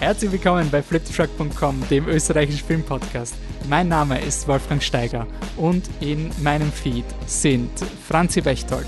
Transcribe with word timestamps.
Herzlich 0.00 0.32
willkommen 0.32 0.70
bei 0.70 0.82
fliptruck.com, 0.82 1.86
dem 1.90 2.08
österreichischen 2.08 2.66
Filmpodcast. 2.66 3.34
Mein 3.68 3.88
Name 3.88 4.18
ist 4.18 4.48
Wolfgang 4.48 4.82
Steiger 4.82 5.26
und 5.58 5.84
in 6.00 6.30
meinem 6.42 6.72
Feed 6.72 7.04
sind 7.26 7.70
Franzi 8.08 8.40
Bechtold. 8.40 8.86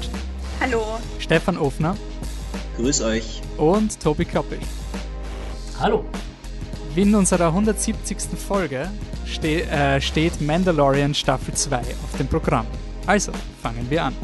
Hallo. 0.59 0.83
Stefan 1.19 1.59
Ofner. 1.59 1.99
Grüß 2.79 3.03
euch. 3.03 3.43
Und 3.59 4.01
Tobi 4.01 4.25
Koppel. 4.25 4.59
Hallo. 5.79 6.07
In 6.97 7.15
unserer 7.15 7.49
170. 7.49 8.17
Folge 8.39 8.89
ste 9.27 9.65
äh, 9.65 10.01
steht 10.01 10.41
Mandalorian 10.41 11.13
Staffel 11.13 11.53
2 11.53 11.77
auf 11.77 12.17
dem 12.19 12.27
Programm. 12.27 12.67
Also 13.07 13.33
fangen 13.61 13.85
wir 13.91 14.05
an. 14.05 14.17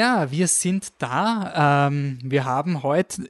Ja, 0.00 0.30
wir 0.30 0.48
sind 0.48 0.94
da. 0.96 1.88
Ähm, 1.88 2.20
wir 2.22 2.46
haben 2.46 2.82
heute 2.82 3.28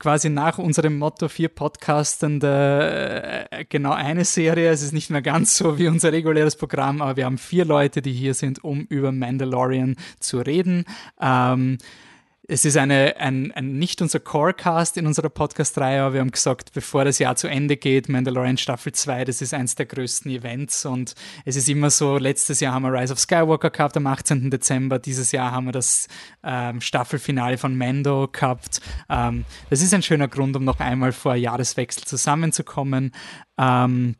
quasi 0.00 0.28
nach 0.28 0.58
unserem 0.58 0.98
Motto 0.98 1.28
vier 1.28 1.50
Podcastende 1.50 3.46
äh, 3.48 3.64
genau 3.64 3.92
eine 3.92 4.24
Serie. 4.24 4.70
Es 4.70 4.82
ist 4.82 4.92
nicht 4.92 5.08
mehr 5.08 5.22
ganz 5.22 5.56
so 5.56 5.78
wie 5.78 5.86
unser 5.86 6.10
reguläres 6.10 6.56
Programm, 6.56 7.00
aber 7.00 7.16
wir 7.16 7.26
haben 7.26 7.38
vier 7.38 7.64
Leute, 7.64 8.02
die 8.02 8.12
hier 8.12 8.34
sind, 8.34 8.64
um 8.64 8.86
über 8.86 9.12
Mandalorian 9.12 9.94
zu 10.18 10.40
reden. 10.40 10.84
Ähm, 11.20 11.78
es 12.50 12.64
ist 12.64 12.78
eine, 12.78 13.14
ein, 13.18 13.52
ein 13.52 13.78
nicht 13.78 14.00
unser 14.00 14.20
Corecast 14.20 14.96
in 14.96 15.06
unserer 15.06 15.28
Podcast-Reihe, 15.28 16.00
aber 16.00 16.14
wir 16.14 16.20
haben 16.22 16.30
gesagt, 16.30 16.72
bevor 16.72 17.04
das 17.04 17.18
Jahr 17.18 17.36
zu 17.36 17.46
Ende 17.46 17.76
geht, 17.76 18.08
Mandalorian 18.08 18.56
Staffel 18.56 18.92
2, 18.92 19.26
das 19.26 19.42
ist 19.42 19.52
eins 19.52 19.74
der 19.74 19.84
größten 19.84 20.30
Events 20.30 20.86
und 20.86 21.14
es 21.44 21.56
ist 21.56 21.68
immer 21.68 21.90
so, 21.90 22.16
letztes 22.16 22.60
Jahr 22.60 22.72
haben 22.72 22.84
wir 22.84 22.98
Rise 22.98 23.12
of 23.12 23.18
Skywalker 23.18 23.68
gehabt 23.68 23.98
am 23.98 24.06
18. 24.06 24.50
Dezember, 24.50 24.98
dieses 24.98 25.30
Jahr 25.30 25.52
haben 25.52 25.66
wir 25.66 25.72
das 25.72 26.08
ähm, 26.42 26.80
Staffelfinale 26.80 27.58
von 27.58 27.76
Mando 27.76 28.28
gehabt. 28.28 28.80
Ähm, 29.10 29.44
das 29.68 29.82
ist 29.82 29.92
ein 29.92 30.02
schöner 30.02 30.28
Grund, 30.28 30.56
um 30.56 30.64
noch 30.64 30.80
einmal 30.80 31.12
vor 31.12 31.34
Jahreswechsel 31.34 32.04
zusammenzukommen. 32.04 33.12
Ähm, 33.58 34.16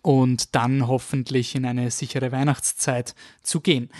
und 0.00 0.54
dann 0.54 0.86
hoffentlich 0.88 1.54
in 1.54 1.66
eine 1.66 1.90
sichere 1.90 2.32
Weihnachtszeit 2.32 3.14
zu 3.42 3.60
gehen. 3.60 3.90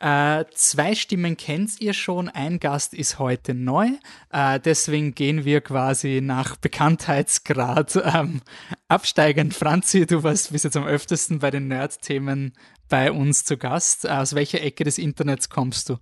Äh, 0.00 0.44
zwei 0.54 0.94
Stimmen 0.94 1.36
kennt 1.36 1.80
ihr 1.80 1.92
schon, 1.92 2.28
ein 2.28 2.60
Gast 2.60 2.94
ist 2.94 3.18
heute 3.18 3.52
neu. 3.52 3.88
Äh, 4.32 4.60
deswegen 4.60 5.14
gehen 5.14 5.44
wir 5.44 5.60
quasi 5.60 6.20
nach 6.22 6.56
Bekanntheitsgrad 6.56 7.96
ähm, 8.04 8.42
absteigend. 8.86 9.54
Franzi, 9.54 10.06
du 10.06 10.22
warst 10.22 10.52
bis 10.52 10.62
jetzt 10.62 10.76
am 10.76 10.86
öftesten 10.86 11.40
bei 11.40 11.50
den 11.50 11.66
Nerd-Themen 11.66 12.54
bei 12.88 13.10
uns 13.10 13.44
zu 13.44 13.56
Gast. 13.56 14.08
Aus 14.08 14.34
welcher 14.36 14.62
Ecke 14.62 14.84
des 14.84 14.98
Internets 14.98 15.48
kommst 15.48 15.88
du? 15.88 15.98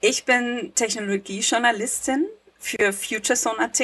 Ich 0.00 0.24
bin 0.24 0.72
Technologiejournalistin 0.74 2.26
für 2.58 2.92
FutureZone.at 2.92 3.82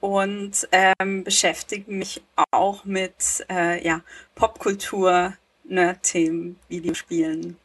und 0.00 0.68
ähm, 0.72 1.22
beschäftige 1.22 1.90
mich 1.90 2.20
auch 2.50 2.84
mit 2.84 3.46
äh, 3.48 3.84
ja, 3.86 4.02
Popkultur, 4.34 5.34
Nerd-Themen, 5.64 6.58
Videospielen, 6.68 7.56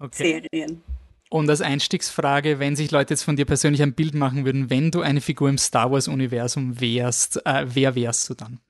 okay. 0.00 0.42
Serien. 0.50 0.82
Und 1.30 1.50
als 1.50 1.60
Einstiegsfrage, 1.60 2.58
wenn 2.58 2.74
sich 2.74 2.90
Leute 2.90 3.12
jetzt 3.12 3.22
von 3.22 3.36
dir 3.36 3.44
persönlich 3.44 3.82
ein 3.82 3.92
Bild 3.92 4.14
machen 4.14 4.46
würden, 4.46 4.70
wenn 4.70 4.90
du 4.90 5.02
eine 5.02 5.20
Figur 5.20 5.50
im 5.50 5.58
Star 5.58 5.92
Wars-Universum 5.92 6.80
wärst, 6.80 7.44
äh, 7.44 7.66
wer 7.66 7.94
wärst 7.94 8.30
du 8.30 8.34
dann? 8.34 8.60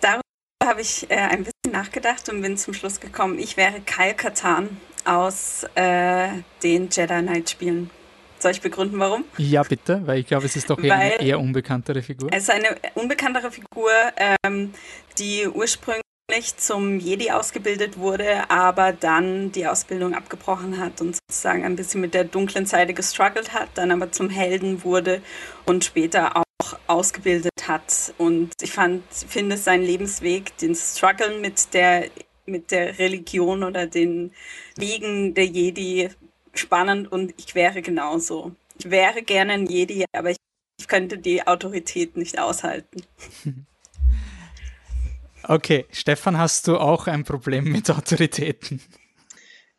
Darüber 0.00 0.22
habe 0.64 0.80
ich 0.80 1.10
äh, 1.10 1.16
ein 1.16 1.44
bisschen 1.44 1.72
nachgedacht 1.72 2.28
und 2.30 2.40
bin 2.40 2.56
zum 2.56 2.72
Schluss 2.72 2.98
gekommen, 2.98 3.38
ich 3.38 3.58
wäre 3.58 3.80
Kyle 3.84 4.14
Katan 4.14 4.78
aus 5.04 5.64
äh, 5.74 6.28
den 6.62 6.88
Jedi 6.90 7.20
Knight-Spielen. 7.20 7.90
Soll 8.38 8.52
ich 8.52 8.62
begründen, 8.62 8.98
warum? 8.98 9.24
Ja, 9.36 9.62
bitte, 9.62 10.06
weil 10.06 10.20
ich 10.20 10.26
glaube, 10.26 10.46
es 10.46 10.56
ist 10.56 10.70
doch 10.70 10.78
eher 10.78 10.96
weil 10.96 11.12
eine 11.12 11.22
eher 11.22 11.38
unbekanntere 11.38 12.00
Figur. 12.00 12.30
Es 12.32 12.44
ist 12.44 12.50
eine 12.50 12.74
unbekanntere 12.94 13.50
Figur, 13.50 13.90
ähm, 14.42 14.72
die 15.18 15.46
ursprünglich 15.46 16.00
zum 16.56 16.98
Jedi 16.98 17.30
ausgebildet 17.30 17.98
wurde, 17.98 18.50
aber 18.50 18.92
dann 18.92 19.52
die 19.52 19.66
Ausbildung 19.66 20.14
abgebrochen 20.14 20.78
hat 20.78 21.00
und 21.00 21.16
sozusagen 21.16 21.64
ein 21.64 21.76
bisschen 21.76 22.00
mit 22.00 22.14
der 22.14 22.24
dunklen 22.24 22.66
Seite 22.66 22.94
gestruggelt 22.94 23.52
hat, 23.52 23.68
dann 23.74 23.90
aber 23.90 24.12
zum 24.12 24.30
Helden 24.30 24.84
wurde 24.84 25.22
und 25.66 25.84
später 25.84 26.36
auch 26.36 26.78
ausgebildet 26.86 27.68
hat. 27.68 28.14
Und 28.18 28.52
ich 28.60 28.72
fand, 28.72 29.02
finde 29.12 29.56
seinen 29.56 29.84
Lebensweg, 29.84 30.56
den 30.58 30.74
Struggle 30.74 31.38
mit 31.40 31.74
der, 31.74 32.10
mit 32.46 32.70
der 32.70 32.98
Religion 32.98 33.64
oder 33.64 33.86
den 33.86 34.32
Wegen 34.76 35.34
der 35.34 35.46
Jedi 35.46 36.10
spannend 36.54 37.10
und 37.10 37.34
ich 37.38 37.54
wäre 37.54 37.82
genauso. 37.82 38.52
Ich 38.78 38.90
wäre 38.90 39.22
gerne 39.22 39.54
ein 39.54 39.66
Jedi, 39.66 40.04
aber 40.12 40.30
ich, 40.30 40.36
ich 40.78 40.88
könnte 40.88 41.18
die 41.18 41.46
Autorität 41.46 42.16
nicht 42.16 42.38
aushalten. 42.38 43.02
Okay, 45.50 45.86
Stefan, 45.90 46.38
hast 46.38 46.68
du 46.68 46.76
auch 46.76 47.08
ein 47.08 47.24
Problem 47.24 47.64
mit 47.64 47.90
Autoritäten? 47.90 48.80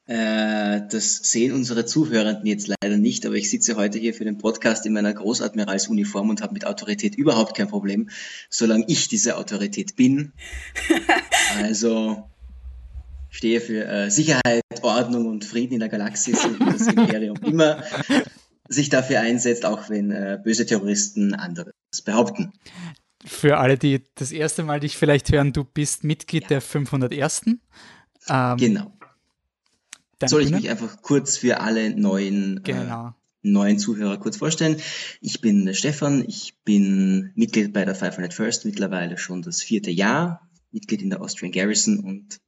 Äh, 0.06 0.82
das 0.92 1.20
sehen 1.20 1.54
unsere 1.54 1.86
Zuhörenden 1.86 2.46
jetzt 2.46 2.68
leider 2.68 2.98
nicht, 2.98 3.26
aber 3.26 3.36
ich 3.36 3.50
sitze 3.50 3.78
heute 3.78 3.98
hier 3.98 4.14
für 4.14 4.26
den 4.26 4.38
Podcast 4.38 4.86
in 4.86 4.92
meiner 4.92 5.14
Großadmiralsuniform 5.14 6.30
und 6.30 6.42
habe 6.42 6.52
mit 6.52 6.66
Autorität 6.66 7.16
überhaupt 7.16 7.56
kein 7.56 7.70
Problem, 7.70 8.10
solange 8.50 8.84
ich 8.90 9.08
diese 9.08 9.38
Autorität 9.38 9.96
bin. 9.96 10.34
Also 11.64 12.30
stehe 13.30 13.62
für 13.62 13.86
äh, 13.86 14.10
Sicherheit, 14.10 14.64
Ordnung 14.81 15.28
und 15.28 15.46
Frieden 15.46 15.76
in 15.76 15.80
der 15.80 15.90
Galaxis 15.90 16.44
und 16.44 16.60
das 16.60 16.88
Imperium 16.88 17.38
immer 17.46 17.84
sich 18.68 18.90
dafür 18.90 19.22
einsetzt, 19.22 19.66
auch 19.66 19.90
wenn 19.90 20.12
äh, 20.12 20.38
böse 20.44 20.66
Terroristen 20.66 21.34
anderes 21.34 21.74
behaupten 22.04 22.52
für 23.26 23.58
alle, 23.58 23.78
die 23.78 24.04
das 24.16 24.32
erste 24.32 24.64
Mal 24.64 24.80
dich 24.80 24.98
vielleicht 24.98 25.32
hören, 25.32 25.54
du 25.54 25.64
bist 25.64 26.04
Mitglied 26.04 26.44
ja. 26.44 26.50
der 26.50 26.62
501. 26.62 27.44
Ähm, 28.28 28.58
genau. 28.58 28.98
Soll 30.24 30.44
ich 30.44 30.52
mich 30.52 30.70
einfach 30.70 31.02
kurz 31.02 31.38
für 31.38 31.62
alle 31.62 31.96
neuen, 31.96 32.58
äh, 32.58 32.62
genau. 32.62 33.08
äh, 33.08 33.12
neuen 33.42 33.80
Zuhörer 33.80 34.18
kurz 34.20 34.38
vorstellen? 34.38 34.78
Ich 35.20 35.42
bin 35.42 35.74
Stefan, 35.74 36.24
ich 36.28 36.54
bin 36.64 37.31
Mitglied 37.36 37.74
bei 37.74 37.86
der 37.86 37.96
500 37.96 38.34
First 38.34 38.66
mittlerweile 38.66 39.18
schon 39.18 39.42
das 39.42 39.64
vierte 39.64 39.90
Jahr, 39.90 40.48
Mitglied 40.72 41.02
in 41.02 41.09
der 41.09 41.22
Austrian 41.22 41.52
Garrison 41.52 42.00
und 42.00 42.40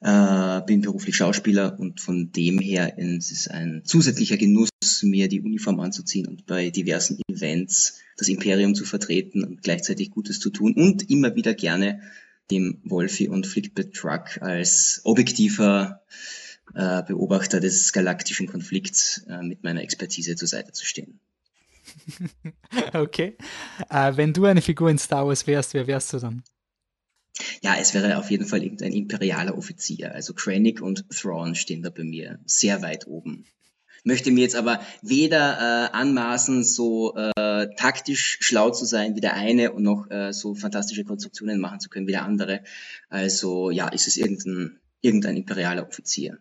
äh, 0.00 0.60
bin 0.66 0.82
beruflich 0.82 1.16
Schauspieler 1.16 1.78
und 1.78 2.00
von 2.00 2.32
dem 2.32 2.58
her 2.58 2.98
ist 2.98 3.32
es 3.32 3.48
ein 3.48 3.82
zusätzlicher 3.84 4.36
Genuss, 4.36 4.70
mir 5.02 5.28
die 5.28 5.40
Uniform 5.40 5.80
anzuziehen 5.80 6.26
und 6.26 6.46
bei 6.46 6.70
diversen 6.70 7.20
Events 7.28 8.00
das 8.16 8.28
Imperium 8.28 8.74
zu 8.74 8.84
vertreten 8.84 9.44
und 9.44 9.62
gleichzeitig 9.62 10.10
Gutes 10.10 10.40
zu 10.40 10.50
tun 10.50 10.74
und 10.74 11.10
immer 11.10 11.34
wieder 11.34 11.54
gerne 11.54 12.00
dem 12.50 12.80
Wolfi 12.84 13.28
und 13.28 13.46
Flickbit 13.46 13.94
Truck 13.94 14.42
als 14.42 15.00
objektiver 15.04 16.02
äh, 16.74 17.02
Beobachter 17.02 17.60
des 17.60 17.92
galaktischen 17.92 18.46
Konflikts 18.46 19.24
äh, 19.28 19.42
mit 19.42 19.64
meiner 19.64 19.82
Expertise 19.82 20.36
zur 20.36 20.48
Seite 20.48 20.72
zu 20.72 20.84
stehen. 20.84 21.20
okay. 22.92 23.36
Äh, 23.90 24.16
wenn 24.16 24.32
du 24.32 24.44
eine 24.44 24.62
Figur 24.62 24.90
in 24.90 24.98
Star 24.98 25.26
Wars 25.26 25.46
wärst, 25.46 25.74
wer 25.74 25.86
wärst 25.86 26.12
du 26.12 26.18
dann? 26.18 26.42
Ja, 27.62 27.76
es 27.76 27.94
wäre 27.94 28.18
auf 28.18 28.30
jeden 28.30 28.46
Fall 28.46 28.62
irgendein 28.62 28.92
imperialer 28.92 29.58
Offizier. 29.58 30.14
Also 30.14 30.34
Krennic 30.34 30.80
und 30.80 31.08
Thrawn 31.10 31.54
stehen 31.54 31.82
da 31.82 31.90
bei 31.90 32.04
mir 32.04 32.38
sehr 32.46 32.82
weit 32.82 33.06
oben 33.06 33.44
möchte 34.04 34.30
mir 34.30 34.42
jetzt 34.42 34.54
aber 34.54 34.80
weder 35.02 35.58
äh, 35.58 35.96
anmaßen, 35.96 36.62
so 36.62 37.14
äh, 37.16 37.68
taktisch 37.76 38.38
schlau 38.40 38.70
zu 38.70 38.84
sein 38.84 39.16
wie 39.16 39.20
der 39.20 39.34
eine 39.34 39.72
und 39.72 39.82
noch 39.82 40.10
äh, 40.10 40.32
so 40.32 40.54
fantastische 40.54 41.04
Konstruktionen 41.04 41.58
machen 41.58 41.80
zu 41.80 41.88
können 41.88 42.06
wie 42.06 42.12
der 42.12 42.24
andere. 42.24 42.62
Also 43.08 43.70
ja, 43.70 43.88
ist 43.88 44.06
es 44.06 44.16
irgendein, 44.16 44.78
irgendein 45.00 45.36
imperialer 45.36 45.88
Offizier. 45.88 46.38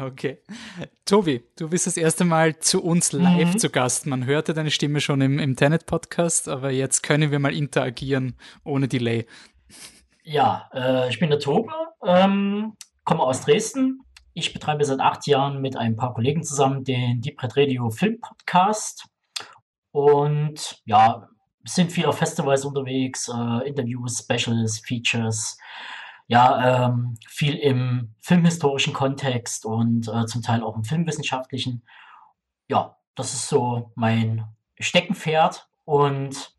Okay. 0.00 0.38
Tobi, 1.04 1.42
du 1.58 1.68
bist 1.68 1.88
das 1.88 1.96
erste 1.96 2.24
Mal 2.24 2.60
zu 2.60 2.84
uns 2.84 3.10
live 3.10 3.54
mhm. 3.54 3.58
zu 3.58 3.68
Gast. 3.68 4.06
Man 4.06 4.26
hörte 4.26 4.54
deine 4.54 4.70
Stimme 4.70 5.00
schon 5.00 5.20
im, 5.20 5.40
im 5.40 5.56
Tenet-Podcast, 5.56 6.48
aber 6.48 6.70
jetzt 6.70 7.02
können 7.02 7.32
wir 7.32 7.40
mal 7.40 7.52
interagieren 7.52 8.36
ohne 8.62 8.86
Delay. 8.86 9.26
Ja, 10.22 10.70
äh, 10.72 11.08
ich 11.08 11.18
bin 11.18 11.30
der 11.30 11.40
Tobi, 11.40 11.72
ähm, 12.06 12.74
komme 13.02 13.24
aus 13.24 13.40
Dresden, 13.40 14.02
ich 14.34 14.52
betreibe 14.52 14.84
seit 14.84 15.00
acht 15.00 15.26
Jahren 15.26 15.60
mit 15.60 15.76
ein 15.76 15.96
paar 15.96 16.14
Kollegen 16.14 16.44
zusammen 16.44 16.84
den 16.84 17.20
Deep 17.20 17.42
Red 17.42 17.56
Radio 17.56 17.90
Film 17.90 18.20
Podcast 18.20 19.08
und 19.90 20.80
ja, 20.84 21.28
sind 21.64 21.90
viel 21.90 22.06
auf 22.06 22.18
Festivals 22.18 22.64
unterwegs, 22.64 23.28
äh, 23.28 23.68
Interviews, 23.68 24.20
Specials, 24.20 24.78
Features, 24.78 25.58
ja, 26.28 26.86
ähm, 26.86 27.16
viel 27.26 27.56
im 27.56 28.14
filmhistorischen 28.20 28.92
Kontext 28.92 29.64
und 29.64 30.08
äh, 30.08 30.26
zum 30.26 30.42
Teil 30.42 30.62
auch 30.62 30.76
im 30.76 30.84
filmwissenschaftlichen. 30.84 31.82
Ja, 32.68 32.96
das 33.14 33.32
ist 33.32 33.48
so 33.48 33.90
mein 33.94 34.44
Steckenpferd 34.78 35.68
und 35.84 36.54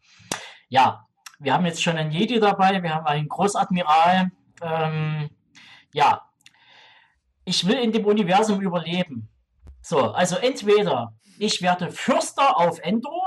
ja, 0.69 1.07
wir 1.37 1.53
haben 1.53 1.65
jetzt 1.65 1.83
schon 1.83 1.97
einen 1.97 2.11
Jedi 2.11 2.39
dabei, 2.39 2.81
wir 2.81 2.93
haben 2.93 3.05
einen 3.05 3.29
Großadmiral. 3.29 4.31
Ähm, 4.61 5.29
ja, 5.93 6.29
ich 7.45 7.65
will 7.67 7.77
in 7.77 7.91
dem 7.91 8.05
Universum 8.05 8.61
überleben. 8.61 9.29
So, 9.81 10.11
also 10.11 10.35
entweder 10.35 11.13
ich 11.37 11.61
werde 11.61 11.91
Fürster 11.91 12.57
auf 12.57 12.79
Endor 12.79 13.25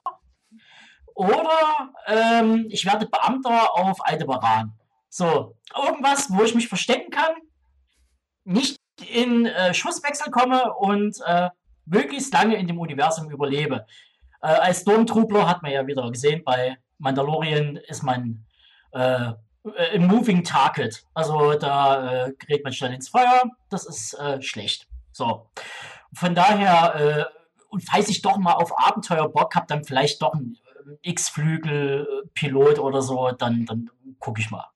oder 1.15 1.93
ähm, 2.07 2.67
ich 2.69 2.85
werde 2.85 3.07
Beamter 3.07 3.75
auf 3.75 4.05
Aldebaran. 4.05 4.75
So, 5.15 5.59
irgendwas, 5.77 6.31
wo 6.31 6.43
ich 6.43 6.55
mich 6.55 6.69
verstecken 6.69 7.11
kann, 7.11 7.35
nicht 8.45 8.79
in 9.07 9.45
äh, 9.45 9.75
Schusswechsel 9.75 10.33
komme 10.33 10.73
und 10.73 11.19
äh, 11.27 11.51
möglichst 11.85 12.33
lange 12.33 12.57
in 12.57 12.67
dem 12.67 12.79
Universum 12.79 13.31
überlebe. 13.31 13.85
Äh, 14.41 14.47
als 14.47 14.81
Stormtrooper 14.81 15.47
hat 15.47 15.63
man 15.63 15.71
ja 15.71 15.87
wieder 15.87 16.11
gesehen, 16.11 16.43
bei 16.43 16.79
Mandalorian 16.97 17.77
ist 17.77 18.03
man 18.03 18.47
äh, 18.93 19.33
ein 19.93 20.07
Moving 20.07 20.45
Target. 20.45 21.05
Also 21.13 21.59
da 21.59 22.29
äh, 22.29 22.33
gerät 22.39 22.65
man 22.65 22.73
schnell 22.73 22.95
ins 22.95 23.11
Feuer. 23.11 23.43
Das 23.69 23.85
ist 23.85 24.15
äh, 24.15 24.41
schlecht. 24.41 24.89
So. 25.13 25.51
Von 26.15 26.35
daher, 26.35 26.95
äh, 26.95 27.25
und 27.69 27.83
falls 27.87 28.09
ich 28.09 28.23
doch 28.23 28.39
mal 28.39 28.55
auf 28.55 28.73
Abenteuer 28.79 29.29
Bock 29.29 29.55
habe, 29.57 29.67
dann 29.67 29.85
vielleicht 29.85 30.23
doch 30.23 30.33
ein 30.33 30.57
äh, 31.03 31.11
X-Flügel-Pilot 31.11 32.79
oder 32.79 33.03
so, 33.03 33.31
dann, 33.33 33.67
dann 33.67 33.91
gucke 34.19 34.41
ich 34.41 34.51
mal, 34.51 34.72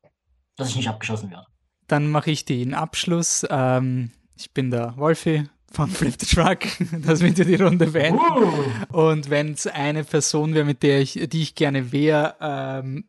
dass 0.57 0.71
ich 0.71 0.77
nicht 0.77 0.89
abgeschossen 0.89 1.31
werde. 1.31 1.47
Dann 1.87 2.11
mache 2.11 2.31
ich 2.31 2.45
den 2.45 2.75
Abschluss. 2.75 3.47
Ähm, 3.49 4.11
ich 4.37 4.53
bin 4.53 4.71
der 4.71 4.97
Wolfi 4.97 5.49
von 5.71 5.89
Flip 5.91 6.15
the 6.19 6.27
Truck, 6.27 6.61
dass 7.05 7.21
wir 7.21 7.33
die 7.33 7.55
Runde 7.55 7.87
beenden. 7.89 8.21
Uh. 8.21 9.09
Und 9.09 9.31
wenn 9.31 9.53
es 9.53 9.67
eine 9.67 10.05
Person 10.05 10.55
wäre, 10.55 10.65
mit 10.65 10.83
der 10.83 11.01
ich, 11.01 11.29
die 11.29 11.43
ich 11.43 11.55
gerne 11.55 11.93
wäre, 11.93 12.35
ähm, 12.41 13.05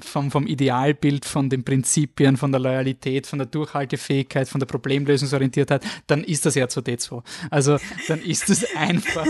vom, 0.00 0.30
vom 0.30 0.46
Idealbild, 0.46 1.24
von 1.24 1.48
den 1.48 1.64
Prinzipien, 1.64 2.36
von 2.36 2.52
der 2.52 2.60
Loyalität, 2.60 3.26
von 3.26 3.38
der 3.38 3.46
Durchhaltefähigkeit, 3.46 4.48
von 4.48 4.58
der 4.58 4.66
Problemlösungsorientiertheit, 4.66 5.82
dann 6.06 6.22
ist 6.22 6.44
das 6.44 6.56
R2D2. 6.56 7.22
Also 7.50 7.78
dann 8.08 8.20
ist 8.20 8.50
es 8.50 8.66
einfach. 8.76 9.26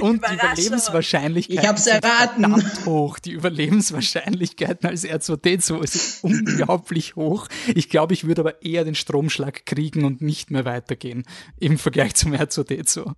Und 0.00 0.22
die 0.26 0.34
Überlebenswahrscheinlichkeit 0.34 1.62
ich 1.62 1.68
hab's 1.68 1.86
erraten. 1.86 2.54
ist 2.54 2.86
hoch. 2.86 3.18
Die 3.18 3.32
Überlebenswahrscheinlichkeiten 3.32 4.88
als 4.88 5.04
R2D2 5.04 5.82
ist 5.82 6.18
unglaublich 6.24 7.16
hoch. 7.16 7.48
Ich 7.74 7.90
glaube, 7.90 8.14
ich 8.14 8.24
würde 8.24 8.40
aber 8.40 8.62
eher 8.62 8.84
den 8.84 8.94
Stromschlag 8.94 9.66
kriegen 9.66 10.04
und 10.04 10.22
nicht 10.22 10.50
mehr 10.50 10.64
weitergehen 10.64 11.24
im 11.60 11.78
Vergleich 11.78 12.14
zum 12.14 12.32
R2D2. 12.32 13.12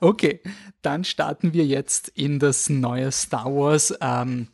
Okay, 0.00 0.40
dann 0.82 1.04
starten 1.04 1.52
wir 1.52 1.64
jetzt 1.64 2.08
in 2.08 2.38
das 2.38 2.68
neue 2.68 3.12
Star 3.12 3.54
Wars. 3.54 3.94
Ähm, 4.00 4.48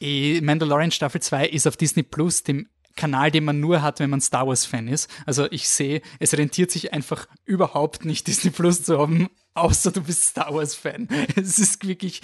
Mandalorian 0.00 0.90
Staffel 0.90 1.20
2 1.20 1.48
ist 1.48 1.66
auf 1.66 1.76
Disney 1.76 2.02
Plus, 2.02 2.42
dem 2.42 2.68
Kanal, 2.96 3.30
den 3.30 3.44
man 3.44 3.60
nur 3.60 3.82
hat, 3.82 4.00
wenn 4.00 4.10
man 4.10 4.20
Star 4.20 4.46
Wars-Fan 4.46 4.88
ist. 4.88 5.10
Also 5.26 5.50
ich 5.50 5.68
sehe, 5.68 6.00
es 6.18 6.36
rentiert 6.36 6.70
sich 6.70 6.92
einfach 6.92 7.28
überhaupt 7.44 8.04
nicht, 8.04 8.26
Disney 8.26 8.50
Plus 8.50 8.82
zu 8.82 8.98
haben, 8.98 9.28
außer 9.56 9.90
du 9.90 10.02
bist 10.02 10.24
Star 10.24 10.54
Wars-Fan. 10.54 11.08
Es 11.36 11.58
ist 11.58 11.86
wirklich, 11.86 12.20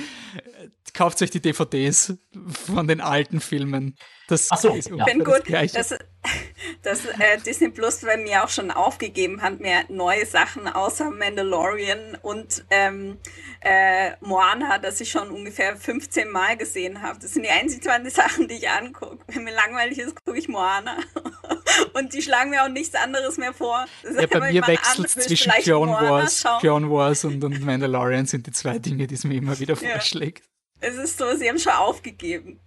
kauft 0.94 1.22
euch 1.22 1.30
die 1.30 1.40
DVDs 1.40 2.14
von 2.66 2.86
den 2.86 3.00
alten 3.00 3.40
Filmen. 3.40 3.96
Das 4.28 4.48
Ach 4.50 4.58
so, 4.58 4.74
ist 4.74 4.88
ja. 4.88 5.06
Ich 5.06 5.24
gut, 5.24 5.42
das 5.50 5.72
dass, 5.72 5.98
dass 6.82 7.04
äh, 7.04 7.38
Disney 7.44 7.68
Plus 7.68 8.00
bei 8.00 8.16
mir 8.16 8.44
auch 8.44 8.48
schon 8.48 8.70
aufgegeben 8.70 9.42
hat, 9.42 9.60
mir 9.60 9.84
neue 9.88 10.26
Sachen 10.26 10.68
außer 10.68 11.10
Mandalorian 11.10 12.18
und 12.22 12.64
ähm, 12.70 13.18
äh, 13.60 14.12
Moana, 14.20 14.78
das 14.78 15.00
ich 15.00 15.10
schon 15.10 15.30
ungefähr 15.30 15.76
15 15.76 16.30
Mal 16.30 16.56
gesehen 16.56 17.02
habe. 17.02 17.18
Das 17.18 17.32
sind 17.32 17.42
die 17.42 17.50
einzigen 17.50 17.82
zwei 17.82 18.08
Sachen, 18.10 18.48
die 18.48 18.54
ich 18.54 18.68
angucke. 18.68 19.18
Wenn 19.26 19.44
mir 19.44 19.54
langweilig 19.54 19.98
ist, 19.98 20.14
gucke 20.24 20.38
ich 20.38 20.48
Moana. 20.48 20.98
und 21.94 22.12
die 22.12 22.22
schlagen 22.22 22.50
mir 22.50 22.64
auch 22.64 22.68
nichts 22.68 22.94
anderes 22.94 23.38
mehr 23.38 23.52
vor. 23.52 23.86
Ja, 24.02 24.26
bei 24.26 24.52
mir 24.52 24.66
wechselt 24.66 25.06
es 25.06 25.14
zwischen 25.14 25.52
Clone 25.62 25.92
Wars, 25.92 26.44
Clone 26.60 26.90
Wars 26.90 27.24
und, 27.24 27.42
und 27.42 27.60
Mandalorian 27.64 28.26
sind 28.26 28.46
die 28.46 28.52
zwei 28.52 28.78
Dinge, 28.78 29.06
die 29.06 29.14
es 29.14 29.24
mir 29.24 29.34
immer 29.34 29.58
wieder 29.58 29.76
vorschlägt. 29.76 30.44
Ja. 30.80 30.88
Es 30.88 30.96
ist 30.96 31.18
so, 31.18 31.36
sie 31.36 31.48
haben 31.48 31.58
schon 31.58 31.72
aufgegeben. 31.72 32.60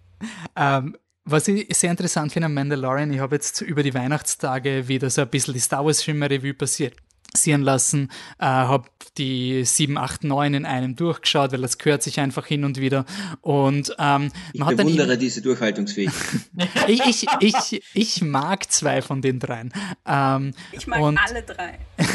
Ähm, 0.55 0.97
was 1.25 1.47
ich 1.47 1.75
sehr 1.75 1.91
interessant 1.91 2.31
finde 2.31 2.45
am 2.45 2.53
Mandalorian, 2.53 3.11
ich 3.11 3.19
habe 3.19 3.35
jetzt 3.35 3.61
über 3.61 3.83
die 3.83 3.93
Weihnachtstage 3.93 4.87
wieder 4.87 5.09
so 5.09 5.21
ein 5.21 5.29
bisschen 5.29 5.53
die 5.53 5.59
Star 5.59 5.85
Wars 5.85 6.01
Filme 6.01 6.29
Revue 6.29 6.53
passiert 6.53 6.95
passieren 7.35 7.63
lassen, 7.63 8.09
äh, 8.39 8.45
habe 8.45 8.87
die 9.17 9.65
7, 9.65 9.97
8, 9.97 10.23
9 10.23 10.53
in 10.53 10.65
einem 10.65 10.95
durchgeschaut, 10.95 11.51
weil 11.51 11.61
das 11.61 11.77
gehört 11.77 12.01
sich 12.01 12.21
einfach 12.21 12.45
hin 12.45 12.63
und 12.63 12.79
wieder. 12.79 13.03
Und 13.41 13.93
ähm, 13.99 14.31
ich 14.53 14.61
man 14.61 14.77
bewundere 14.77 15.07
dann 15.07 15.19
diese 15.19 15.41
Durchhaltungsfähigkeit. 15.41 16.41
ich, 16.87 17.01
ich, 17.05 17.27
ich, 17.41 17.83
ich, 17.93 18.21
mag 18.21 18.71
zwei 18.71 19.01
von 19.01 19.21
den 19.21 19.39
dreien. 19.39 19.73
Ähm, 20.07 20.53
ich 20.71 20.87
mag 20.87 21.01
und 21.01 21.17
alle 21.17 21.43
drei. 21.43 21.77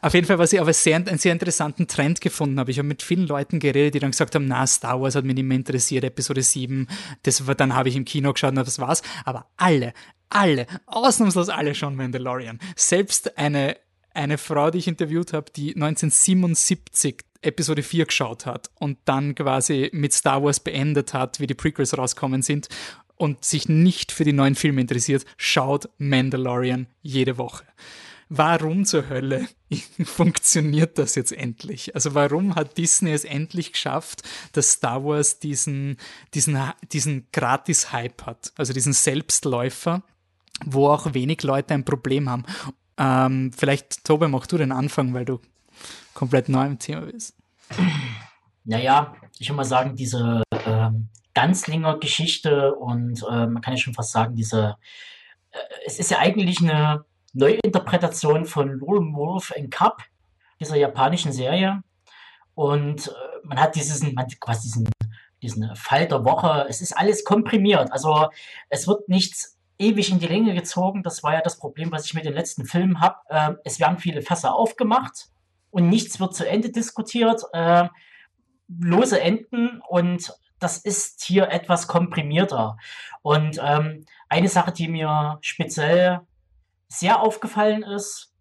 auf 0.00 0.14
jeden 0.14 0.26
Fall, 0.26 0.38
was 0.38 0.54
ich 0.54 0.60
aber 0.60 0.72
sehr, 0.72 0.96
einen 0.96 1.18
sehr 1.18 1.32
interessanten 1.32 1.86
Trend 1.86 2.22
gefunden 2.22 2.58
habe. 2.58 2.70
Ich 2.70 2.78
habe 2.78 2.88
mit 2.88 3.02
vielen 3.02 3.26
Leuten 3.26 3.58
geredet, 3.58 3.94
die 3.94 3.98
dann 3.98 4.12
gesagt 4.12 4.34
haben, 4.34 4.46
na, 4.46 4.66
Star 4.66 4.98
Wars 4.98 5.14
hat 5.14 5.26
mich 5.26 5.34
nicht 5.34 5.44
mehr 5.44 5.58
interessiert, 5.58 6.04
Episode 6.04 6.42
7, 6.42 6.88
das 7.24 7.46
war, 7.46 7.54
dann 7.54 7.74
habe 7.74 7.90
ich 7.90 7.96
im 7.96 8.06
Kino 8.06 8.32
geschaut 8.32 8.50
und 8.50 8.56
das 8.56 8.78
war's. 8.78 9.02
Aber 9.26 9.46
alle, 9.58 9.92
alle, 10.30 10.66
ausnahmslos 10.86 11.50
alle 11.50 11.74
schon 11.74 11.96
Mandalorian. 11.96 12.58
Selbst 12.76 13.36
eine 13.36 13.76
eine 14.14 14.38
Frau, 14.38 14.70
die 14.70 14.78
ich 14.78 14.88
interviewt 14.88 15.32
habe, 15.32 15.50
die 15.54 15.74
1977 15.74 17.24
Episode 17.42 17.82
4 17.82 18.06
geschaut 18.06 18.46
hat 18.46 18.70
und 18.78 18.98
dann 19.04 19.34
quasi 19.34 19.90
mit 19.92 20.12
Star 20.12 20.42
Wars 20.42 20.60
beendet 20.60 21.12
hat, 21.12 21.40
wie 21.40 21.46
die 21.46 21.54
Prequels 21.54 21.96
rauskommen 21.96 22.42
sind 22.42 22.68
und 23.16 23.44
sich 23.44 23.68
nicht 23.68 24.12
für 24.12 24.24
die 24.24 24.32
neuen 24.32 24.54
Filme 24.54 24.80
interessiert, 24.80 25.24
schaut 25.36 25.88
Mandalorian 25.98 26.86
jede 27.02 27.38
Woche. 27.38 27.64
Warum 28.28 28.84
zur 28.84 29.08
Hölle 29.08 29.46
funktioniert 30.04 30.98
das 30.98 31.14
jetzt 31.14 31.32
endlich? 31.32 31.94
Also 31.94 32.14
warum 32.14 32.54
hat 32.54 32.78
Disney 32.78 33.12
es 33.12 33.24
endlich 33.24 33.72
geschafft, 33.72 34.22
dass 34.52 34.72
Star 34.72 35.04
Wars 35.04 35.38
diesen, 35.38 35.98
diesen, 36.32 36.58
diesen 36.92 37.26
Gratis-Hype 37.32 38.24
hat, 38.24 38.52
also 38.56 38.72
diesen 38.72 38.94
Selbstläufer, 38.94 40.02
wo 40.64 40.88
auch 40.88 41.14
wenig 41.14 41.42
Leute 41.42 41.74
ein 41.74 41.84
Problem 41.84 42.30
haben. 42.30 42.44
Ähm, 42.98 43.52
vielleicht, 43.56 44.04
Tobi, 44.04 44.28
mach 44.28 44.46
du 44.46 44.58
den 44.58 44.72
Anfang, 44.72 45.14
weil 45.14 45.24
du 45.24 45.40
komplett 46.14 46.48
neu 46.48 46.66
im 46.66 46.78
Thema 46.78 47.02
bist. 47.02 47.36
Naja, 48.64 49.14
ich 49.38 49.48
würde 49.48 49.56
mal 49.56 49.64
sagen, 49.64 49.96
diese 49.96 50.42
ähm, 50.64 51.08
Ganzlinger 51.34 51.98
Geschichte 51.98 52.74
und 52.74 53.22
äh, 53.28 53.46
man 53.46 53.60
kann 53.60 53.74
ja 53.74 53.80
schon 53.80 53.94
fast 53.94 54.12
sagen, 54.12 54.36
diese, 54.36 54.76
äh, 55.50 55.58
es 55.86 55.98
ist 55.98 56.10
ja 56.10 56.18
eigentlich 56.18 56.60
eine 56.60 57.04
Neuinterpretation 57.32 58.46
von 58.46 58.80
Wolf 58.80 59.52
in 59.56 59.68
Cup, 59.68 60.02
dieser 60.60 60.76
japanischen 60.76 61.32
Serie. 61.32 61.82
Und 62.54 63.08
äh, 63.08 63.12
man 63.42 63.58
hat 63.60 63.74
dieses, 63.74 64.02
man 64.02 64.26
quasi 64.40 64.68
diesen, 64.68 64.88
diesen 65.42 65.74
Fall 65.74 66.06
der 66.06 66.24
Woche. 66.24 66.66
Es 66.68 66.80
ist 66.80 66.96
alles 66.96 67.24
komprimiert. 67.24 67.90
Also 67.92 68.28
es 68.68 68.86
wird 68.86 69.08
nichts 69.08 69.53
ewig 69.84 70.10
in 70.10 70.18
die 70.18 70.26
Länge 70.26 70.54
gezogen. 70.54 71.02
Das 71.02 71.22
war 71.22 71.34
ja 71.34 71.40
das 71.40 71.58
Problem, 71.58 71.92
was 71.92 72.06
ich 72.06 72.14
mit 72.14 72.24
den 72.24 72.34
letzten 72.34 72.64
Filmen 72.64 73.00
habe. 73.00 73.16
Äh, 73.28 73.54
es 73.64 73.80
werden 73.80 73.98
viele 73.98 74.22
Fässer 74.22 74.54
aufgemacht 74.54 75.28
und 75.70 75.88
nichts 75.88 76.20
wird 76.20 76.34
zu 76.34 76.48
Ende 76.48 76.70
diskutiert. 76.70 77.42
Äh, 77.52 77.88
lose 78.68 79.20
Enden 79.20 79.80
und 79.88 80.32
das 80.58 80.78
ist 80.78 81.22
hier 81.24 81.50
etwas 81.50 81.86
komprimierter. 81.86 82.78
Und 83.22 83.60
ähm, 83.62 84.06
eine 84.28 84.48
Sache, 84.48 84.72
die 84.72 84.88
mir 84.88 85.38
speziell 85.42 86.20
sehr 86.88 87.20
aufgefallen 87.20 87.82
ist, 87.82 88.32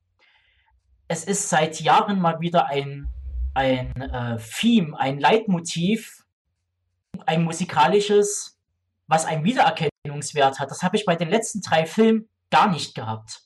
es 1.07 1.25
ist 1.25 1.49
seit 1.49 1.81
Jahren 1.81 2.21
mal 2.21 2.39
wieder 2.39 2.67
ein, 2.67 3.09
ein 3.53 3.91
äh, 4.01 4.37
Theme, 4.37 4.97
ein 4.97 5.19
Leitmotiv, 5.19 6.23
ein 7.25 7.43
musikalisches, 7.43 8.52
was 9.07 9.25
ein 9.25 9.43
Wiedererkennen 9.43 9.93
Wiedererkennungswert 10.03 10.59
hat. 10.59 10.71
Das 10.71 10.83
habe 10.83 10.97
ich 10.97 11.05
bei 11.05 11.15
den 11.15 11.29
letzten 11.29 11.61
drei 11.61 11.85
Filmen 11.85 12.29
gar 12.49 12.69
nicht 12.69 12.95
gehabt. 12.95 13.41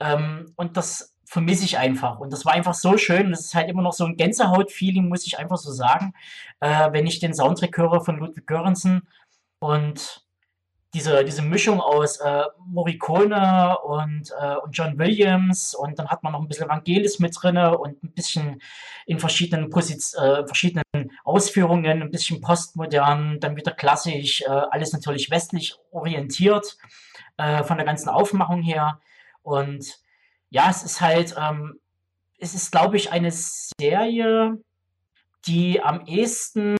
Ähm, 0.00 0.52
und 0.56 0.76
das 0.76 1.14
vermisse 1.24 1.64
ich 1.64 1.78
einfach. 1.78 2.18
Und 2.18 2.32
das 2.32 2.44
war 2.44 2.54
einfach 2.54 2.74
so 2.74 2.96
schön. 2.96 3.30
Das 3.30 3.40
ist 3.40 3.54
halt 3.54 3.68
immer 3.68 3.82
noch 3.82 3.92
so 3.92 4.04
ein 4.04 4.16
Gänsehaut-Feeling, 4.16 5.08
muss 5.08 5.26
ich 5.26 5.38
einfach 5.38 5.58
so 5.58 5.70
sagen, 5.72 6.14
äh, 6.60 6.92
wenn 6.92 7.06
ich 7.06 7.18
den 7.18 7.34
Soundtrack 7.34 7.76
höre 7.76 8.00
von 8.02 8.18
Ludwig 8.18 8.46
Göransson 8.46 9.02
und 9.58 10.24
diese, 10.94 11.22
diese 11.22 11.42
Mischung 11.42 11.82
aus 11.82 12.16
äh, 12.18 12.44
Morricone 12.66 13.76
und, 13.80 14.32
äh, 14.40 14.54
und 14.56 14.72
John 14.72 14.98
Williams 14.98 15.74
und 15.74 15.98
dann 15.98 16.08
hat 16.08 16.22
man 16.22 16.32
noch 16.32 16.40
ein 16.40 16.48
bisschen 16.48 16.64
Evangelis 16.64 17.18
mit 17.18 17.36
drin 17.38 17.58
und 17.58 18.02
ein 18.02 18.12
bisschen 18.12 18.62
in 19.04 19.18
verschiedenen, 19.18 19.68
Posiz 19.68 20.14
äh, 20.14 20.46
verschiedenen 20.46 20.84
Ausführungen, 21.24 22.02
ein 22.02 22.10
bisschen 22.10 22.40
postmodern, 22.40 23.40
dann 23.40 23.56
wieder 23.56 23.72
klassisch, 23.72 24.42
äh, 24.42 24.46
alles 24.48 24.92
natürlich 24.92 25.30
westlich 25.30 25.76
orientiert 25.90 26.76
äh, 27.36 27.62
von 27.64 27.76
der 27.76 27.86
ganzen 27.86 28.08
Aufmachung 28.08 28.62
her. 28.62 29.00
Und 29.42 29.98
ja, 30.50 30.70
es 30.70 30.82
ist 30.82 31.00
halt, 31.00 31.34
ähm, 31.38 31.80
es 32.38 32.54
ist, 32.54 32.70
glaube 32.70 32.96
ich, 32.96 33.12
eine 33.12 33.30
Serie, 33.32 34.58
die 35.46 35.82
am 35.82 36.04
ehesten 36.06 36.76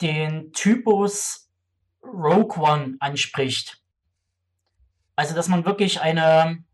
den 0.00 0.52
Typus 0.52 1.48
Rogue 2.02 2.58
One 2.58 2.96
anspricht. 3.00 3.80
Also, 5.16 5.34
dass 5.34 5.48
man 5.48 5.66
wirklich 5.66 6.00
eine, 6.00 6.64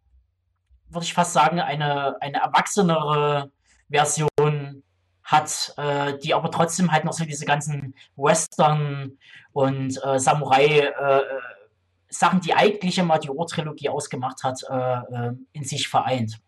würde 0.89 1.05
ich 1.05 1.15
fast 1.15 1.33
sagen, 1.33 1.61
eine, 1.61 2.21
eine 2.21 2.39
erwachsenere 2.39 3.51
Version 3.91 4.29
hat, 5.27 5.75
äh, 5.77 6.17
die 6.19 6.33
aber 6.33 6.51
trotzdem 6.51 6.93
halt 6.93 7.05
noch 7.05 7.13
so 7.13 7.25
diese 7.25 7.45
ganzen 7.45 7.95
Western 8.15 9.19
und 9.53 10.01
äh, 10.05 10.19
Samurai 10.19 10.79
äh, 10.79 11.23
Sachen, 12.09 12.41
die 12.41 12.55
eigentlich 12.55 12.97
immer 12.99 13.19
die 13.19 13.29
Ur-Trilogie 13.31 13.89
ausgemacht 13.89 14.45
hat, 14.45 14.63
äh, 14.71 15.29
äh, 15.29 15.33
in 15.53 15.65
sich 15.65 15.89
vereint. 15.89 16.39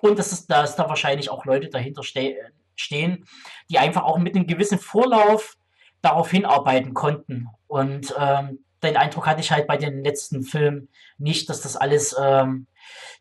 Und 0.00 0.18
das 0.18 0.32
ist, 0.32 0.46
dass 0.50 0.76
da 0.76 0.88
wahrscheinlich 0.88 1.30
auch 1.30 1.44
Leute 1.44 1.68
dahinter 1.68 2.04
ste 2.04 2.36
stehen, 2.76 3.26
die 3.68 3.78
einfach 3.78 4.04
auch 4.04 4.18
mit 4.18 4.36
einem 4.36 4.46
gewissen 4.46 4.78
Vorlauf 4.78 5.56
darauf 6.00 6.30
hinarbeiten 6.30 6.94
konnten. 6.94 7.48
Und 7.66 8.14
ähm, 8.16 8.60
den 8.84 8.96
Eindruck 8.96 9.26
hatte 9.26 9.40
ich 9.40 9.50
halt 9.50 9.66
bei 9.66 9.76
den 9.76 10.04
letzten 10.04 10.44
Filmen 10.44 10.88
nicht, 11.18 11.50
dass 11.50 11.60
das 11.60 11.76
alles 11.76 12.14
ähm, 12.20 12.68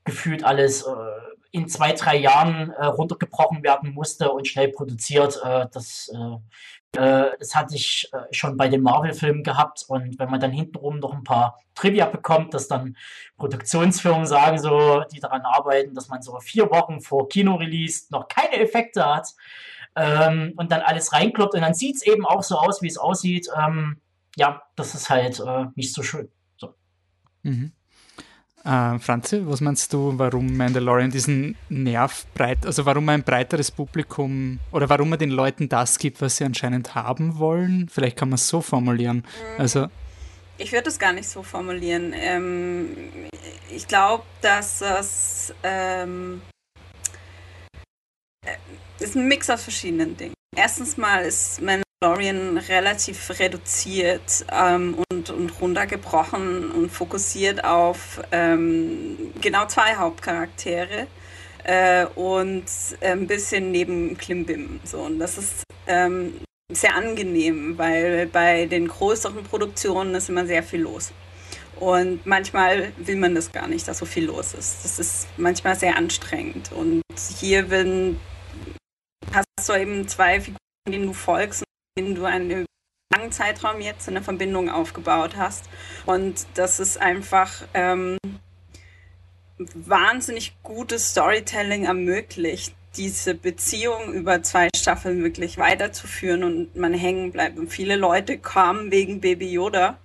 gefühlt 0.04 0.44
alles 0.44 0.84
äh, 0.84 1.27
in 1.52 1.68
zwei, 1.68 1.94
drei 1.94 2.18
Jahren 2.18 2.72
äh, 2.72 2.86
runtergebrochen 2.86 3.64
werden 3.64 3.94
musste 3.94 4.32
und 4.32 4.48
schnell 4.48 4.70
produziert. 4.70 5.40
Äh, 5.44 5.68
das, 5.72 6.10
äh, 6.14 7.00
äh, 7.00 7.32
das 7.40 7.56
hatte 7.56 7.76
ich 7.76 8.10
äh, 8.14 8.34
schon 8.34 8.58
bei 8.58 8.68
den 8.68 8.82
Marvel-Filmen 8.82 9.44
gehabt. 9.44 9.86
Und 9.88 10.20
wenn 10.20 10.30
man 10.30 10.40
dann 10.40 10.52
hintenrum 10.52 11.00
noch 11.00 11.14
ein 11.14 11.24
paar 11.24 11.60
Trivia 11.76 12.06
bekommt, 12.06 12.54
dass 12.54 12.68
dann 12.68 12.98
Produktionsfirmen 13.38 14.26
sagen, 14.26 14.60
so, 14.60 15.04
die 15.12 15.20
daran 15.20 15.42
arbeiten, 15.44 15.94
dass 15.94 16.10
man 16.10 16.22
so 16.22 16.40
vier 16.40 16.70
Wochen 16.70 17.02
vor 17.02 17.30
Kino-Release 17.30 18.06
noch 18.10 18.28
keine 18.28 18.58
Effekte 18.58 19.06
hat 19.06 19.30
ähm, 19.96 20.54
und 20.58 20.72
dann 20.72 20.82
alles 20.82 21.14
reinkloppt 21.14 21.56
und 21.56 21.62
dann 21.62 21.74
sieht 21.74 21.96
es 21.96 22.02
eben 22.04 22.26
auch 22.26 22.44
so 22.44 22.58
aus, 22.58 22.82
wie 22.82 22.88
es 22.88 22.98
aussieht. 22.98 23.50
Ähm, 23.58 24.02
ja, 24.36 24.62
das 24.76 24.94
ist 24.96 25.10
halt 25.10 25.40
äh, 25.40 25.66
nicht 25.76 25.94
so 25.94 26.04
schön. 26.04 26.30
So. 26.58 26.76
Mhm. 27.44 27.74
Äh, 28.68 29.00
Franzi, 29.00 29.42
was 29.48 29.62
meinst 29.62 29.94
du, 29.94 30.18
warum 30.18 30.58
Mandalorian 30.58 31.10
diesen 31.10 31.56
Nerv 31.70 32.26
breit, 32.34 32.66
also 32.66 32.86
warum 32.86 33.08
ein 33.08 33.24
breiteres 33.24 33.72
Publikum 33.72 34.60
oder 34.74 34.90
warum 34.90 35.14
er 35.14 35.18
den 35.18 35.30
Leuten 35.30 35.70
das 35.70 35.98
gibt, 35.98 36.22
was 36.22 36.36
sie 36.36 36.44
anscheinend 36.44 36.94
haben 36.94 37.40
wollen? 37.40 37.88
Vielleicht 37.88 38.18
kann 38.18 38.28
man 38.28 38.36
es 38.36 38.50
so 38.50 38.60
formulieren. 38.60 39.18
Mhm. 39.18 39.62
Also 39.62 39.88
ich 40.58 40.74
würde 40.74 40.90
es 40.90 41.00
gar 41.00 41.14
nicht 41.14 41.30
so 41.30 41.44
formulieren. 41.44 42.14
Ähm, 42.14 42.90
ich 43.70 43.88
glaube, 43.88 44.24
dass 44.42 44.82
es 44.82 45.54
ähm, 45.64 46.42
äh, 48.46 48.58
ist 49.00 49.16
ein 49.16 49.30
Mix 49.30 49.50
aus 49.50 49.64
verschiedenen 49.64 50.18
Dingen. 50.18 50.34
Erstens 50.56 50.98
mal 50.98 51.24
ist 51.24 51.62
Mandalorian 51.62 51.87
Mandalorian 52.00 52.60
relativ 52.60 53.40
reduziert 53.40 54.46
ähm, 54.52 55.04
und, 55.10 55.32
und 55.32 55.62
runtergebrochen 55.62 56.72
und 56.72 56.92
fokussiert 56.92 57.64
auf 57.64 58.22
ähm, 58.32 59.34
genau 59.42 59.66
zwei 59.66 59.96
Hauptcharaktere 59.96 61.08
äh, 61.64 62.06
und 62.14 62.66
ein 63.02 63.26
bisschen 63.26 63.72
neben 63.72 64.16
Klimbim. 64.16 64.80
So. 64.84 65.00
Und 65.00 65.18
das 65.18 65.40
ist 65.40 65.64
ähm, 65.88 66.40
sehr 66.72 66.94
angenehm, 66.94 67.80
weil 67.80 68.28
bei 68.28 68.68
den 68.68 68.88
größeren 68.88 69.44
Produktionen 69.44 70.14
ist 70.14 70.30
immer 70.30 70.46
sehr 70.46 70.62
viel 70.62 70.82
los. 70.82 71.12
Und 71.80 72.28
manchmal 72.28 72.92
will 72.98 73.16
man 73.16 73.34
das 73.34 73.52
gar 73.52 73.68
nicht, 73.68 73.88
dass 73.88 73.98
so 73.98 74.06
viel 74.06 74.26
los 74.26 74.54
ist. 74.54 74.84
Das 74.84 75.00
ist 75.00 75.28
manchmal 75.38 75.76
sehr 75.76 75.96
anstrengend. 75.96 76.72
Und 76.72 77.02
hier 77.40 77.72
wenn, 77.72 78.20
hast 79.34 79.68
du 79.68 79.74
eben 79.74 80.08
zwei 80.08 80.40
Figuren, 80.42 80.58
denen 80.88 81.08
du 81.08 81.14
folgst 81.14 81.64
denen 81.98 82.16
du 82.16 82.26
einen 82.26 82.66
langen 83.14 83.32
Zeitraum 83.32 83.82
jetzt 83.82 84.08
eine 84.08 84.22
Verbindung 84.22 84.70
aufgebaut 84.70 85.36
hast. 85.36 85.66
Und 86.06 86.46
das 86.54 86.80
ist 86.80 87.00
einfach 87.00 87.64
ähm, 87.74 88.18
wahnsinnig 89.74 90.56
gutes 90.64 91.12
Storytelling 91.12 91.86
ermöglicht, 91.86 92.76
diese 92.96 93.36
Beziehung 93.36 94.14
über 94.14 94.42
zwei 94.44 94.70
Staffeln 94.76 95.24
wirklich 95.24 95.58
weiterzuführen 95.58 96.44
und 96.44 96.76
man 96.76 96.94
hängen 96.94 97.32
bleibt. 97.32 97.58
Und 97.58 97.70
viele 97.70 97.96
Leute 97.96 98.38
kamen 98.38 98.92
wegen 98.92 99.22
Baby 99.22 99.52
Yoda 99.52 99.98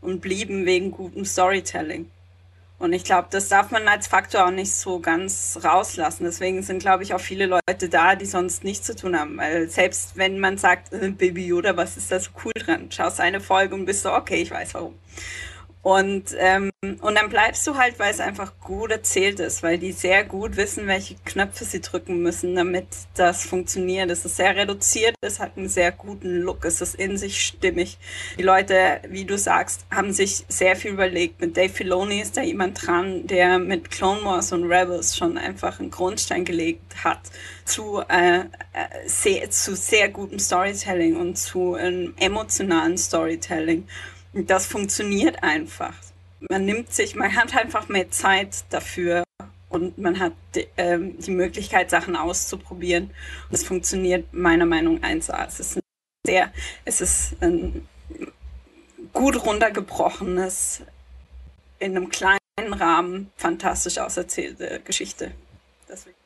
und 0.00 0.20
blieben 0.20 0.66
wegen 0.66 0.90
gutem 0.90 1.24
Storytelling. 1.24 2.10
Und 2.78 2.92
ich 2.92 3.04
glaube, 3.04 3.28
das 3.30 3.48
darf 3.48 3.70
man 3.70 3.88
als 3.88 4.06
Faktor 4.06 4.46
auch 4.46 4.50
nicht 4.50 4.72
so 4.74 5.00
ganz 5.00 5.58
rauslassen. 5.64 6.24
Deswegen 6.24 6.62
sind, 6.62 6.80
glaube 6.80 7.04
ich, 7.04 7.14
auch 7.14 7.20
viele 7.20 7.46
Leute 7.46 7.88
da, 7.88 8.16
die 8.16 8.26
sonst 8.26 8.64
nichts 8.64 8.86
zu 8.86 8.94
tun 8.94 9.18
haben. 9.18 9.38
Weil 9.38 9.70
selbst 9.70 10.16
wenn 10.16 10.38
man 10.38 10.58
sagt, 10.58 10.92
äh, 10.92 11.10
Baby 11.10 11.46
Yoda, 11.46 11.76
was 11.76 11.96
ist 11.96 12.12
da 12.12 12.20
so 12.20 12.30
cool 12.44 12.52
dran? 12.54 12.90
Schaust 12.90 13.18
eine 13.20 13.40
Folge 13.40 13.74
und 13.74 13.86
bist 13.86 14.02
so, 14.02 14.12
okay, 14.12 14.42
ich 14.42 14.50
weiß 14.50 14.74
warum. 14.74 14.94
Und, 15.86 16.34
ähm, 16.40 16.72
und 16.82 17.14
dann 17.14 17.28
bleibst 17.28 17.64
du 17.64 17.76
halt, 17.76 18.00
weil 18.00 18.10
es 18.10 18.18
einfach 18.18 18.58
gut 18.58 18.90
erzählt 18.90 19.38
ist, 19.38 19.62
weil 19.62 19.78
die 19.78 19.92
sehr 19.92 20.24
gut 20.24 20.56
wissen, 20.56 20.88
welche 20.88 21.14
Knöpfe 21.24 21.64
sie 21.64 21.80
drücken 21.80 22.24
müssen, 22.24 22.56
damit 22.56 22.88
das 23.14 23.46
funktioniert. 23.46 24.10
Es 24.10 24.24
ist 24.24 24.34
sehr 24.34 24.56
reduziert, 24.56 25.14
es 25.20 25.38
hat 25.38 25.56
einen 25.56 25.68
sehr 25.68 25.92
guten 25.92 26.40
Look, 26.40 26.64
es 26.64 26.80
ist 26.80 26.96
in 26.96 27.16
sich 27.16 27.40
stimmig. 27.40 27.98
Die 28.36 28.42
Leute, 28.42 29.00
wie 29.08 29.24
du 29.24 29.38
sagst, 29.38 29.86
haben 29.88 30.12
sich 30.12 30.44
sehr 30.48 30.74
viel 30.74 30.90
überlegt. 30.90 31.40
Mit 31.40 31.56
Dave 31.56 31.68
Filoni 31.68 32.20
ist 32.20 32.36
da 32.36 32.42
jemand 32.42 32.84
dran, 32.84 33.28
der 33.28 33.60
mit 33.60 33.88
Clone 33.88 34.24
Wars 34.24 34.50
und 34.50 34.64
Rebels 34.64 35.16
schon 35.16 35.38
einfach 35.38 35.78
einen 35.78 35.92
Grundstein 35.92 36.44
gelegt 36.44 37.04
hat 37.04 37.20
zu, 37.64 38.02
äh, 38.08 38.40
äh 38.40 38.44
sehr, 39.06 39.50
zu 39.50 39.76
sehr 39.76 40.08
gutem 40.08 40.40
Storytelling 40.40 41.14
und 41.14 41.38
zu 41.38 41.74
einem 41.74 42.12
emotionalen 42.18 42.98
Storytelling. 42.98 43.86
Das 44.44 44.66
funktioniert 44.66 45.42
einfach. 45.42 45.94
Man 46.50 46.66
nimmt 46.66 46.92
sich, 46.92 47.14
man 47.14 47.34
hat 47.34 47.56
einfach 47.56 47.88
mehr 47.88 48.10
Zeit 48.10 48.64
dafür 48.70 49.24
und 49.70 49.96
man 49.96 50.18
hat 50.18 50.32
die, 50.54 50.66
ähm, 50.76 51.18
die 51.18 51.30
Möglichkeit, 51.30 51.90
Sachen 51.90 52.16
auszuprobieren. 52.16 53.04
Und 53.48 53.54
es 53.54 53.64
funktioniert 53.64 54.32
meiner 54.32 54.66
Meinung 54.66 55.00
nach 55.00 55.08
1A. 55.08 55.46
Es 55.46 55.60
ist 55.60 55.76
ein 55.76 55.80
sehr, 56.26 56.52
es 56.84 57.00
ist 57.00 57.36
ein 57.40 57.88
gut 59.12 59.42
runtergebrochenes, 59.44 60.82
in 61.78 61.96
einem 61.96 62.10
kleinen 62.10 62.38
Rahmen 62.58 63.30
fantastisch 63.36 63.98
auserzählte 63.98 64.80
Geschichte. 64.84 65.32
Deswegen. 65.88 66.16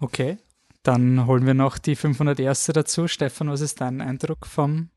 Okay, 0.00 0.38
dann 0.82 1.26
holen 1.26 1.46
wir 1.46 1.54
noch 1.54 1.78
die 1.78 1.96
501. 1.96 2.66
dazu. 2.66 3.06
Stefan, 3.06 3.50
was 3.50 3.60
ist 3.60 3.80
dein 3.80 4.00
Eindruck 4.00 4.46
vom 4.46 4.88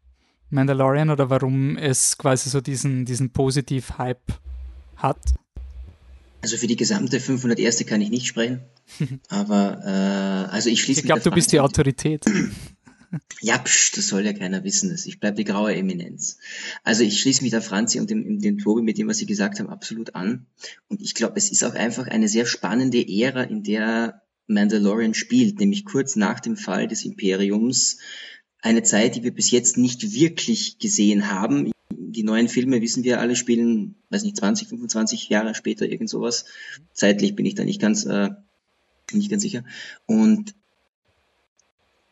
Mandalorian 0.53 1.09
oder 1.09 1.29
warum 1.29 1.77
es 1.77 2.17
quasi 2.17 2.49
so 2.49 2.61
diesen, 2.61 3.05
diesen 3.05 3.31
Positiv-Hype 3.31 4.33
hat? 4.95 5.33
Also 6.41 6.57
für 6.57 6.67
die 6.67 6.75
gesamte 6.75 7.19
501. 7.19 7.85
kann 7.85 8.01
ich 8.01 8.09
nicht 8.09 8.27
sprechen, 8.27 8.61
aber 9.29 9.79
äh, 9.83 10.53
also 10.53 10.69
ich 10.69 10.83
schließe 10.83 11.01
Ich 11.01 11.05
glaube, 11.05 11.21
du 11.21 11.31
bist 11.31 11.51
die 11.51 11.59
Autorität. 11.59 12.25
Ja, 13.41 13.59
psch, 13.59 13.91
das 13.95 14.07
soll 14.07 14.25
ja 14.25 14.33
keiner 14.33 14.63
wissen. 14.63 14.97
Ich 15.05 15.19
bleibe 15.19 15.37
die 15.37 15.43
graue 15.43 15.75
Eminenz. 15.75 16.39
Also 16.83 17.03
ich 17.03 17.21
schließe 17.21 17.43
mich 17.43 17.51
der 17.51 17.61
Franzi 17.61 17.99
und 17.99 18.09
dem, 18.09 18.39
dem 18.39 18.57
Tobi 18.57 18.81
mit 18.81 18.97
dem, 18.97 19.07
was 19.07 19.17
sie 19.17 19.27
gesagt 19.27 19.59
haben, 19.59 19.69
absolut 19.69 20.15
an. 20.15 20.47
Und 20.87 20.99
ich 20.99 21.13
glaube, 21.13 21.35
es 21.37 21.51
ist 21.51 21.63
auch 21.63 21.75
einfach 21.75 22.07
eine 22.07 22.27
sehr 22.27 22.47
spannende 22.47 23.05
Ära, 23.07 23.43
in 23.43 23.61
der 23.61 24.23
Mandalorian 24.47 25.13
spielt, 25.13 25.59
nämlich 25.59 25.85
kurz 25.85 26.15
nach 26.15 26.39
dem 26.39 26.57
Fall 26.57 26.87
des 26.87 27.05
Imperiums 27.05 27.99
eine 28.63 28.81
Zeit, 28.81 29.15
die 29.15 29.23
wir 29.23 29.33
bis 29.33 29.51
jetzt 29.51 29.77
nicht 29.77 30.13
wirklich 30.13 30.79
gesehen 30.79 31.29
haben. 31.29 31.71
Die 31.91 32.23
neuen 32.23 32.47
Filme, 32.47 32.81
wissen 32.81 33.03
wir 33.03 33.19
alle, 33.19 33.35
spielen, 33.35 33.95
weiß 34.09 34.23
nicht, 34.23 34.37
20, 34.37 34.69
25 34.69 35.29
Jahre 35.29 35.53
später, 35.53 35.85
irgend 35.85 36.09
sowas. 36.09 36.45
Zeitlich 36.93 37.35
bin 37.35 37.45
ich 37.45 37.55
da 37.55 37.65
nicht 37.65 37.81
ganz, 37.81 38.05
äh, 38.05 38.29
nicht 39.11 39.29
ganz 39.29 39.43
sicher. 39.43 39.65
Und 40.05 40.55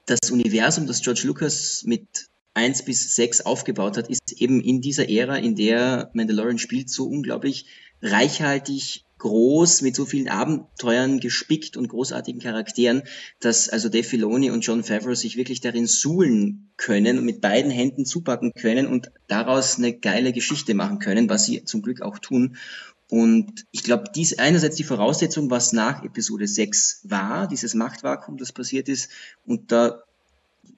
das 0.06 0.30
Universum, 0.30 0.88
das 0.88 1.02
George 1.02 1.22
Lucas 1.24 1.84
mit 1.86 2.06
1 2.54 2.84
bis 2.84 3.16
6 3.16 3.42
aufgebaut 3.42 3.96
hat, 3.96 4.10
ist 4.10 4.34
eben 4.34 4.60
in 4.60 4.82
dieser 4.82 5.10
Ära, 5.10 5.38
in 5.38 5.56
der 5.56 6.12
Mandalorian 6.14 6.58
spielt, 6.58 6.90
so 6.90 7.06
unglaublich 7.06 7.66
reichhaltig 8.02 9.06
groß, 9.22 9.84
mit 9.84 9.96
so 9.96 10.06
vielen 10.06 10.30
Abenteuern 10.30 11.20
gespickt 11.20 11.78
und 11.78 11.88
großartigen 11.88 12.42
Charakteren, 12.42 13.04
dass 13.40 13.70
also 13.70 13.88
Dave 13.88 14.04
Filoni 14.04 14.50
und 14.50 14.66
John 14.66 14.84
Favreau 14.84 15.14
sich 15.14 15.38
wirklich 15.38 15.62
darin 15.62 15.86
suhlen 15.86 16.72
können 16.76 17.20
und 17.20 17.26
mit 17.26 17.40
beiden 17.40 17.70
Händen 17.70 18.06
zupacken 18.06 18.52
können 18.54 18.88
und 18.88 19.12
daraus 19.28 19.78
eine 19.78 19.94
geile 19.94 20.34
Geschichte 20.34 20.74
machen 20.74 20.98
können, 20.98 21.30
was 21.30 21.46
sie 21.46 21.64
zum 21.66 21.84
Glück 21.84 22.02
auch 22.02 22.18
tun. 22.18 22.58
Und 23.10 23.68
ich 23.72 23.84
glaube, 23.84 24.06
dies 24.16 24.40
einerseits 24.40 24.76
die 24.78 24.84
Voraussetzung, 24.84 25.52
was 25.52 25.72
nach 25.72 26.04
Episode 26.04 26.48
6 26.48 27.02
war, 27.04 27.48
dieses 27.48 27.76
Machtvakuum, 27.76 28.38
das 28.38 28.52
passiert 28.52 28.90
ist, 28.90 29.12
und 29.46 29.72
da 29.72 30.02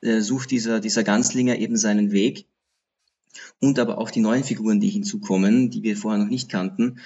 äh, 0.02 0.20
sucht 0.20 0.52
dieser, 0.52 0.82
dieser 0.82 1.06
Ganzlinger 1.06 1.60
eben 1.60 1.78
seinen 1.78 2.12
Weg. 2.12 2.46
Und 3.62 3.80
aber 3.80 4.00
auch 4.00 4.12
die 4.12 4.20
neuen 4.20 4.44
Figuren, 4.44 4.82
die 4.82 4.90
hinzukommen, 4.90 5.70
die 5.70 5.82
wir 5.82 5.96
vorher 5.96 6.22
noch 6.22 6.30
nicht 6.30 6.50
kannten 6.50 7.00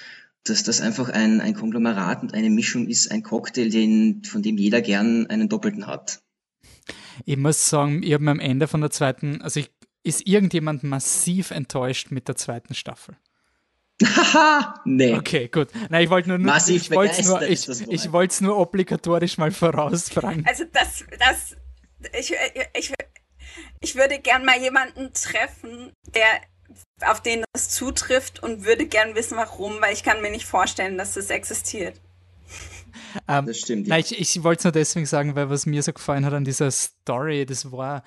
dass 0.44 0.62
das 0.62 0.80
einfach 0.80 1.08
ein, 1.08 1.40
ein 1.40 1.54
Konglomerat 1.54 2.22
und 2.22 2.34
eine 2.34 2.50
Mischung 2.50 2.86
ist, 2.86 3.10
ein 3.10 3.22
Cocktail, 3.22 3.68
den, 3.68 4.22
von 4.24 4.42
dem 4.42 4.56
jeder 4.56 4.80
gern 4.80 5.26
einen 5.26 5.48
Doppelten 5.48 5.86
hat. 5.86 6.20
Ich 7.24 7.36
muss 7.36 7.68
sagen, 7.68 8.02
ich 8.02 8.12
habe 8.14 8.24
mir 8.24 8.30
am 8.30 8.40
Ende 8.40 8.66
von 8.66 8.80
der 8.80 8.90
zweiten, 8.90 9.42
also 9.42 9.60
ich 9.60 9.70
ist 10.02 10.26
irgendjemand 10.26 10.82
massiv 10.82 11.50
enttäuscht 11.50 12.10
mit 12.10 12.28
der 12.28 12.36
zweiten 12.36 12.74
Staffel? 12.74 13.16
Haha, 14.02 14.80
nee. 14.84 15.14
Okay, 15.14 15.48
gut. 15.48 15.68
Nein, 15.90 16.04
ich 16.04 16.10
wollte 16.10 16.28
nur, 16.28 16.38
Massiv 16.38 16.82
ich 16.82 16.90
wollte 16.92 17.22
nur, 17.24 17.42
ich, 17.42 17.68
ich 17.68 18.12
wollte 18.12 18.32
es 18.32 18.40
nur 18.40 18.56
obligatorisch 18.56 19.38
mal 19.38 19.50
vorausfragen. 19.50 20.46
Also 20.46 20.64
das, 20.72 21.04
das, 21.18 21.56
ich, 22.18 22.32
ich, 22.78 22.92
ich 23.80 23.94
würde 23.96 24.20
gern 24.20 24.44
mal 24.44 24.60
jemanden 24.60 25.12
treffen, 25.12 25.92
der 26.14 26.42
auf 27.00 27.22
den 27.22 27.44
das 27.52 27.70
zutrifft 27.70 28.42
und 28.42 28.64
würde 28.64 28.86
gern 28.86 29.14
wissen, 29.14 29.36
warum, 29.36 29.80
weil 29.80 29.92
ich 29.92 30.02
kann 30.02 30.20
mir 30.20 30.30
nicht 30.30 30.46
vorstellen, 30.46 30.98
dass 30.98 31.14
das 31.14 31.30
existiert. 31.30 32.00
Ähm, 33.26 33.46
das 33.46 33.58
stimmt. 33.58 33.86
Ja. 33.86 33.94
Nein, 33.94 34.04
ich, 34.06 34.18
ich 34.18 34.42
wollte 34.42 34.58
es 34.58 34.64
nur 34.64 34.72
deswegen 34.72 35.06
sagen, 35.06 35.34
weil 35.34 35.48
was 35.48 35.66
mir 35.66 35.82
so 35.82 35.92
gefallen 35.92 36.26
hat 36.26 36.34
an 36.34 36.44
dieser 36.44 36.70
Story, 36.70 37.46
das 37.46 37.70
war, 37.72 38.02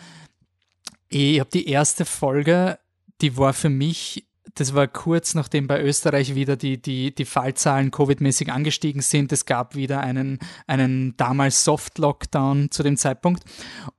ich 1.08 1.40
habe 1.40 1.50
die 1.50 1.68
erste 1.68 2.06
Folge, 2.06 2.78
die 3.22 3.36
war 3.36 3.54
für 3.54 3.70
mich 3.70 4.26
das 4.56 4.74
war 4.74 4.88
kurz 4.88 5.34
nachdem 5.34 5.68
bei 5.68 5.82
Österreich 5.82 6.36
wieder 6.36 6.56
die, 6.56 6.82
die, 6.82 7.14
die 7.14 7.26
Fallzahlen 7.26 7.92
Covid-mäßig 7.92 8.52
angestiegen 8.52 9.02
sind. 9.02 9.32
Es 9.32 9.46
gab 9.46 9.76
wieder 9.76 10.02
einen, 10.02 10.40
einen 10.68 11.16
damals 11.18 11.64
Soft-Lockdown 11.64 12.72
zu 12.72 12.84
dem 12.84 12.98
Zeitpunkt. 12.98 13.44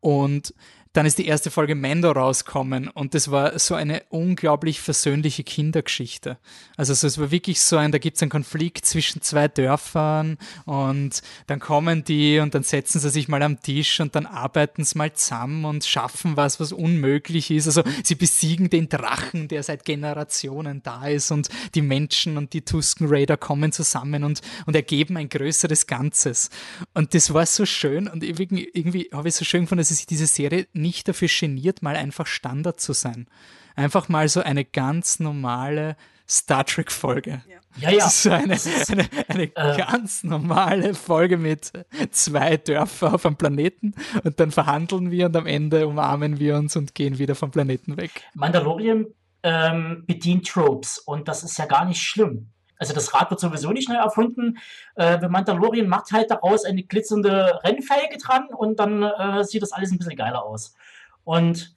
Und 0.01 0.55
dann 0.93 1.07
ist 1.07 1.19
die 1.19 1.27
erste 1.27 1.51
Folge 1.51 1.75
Mando 1.75 2.11
rauskommen 2.11 2.89
und 2.89 3.15
das 3.15 3.31
war 3.31 3.59
so 3.59 3.75
eine 3.75 4.03
unglaublich 4.11 4.81
versöhnliche 4.81 5.43
Kindergeschichte. 5.43 6.37
Also 6.77 6.93
so, 6.93 7.07
es 7.07 7.19
war 7.19 7.31
wirklich 7.31 7.61
so 7.63 7.79
ein, 7.79 7.93
da 7.93 7.99
gibt 7.99 8.17
es 8.17 8.23
einen 8.23 8.31
Konflikt 8.31 8.85
zwischen 8.85 9.23
zwei 9.23 9.49
Dörfern 9.49 10.37
und 10.67 11.23
dann 11.47 11.61
kommen 11.61 12.05
die 12.05 12.41
und 12.41 12.55
dann 12.55 12.63
setzen 12.63 13.01
sie 13.01 13.09
sich 13.09 13.29
mal 13.29 13.43
am 13.43 13.63
Tisch 13.63 14.01
und 14.01 14.15
dann 14.15 14.27
arbeiten 14.27 14.85
sie 14.85 14.99
mal 14.99 15.13
zusammen 15.15 15.65
und 15.65 15.85
schaffen 15.85 16.37
was, 16.37 16.61
was 16.61 16.73
unmöglich 16.73 17.51
ist. 17.51 17.67
Also 17.67 17.83
sie 18.05 18.15
besiegen 18.15 18.69
den 18.69 18.91
Drachen, 18.91 19.49
der 19.49 19.63
seit 19.63 19.87
Generationen 19.87 20.83
da 20.83 21.07
ist 21.07 21.31
und 21.31 21.49
die 21.75 21.83
Menschen 21.83 22.37
und 22.37 22.53
die 22.53 22.63
Tusken 22.63 23.07
Raider 23.09 23.39
kommen 23.39 23.73
zusammen 23.73 24.25
und, 24.25 24.43
und 24.67 24.77
ergeben 24.77 25.17
ein 25.17 25.31
größeres 25.31 25.87
Ganzes. 25.87 26.51
Und 26.93 27.15
das 27.15 27.33
war 27.33 27.47
so 27.47 27.65
schön 27.65 28.09
und 28.09 28.23
irgendwie, 28.23 28.69
irgendwie 28.75 29.09
habe 29.11 29.29
ich 29.29 29.35
so 29.35 29.47
schön 29.47 29.63
gefunden, 29.63 29.81
dass 29.81 29.89
sich 29.89 30.07
diese 30.07 30.27
Serie 30.27 30.67
nicht 30.83 31.09
dafür 31.09 31.29
geniert, 31.29 31.83
mal 31.83 31.97
einfach 31.97 32.27
Standard 32.27 32.81
zu 32.81 32.93
sein. 32.93 33.27
Einfach 33.75 34.09
mal 34.09 34.29
so 34.29 34.41
eine 34.41 34.65
ganz 34.65 35.19
normale 35.19 35.97
Star 36.29 36.65
Trek-Folge. 36.65 37.43
Ja, 37.77 37.91
ja. 37.91 38.09
So 38.09 38.31
eine, 38.31 38.59
eine, 38.89 39.09
eine 39.29 39.43
äh, 39.45 39.77
ganz 39.79 40.25
normale 40.25 40.95
Folge 40.95 41.39
mit 41.39 41.73
zwei 42.11 42.59
Dörfern 42.59 43.15
auf 43.15 43.25
einem 43.25 43.37
Planeten 43.37 43.95
und 44.25 44.39
dann 44.39 44.51
verhandeln 44.51 45.11
wir 45.11 45.27
und 45.27 45.37
am 45.37 45.47
Ende 45.47 45.87
umarmen 45.87 46.39
wir 46.39 46.57
uns 46.57 46.77
und 46.77 46.95
gehen 46.95 47.19
wieder 47.19 47.35
vom 47.35 47.51
Planeten 47.51 47.97
weg. 47.97 48.11
Mandalorian 48.35 49.07
ähm, 49.43 50.05
bedient 50.07 50.47
Tropes 50.49 50.99
und 50.99 51.29
das 51.29 51.43
ist 51.43 51.59
ja 51.59 51.67
gar 51.67 51.85
nicht 51.85 52.03
schlimm. 52.03 52.53
Also 52.83 52.95
das 52.95 53.15
Rad 53.15 53.31
wird 53.31 53.39
sowieso 53.39 53.71
nicht 53.71 53.89
neu 53.89 53.95
erfunden. 53.95 54.59
Äh, 54.97 55.29
Mandalorian 55.29 55.87
macht 55.87 56.11
halt 56.11 56.33
daraus 56.33 56.65
eine 56.65 56.83
glitzernde 56.83 57.61
Rennfelge 57.63 58.19
dran 58.19 58.49
und 58.49 58.81
dann 58.81 59.05
äh, 59.05 59.45
sieht 59.45 59.63
das 59.63 59.71
alles 59.71 59.93
ein 59.93 59.99
bisschen 59.99 60.17
geiler 60.17 60.45
aus. 60.45 60.75
Und 61.23 61.77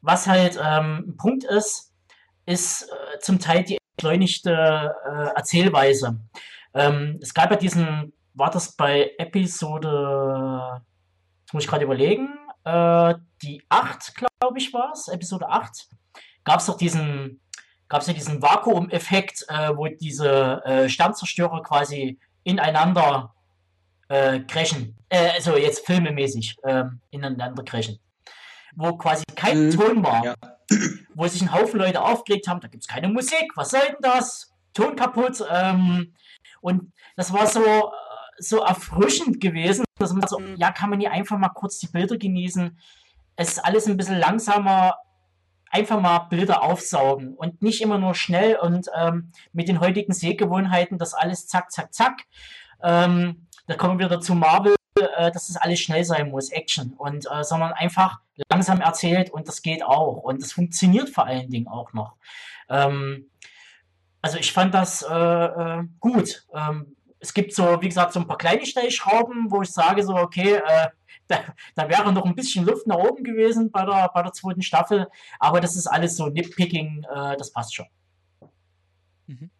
was 0.00 0.28
halt 0.28 0.56
ähm, 0.64 1.06
ein 1.08 1.16
Punkt 1.16 1.42
ist, 1.42 1.92
ist 2.46 2.82
äh, 2.82 3.18
zum 3.18 3.40
Teil 3.40 3.64
die 3.64 3.78
entschleunigte 3.96 4.94
äh, 5.04 5.34
Erzählweise. 5.34 6.20
Ähm, 6.72 7.18
es 7.20 7.34
gab 7.34 7.50
ja 7.50 7.56
diesen, 7.56 8.12
war 8.34 8.50
das 8.52 8.76
bei 8.76 9.10
Episode, 9.18 10.82
muss 11.52 11.64
ich 11.64 11.68
gerade 11.68 11.84
überlegen, 11.84 12.28
äh, 12.62 13.14
die 13.42 13.60
8, 13.70 14.14
glaube 14.14 14.58
ich, 14.58 14.72
war 14.72 14.92
es, 14.92 15.08
Episode 15.08 15.48
8, 15.48 15.88
gab 16.44 16.60
es 16.60 16.66
doch 16.66 16.76
diesen 16.76 17.40
gab 17.94 18.00
es 18.00 18.08
ja 18.08 18.12
diesen 18.12 18.42
Vakuum-Effekt, 18.42 19.44
äh, 19.46 19.70
wo 19.76 19.86
diese 19.86 20.64
äh, 20.64 20.88
Sternzerstörer 20.88 21.62
quasi 21.62 22.18
ineinander 22.42 23.32
äh, 24.08 24.40
crashen. 24.40 24.96
Äh, 25.08 25.28
also 25.36 25.56
jetzt 25.56 25.86
filmemäßig 25.86 26.56
äh, 26.64 26.86
ineinander 27.10 27.62
crashen. 27.62 28.00
Wo 28.74 28.96
quasi 28.96 29.22
kein 29.36 29.66
mhm. 29.66 29.70
Ton 29.70 30.02
war. 30.02 30.24
Ja. 30.24 30.34
Wo 31.14 31.28
sich 31.28 31.40
ein 31.40 31.52
Haufen 31.52 31.78
Leute 31.78 32.02
aufgeregt 32.02 32.48
haben, 32.48 32.58
da 32.58 32.66
gibt 32.66 32.82
es 32.82 32.88
keine 32.88 33.06
Musik, 33.06 33.52
was 33.54 33.70
soll 33.70 33.86
denn 33.86 33.96
das? 34.00 34.52
Ton 34.72 34.96
kaputt. 34.96 35.44
Ähm, 35.48 36.14
und 36.60 36.92
das 37.14 37.32
war 37.32 37.46
so, 37.46 37.62
äh, 37.62 37.90
so 38.38 38.58
erfrischend 38.58 39.40
gewesen, 39.40 39.84
dass 40.00 40.12
man 40.12 40.26
so, 40.26 40.40
ja, 40.56 40.72
kann 40.72 40.90
man 40.90 40.98
hier 40.98 41.12
einfach 41.12 41.38
mal 41.38 41.50
kurz 41.50 41.78
die 41.78 41.86
Bilder 41.86 42.16
genießen. 42.16 42.76
Es 43.36 43.52
ist 43.52 43.64
alles 43.64 43.86
ein 43.86 43.96
bisschen 43.96 44.18
langsamer, 44.18 44.96
einfach 45.74 46.00
mal 46.00 46.20
Bilder 46.30 46.62
aufsaugen 46.62 47.34
und 47.34 47.60
nicht 47.60 47.82
immer 47.82 47.98
nur 47.98 48.14
schnell 48.14 48.56
und 48.56 48.88
ähm, 48.96 49.32
mit 49.52 49.66
den 49.66 49.80
heutigen 49.80 50.12
Sehgewohnheiten 50.12 50.98
das 50.98 51.14
alles 51.14 51.48
zack, 51.48 51.72
zack, 51.72 51.92
zack. 51.92 52.22
Ähm, 52.80 53.48
da 53.66 53.74
kommen 53.74 53.98
wir 53.98 54.06
wieder 54.06 54.20
zu 54.20 54.36
Marvel, 54.36 54.76
äh, 55.00 55.32
dass 55.32 55.48
das 55.48 55.56
alles 55.56 55.80
schnell 55.80 56.04
sein 56.04 56.30
muss, 56.30 56.50
Action, 56.50 56.92
und 56.96 57.26
äh, 57.28 57.42
sondern 57.42 57.72
einfach 57.72 58.20
langsam 58.48 58.80
erzählt 58.80 59.30
und 59.30 59.48
das 59.48 59.62
geht 59.62 59.82
auch 59.82 60.18
und 60.18 60.40
das 60.40 60.52
funktioniert 60.52 61.10
vor 61.10 61.26
allen 61.26 61.50
Dingen 61.50 61.66
auch 61.66 61.92
noch. 61.92 62.14
Ähm, 62.68 63.30
also 64.22 64.38
ich 64.38 64.52
fand 64.52 64.74
das 64.74 65.02
äh, 65.02 65.12
äh 65.12 65.82
gut. 65.98 66.46
Ähm, 66.54 66.94
es 67.18 67.34
gibt 67.34 67.52
so, 67.52 67.80
wie 67.80 67.88
gesagt, 67.88 68.12
so 68.12 68.20
ein 68.20 68.28
paar 68.28 68.38
kleine 68.38 68.64
Stellschrauben, 68.64 69.50
wo 69.50 69.62
ich 69.62 69.70
sage 69.70 70.04
so, 70.04 70.14
okay, 70.14 70.60
äh, 70.64 70.88
da, 71.28 71.54
da, 71.74 71.88
wäre 71.88 72.12
noch 72.12 72.24
ein 72.24 72.34
bisschen 72.34 72.64
Luft 72.66 72.86
nach 72.86 72.96
oben 72.96 73.24
gewesen 73.24 73.70
bei 73.70 73.84
der, 73.84 74.10
bei 74.12 74.22
der 74.22 74.32
zweiten 74.32 74.62
Staffel, 74.62 75.08
aber 75.38 75.60
das 75.60 75.76
ist 75.76 75.86
alles 75.86 76.16
so 76.16 76.28
Nitpicking, 76.28 77.04
äh, 77.04 77.36
das 77.36 77.52
passt 77.52 77.74
schon. 77.74 77.86
Mhm 79.26 79.50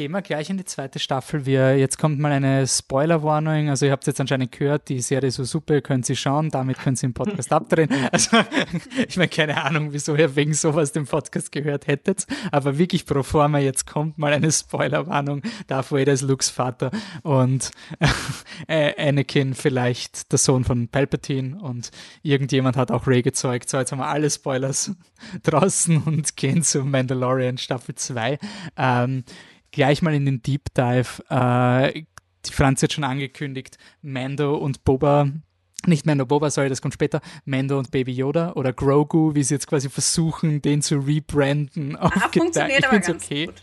gehen 0.00 0.12
wir 0.12 0.22
gleich 0.22 0.48
in 0.48 0.56
die 0.56 0.64
zweite 0.64 0.98
Staffel. 0.98 1.44
Wir, 1.44 1.76
jetzt 1.76 1.98
kommt 1.98 2.18
mal 2.18 2.32
eine 2.32 2.66
Spoilerwarnung. 2.66 3.68
Also 3.68 3.84
ihr 3.84 3.92
habt 3.92 4.06
jetzt 4.06 4.18
anscheinend 4.18 4.50
gehört, 4.50 4.88
die 4.88 5.02
Serie 5.02 5.28
ist 5.28 5.34
so 5.34 5.44
super, 5.44 5.78
könnt 5.82 6.06
sie 6.06 6.16
schauen, 6.16 6.48
damit 6.48 6.78
können 6.78 6.96
Sie 6.96 7.06
den 7.06 7.12
Podcast 7.12 7.52
abdrehen. 7.52 7.90
Also 8.10 8.38
ich 9.06 9.18
meine, 9.18 9.28
keine 9.28 9.62
Ahnung, 9.62 9.92
wieso 9.92 10.16
ihr 10.16 10.34
wegen 10.36 10.54
sowas 10.54 10.92
den 10.92 11.04
Podcast 11.04 11.52
gehört 11.52 11.86
hättet, 11.86 12.26
aber 12.50 12.78
wirklich 12.78 13.04
pro 13.04 13.22
forma, 13.22 13.58
jetzt 13.58 13.86
kommt 13.86 14.16
mal 14.16 14.32
eine 14.32 14.50
Spoilerwarnung. 14.50 15.42
Darth 15.66 15.92
Vader 15.92 16.12
ist 16.14 16.22
Lukes 16.22 16.48
Vater 16.48 16.90
und 17.22 17.70
äh, 18.68 19.08
Anakin 19.08 19.52
vielleicht 19.52 20.32
der 20.32 20.38
Sohn 20.38 20.64
von 20.64 20.88
Palpatine 20.88 21.60
und 21.60 21.90
irgendjemand 22.22 22.78
hat 22.78 22.90
auch 22.90 23.06
Ray 23.06 23.20
gezeugt. 23.20 23.68
So, 23.68 23.76
jetzt 23.76 23.92
haben 23.92 23.98
wir 23.98 24.08
alle 24.08 24.30
Spoilers 24.30 24.92
draußen 25.42 26.02
und 26.04 26.36
gehen 26.36 26.62
zu 26.62 26.84
Mandalorian 26.84 27.58
Staffel 27.58 27.94
2. 27.94 28.38
Ähm, 28.78 29.24
gleich 29.72 30.02
mal 30.02 30.14
in 30.14 30.24
den 30.24 30.42
Deep 30.42 30.74
Dive. 30.74 31.22
Äh, 31.28 32.02
die 32.46 32.52
Franz 32.52 32.82
hat 32.82 32.92
schon 32.92 33.04
angekündigt, 33.04 33.76
Mando 34.02 34.56
und 34.56 34.84
Boba 34.84 35.30
nicht 35.86 36.06
Mando 36.06 36.26
Boba, 36.26 36.50
sorry, 36.50 36.68
das 36.68 36.82
kommt 36.82 36.94
später, 36.94 37.20
Mando 37.44 37.78
und 37.78 37.90
Baby 37.90 38.12
Yoda 38.12 38.52
oder 38.52 38.72
Grogu, 38.72 39.34
wie 39.34 39.42
sie 39.42 39.54
jetzt 39.54 39.66
quasi 39.66 39.88
versuchen, 39.88 40.60
den 40.60 40.82
zu 40.82 40.98
rebranden. 40.98 41.96
Ah, 41.96 42.28
funktioniert 42.32 42.84
aber 42.84 42.98
ganz 42.98 43.08
okay. 43.24 43.46
gut. 43.46 43.62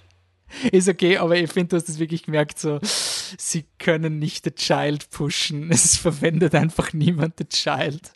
Ist 0.72 0.88
okay, 0.88 1.17
aber 1.17 1.36
ich 1.36 1.52
finde, 1.52 1.70
du 1.70 1.76
hast 1.76 1.89
es 1.89 2.00
wirklich 2.00 2.24
gemerkt, 2.24 2.58
so, 2.58 2.80
sie 2.82 3.65
können 3.78 4.17
nicht 4.17 4.46
The 4.46 4.52
Child 4.52 5.10
pushen. 5.10 5.70
Es 5.72 5.98
verwendet 5.98 6.56
einfach 6.56 6.93
niemand 6.93 7.36
The 7.38 7.46
Child. 7.46 8.13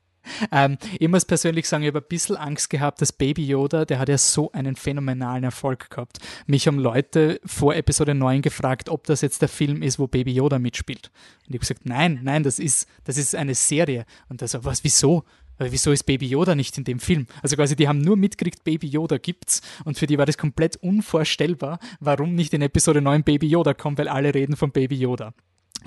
Ähm, 0.52 0.78
ich 1.00 1.08
muss 1.08 1.26
persönlich 1.26 1.68
sagen, 1.68 1.84
ich 1.84 1.88
habe 1.88 2.00
ein 2.00 2.08
bisschen 2.08 2.36
Angst 2.36 2.70
gehabt, 2.70 3.02
dass 3.02 3.12
Baby 3.12 3.46
Yoda, 3.46 3.86
der 3.86 4.00
hat 4.00 4.10
ja 4.10 4.18
so 4.18 4.52
einen 4.52 4.76
phänomenalen 4.76 5.44
Erfolg 5.44 5.90
gehabt. 5.90 6.20
Mich 6.48 6.68
haben 6.68 6.80
Leute 6.80 7.40
vor 7.46 7.76
Episode 7.76 8.16
9 8.16 8.42
gefragt, 8.42 8.90
ob 8.90 9.06
das 9.06 9.22
jetzt 9.22 9.42
der 9.42 9.50
Film 9.50 9.82
ist, 9.82 10.00
wo 10.00 10.08
Baby 10.08 10.34
Yoda 10.34 10.60
mitspielt. 10.60 11.12
Und 11.48 11.50
ich 11.50 11.56
habe 11.56 11.60
gesagt, 11.60 11.86
nein, 11.86 12.20
nein, 12.24 12.44
das 12.44 12.60
ist, 12.60 12.88
das 13.04 13.18
ist 13.18 13.36
eine 13.36 13.56
Serie. 13.56 14.06
Und 14.30 14.42
da 14.42 14.48
so, 14.48 14.64
was, 14.64 14.84
wieso? 14.84 15.24
wieso 15.70 15.92
ist 15.92 16.06
Baby 16.06 16.28
Yoda 16.28 16.56
nicht 16.56 16.78
in 16.78 16.84
dem 16.86 17.00
Film? 17.00 17.28
Also 17.44 17.56
quasi, 17.56 17.76
die 17.76 17.88
haben 17.88 18.00
nur 18.00 18.18
mitgekriegt, 18.18 18.64
Baby 18.64 18.88
Yoda 18.88 19.18
gibt's 19.18 19.62
und 19.86 19.98
für 19.98 20.08
die 20.08 20.18
war 20.18 20.26
das 20.26 20.38
komplett 20.38 20.78
unvorstellbar, 20.78 21.80
warum 22.00 22.34
nicht 22.34 22.54
in 22.54 22.64
Episode 22.64 23.02
9 23.02 23.24
Baby 23.24 23.48
Yoda 23.48 23.76
kommt, 23.76 24.00
weil 24.00 24.08
alle 24.08 24.34
reden 24.34 24.56
von 24.56 24.72
Baby 24.72 24.96
Yoda. 24.96 25.34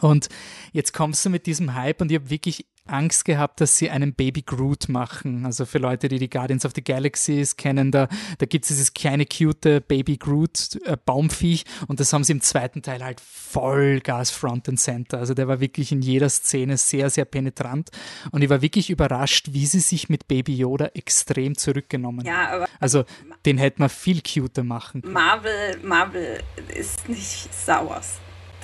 Und 0.01 0.29
jetzt 0.73 0.93
kommst 0.93 1.25
du 1.25 1.31
mit 1.31 1.47
diesem 1.47 1.75
Hype 1.75 2.01
und 2.01 2.11
ich 2.11 2.19
habe 2.19 2.31
wirklich 2.31 2.67
Angst 2.87 3.25
gehabt, 3.25 3.61
dass 3.61 3.79
sie 3.79 3.89
einen 3.89 4.15
Baby 4.15 4.43
Groot 4.43 4.89
machen. 4.89 5.47
Also 5.47 5.65
für 5.65 5.79
Leute, 5.79 6.09
die 6.09 6.19
die 6.19 6.29
Guardians 6.29 6.67
of 6.67 6.73
the 6.75 6.85
Galaxies 6.85 7.57
kennen, 7.57 7.91
da, 7.91 8.09
da 8.39 8.47
gibt 8.47 8.65
es 8.65 8.69
dieses 8.69 8.93
kleine, 8.93 9.25
cute 9.25 9.81
Baby 9.81 10.19
Groot 10.19 10.79
äh, 10.85 10.97
Baumviech 11.03 11.65
und 11.89 12.01
das 12.01 12.13
haben 12.13 12.25
sie 12.25 12.33
im 12.33 12.43
zweiten 12.43 12.83
Teil 12.83 13.03
halt 13.03 13.21
Vollgas 13.21 14.31
Front 14.31 14.69
and 14.69 14.79
Center. 14.79 15.19
Also 15.19 15.33
der 15.33 15.49
war 15.49 15.61
wirklich 15.61 15.93
in 15.93 16.03
jeder 16.03 16.29
Szene 16.29 16.77
sehr, 16.77 17.09
sehr 17.09 17.25
penetrant 17.25 17.91
und 18.33 18.43
ich 18.43 18.51
war 18.51 18.61
wirklich 18.61 18.91
überrascht, 18.91 19.49
wie 19.53 19.65
sie 19.65 19.81
sich 19.81 20.11
mit 20.11 20.29
Baby 20.29 20.55
Yoda 20.55 20.87
extrem 20.95 21.57
zurückgenommen 21.57 22.27
ja, 22.27 22.51
aber 22.51 22.69
Also 22.81 23.05
den 23.47 23.57
hätte 23.57 23.81
man 23.81 23.89
viel 23.89 24.21
cuter 24.21 24.63
machen 24.63 25.01
können. 25.01 25.15
Marvel, 25.15 25.79
Marvel 25.83 26.43
ist 26.69 27.09
nicht 27.09 27.55
sauer 27.55 28.03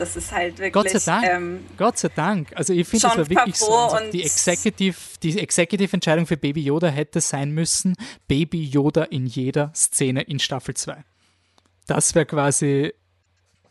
Das 0.00 0.16
ist 0.16 0.32
halt 0.32 0.58
wirklich. 0.58 0.72
Gott 0.72 0.88
sei 0.88 1.12
Dank. 1.12 1.26
Ähm, 1.26 1.66
Gott 1.76 1.98
sei 1.98 2.08
Dank. 2.08 2.52
Also 2.56 2.72
ich 2.72 2.88
finde, 2.88 3.06
das 3.06 3.18
war 3.18 3.28
wirklich 3.28 3.56
so. 3.56 3.70
Also 3.70 4.10
die 4.10 4.22
Executive, 4.22 4.96
die 5.22 5.38
Executive 5.38 5.92
Entscheidung 5.92 6.26
für 6.26 6.38
Baby 6.38 6.62
Yoda 6.62 6.88
hätte 6.88 7.20
sein 7.20 7.50
müssen: 7.50 7.94
Baby 8.26 8.64
Yoda 8.64 9.04
in 9.04 9.26
jeder 9.26 9.72
Szene 9.74 10.22
in 10.22 10.38
Staffel 10.38 10.74
2. 10.74 11.04
Das 11.86 12.14
wäre 12.14 12.24
quasi 12.24 12.94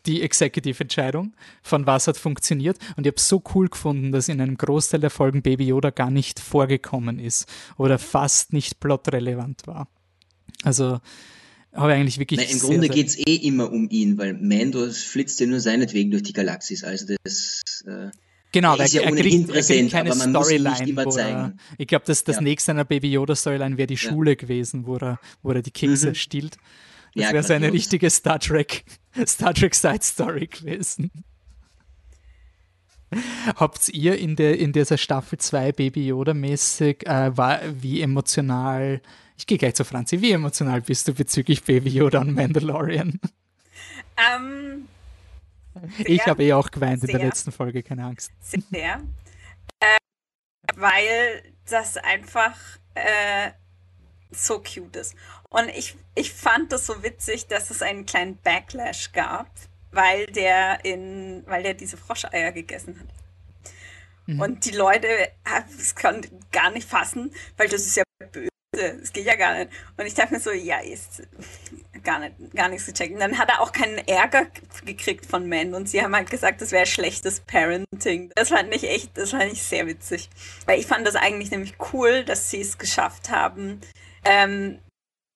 die 0.06 0.22
Executive-Entscheidung, 0.22 1.34
von 1.62 1.86
was 1.86 2.06
hat 2.06 2.16
funktioniert. 2.16 2.78
Und 2.96 3.06
ich 3.06 3.12
habe 3.12 3.20
so 3.20 3.42
cool 3.54 3.68
gefunden, 3.68 4.12
dass 4.12 4.28
in 4.28 4.40
einem 4.40 4.56
Großteil 4.56 5.00
der 5.00 5.10
Folgen 5.10 5.42
Baby 5.42 5.66
Yoda 5.66 5.90
gar 5.90 6.10
nicht 6.10 6.38
vorgekommen 6.38 7.18
ist 7.18 7.48
oder 7.76 7.98
fast 7.98 8.52
nicht 8.52 8.78
plotrelevant 8.78 9.66
war. 9.66 9.88
Also 10.62 11.00
habe 11.72 11.92
ich 11.92 11.98
eigentlich 11.98 12.18
wirklich. 12.18 12.40
Na, 12.40 12.46
Im 12.46 12.58
Grunde 12.58 12.88
geht 12.88 13.08
es 13.08 13.18
eh 13.18 13.36
immer 13.36 13.70
um 13.72 13.88
ihn, 13.90 14.18
weil 14.18 14.34
Mando 14.34 14.90
flitzt 14.90 15.40
ja 15.40 15.46
nur 15.46 15.60
seinetwegen 15.60 16.10
durch 16.10 16.22
die 16.22 16.32
Galaxis. 16.32 16.84
Also 16.84 17.14
das. 17.22 17.62
Äh 17.86 18.10
Genau, 18.52 18.76
er 18.76 18.84
ist 18.84 18.94
ja 18.94 19.02
er 19.02 19.12
ohnehin 19.12 19.44
kriegt, 19.44 19.52
präsent, 19.52 19.94
er 19.94 20.02
kriegt 20.02 20.18
keine 20.18 20.30
Storyline. 20.30 21.14
Er, 21.16 21.52
ich 21.78 21.86
glaube, 21.86 22.04
das, 22.06 22.24
das 22.24 22.36
ja. 22.36 22.42
nächste 22.42 22.72
einer 22.72 22.84
Baby 22.84 23.12
Yoda 23.12 23.36
Storyline 23.36 23.76
wäre 23.76 23.86
die 23.86 23.96
Schule 23.96 24.34
gewesen, 24.34 24.86
wo 24.86 24.96
er, 24.96 25.20
wo 25.42 25.52
er 25.52 25.62
die 25.62 25.70
Kekse 25.70 26.08
mhm. 26.08 26.14
stiehlt. 26.16 26.56
Das 27.14 27.26
ja, 27.26 27.32
wäre 27.32 27.44
so 27.44 27.52
eine 27.52 27.72
richtige 27.72 28.10
Star 28.10 28.40
Trek, 28.40 28.84
Star 29.26 29.54
Trek 29.54 29.74
Side 29.74 30.02
Story 30.02 30.48
gewesen. 30.48 31.10
Habt 33.56 33.88
ihr 33.88 34.18
in, 34.18 34.36
der, 34.36 34.58
in 34.58 34.72
dieser 34.72 34.96
Staffel 34.96 35.38
2 35.38 35.72
Baby 35.72 36.06
Yoda 36.06 36.34
mäßig, 36.34 37.06
äh, 37.06 37.36
war, 37.36 37.60
wie 37.80 38.00
emotional, 38.00 39.00
ich 39.40 39.46
gehe 39.46 39.56
gleich 39.56 39.74
zu 39.74 39.84
Franzi, 39.84 40.20
wie 40.20 40.32
emotional 40.32 40.82
bist 40.82 41.08
du 41.08 41.14
bezüglich 41.14 41.64
Baby 41.64 41.88
Yoda 41.88 42.20
und 42.20 42.34
Mandalorian? 42.34 43.18
Um, 44.36 44.86
ich 46.04 46.26
habe 46.26 46.44
eh 46.44 46.52
auch 46.52 46.70
geweint 46.70 47.00
sehr, 47.00 47.08
in 47.08 47.18
der 47.18 47.26
letzten 47.26 47.50
Folge, 47.50 47.82
keine 47.82 48.04
Angst. 48.04 48.32
Sehr. 48.42 49.00
Äh, 49.80 49.98
weil 50.74 51.54
das 51.70 51.96
einfach 51.96 52.54
äh, 52.94 53.52
so 54.30 54.58
cute 54.58 54.96
ist. 54.96 55.14
Und 55.48 55.70
ich, 55.70 55.96
ich 56.14 56.34
fand 56.34 56.70
das 56.70 56.84
so 56.84 57.02
witzig, 57.02 57.46
dass 57.46 57.70
es 57.70 57.80
einen 57.80 58.04
kleinen 58.04 58.36
Backlash 58.36 59.12
gab, 59.12 59.50
weil 59.90 60.26
der 60.26 60.84
in, 60.84 61.44
weil 61.46 61.62
der 61.62 61.72
diese 61.72 61.96
Froscheier 61.96 62.52
gegessen 62.52 63.00
hat. 63.00 63.06
Mhm. 64.26 64.40
Und 64.40 64.64
die 64.66 64.72
Leute, 64.72 65.08
das 65.78 65.94
kann 65.94 66.26
gar 66.52 66.70
nicht 66.72 66.86
fassen, 66.86 67.32
weil 67.56 67.68
das 67.68 67.86
ist 67.86 67.96
ja 67.96 68.02
böse. 68.30 68.49
Das 68.80 69.12
geht 69.12 69.26
ja 69.26 69.36
gar 69.36 69.58
nicht. 69.58 69.70
Und 69.96 70.06
ich 70.06 70.14
dachte 70.14 70.34
mir 70.34 70.40
so, 70.40 70.50
ja, 70.50 70.78
ist 70.78 71.22
gar 72.02 72.18
nicht, 72.18 72.54
gar 72.54 72.68
nichts 72.68 72.86
gecheckt. 72.86 73.14
Und 73.14 73.20
dann 73.20 73.38
hat 73.38 73.48
er 73.48 73.60
auch 73.60 73.72
keinen 73.72 73.98
Ärger 73.98 74.46
gekriegt 74.84 75.26
von 75.26 75.46
Men 75.46 75.74
und 75.74 75.88
sie 75.88 76.02
haben 76.02 76.14
halt 76.14 76.30
gesagt, 76.30 76.60
das 76.62 76.72
wäre 76.72 76.86
schlechtes 76.86 77.40
Parenting. 77.40 78.32
Das 78.34 78.48
fand 78.48 78.74
ich 78.74 78.88
echt, 78.88 79.16
das 79.16 79.30
fand 79.30 79.52
ich 79.52 79.62
sehr 79.62 79.86
witzig. 79.86 80.28
Weil 80.66 80.80
ich 80.80 80.86
fand 80.86 81.06
das 81.06 81.16
eigentlich 81.16 81.50
nämlich 81.50 81.74
cool, 81.92 82.24
dass 82.24 82.50
sie 82.50 82.60
es 82.60 82.78
geschafft 82.78 83.30
haben, 83.30 83.80
ähm, 84.24 84.78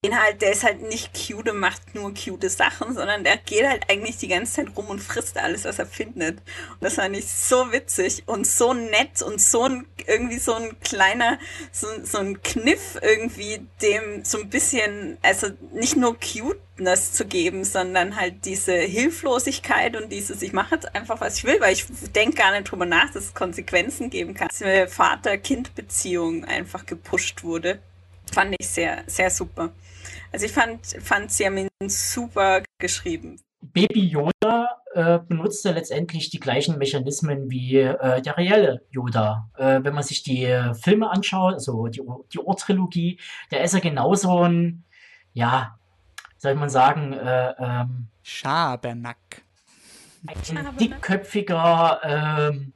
Inhalt, 0.05 0.43
der 0.43 0.53
ist 0.53 0.65
halt 0.65 0.83
nicht 0.83 1.13
cute 1.15 1.51
und 1.51 1.59
macht 1.59 1.95
nur 1.95 2.13
cute 2.13 2.51
Sachen, 2.51 2.93
sondern 2.93 3.25
der 3.25 3.39
geht 3.39 3.67
halt 3.67 3.89
eigentlich 3.89 4.19
die 4.19 4.29
ganze 4.29 4.53
Zeit 4.53 4.77
rum 4.77 4.87
und 4.87 5.01
frisst 5.01 5.39
alles, 5.39 5.65
was 5.65 5.79
er 5.79 5.87
findet. 5.87 6.39
Und 6.39 6.83
das 6.83 6.95
fand 6.95 7.17
ich 7.17 7.27
so 7.27 7.73
witzig 7.73 8.23
und 8.27 8.47
so 8.47 8.75
nett 8.75 9.23
und 9.23 9.41
so 9.41 9.63
ein, 9.63 9.87
irgendwie 10.07 10.39
so 10.39 10.53
ein 10.53 10.79
kleiner, 10.81 11.39
so, 11.73 11.87
so 12.03 12.19
ein 12.19 12.43
Kniff 12.43 12.99
irgendwie 13.01 13.67
dem 13.81 14.25
so 14.25 14.39
ein 14.41 14.51
bisschen, 14.51 15.17
also 15.23 15.49
nicht 15.73 15.97
nur 15.97 16.17
Cuteness 16.19 17.13
zu 17.13 17.25
geben, 17.25 17.65
sondern 17.65 18.17
halt 18.17 18.45
diese 18.45 18.75
Hilflosigkeit 18.75 19.97
und 19.97 20.13
dieses, 20.13 20.43
ich 20.43 20.53
mache 20.53 20.75
jetzt 20.75 20.95
einfach, 20.95 21.23
was 21.23 21.39
ich 21.39 21.45
will, 21.45 21.61
weil 21.61 21.73
ich 21.73 21.87
denke 22.15 22.37
gar 22.37 22.53
nicht 22.53 22.71
drüber 22.71 22.85
nach, 22.85 23.11
dass 23.11 23.25
es 23.25 23.35
Konsequenzen 23.35 24.11
geben 24.11 24.35
kann. 24.35 24.49
Diese 24.53 24.87
Vater-Kind-Beziehung 24.87 26.45
einfach 26.45 26.85
gepusht 26.85 27.43
wurde. 27.43 27.79
Fand 28.33 28.55
ich 28.59 28.69
sehr, 28.69 29.05
sehr 29.07 29.31
super. 29.31 29.73
Also 30.35 30.47
ich 30.47 30.53
fand, 30.53 30.85
fand 30.85 31.39
ihn 31.39 31.69
super 31.87 32.65
geschrieben. 32.79 33.41
Baby 33.61 34.01
Yoda 34.01 34.81
äh, 34.93 35.21
benutzte 35.21 35.71
letztendlich 35.71 36.31
die 36.31 36.41
gleichen 36.41 36.77
Mechanismen 36.77 37.53
wie 37.53 37.77
äh, 37.77 38.21
der 38.21 38.37
reelle 38.37 38.83
Yoda. 38.91 39.49
Äh, 39.57 39.85
wenn 39.85 39.95
man 39.95 40.03
sich 40.03 40.25
die 40.25 40.73
Filme 40.75 41.09
anschaut, 41.09 41.55
also 41.55 41.87
die, 41.87 42.03
die 42.33 42.41
Ohr-Trilogie, 42.41 43.21
da 43.51 43.59
ist 43.59 43.75
er 43.75 43.81
genauso 43.81 44.43
ein, 44.43 44.83
ja, 45.35 45.79
soll 46.37 46.57
man 46.57 46.69
sagen, 46.69 47.13
äh, 47.13 47.55
ähm, 47.57 48.09
Schabernack. 48.25 49.45
Ein 50.27 50.77
dickköpfiger, 50.79 52.01
ähm, 52.03 52.73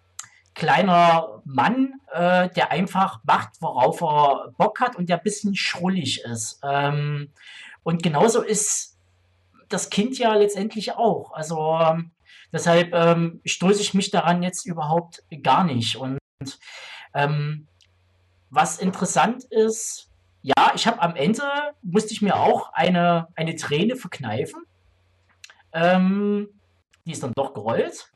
kleiner 0.58 1.40
Mann, 1.44 1.94
äh, 2.12 2.48
der 2.50 2.72
einfach 2.72 3.20
macht, 3.24 3.62
worauf 3.62 4.02
er 4.02 4.52
Bock 4.58 4.80
hat 4.80 4.96
und 4.96 5.08
der 5.08 5.18
ein 5.18 5.22
bisschen 5.22 5.54
schrullig 5.54 6.24
ist. 6.24 6.60
Ähm, 6.68 7.30
und 7.84 8.02
genauso 8.02 8.42
ist 8.42 8.98
das 9.68 9.88
Kind 9.88 10.18
ja 10.18 10.34
letztendlich 10.34 10.92
auch. 10.92 11.32
Also 11.32 11.78
ähm, 11.80 12.10
deshalb 12.52 12.92
ähm, 12.92 13.40
stoße 13.46 13.80
ich 13.80 13.94
mich 13.94 14.10
daran 14.10 14.42
jetzt 14.42 14.66
überhaupt 14.66 15.22
gar 15.44 15.62
nicht. 15.62 15.94
Und 15.94 16.18
ähm, 17.14 17.68
was 18.50 18.78
interessant 18.78 19.44
ist, 19.44 20.10
ja, 20.42 20.72
ich 20.74 20.88
habe 20.88 21.00
am 21.00 21.14
Ende, 21.14 21.42
musste 21.82 22.12
ich 22.12 22.20
mir 22.20 22.34
auch 22.34 22.72
eine, 22.72 23.28
eine 23.36 23.54
Träne 23.54 23.94
verkneifen. 23.94 24.64
Ähm, 25.72 26.48
die 27.04 27.12
ist 27.12 27.22
dann 27.22 27.32
doch 27.36 27.54
gerollt 27.54 28.10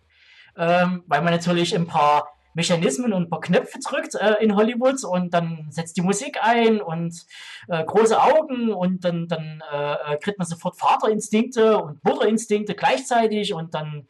ähm, 0.57 1.05
weil 1.07 1.23
man 1.23 1.33
natürlich 1.33 1.75
ein 1.75 1.87
paar 1.87 2.29
Mechanismen 2.55 3.13
und 3.13 3.23
ein 3.25 3.31
paar 3.31 3.41
Knöpfe 3.41 3.79
drückt 3.79 4.15
äh, 4.15 4.35
in 4.43 4.55
Hollywood 4.55 5.03
und 5.05 5.33
dann 5.33 5.67
setzt 5.71 5.97
die 5.97 6.03
Musik 6.03 6.39
ein 6.43 6.83
und 6.83 7.27
äh, 7.69 7.83
große 7.85 8.21
Augen 8.21 8.73
und 8.73 9.05
dann, 9.05 9.27
dann 9.27 9.63
äh, 9.73 10.17
kriegt 10.19 10.39
man 10.39 10.47
sofort 10.47 10.77
Vaterinstinkte 10.77 11.79
und 11.79 12.05
Mutterinstinkte 12.05 12.75
gleichzeitig 12.75 13.55
und 13.55 13.75
dann 13.75 14.07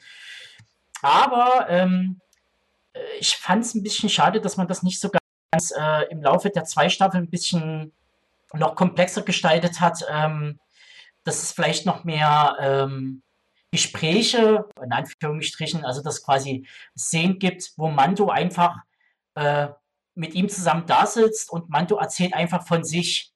aber 1.03 1.67
ähm, 1.69 2.21
ich 3.19 3.37
fand 3.37 3.65
es 3.65 3.75
ein 3.75 3.83
bisschen 3.83 4.09
schade, 4.09 4.41
dass 4.41 4.57
man 4.57 4.69
das 4.69 4.83
nicht 4.83 5.01
so 5.01 5.11
ganz 5.51 5.73
äh, 5.77 6.11
im 6.11 6.23
Laufe 6.23 6.51
der 6.51 6.65
zwei 6.65 6.89
Staffeln 6.89 7.25
ein 7.25 7.31
bisschen 7.31 7.93
noch 8.53 8.75
komplexer 8.75 9.23
gestaltet 9.23 9.81
hat, 9.81 10.05
ähm, 10.11 10.61
dass 11.25 11.43
es 11.43 11.53
vielleicht 11.53 11.87
noch 11.87 12.05
mehr 12.05 12.57
ähm, 12.61 13.23
Gespräche, 13.73 14.67
in 14.85 14.93
Anführungsstrichen, 14.93 15.85
also 15.85 16.03
dass 16.03 16.23
quasi 16.23 16.67
Szenen 16.97 17.39
gibt, 17.39 17.73
wo 17.77 17.89
Mando 17.89 18.29
einfach 18.29 18.77
äh, 19.35 19.69
mit 20.15 20.35
ihm 20.35 20.49
zusammen 20.51 20.85
da 20.87 21.07
sitzt 21.07 21.51
und 21.51 21.71
Mando 21.71 21.97
erzählt 21.97 22.35
einfach 22.35 22.67
von 22.67 22.85
sich, 22.85 23.33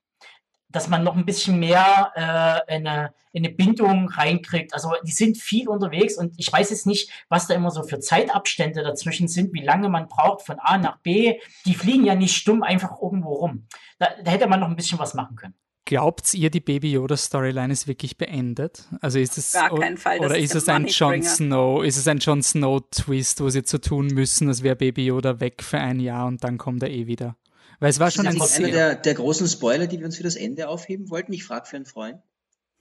dass 0.69 0.89
man 0.89 1.03
noch 1.03 1.17
ein 1.17 1.25
bisschen 1.25 1.59
mehr 1.59 2.13
äh, 2.15 2.73
eine, 2.75 3.15
eine 3.35 3.49
Bindung 3.49 4.11
reinkriegt. 4.11 4.75
Also 4.75 4.93
die 5.05 5.13
sind 5.13 5.39
viel 5.39 5.71
unterwegs 5.71 6.19
und 6.19 6.35
ich 6.39 6.53
weiß 6.53 6.69
jetzt 6.69 6.87
nicht, 6.87 7.11
was 7.31 7.47
da 7.47 7.55
immer 7.55 7.71
so 7.71 7.83
für 7.83 7.99
Zeitabstände 7.99 8.83
dazwischen 8.83 9.29
sind, 9.29 9.55
wie 9.55 9.65
lange 9.65 9.89
man 9.89 10.07
braucht 10.07 10.45
von 10.45 10.59
A 10.59 10.77
nach 10.77 10.99
B. 10.99 11.41
Die 11.65 11.75
fliegen 11.75 12.05
ja 12.05 12.15
nicht 12.15 12.37
stumm 12.37 12.63
einfach 12.63 13.01
irgendwo 13.01 13.33
rum. 13.33 13.67
Da, 13.99 14.11
da 14.23 14.31
hätte 14.31 14.49
man 14.49 14.61
noch 14.61 14.69
ein 14.69 14.77
bisschen 14.77 14.99
was 14.99 15.15
machen 15.15 15.37
können. 15.37 15.55
Glaubt 15.87 16.35
ihr, 16.35 16.51
die 16.51 16.61
Baby 16.61 16.91
Yoda 16.93 17.17
Storyline 17.17 17.73
ist 17.73 17.87
wirklich 17.87 18.19
beendet? 18.19 18.85
Also 19.01 19.21
ist 19.21 19.39
es 19.39 19.53
Gar 19.53 19.73
keinen 19.79 19.97
Fall. 19.97 20.19
oder 20.19 20.37
ist, 20.37 20.51
ist 20.51 20.65
es 20.65 20.69
ein 20.69 20.87
Jon 20.87 21.23
Snow? 21.23 21.85
Ist 21.85 21.97
es 21.97 22.09
ein 22.09 22.19
Jon 22.19 22.43
Snow 22.43 22.83
Twist, 22.91 23.41
wo 23.41 23.49
sie 23.51 23.63
zu 23.63 23.81
tun 23.81 24.09
müssen, 24.09 24.49
als 24.49 24.65
wäre 24.65 24.75
Baby 24.75 25.07
Yoda 25.07 25.39
weg 25.39 25.63
für 25.63 25.79
ein 25.79 26.01
Jahr 26.01 26.27
und 26.27 26.43
dann 26.43 26.59
kommt 26.59 26.83
er 26.83 26.91
eh 26.91 27.07
wieder? 27.07 27.37
Weil 27.79 27.91
es 27.91 28.01
war 28.01 28.11
schon 28.11 28.27
ein 28.27 28.41
einer 28.41 28.71
der, 28.71 28.95
der 28.97 29.15
großen 29.15 29.47
Spoiler, 29.47 29.87
die 29.87 30.01
wir 30.01 30.07
uns 30.07 30.17
für 30.17 30.25
das 30.25 30.35
Ende 30.35 30.69
aufheben 30.69 31.09
wollten. 31.09 31.33
Ich 31.33 31.45
frage 31.45 31.67
für 31.67 31.77
einen 31.77 31.87
Freund. 31.87 32.19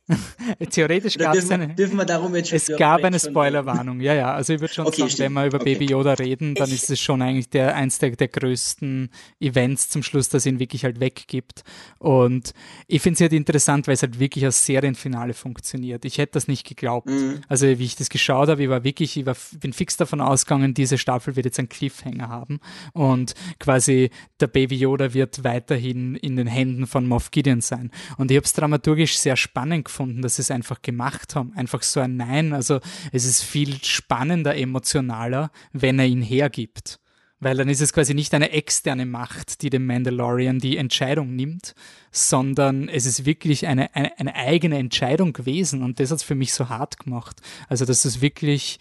Theoretisch 0.69 1.17
gab 1.17 1.35
es 1.35 1.49
eine. 1.49 1.69
Dürfen 1.69 1.97
wir 1.97 2.05
darum 2.05 2.35
jetzt 2.35 2.53
es 2.53 2.67
gab 2.77 3.03
eine 3.03 3.19
Spoilerwarnung, 3.19 3.99
ja, 4.01 4.13
ja. 4.13 4.33
Also 4.33 4.53
ich 4.53 4.59
würde 4.59 4.73
schon 4.73 4.85
okay, 4.85 4.97
sagen, 4.97 5.09
stimmt. 5.09 5.25
wenn 5.25 5.33
wir 5.33 5.45
über 5.47 5.61
okay. 5.61 5.73
Baby 5.73 5.85
Yoda 5.91 6.13
reden, 6.13 6.53
dann 6.53 6.69
ist 6.69 6.91
es 6.91 6.99
schon 6.99 7.21
eigentlich 7.23 7.49
der, 7.49 7.75
eins 7.75 7.97
der, 7.97 8.11
der 8.11 8.27
größten 8.27 9.09
Events 9.39 9.89
zum 9.89 10.03
Schluss, 10.03 10.29
das 10.29 10.45
ihn 10.45 10.59
wirklich 10.59 10.83
halt 10.83 10.99
weggibt. 10.99 11.63
Und 11.97 12.53
ich 12.87 13.01
finde 13.01 13.15
es 13.15 13.21
halt 13.21 13.33
interessant, 13.33 13.87
weil 13.87 13.95
es 13.95 14.03
halt 14.03 14.19
wirklich 14.19 14.45
als 14.45 14.63
Serienfinale 14.65 15.33
funktioniert. 15.33 16.05
Ich 16.05 16.19
hätte 16.19 16.33
das 16.33 16.47
nicht 16.47 16.67
geglaubt. 16.67 17.09
Mhm. 17.09 17.41
Also 17.47 17.65
wie 17.65 17.85
ich 17.85 17.95
das 17.95 18.09
geschaut 18.09 18.49
habe, 18.49 18.61
ich 18.61 18.69
war 18.69 18.83
wirklich, 18.83 19.17
ich 19.17 19.25
war, 19.25 19.35
bin 19.59 19.73
fix 19.73 19.97
davon 19.97 20.21
ausgegangen, 20.21 20.75
diese 20.75 20.99
Staffel 20.99 21.35
wird 21.35 21.47
jetzt 21.47 21.57
einen 21.57 21.69
Cliffhanger 21.69 22.29
haben. 22.29 22.59
Und 22.93 23.33
quasi 23.59 24.11
der 24.39 24.47
Baby 24.47 24.75
Yoda 24.75 25.15
wird 25.15 25.43
weiterhin 25.43 26.15
in 26.15 26.35
den 26.35 26.47
Händen 26.47 26.85
von 26.85 27.07
Moff 27.07 27.31
Gideon 27.31 27.61
sein. 27.61 27.89
Und 28.17 28.29
ich 28.29 28.37
habe 28.37 28.45
es 28.45 28.53
dramaturgisch 28.53 29.17
sehr 29.17 29.35
spannend 29.35 29.85
gefunden 29.85 29.94
gefunden, 29.95 30.21
dass 30.21 30.35
sie 30.35 30.41
es 30.41 30.51
einfach 30.51 30.81
gemacht 30.81 31.35
haben. 31.35 31.53
Einfach 31.55 31.81
so 31.81 32.01
ein 32.01 32.17
Nein. 32.17 32.51
Also 32.51 32.81
es 33.13 33.23
ist 33.23 33.43
viel 33.43 33.81
spannender, 33.81 34.57
emotionaler, 34.57 35.51
wenn 35.71 35.99
er 35.99 36.05
ihn 36.05 36.21
hergibt. 36.21 36.99
Weil 37.39 37.55
dann 37.55 37.69
ist 37.69 37.81
es 37.81 37.93
quasi 37.93 38.13
nicht 38.13 38.33
eine 38.33 38.51
externe 38.51 39.05
Macht, 39.05 39.61
die 39.61 39.69
dem 39.69 39.85
Mandalorian 39.85 40.59
die 40.59 40.77
Entscheidung 40.77 41.35
nimmt, 41.35 41.75
sondern 42.11 42.89
es 42.89 43.05
ist 43.05 43.25
wirklich 43.25 43.67
eine, 43.67 43.93
eine, 43.95 44.17
eine 44.19 44.35
eigene 44.35 44.77
Entscheidung 44.77 45.31
gewesen 45.31 45.81
und 45.83 45.99
das 45.99 46.11
hat 46.11 46.17
es 46.17 46.23
für 46.23 46.35
mich 46.35 46.53
so 46.53 46.69
hart 46.69 46.97
gemacht. 46.99 47.41
Also 47.67 47.85
dass 47.85 48.03
es 48.03 48.21
wirklich 48.21 48.79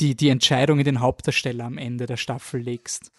die, 0.00 0.14
die 0.14 0.28
Entscheidung 0.28 0.78
in 0.78 0.84
den 0.84 1.00
Hauptdarsteller 1.00 1.64
am 1.64 1.78
Ende 1.78 2.06
der 2.06 2.16
Staffel 2.16 2.60
legst. 2.60 3.12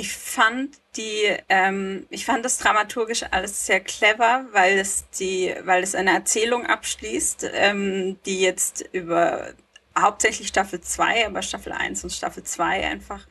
Ich 0.00 0.14
fand 0.14 0.78
die, 0.96 1.36
ähm, 1.50 2.06
ich 2.08 2.24
fand 2.24 2.42
das 2.42 2.56
dramaturgisch 2.56 3.22
alles 3.30 3.66
sehr 3.66 3.80
clever, 3.80 4.46
weil 4.52 4.78
es 4.78 5.10
die, 5.10 5.54
weil 5.64 5.82
es 5.82 5.94
eine 5.94 6.14
Erzählung 6.14 6.64
abschließt, 6.64 7.50
ähm, 7.52 8.16
die 8.24 8.40
jetzt 8.40 8.82
über 8.92 9.52
hauptsächlich 9.98 10.48
Staffel 10.48 10.80
2, 10.80 11.26
aber 11.26 11.42
Staffel 11.42 11.72
1 11.72 12.02
und 12.02 12.14
Staffel 12.14 12.44
2 12.44 12.86
einfach 12.86 13.26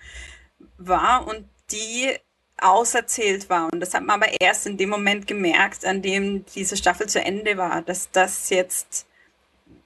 war 0.77 1.25
und 1.25 1.49
die 1.71 2.15
auserzählt 2.61 3.49
war. 3.49 3.73
Und 3.73 3.79
das 3.79 3.95
hat 3.95 4.03
man 4.03 4.21
aber 4.21 4.39
erst 4.39 4.67
in 4.67 4.77
dem 4.77 4.89
Moment 4.89 5.25
gemerkt, 5.25 5.85
an 5.85 6.03
dem 6.03 6.45
diese 6.53 6.77
Staffel 6.77 7.09
zu 7.09 7.19
Ende 7.19 7.57
war, 7.57 7.81
dass 7.81 8.11
das 8.11 8.51
jetzt, 8.51 9.07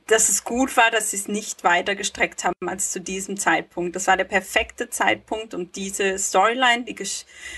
dass 0.07 0.29
es 0.29 0.43
gut 0.43 0.75
war, 0.77 0.91
dass 0.91 1.11
sie 1.11 1.17
es 1.17 1.27
nicht 1.27 1.63
weiter 1.63 1.95
gestreckt 1.95 2.43
haben 2.43 2.67
als 2.67 2.91
zu 2.91 2.99
diesem 2.99 3.37
Zeitpunkt. 3.37 3.95
Das 3.95 4.07
war 4.07 4.17
der 4.17 4.25
perfekte 4.25 4.89
Zeitpunkt, 4.89 5.53
um 5.53 5.71
diese 5.71 6.17
Storyline, 6.19 6.83
die 6.83 6.95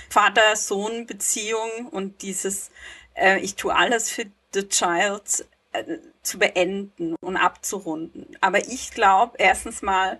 Vater-Sohn-Beziehung 0.10 1.88
und 1.92 2.22
dieses 2.22 2.72
äh, 3.16 3.40
Ich 3.40 3.56
tue 3.56 3.76
alles 3.76 4.10
für 4.10 4.26
the 4.54 4.68
child 4.68 5.46
äh, 5.72 5.98
zu 6.22 6.40
beenden 6.40 7.16
und 7.22 7.38
abzurunden. 7.38 8.38
Aber 8.42 8.60
ich 8.60 8.92
glaube, 8.92 9.36
erstens 9.38 9.82
mal, 9.82 10.20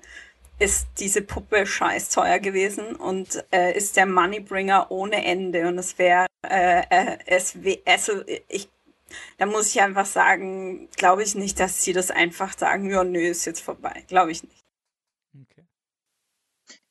ist 0.58 0.88
diese 1.00 1.22
Puppe 1.22 1.66
scheiß 1.66 2.10
teuer 2.10 2.40
gewesen 2.40 2.96
und 2.96 3.44
äh, 3.52 3.78
ist 3.78 3.98
der 3.98 4.06
Moneybringer 4.06 4.90
ohne 4.90 5.26
Ende. 5.26 5.68
Und 5.68 5.78
es 5.78 5.98
wäre, 5.98 6.28
äh, 6.44 6.84
äh, 6.90 7.18
es 7.26 7.64
wär, 7.64 7.78
also 7.86 8.24
ich, 8.48 8.70
da 9.38 9.46
muss 9.46 9.74
ich 9.74 9.82
einfach 9.82 10.06
sagen, 10.06 10.90
glaube 10.96 11.24
ich 11.24 11.36
nicht, 11.36 11.60
dass 11.60 11.84
sie 11.84 11.94
das 11.94 12.12
einfach 12.12 12.58
sagen, 12.58 12.90
ja, 12.90 13.04
nö, 13.04 13.20
ist 13.20 13.46
jetzt 13.46 13.62
vorbei. 13.62 14.04
Glaube 14.08 14.32
ich 14.32 14.44
nicht. 14.44 14.64
Okay. 15.34 15.66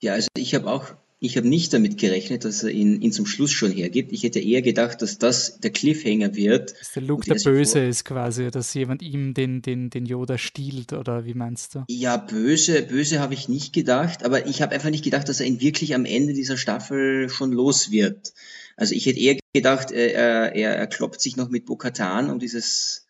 Ja, 0.00 0.12
also 0.14 0.28
ich 0.36 0.54
habe 0.54 0.70
auch 0.70 0.94
ich 1.24 1.38
habe 1.38 1.48
nicht 1.48 1.72
damit 1.72 1.96
gerechnet, 1.96 2.44
dass 2.44 2.62
er 2.62 2.70
ihn, 2.70 3.00
ihn 3.00 3.10
zum 3.10 3.24
Schluss 3.24 3.50
schon 3.50 3.72
hergibt. 3.72 4.12
Ich 4.12 4.22
hätte 4.24 4.40
eher 4.40 4.60
gedacht, 4.60 5.00
dass 5.00 5.18
das 5.18 5.58
der 5.58 5.70
Cliffhanger 5.70 6.34
wird. 6.34 6.78
Dass 6.78 6.92
der 6.92 7.02
Luke 7.02 7.24
der 7.24 7.40
Böse 7.42 7.80
ist 7.80 8.04
quasi, 8.04 8.50
dass 8.50 8.74
jemand 8.74 9.00
ihm 9.00 9.32
den, 9.32 9.62
den, 9.62 9.88
den 9.88 10.04
Yoda 10.04 10.36
stiehlt, 10.36 10.92
oder 10.92 11.24
wie 11.24 11.32
meinst 11.32 11.74
du? 11.74 11.84
Ja, 11.88 12.18
böse, 12.18 12.82
böse 12.82 13.20
habe 13.20 13.32
ich 13.32 13.48
nicht 13.48 13.72
gedacht, 13.72 14.22
aber 14.22 14.46
ich 14.46 14.60
habe 14.60 14.74
einfach 14.74 14.90
nicht 14.90 15.04
gedacht, 15.04 15.28
dass 15.28 15.40
er 15.40 15.46
ihn 15.46 15.60
wirklich 15.60 15.94
am 15.94 16.04
Ende 16.04 16.34
dieser 16.34 16.58
Staffel 16.58 17.30
schon 17.30 17.52
los 17.52 17.90
wird. 17.90 18.34
Also 18.76 18.94
ich 18.94 19.06
hätte 19.06 19.20
eher 19.20 19.38
gedacht, 19.52 19.90
er, 19.90 20.54
er, 20.54 20.76
er 20.76 20.86
kloppt 20.86 21.20
sich 21.20 21.36
noch 21.36 21.48
mit 21.48 21.66
Bo-Katan 21.66 22.30
um 22.30 22.38
dieses 22.38 23.04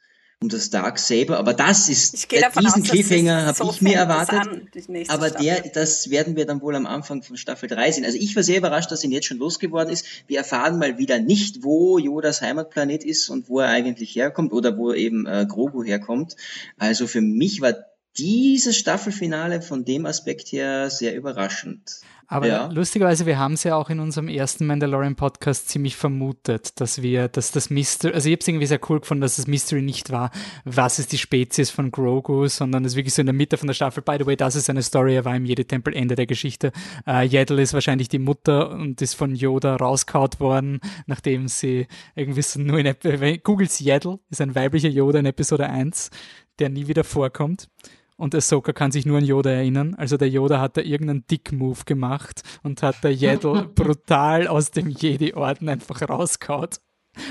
um 0.45 0.49
das 0.51 0.69
Dark 0.69 0.99
Saber, 0.99 1.39
aber 1.39 1.55
das 1.55 1.89
ist 1.89 2.31
äh, 2.33 2.43
diesen 2.61 2.83
aus, 2.83 2.91
Cliffhanger 2.91 3.47
habe 3.47 3.57
so 3.57 3.71
ich 3.71 3.81
mir 3.81 3.95
erwartet. 3.95 4.41
An, 4.41 4.69
aber 5.09 5.31
der, 5.31 5.63
das 5.73 6.11
werden 6.11 6.37
wir 6.37 6.45
dann 6.45 6.61
wohl 6.61 6.77
am 6.77 6.87
Anfang 6.87 7.23
von 7.23 7.39
Staffel 7.39 7.69
3 7.69 7.93
sehen. 7.93 8.05
Also 8.05 8.19
ich 8.19 8.37
war 8.37 8.43
sehr 8.43 8.59
überrascht, 8.59 8.93
dass 8.93 9.03
ihn 9.05 9.11
jetzt 9.11 9.27
schon 9.27 9.39
losgeworden 9.39 9.91
ist. 9.91 10.05
Wir 10.27 10.39
erfahren 10.39 10.79
mal 10.79 10.99
wieder 10.99 11.19
nicht, 11.19 11.63
wo 11.63 11.99
Yodas 11.99 12.43
Heimatplanet 12.43 13.05
ist 13.05 13.31
und 13.31 13.49
wo 13.49 13.61
er 13.61 13.69
eigentlich 13.69 14.15
herkommt 14.15 14.53
oder 14.53 14.77
wo 14.77 14.93
eben 14.93 15.25
äh, 15.27 15.47
Grogu 15.49 15.83
herkommt. 15.83 16.37
Also 16.77 17.07
für 17.07 17.23
mich 17.23 17.63
war 17.63 17.75
dieses 18.19 18.77
Staffelfinale 18.77 19.63
von 19.63 19.85
dem 19.85 20.05
Aspekt 20.05 20.53
her 20.53 20.91
sehr 20.91 21.17
überraschend. 21.17 22.01
Aber 22.27 22.47
ja. 22.47 22.67
lustigerweise, 22.67 23.27
wir 23.27 23.39
haben 23.39 23.55
es 23.55 23.65
ja 23.65 23.77
auch 23.77 23.91
in 23.91 24.01
unserem 24.01 24.29
ersten 24.29 24.67
Mandalorian-Podcast 24.67 25.69
ziemlich 25.69 25.97
vermutet, 25.97 26.81
dass 26.81 27.03
wir, 27.03 27.29
dass 27.29 27.53
das 27.53 27.71
Mystery, 27.71 28.15
also 28.15 28.29
ich 28.29 28.33
habe 28.33 28.41
es 28.41 28.49
irgendwie 28.49 28.67
sehr 28.67 28.81
cool 28.89 29.01
gefunden, 29.01 29.21
dass 29.21 29.37
das 29.37 29.47
Mystery 29.47 29.83
nicht 29.83 30.11
war, 30.11 30.31
was 30.65 30.99
ist 30.99 31.13
die 31.13 31.19
Spezies 31.19 31.71
von 31.71 31.91
Grogu, 31.91 32.49
sondern 32.49 32.85
es 32.85 32.97
wirklich 32.97 33.15
so 33.15 33.23
in 33.23 33.27
der 33.27 33.35
Mitte 33.35 33.57
von 33.57 33.67
der 33.67 33.75
Staffel, 33.75 34.03
by 34.03 34.17
the 34.19 34.27
way, 34.27 34.37
das 34.37 34.57
ist 34.57 34.71
eine 34.71 34.83
Story, 34.83 35.17
er 35.17 35.25
war 35.25 35.37
im 35.37 35.45
Jedi-Tempel 35.45 35.95
Ende 35.95 36.15
der 36.15 36.27
Geschichte. 36.27 36.73
Äh, 37.07 37.27
Yaddle 37.27 37.63
ist 37.63 37.75
wahrscheinlich 37.75 38.09
die 38.09 38.19
Mutter 38.19 38.71
und 38.71 39.03
ist 39.03 39.15
von 39.15 39.35
Yoda 39.35 39.77
rauskaut 39.77 40.41
worden, 40.41 40.81
nachdem 41.07 41.49
sie 41.49 41.87
irgendwie 42.15 42.43
so 42.43 42.61
nur 42.61 42.79
in, 42.79 42.95
Googles 43.43 43.81
Yaddle, 43.81 44.19
ist 44.31 44.41
ein 44.41 44.55
weiblicher 44.55 44.89
Yoda 44.89 45.19
in 45.19 45.27
Episode 45.27 45.69
1, 45.69 46.11
der 46.59 46.69
nie 46.69 46.87
wieder 46.87 47.05
vorkommt 47.05 47.69
und 48.17 48.35
Ahsoka 48.35 48.73
kann 48.73 48.93
sich 48.93 49.07
nur 49.07 49.19
an 49.19 49.25
Yoda 49.25 49.51
erinnern. 49.51 49.95
Also 49.97 50.17
der 50.17 50.29
Yoda 50.29 50.61
hat 50.61 50.77
da 50.77 50.81
irgendeinen 50.81 51.27
Dick-Move 51.27 51.85
gemacht 51.85 52.43
und 52.63 52.83
hat 52.83 53.03
der 53.03 53.13
Yaddle 53.13 53.65
brutal 53.75 54.47
aus 54.47 54.71
dem 54.71 54.89
Jedi-Orden 54.89 55.69
einfach 55.69 56.09
rauskaut. 56.09 56.81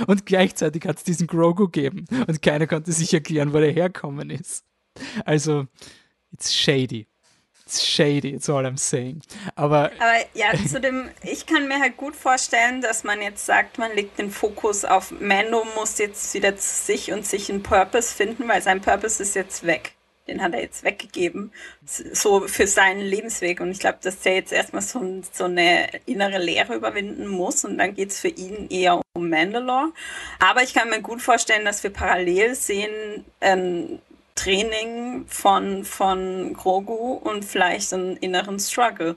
Und 0.07 0.25
gleichzeitig 0.25 0.85
hat 0.85 0.97
es 0.97 1.03
diesen 1.03 1.27
Grogu 1.27 1.65
gegeben 1.65 2.05
und 2.27 2.41
keiner 2.41 2.67
konnte 2.67 2.91
sich 2.91 3.13
erklären, 3.13 3.53
wo 3.53 3.59
der 3.59 3.71
herkommen 3.71 4.29
ist. 4.29 4.65
Also, 5.25 5.67
it's 6.31 6.53
shady. 6.53 7.07
It's 7.65 7.83
shady, 7.83 8.29
it's 8.29 8.49
all 8.49 8.65
I'm 8.65 8.77
saying. 8.77 9.21
Aber, 9.55 9.91
Aber 9.97 10.25
ja, 10.33 10.53
zu 10.67 10.79
dem, 10.79 11.09
ich 11.21 11.45
kann 11.45 11.67
mir 11.67 11.79
halt 11.79 11.97
gut 11.97 12.15
vorstellen, 12.15 12.81
dass 12.81 13.03
man 13.03 13.21
jetzt 13.21 13.45
sagt, 13.45 13.77
man 13.77 13.93
legt 13.95 14.19
den 14.19 14.31
Fokus 14.31 14.85
auf 14.85 15.11
Mando 15.11 15.65
muss 15.75 15.97
jetzt 15.97 16.33
wieder 16.33 16.55
zu 16.55 16.85
sich 16.85 17.11
und 17.11 17.25
sich 17.25 17.49
einen 17.49 17.63
Purpose 17.63 18.13
finden, 18.13 18.47
weil 18.47 18.61
sein 18.61 18.81
Purpose 18.81 19.23
ist 19.23 19.35
jetzt 19.35 19.65
weg 19.65 19.95
den 20.27 20.41
hat 20.41 20.53
er 20.53 20.61
jetzt 20.61 20.83
weggegeben, 20.83 21.51
so 21.85 22.47
für 22.47 22.67
seinen 22.67 23.01
Lebensweg. 23.01 23.59
Und 23.59 23.71
ich 23.71 23.79
glaube, 23.79 23.99
dass 24.01 24.25
er 24.25 24.35
jetzt 24.35 24.53
erstmal 24.53 24.81
so, 24.81 25.21
so, 25.31 25.45
eine 25.45 25.89
innere 26.05 26.39
Leere 26.39 26.75
überwinden 26.75 27.27
muss 27.27 27.65
und 27.65 27.77
dann 27.77 27.93
geht 27.93 28.11
es 28.11 28.19
für 28.19 28.29
ihn 28.29 28.67
eher 28.69 29.01
um 29.13 29.29
Mandalore. 29.29 29.91
Aber 30.39 30.63
ich 30.63 30.73
kann 30.73 30.89
mir 30.89 31.01
gut 31.01 31.21
vorstellen, 31.21 31.65
dass 31.65 31.83
wir 31.83 31.91
parallel 31.91 32.55
sehen, 32.55 33.25
ein 33.41 33.99
Training 34.35 35.25
von, 35.27 35.83
von 35.83 36.53
Grogu 36.53 37.13
und 37.13 37.43
vielleicht 37.43 37.93
einen 37.93 38.17
inneren 38.17 38.59
Struggle. 38.59 39.15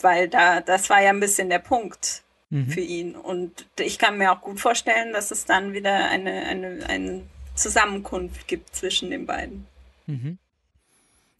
Weil 0.00 0.28
da, 0.28 0.60
das 0.60 0.90
war 0.90 1.00
ja 1.02 1.10
ein 1.10 1.20
bisschen 1.20 1.50
der 1.50 1.58
Punkt 1.58 2.22
mhm. 2.50 2.68
für 2.68 2.80
ihn. 2.80 3.14
Und 3.14 3.66
ich 3.78 3.98
kann 3.98 4.18
mir 4.18 4.32
auch 4.32 4.40
gut 4.40 4.58
vorstellen, 4.58 5.12
dass 5.12 5.30
es 5.30 5.44
dann 5.44 5.72
wieder 5.72 6.08
eine, 6.08 6.46
eine, 6.46 6.86
ein 6.88 7.28
Zusammenkunft 7.60 8.48
gibt 8.48 8.74
zwischen 8.74 9.10
den 9.10 9.26
beiden. 9.26 9.66
Mhm. 10.06 10.38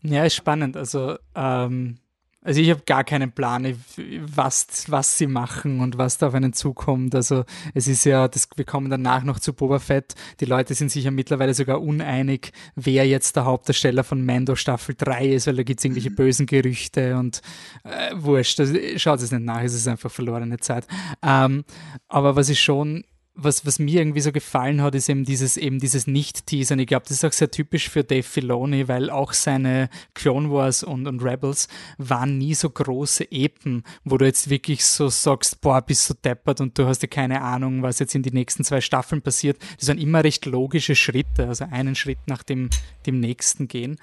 Ja, 0.03 0.25
ist 0.25 0.35
spannend. 0.35 0.77
Also, 0.77 1.19
ähm, 1.35 1.99
also 2.43 2.59
ich 2.63 2.71
habe 2.71 2.81
gar 2.87 3.05
keinen 3.05 3.33
Plan, 3.33 3.77
was, 4.21 4.85
was 4.89 5.19
sie 5.19 5.27
machen 5.27 5.81
und 5.81 5.99
was 5.99 6.17
da 6.17 6.29
auf 6.29 6.35
einen 6.35 6.55
zukommt. 6.55 7.15
Also 7.15 7.45
es 7.75 7.87
ist 7.87 8.05
ja, 8.05 8.29
das, 8.29 8.49
wir 8.57 8.65
kommen 8.65 8.89
danach 8.89 9.25
noch 9.25 9.41
zu 9.41 9.53
Boba 9.53 9.79
Fett. 9.79 10.15
Die 10.41 10.47
Leute 10.47 10.73
sind 10.73 10.91
sich 10.91 11.05
ja 11.05 11.11
mittlerweile 11.11 11.53
sogar 11.53 11.83
uneinig, 11.83 12.53
wer 12.77 13.07
jetzt 13.07 13.37
der 13.37 13.45
Hauptdarsteller 13.45 14.05
von 14.05 14.25
Mando 14.25 14.55
Staffel 14.55 14.95
3 14.97 15.27
ist, 15.27 15.49
weil 15.49 15.57
da 15.57 15.65
gibt 15.65 15.81
es 15.81 15.85
irgendwelche 15.85 16.11
bösen 16.11 16.47
Gerüchte 16.47 17.19
und 17.19 17.43
äh, 17.85 18.15
wurscht. 18.15 18.59
Also, 18.59 18.75
schaut 18.97 19.21
es 19.21 19.33
nicht 19.33 19.45
nach, 19.45 19.63
es 19.63 19.75
ist 19.75 19.87
einfach 19.87 20.11
verlorene 20.11 20.59
Zeit. 20.59 20.87
Ähm, 21.23 21.65
aber 22.09 22.37
was 22.37 22.49
ich 22.49 22.61
schon 22.61 23.05
was, 23.35 23.65
was 23.65 23.79
mir 23.79 24.01
irgendwie 24.01 24.21
so 24.21 24.33
gefallen 24.33 24.83
hat, 24.83 24.95
ist 24.95 25.09
eben 25.09 25.25
dieses, 25.25 25.57
eben 25.57 25.79
dieses 25.79 26.07
Nicht-Teasern. 26.07 26.79
Ich 26.79 26.89
glaube, 26.89 27.05
das 27.09 27.19
ist 27.19 27.25
auch 27.25 27.33
sehr 27.33 27.51
typisch 27.51 27.89
für 27.89 28.05
Dave 28.05 28.23
Filoni, 28.23 28.89
weil 28.89 29.09
auch 29.09 29.33
seine 29.33 29.89
Clone 30.15 30.51
Wars 30.51 30.83
und, 30.83 31.07
und 31.07 31.23
Rebels 31.23 31.69
waren 31.97 32.39
nie 32.39 32.55
so 32.55 32.69
große 32.69 33.31
Epen, 33.31 33.85
wo 34.05 34.19
du 34.19 34.27
jetzt 34.27 34.51
wirklich 34.51 34.85
so 34.85 35.09
sagst, 35.09 35.61
boah, 35.61 35.81
bist 35.81 36.11
du 36.11 36.15
deppert 36.15 36.61
und 36.61 36.77
du 36.79 36.87
hast 36.87 37.03
ja 37.03 37.09
keine 37.09 37.41
Ahnung, 37.43 37.83
was 37.83 37.99
jetzt 37.99 38.15
in 38.15 38.23
den 38.23 38.35
nächsten 38.35 38.65
zwei 38.65 38.81
Staffeln 38.81 39.23
passiert. 39.23 39.59
Das 39.79 39.87
sind 39.87 40.01
immer 40.01 40.25
recht 40.25 40.45
logische 40.47 40.97
Schritte, 40.97 41.47
also 41.47 41.65
einen 41.71 41.95
Schritt 41.95 42.19
nach 42.27 42.43
dem, 42.43 42.69
dem 43.07 43.21
nächsten 43.21 43.69
gehen. 43.69 43.99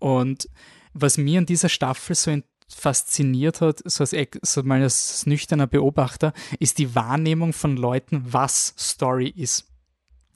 Und 0.00 0.48
was 0.92 1.16
mir 1.16 1.38
an 1.38 1.46
dieser 1.46 1.68
Staffel 1.68 2.14
so 2.14 2.30
fasziniert 2.74 3.60
hat, 3.60 3.80
so 3.84 4.02
als, 4.02 4.14
so 4.42 4.62
mal 4.62 4.82
als 4.82 5.26
nüchterner 5.26 5.66
Beobachter, 5.66 6.32
ist 6.58 6.78
die 6.78 6.94
Wahrnehmung 6.94 7.52
von 7.52 7.76
Leuten, 7.76 8.24
was 8.26 8.74
Story 8.78 9.28
ist. 9.28 9.68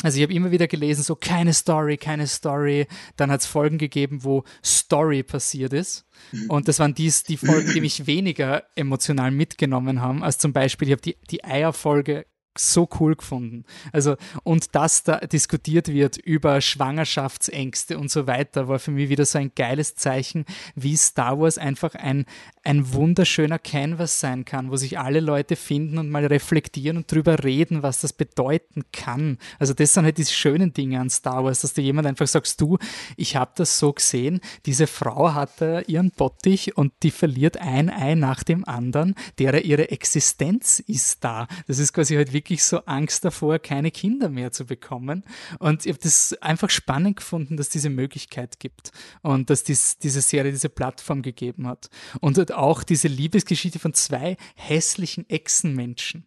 Also 0.03 0.19
ich 0.19 0.23
habe 0.25 0.35
immer 0.35 0.51
wieder 0.51 0.69
gelesen, 0.69 1.03
so 1.03 1.17
keine 1.17 1.55
Story, 1.55 1.97
keine 1.97 2.27
Story. 2.27 2.87
Dann 3.17 3.31
hat 3.31 3.41
es 3.41 3.47
Folgen 3.47 3.79
gegeben, 3.79 4.25
wo 4.25 4.45
Story 4.63 5.23
passiert 5.23 5.73
ist. 5.73 6.07
Mhm. 6.33 6.51
Und 6.51 6.69
das 6.69 6.79
waren 6.79 6.95
dies, 6.95 7.23
die 7.25 7.39
Folgen, 7.39 7.73
die 7.73 7.81
mich 7.81 8.07
weniger 8.07 8.65
emotional 8.75 9.31
mitgenommen 9.31 10.03
haben, 10.03 10.23
als 10.23 10.37
zum 10.39 10.53
Beispiel, 10.53 10.89
ich 10.89 10.93
habe 10.93 11.03
die, 11.03 11.17
die 11.31 11.45
Eierfolge 11.45 12.27
so 12.59 12.89
cool 13.01 13.17
gefunden. 13.17 13.65
Also, 13.93 14.17
und 14.43 14.75
dass 14.75 15.03
da 15.03 15.19
diskutiert 15.19 15.89
wird 15.89 16.17
über 16.17 16.61
Schwangerschaftsängste 16.61 17.99
und 17.99 18.11
so 18.11 18.27
weiter, 18.27 18.69
war 18.69 18.79
für 18.79 18.91
mich 18.91 19.09
wieder 19.09 19.25
so 19.25 19.39
ein 19.39 19.53
geiles 19.55 19.95
Zeichen, 19.95 20.45
wie 20.75 20.97
Star 20.97 21.39
Wars 21.39 21.59
einfach 21.59 21.95
ein, 21.95 22.27
ein 22.65 22.93
wunderschöner 22.93 23.59
Canvas 23.59 24.21
sein 24.21 24.45
kann, 24.45 24.71
wo 24.71 24.77
sich 24.77 24.99
alle 24.99 25.21
Leute 25.21 25.57
finden 25.57 25.99
und 25.99 26.11
mal 26.11 26.27
reflektieren 26.27 26.97
und 26.97 27.11
drüber 27.11 27.45
reden, 27.45 27.83
was 27.83 28.01
das 28.01 28.13
bedeuten 28.13 28.83
kann. 28.93 29.39
Also 29.59 29.75
das 29.75 29.95
sind 29.95 30.05
halt 30.05 30.19
diese 30.19 30.33
schönen 30.33 30.73
Dinge 30.73 31.01
an 31.01 31.11
Star 31.11 31.45
Wars, 31.45 31.61
dass 31.61 31.75
du 31.75 31.83
jemand 31.83 32.07
einfach 32.07 32.27
sagst, 32.27 32.61
du, 32.61 32.79
ich 33.17 33.37
habe 33.37 33.53
das 33.57 33.79
so 33.79 33.93
gesehen, 33.93 34.41
diese 34.65 34.87
Frau 34.87 35.35
hatte 35.35 35.85
ihren 35.87 36.11
Bottich 36.11 36.77
und 36.77 36.93
die 37.03 37.11
verliert 37.11 37.59
ein 37.59 37.91
Ei 37.91 38.15
nach 38.15 38.43
dem 38.43 38.67
anderen, 38.67 39.15
derer 39.39 39.63
ihre 39.63 39.91
Existenz 39.91 40.81
ist 40.81 41.25
da. 41.25 41.47
Das 41.67 41.79
ist 41.79 41.93
quasi 41.93 42.17
halt 42.17 42.33
wirklich 42.33 42.46
so 42.59 42.79
Angst 42.87 43.25
davor, 43.25 43.59
keine 43.59 43.91
Kinder 43.91 44.29
mehr 44.29 44.53
zu 44.53 44.67
bekommen. 44.67 45.25
Und 45.59 45.85
ich 45.85 45.93
habe 45.93 46.03
das 46.03 46.35
einfach 46.41 46.71
spannend 46.71 47.17
gefunden, 47.17 47.57
dass 47.57 47.69
diese 47.69 47.91
Möglichkeit 47.91 48.61
gibt 48.61 48.93
und 49.23 49.51
dass 49.51 49.65
dies, 49.65 49.99
diese 49.99 50.21
Serie 50.21 50.53
diese 50.53 50.69
Plattform 50.69 51.23
gegeben 51.23 51.67
hat. 51.67 51.91
Und 52.21 52.39
halt 52.39 52.53
auch 52.53 52.83
diese 52.83 53.09
Liebesgeschichte 53.09 53.79
von 53.79 53.95
zwei 53.95 54.37
hässlichen 54.55 55.29
Echsenmenschen. 55.29 56.27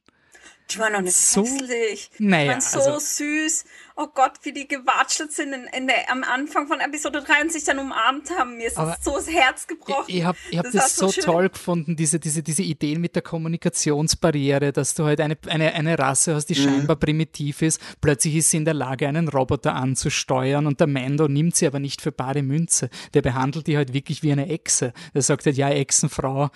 Die 0.71 0.77
waren 0.77 0.93
noch 0.93 1.01
nicht 1.01 1.15
so, 1.15 1.43
hässlich. 1.43 2.11
Naja, 2.19 2.43
die 2.43 2.49
waren 2.49 2.61
so 2.61 2.79
also, 2.79 2.99
süß. 2.99 3.65
Oh 3.95 4.07
Gott, 4.13 4.33
wie 4.43 4.53
die 4.53 4.67
gewatschelt 4.67 5.31
sind 5.31 5.51
in, 5.51 5.63
in 5.75 5.87
der, 5.87 6.09
am 6.11 6.23
Anfang 6.23 6.67
von 6.67 6.79
Episode 6.79 7.21
3 7.21 7.41
und 7.41 7.51
sich 7.51 7.63
dann 7.63 7.79
umarmt 7.79 8.29
haben. 8.37 8.57
Mir 8.57 8.67
ist 8.67 8.77
das 8.77 9.03
so 9.03 9.15
das 9.15 9.29
Herz 9.29 9.67
gebrochen. 9.67 10.05
Ich, 10.07 10.17
ich 10.17 10.23
habe 10.23 10.37
ich 10.51 10.57
hab 10.57 10.65
das, 10.65 10.73
das 10.73 10.95
so, 10.95 11.07
so 11.09 11.21
toll 11.21 11.49
gefunden, 11.49 11.95
diese, 11.95 12.19
diese, 12.19 12.43
diese 12.43 12.61
Ideen 12.61 13.01
mit 13.01 13.15
der 13.15 13.23
Kommunikationsbarriere, 13.23 14.71
dass 14.71 14.93
du 14.93 15.05
halt 15.05 15.19
eine, 15.21 15.37
eine, 15.47 15.73
eine 15.73 15.97
Rasse 15.97 16.35
hast, 16.35 16.45
die 16.45 16.59
mhm. 16.59 16.63
scheinbar 16.63 16.95
primitiv 16.97 17.61
ist. 17.61 17.81
Plötzlich 17.99 18.35
ist 18.35 18.51
sie 18.51 18.57
in 18.57 18.65
der 18.65 18.75
Lage, 18.75 19.07
einen 19.07 19.27
Roboter 19.27 19.75
anzusteuern 19.75 20.67
und 20.67 20.79
der 20.79 20.87
Mando 20.87 21.27
nimmt 21.27 21.55
sie 21.55 21.67
aber 21.67 21.79
nicht 21.79 22.01
für 22.01 22.11
bare 22.11 22.43
Münze. 22.43 22.89
Der 23.13 23.21
behandelt 23.21 23.67
die 23.67 23.75
halt 23.75 23.93
wirklich 23.93 24.23
wie 24.23 24.31
eine 24.31 24.47
Echse. 24.47 24.93
Der 25.13 25.23
sagt 25.23 25.45
halt, 25.45 25.57
ja, 25.57 25.69
Echsenfrau, 25.69 26.51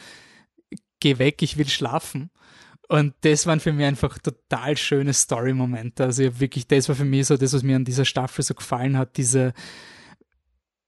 geh 0.99 1.17
weg, 1.17 1.41
ich 1.41 1.57
will 1.57 1.67
schlafen. 1.67 2.29
Und 2.93 3.15
das 3.21 3.47
waren 3.47 3.59
für 3.59 3.73
mich 3.73 3.87
einfach 3.87 4.19
total 4.19 4.77
schöne 4.77 5.13
Story-Momente. 5.13 6.03
Also 6.03 6.39
wirklich, 6.39 6.67
das 6.67 6.87
war 6.89 6.95
für 6.95 7.05
mich 7.05 7.25
so 7.25 7.37
das, 7.37 7.51
was 7.51 7.63
mir 7.63 7.75
an 7.75 7.85
dieser 7.85 8.05
Staffel 8.05 8.43
so 8.43 8.53
gefallen 8.53 8.99
hat, 8.99 9.17
diese, 9.17 9.53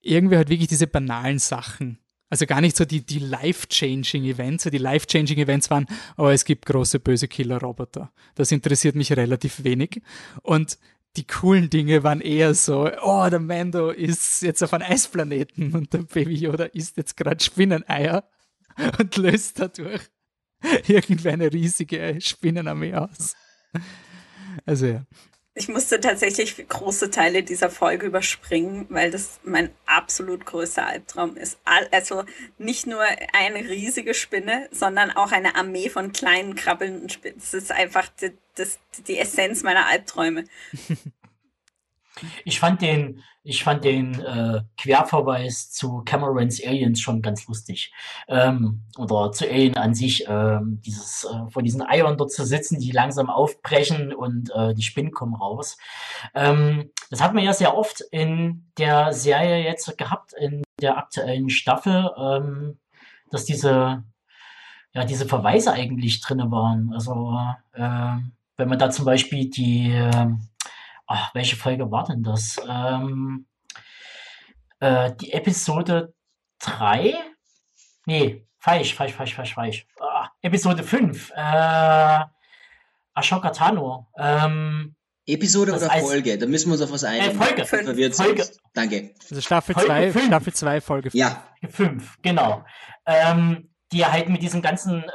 irgendwie 0.02 0.36
halt 0.36 0.48
wirklich 0.48 0.68
diese 0.68 0.86
banalen 0.86 1.40
Sachen. 1.40 1.98
Also 2.30 2.46
gar 2.46 2.60
nicht 2.60 2.76
so 2.76 2.84
die, 2.84 3.04
die 3.04 3.18
life-changing 3.18 4.22
Events. 4.22 4.62
Die 4.62 4.78
life-changing 4.78 5.36
Events 5.38 5.68
waren, 5.68 5.86
oh, 6.16 6.28
es 6.28 6.44
gibt 6.44 6.66
große 6.66 7.00
böse 7.00 7.26
Killer-Roboter. 7.26 8.12
Das 8.36 8.52
interessiert 8.52 8.94
mich 8.94 9.12
relativ 9.12 9.64
wenig. 9.64 10.00
Und 10.42 10.78
die 11.16 11.26
coolen 11.26 11.70
Dinge 11.70 12.04
waren 12.04 12.20
eher 12.20 12.54
so, 12.54 12.88
oh, 13.02 13.26
der 13.28 13.40
Mando 13.40 13.90
ist 13.90 14.42
jetzt 14.42 14.62
auf 14.62 14.72
einem 14.72 14.88
Eisplaneten 14.88 15.74
und 15.74 15.92
der 15.92 16.04
Baby 16.04 16.36
Yoda 16.36 16.66
isst 16.66 16.98
jetzt 16.98 17.16
gerade 17.16 17.42
Spinneneier 17.42 18.30
und 19.00 19.16
löst 19.16 19.58
dadurch 19.58 20.02
irgendwie 20.86 21.28
eine 21.28 21.52
riesige 21.52 22.18
Spinnenarmee 22.20 22.94
aus. 22.94 23.34
Also 24.64 24.86
ja. 24.86 25.02
Ich 25.58 25.68
musste 25.68 26.00
tatsächlich 26.00 26.68
große 26.68 27.10
Teile 27.10 27.42
dieser 27.42 27.70
Folge 27.70 28.06
überspringen, 28.06 28.84
weil 28.90 29.10
das 29.10 29.40
mein 29.42 29.70
absolut 29.86 30.44
größter 30.44 30.86
Albtraum 30.86 31.38
ist. 31.38 31.58
Also 31.64 32.24
nicht 32.58 32.86
nur 32.86 33.02
eine 33.32 33.60
riesige 33.60 34.12
Spinne, 34.12 34.68
sondern 34.70 35.12
auch 35.12 35.32
eine 35.32 35.56
Armee 35.56 35.88
von 35.88 36.12
kleinen 36.12 36.56
krabbelnden 36.56 37.08
Spinnen. 37.08 37.38
Das 37.38 37.54
ist 37.54 37.72
einfach 37.72 38.08
die, 38.20 38.32
das, 38.54 38.78
die 39.08 39.16
Essenz 39.16 39.62
meiner 39.62 39.86
Albträume. 39.86 40.44
Ich 42.44 42.60
fand 42.60 42.80
den, 42.80 43.22
ich 43.42 43.62
fand 43.62 43.84
den 43.84 44.20
äh, 44.20 44.62
Querverweis 44.78 45.70
zu 45.70 46.02
Camerons 46.04 46.62
Aliens 46.64 47.00
schon 47.00 47.22
ganz 47.22 47.46
lustig. 47.46 47.92
Ähm, 48.28 48.82
oder 48.96 49.32
zu 49.32 49.48
Alien 49.48 49.76
an 49.76 49.94
sich, 49.94 50.24
ähm, 50.28 50.80
dieses 50.84 51.24
äh, 51.24 51.50
vor 51.50 51.62
diesen 51.62 51.82
Eiern 51.82 52.16
dort 52.16 52.32
zu 52.32 52.44
sitzen, 52.44 52.80
die 52.80 52.90
langsam 52.90 53.30
aufbrechen 53.30 54.14
und 54.14 54.50
äh, 54.54 54.74
die 54.74 54.82
Spinnen 54.82 55.12
kommen 55.12 55.34
raus. 55.34 55.76
Ähm, 56.34 56.90
das 57.10 57.20
hat 57.20 57.34
man 57.34 57.44
ja 57.44 57.52
sehr 57.52 57.76
oft 57.76 58.00
in 58.10 58.70
der 58.78 59.12
Serie 59.12 59.64
jetzt 59.64 59.96
gehabt, 59.98 60.32
in 60.32 60.62
der 60.80 60.98
aktuellen 60.98 61.50
Staffel, 61.50 62.10
ähm, 62.18 62.78
dass 63.30 63.44
diese, 63.44 64.02
ja, 64.92 65.04
diese 65.04 65.26
Verweise 65.26 65.72
eigentlich 65.72 66.20
drin 66.20 66.50
waren. 66.50 66.92
Also 66.92 67.38
äh, 67.72 68.16
wenn 68.56 68.68
man 68.68 68.78
da 68.78 68.90
zum 68.90 69.04
Beispiel 69.04 69.50
die 69.50 69.92
äh, 69.92 70.26
ach, 71.06 71.34
welche 71.34 71.56
Folge 71.56 71.90
war 71.90 72.04
denn 72.04 72.22
das? 72.22 72.60
Ähm, 72.68 73.46
äh, 74.80 75.12
die 75.20 75.32
Episode 75.32 76.14
3? 76.60 77.14
Nee, 78.06 78.46
falsch, 78.58 78.94
falsch, 78.94 79.14
falsch, 79.14 79.34
falsch, 79.34 79.54
falsch. 79.54 79.86
Ah, 80.00 80.28
Episode 80.42 80.82
5. 80.82 81.32
Äh, 81.34 82.20
Ashoka 83.14 83.50
Tano. 83.50 84.08
Ähm, 84.18 84.94
Episode 85.26 85.74
oder 85.74 85.90
Folge? 85.90 86.38
Da 86.38 86.46
müssen 86.46 86.68
wir 86.68 86.74
uns 86.74 86.82
auf 86.82 86.92
was 86.92 87.04
einigen. 87.04 87.40
Äh, 87.40 87.44
Folge. 87.44 87.64
Verwirrt 87.64 88.14
Folge. 88.14 88.46
Danke. 88.74 89.14
Also 89.28 89.40
Staffel 89.40 89.74
2, 89.74 90.12
Staffel 90.12 90.52
2, 90.52 90.80
Folge 90.80 91.10
5. 91.10 91.14
Ja. 91.14 91.42
5, 91.68 92.18
genau. 92.22 92.64
Ähm, 93.06 93.70
die 93.92 94.04
halt 94.04 94.28
mit 94.28 94.42
diesem 94.42 94.62
ganzen 94.62 95.02
äh, 95.02 95.08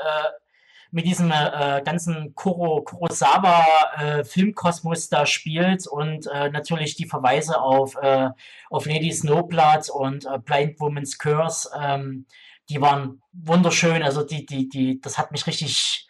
mit 0.92 1.06
diesem 1.06 1.32
äh, 1.32 1.82
ganzen 1.84 2.36
Kuro, 2.36 2.82
Kurosawa 2.82 3.66
äh, 3.98 4.24
Filmkosmos 4.24 5.10
da 5.10 5.26
spielt 5.26 5.88
und 5.88 6.28
äh, 6.28 6.50
natürlich 6.50 6.96
die 6.96 7.08
Verweise 7.08 7.60
auf, 7.62 7.96
äh, 7.96 8.30
auf 8.70 8.86
Lady 8.86 9.12
Snowblood 9.12 9.90
und 9.90 10.26
äh, 10.26 10.38
Blind 10.40 10.80
Woman's 10.80 11.18
Curse, 11.18 11.70
ähm, 11.82 12.26
die 12.70 12.82
waren 12.82 13.22
wunderschön. 13.32 14.04
Also 14.04 14.24
die, 14.24 14.46
die, 14.46 14.68
die, 14.68 15.02
das 15.02 15.18
hat 15.18 15.32
mich 15.32 15.48
richtig 15.48 16.08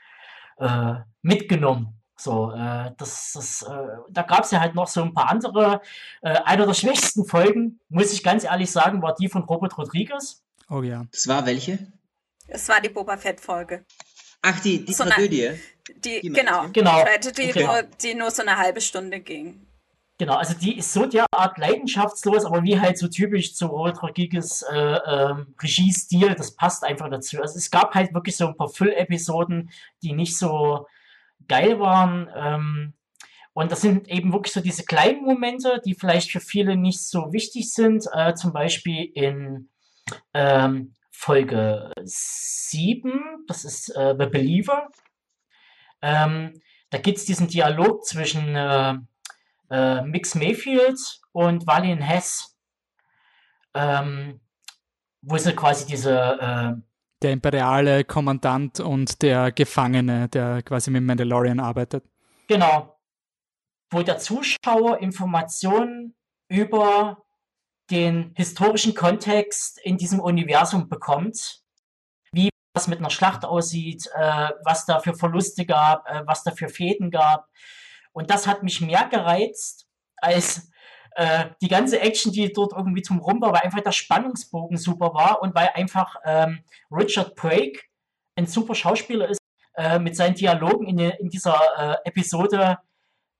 äh, 0.57 0.95
mitgenommen. 1.21 2.01
So, 2.15 2.51
äh, 2.51 2.91
das, 2.97 3.33
das, 3.33 3.63
äh, 3.63 3.87
da 4.09 4.21
gab 4.21 4.43
es 4.43 4.51
ja 4.51 4.59
halt 4.59 4.75
noch 4.75 4.87
so 4.87 5.01
ein 5.01 5.13
paar 5.13 5.29
andere. 5.29 5.81
Äh, 6.21 6.37
einer 6.45 6.65
der 6.67 6.75
schwächsten 6.75 7.25
Folgen, 7.25 7.79
muss 7.89 8.13
ich 8.13 8.23
ganz 8.23 8.43
ehrlich 8.43 8.71
sagen, 8.71 9.01
war 9.01 9.15
die 9.15 9.27
von 9.27 9.43
Robert 9.43 9.77
Rodriguez. 9.77 10.43
Oh 10.69 10.83
ja. 10.83 11.05
Das 11.11 11.27
war 11.27 11.45
welche? 11.45 11.91
Es 12.47 12.67
war 12.69 12.79
die 12.81 12.89
Boba 12.89 13.17
Fett-Folge. 13.17 13.85
Ach, 14.41 14.59
die, 14.59 14.85
die 14.85 14.93
so 14.93 15.03
Tragödie? 15.03 15.47
Eine, 15.49 15.59
die, 16.03 16.21
die 16.21 16.29
genau, 16.29 16.67
genau. 16.71 17.03
Die, 17.23 17.31
die, 17.31 17.49
okay. 17.49 17.63
nur, 17.63 17.83
die 17.83 18.15
nur 18.15 18.31
so 18.31 18.41
eine 18.41 18.57
halbe 18.57 18.81
Stunde 18.81 19.19
ging. 19.19 19.65
Genau, 20.17 20.35
also 20.35 20.53
die 20.53 20.77
ist 20.77 20.93
so 20.93 21.07
derart 21.07 21.57
leidenschaftslos, 21.57 22.45
aber 22.45 22.61
wie 22.63 22.79
halt 22.79 22.97
so 22.99 23.07
typisch 23.07 23.55
zu 23.55 23.65
Rodriguez 23.65 24.63
äh, 24.71 24.77
ähm, 24.77 25.55
Regiestil, 25.59 26.35
das 26.35 26.55
passt 26.55 26.83
einfach 26.83 27.09
dazu. 27.09 27.41
Also 27.41 27.57
es 27.57 27.71
gab 27.71 27.95
halt 27.95 28.13
wirklich 28.13 28.37
so 28.37 28.47
ein 28.47 28.55
paar 28.55 28.69
Füllepisoden, 28.69 29.71
die 30.03 30.13
nicht 30.13 30.37
so 30.37 30.85
geil 31.47 31.79
waren. 31.79 32.29
Ähm, 32.35 32.93
und 33.53 33.71
das 33.71 33.81
sind 33.81 34.09
eben 34.09 34.31
wirklich 34.31 34.53
so 34.53 34.61
diese 34.61 34.85
kleinen 34.85 35.23
Momente, 35.23 35.81
die 35.83 35.95
vielleicht 35.95 36.31
für 36.31 36.39
viele 36.39 36.77
nicht 36.77 37.01
so 37.01 37.33
wichtig 37.33 37.73
sind. 37.73 38.07
Äh, 38.13 38.35
zum 38.35 38.53
Beispiel 38.53 39.11
in 39.15 39.69
ähm, 40.35 40.93
Folge 41.21 41.91
7, 42.03 43.45
das 43.47 43.63
ist 43.63 43.89
äh, 43.89 44.15
The 44.17 44.25
Believer. 44.25 44.89
Ähm, 46.01 46.59
da 46.89 46.97
gibt 46.97 47.19
es 47.19 47.25
diesen 47.25 47.47
Dialog 47.47 48.03
zwischen 48.05 48.55
äh, 48.55 48.95
äh, 49.69 50.01
Mix 50.01 50.33
Mayfield 50.33 50.97
und 51.31 51.67
Valin 51.67 52.01
Hess, 52.01 52.57
ähm, 53.75 54.41
wo 55.21 55.37
sie 55.37 55.53
quasi 55.53 55.85
diese 55.85 56.17
äh, 56.41 56.81
der 57.21 57.31
imperiale 57.33 58.03
Kommandant 58.03 58.79
und 58.79 59.21
der 59.21 59.51
Gefangene, 59.51 60.27
der 60.27 60.63
quasi 60.63 60.89
mit 60.89 61.03
Mandalorian 61.03 61.59
arbeitet. 61.59 62.03
Genau. 62.47 62.99
Wo 63.91 64.01
der 64.01 64.17
Zuschauer 64.17 64.97
Informationen 65.01 66.15
über 66.47 67.23
den 67.91 68.33
historischen 68.35 68.95
Kontext 68.95 69.79
in 69.83 69.97
diesem 69.97 70.19
Universum 70.19 70.89
bekommt, 70.89 71.61
wie 72.31 72.49
das 72.73 72.87
mit 72.87 72.99
einer 72.99 73.09
Schlacht 73.09 73.45
aussieht, 73.45 74.09
äh, 74.15 74.49
was 74.63 74.85
da 74.85 74.99
für 74.99 75.13
Verluste 75.13 75.65
gab, 75.65 76.07
äh, 76.09 76.23
was 76.25 76.43
da 76.43 76.51
für 76.51 76.69
Fäden 76.69 77.11
gab. 77.11 77.47
Und 78.13 78.29
das 78.29 78.47
hat 78.47 78.63
mich 78.63 78.81
mehr 78.81 79.07
gereizt 79.09 79.87
als 80.17 80.71
äh, 81.15 81.45
die 81.61 81.67
ganze 81.67 81.99
Action, 81.99 82.31
die 82.31 82.51
dort 82.53 82.73
irgendwie 82.73 83.01
zum 83.01 83.19
Rum 83.19 83.41
war, 83.41 83.51
weil 83.51 83.61
einfach 83.61 83.81
der 83.81 83.91
Spannungsbogen 83.91 84.77
super 84.77 85.13
war 85.13 85.41
und 85.41 85.53
weil 85.53 85.69
einfach 85.73 86.15
ähm, 86.25 86.63
Richard 86.89 87.35
Brake 87.35 87.81
ein 88.37 88.47
super 88.47 88.75
Schauspieler 88.75 89.27
ist, 89.27 89.39
äh, 89.75 89.99
mit 89.99 90.15
seinen 90.15 90.35
Dialogen 90.35 90.87
in, 90.87 90.99
in 90.99 91.29
dieser 91.29 91.59
äh, 91.77 92.07
Episode 92.07 92.77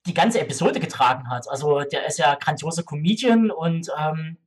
die 0.05 0.13
ganze 0.13 0.39
Episode 0.39 0.79
getragen 0.79 1.29
hat. 1.29 1.47
Also 1.49 1.81
der 1.81 2.05
ist 2.07 2.17
ja 2.17 2.35
grandioser 2.35 2.83
Comedian 2.83 3.51
und 3.51 3.89
ähm, 3.97 4.37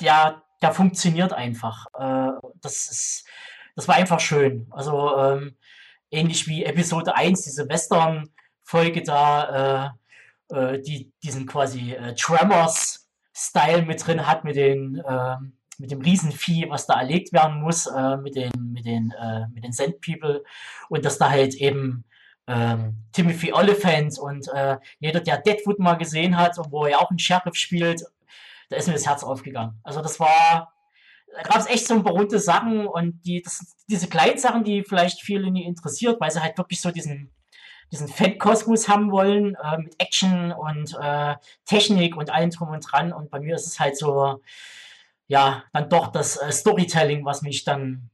der, 0.00 0.42
der 0.62 0.72
funktioniert 0.72 1.32
einfach. 1.32 1.86
Äh, 1.98 2.32
das 2.60 2.90
ist, 2.90 3.24
das 3.76 3.88
war 3.88 3.96
einfach 3.96 4.20
schön. 4.20 4.66
Also 4.70 5.16
ähm, 5.18 5.56
ähnlich 6.10 6.46
wie 6.46 6.64
Episode 6.64 7.14
1, 7.14 7.42
diese 7.42 7.68
Western-Folge 7.68 9.02
da, 9.02 9.92
äh, 10.50 10.54
äh, 10.54 10.82
die 10.82 11.12
diesen 11.22 11.46
quasi 11.46 11.92
äh, 11.92 12.14
Tremors-Style 12.14 13.82
mit 13.82 14.06
drin 14.06 14.26
hat, 14.26 14.44
mit 14.44 14.56
den, 14.56 14.96
äh, 14.96 15.36
mit 15.78 15.90
dem 15.90 16.02
Riesenvieh, 16.02 16.68
was 16.68 16.86
da 16.86 17.00
erlegt 17.00 17.32
werden 17.32 17.60
muss, 17.60 17.86
äh, 17.86 18.16
mit 18.16 18.36
den, 18.36 18.50
mit 18.72 18.84
den, 18.84 19.12
äh, 19.12 19.46
mit 19.54 19.64
den 19.64 19.72
Sand 19.72 20.00
People 20.00 20.42
und 20.88 21.04
dass 21.04 21.18
da 21.18 21.30
halt 21.30 21.54
eben 21.54 22.04
ähm, 22.46 22.96
Timothy 23.12 23.52
Oliphant 23.52 24.18
und 24.18 24.48
äh, 24.48 24.76
jeder, 24.98 25.20
der 25.20 25.38
Deadwood 25.38 25.78
mal 25.78 25.94
gesehen 25.94 26.36
hat 26.36 26.58
und 26.58 26.72
wo 26.72 26.84
er 26.84 27.00
auch 27.00 27.10
einen 27.10 27.18
Sheriff 27.18 27.54
spielt, 27.54 28.04
da 28.70 28.76
ist 28.76 28.86
mir 28.86 28.94
das 28.94 29.06
Herz 29.06 29.22
aufgegangen. 29.22 29.78
Also 29.82 30.00
das 30.00 30.18
war, 30.18 30.72
da 31.34 31.42
gab 31.42 31.58
es 31.58 31.66
echt 31.66 31.86
so 31.86 31.96
runde 31.96 32.38
Sachen 32.38 32.86
und 32.86 33.20
die, 33.26 33.42
das, 33.42 33.76
diese 33.88 34.08
kleinen 34.08 34.38
Sachen, 34.38 34.64
die 34.64 34.82
vielleicht 34.82 35.20
viele 35.20 35.50
nie 35.50 35.64
interessiert, 35.64 36.20
weil 36.20 36.30
sie 36.30 36.42
halt 36.42 36.56
wirklich 36.56 36.80
so 36.80 36.90
diesen, 36.90 37.30
diesen 37.92 38.08
Fan-Kosmos 38.08 38.88
haben 38.88 39.10
wollen, 39.10 39.56
äh, 39.56 39.78
mit 39.78 40.00
Action 40.00 40.52
und 40.52 40.96
äh, 41.00 41.34
Technik 41.66 42.16
und 42.16 42.30
allem 42.30 42.50
drum 42.50 42.70
und 42.70 42.80
dran. 42.90 43.12
Und 43.12 43.30
bei 43.30 43.40
mir 43.40 43.56
ist 43.56 43.66
es 43.66 43.80
halt 43.80 43.96
so, 43.96 44.40
ja, 45.26 45.64
dann 45.72 45.90
doch 45.90 46.08
das 46.08 46.36
äh, 46.36 46.50
Storytelling, 46.52 47.24
was 47.24 47.42
mich 47.42 47.64
dann 47.64 48.10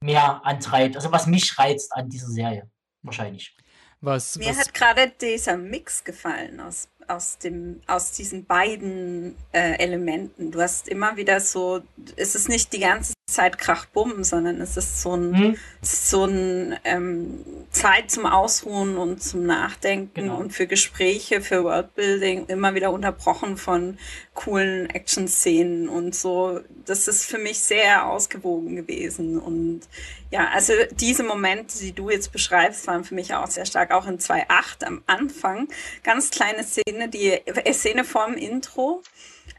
mehr 0.00 0.44
antreibt, 0.44 0.96
also 0.96 1.12
was 1.12 1.26
mich 1.26 1.58
reizt 1.58 1.94
an 1.94 2.08
dieser 2.08 2.28
Serie, 2.28 2.70
wahrscheinlich. 3.02 3.56
Was, 4.00 4.36
Mir 4.36 4.50
was... 4.50 4.60
hat 4.60 4.74
gerade 4.74 5.10
dieser 5.20 5.56
Mix 5.56 6.04
gefallen 6.04 6.60
aus, 6.60 6.88
aus, 7.08 7.38
dem, 7.38 7.80
aus 7.86 8.12
diesen 8.12 8.44
beiden 8.44 9.34
äh, 9.52 9.78
Elementen. 9.78 10.50
Du 10.50 10.60
hast 10.60 10.88
immer 10.88 11.16
wieder 11.16 11.40
so, 11.40 11.82
es 12.16 12.34
ist 12.34 12.48
nicht 12.48 12.72
die 12.72 12.80
ganze 12.80 13.14
Zeit 13.28 13.58
Krachbumm, 13.58 14.24
sondern 14.24 14.60
es 14.60 14.76
ist 14.76 15.02
so 15.02 15.14
ein, 15.14 15.30
mhm. 15.30 15.56
so 15.82 16.24
ein 16.24 16.78
ähm, 16.84 17.44
Zeit 17.70 18.10
zum 18.10 18.26
Ausruhen 18.26 18.96
und 18.96 19.22
zum 19.22 19.44
Nachdenken 19.44 20.14
genau. 20.14 20.38
und 20.38 20.52
für 20.52 20.66
Gespräche, 20.66 21.40
für 21.40 21.64
Worldbuilding, 21.64 22.46
immer 22.46 22.74
wieder 22.74 22.90
unterbrochen 22.90 23.56
von 23.56 23.98
coolen 24.34 24.88
Action-Szenen 24.88 25.88
und 25.88 26.14
so. 26.14 26.60
Das 26.86 27.06
ist 27.06 27.24
für 27.24 27.38
mich 27.38 27.58
sehr 27.58 28.06
ausgewogen 28.06 28.76
gewesen. 28.76 29.38
Und 29.38 29.82
ja, 30.30 30.48
also 30.52 30.72
diese 30.92 31.22
Momente, 31.22 31.78
die 31.78 31.92
du 31.92 32.10
jetzt 32.10 32.32
beschreibst, 32.32 32.86
waren 32.86 33.04
für 33.04 33.14
mich 33.14 33.34
auch 33.34 33.46
sehr 33.46 33.66
stark, 33.66 33.92
auch 33.92 34.06
in 34.06 34.18
2.8 34.18 34.84
am 34.84 35.02
Anfang. 35.06 35.68
Ganz 36.02 36.30
kleine 36.30 36.64
Szene, 36.64 37.08
die 37.08 37.30
äh, 37.30 37.72
Szene 37.72 38.04
vorm 38.04 38.34
Intro 38.34 39.02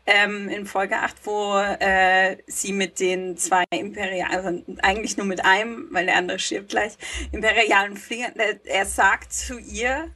ähm, 0.06 0.50
in 0.50 0.66
Folge 0.66 0.98
8, 0.98 1.16
wo 1.26 1.58
äh, 1.58 2.38
sie 2.48 2.74
mit 2.74 3.00
den 3.00 3.38
zwei 3.38 3.64
imperialen, 3.72 4.32
also 4.32 4.64
eigentlich 4.82 5.18
nur 5.18 5.26
mit 5.26 5.44
einem, 5.44 5.88
weil 5.92 6.06
der 6.06 6.18
andere 6.18 6.40
stirbt 6.40 6.70
gleich, 6.70 6.94
imperialen 7.32 7.98
Fliegern, 7.98 8.34
äh, 8.38 8.60
er 8.66 8.86
sagt 8.86 9.34
zu 9.34 9.58
ihr, 9.58 10.14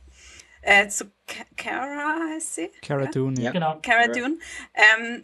äh, 0.62 0.88
zu 0.88 1.12
Cara 1.58 2.16
heißt 2.34 2.56
sie? 2.56 2.72
Cara 2.86 3.06
Dune, 3.06 3.40
ja. 3.42 3.52
Genau. 3.52 3.80
Cara 3.82 4.08
Dune, 4.08 4.38
ähm, 4.74 5.24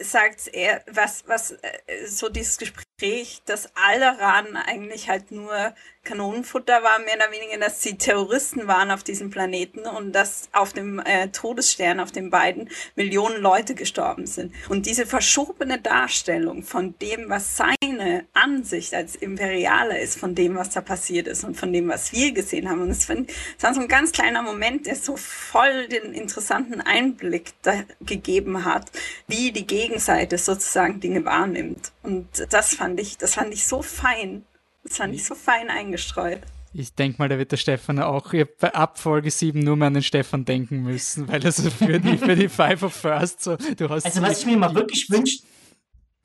sagt 0.00 0.48
er, 0.48 0.82
was, 0.90 1.24
was, 1.26 1.52
äh, 1.52 2.06
so 2.06 2.28
dieses 2.28 2.58
Gespräch, 2.58 3.42
dass 3.44 3.70
Alderan 3.76 4.56
eigentlich 4.56 5.08
halt 5.08 5.30
nur 5.30 5.74
Kanonenfutter 6.02 6.82
war, 6.82 6.98
mehr 7.00 7.16
oder 7.16 7.30
weniger, 7.30 7.58
dass 7.58 7.82
sie 7.82 7.98
Terroristen 7.98 8.66
waren 8.66 8.90
auf 8.90 9.04
diesem 9.04 9.30
Planeten 9.30 9.80
und 9.80 10.12
dass 10.12 10.48
auf 10.52 10.72
dem 10.72 10.98
äh, 10.98 11.28
Todesstern, 11.28 12.00
auf 12.00 12.10
den 12.10 12.30
beiden, 12.30 12.70
Millionen 12.96 13.40
Leute 13.40 13.74
gestorben 13.74 14.26
sind. 14.26 14.54
Und 14.68 14.86
diese 14.86 15.06
verschobene 15.06 15.78
Darstellung 15.78 16.62
von 16.62 16.94
dem, 17.00 17.28
was 17.28 17.56
seine 17.56 18.24
Ansicht 18.32 18.94
als 18.94 19.14
Imperialer 19.14 19.98
ist, 19.98 20.18
von 20.18 20.34
dem, 20.34 20.56
was 20.56 20.70
da 20.70 20.80
passiert 20.80 21.28
ist 21.28 21.44
und 21.44 21.56
von 21.56 21.72
dem, 21.72 21.88
was 21.88 22.12
wir 22.12 22.32
gesehen 22.32 22.68
haben. 22.68 22.80
Und 22.80 22.90
es 22.90 23.08
war 23.08 23.74
so 23.74 23.80
ein 23.80 23.88
ganz 23.88 24.12
kleiner 24.12 24.42
Moment, 24.42 24.86
der 24.86 24.96
so 24.96 25.16
voll 25.16 25.86
den 25.88 26.14
interessanten 26.14 26.80
Einblick 26.80 27.52
gegeben 28.00 28.64
hat, 28.64 28.90
wie 29.26 29.52
die 29.52 29.66
Gegenseite 29.66 30.38
sozusagen 30.38 31.00
Dinge 31.00 31.24
wahrnimmt. 31.24 31.92
Und 32.02 32.26
das 32.50 32.74
fand 32.74 32.98
ich, 33.00 33.18
das 33.18 33.34
fand 33.34 33.52
ich 33.52 33.66
so 33.66 33.82
fein 33.82 34.44
das 34.82 34.98
war 34.98 35.06
nicht 35.06 35.24
so 35.24 35.34
fein 35.34 35.68
eingestreut. 35.68 36.40
Ich 36.72 36.94
denke 36.94 37.18
mal, 37.18 37.28
da 37.28 37.36
wird 37.36 37.50
der 37.50 37.56
Stefan 37.56 37.98
auch 37.98 38.32
ab 38.60 38.98
Folge 38.98 39.30
7 39.30 39.58
nur 39.58 39.76
mehr 39.76 39.88
an 39.88 39.94
den 39.94 40.02
Stefan 40.04 40.44
denken 40.44 40.82
müssen, 40.82 41.26
weil 41.26 41.44
also 41.44 41.68
für 41.68 41.98
die, 41.98 42.16
für 42.16 42.36
die 42.36 42.48
Five 42.48 42.84
of 42.84 42.94
First 42.94 43.42
so, 43.42 43.56
du 43.56 43.88
hast. 43.88 44.04
Also, 44.04 44.22
was 44.22 44.40
ich 44.40 44.46
mir 44.46 44.56
mal 44.56 44.72
wirklich 44.74 45.10
wünsche, 45.10 45.38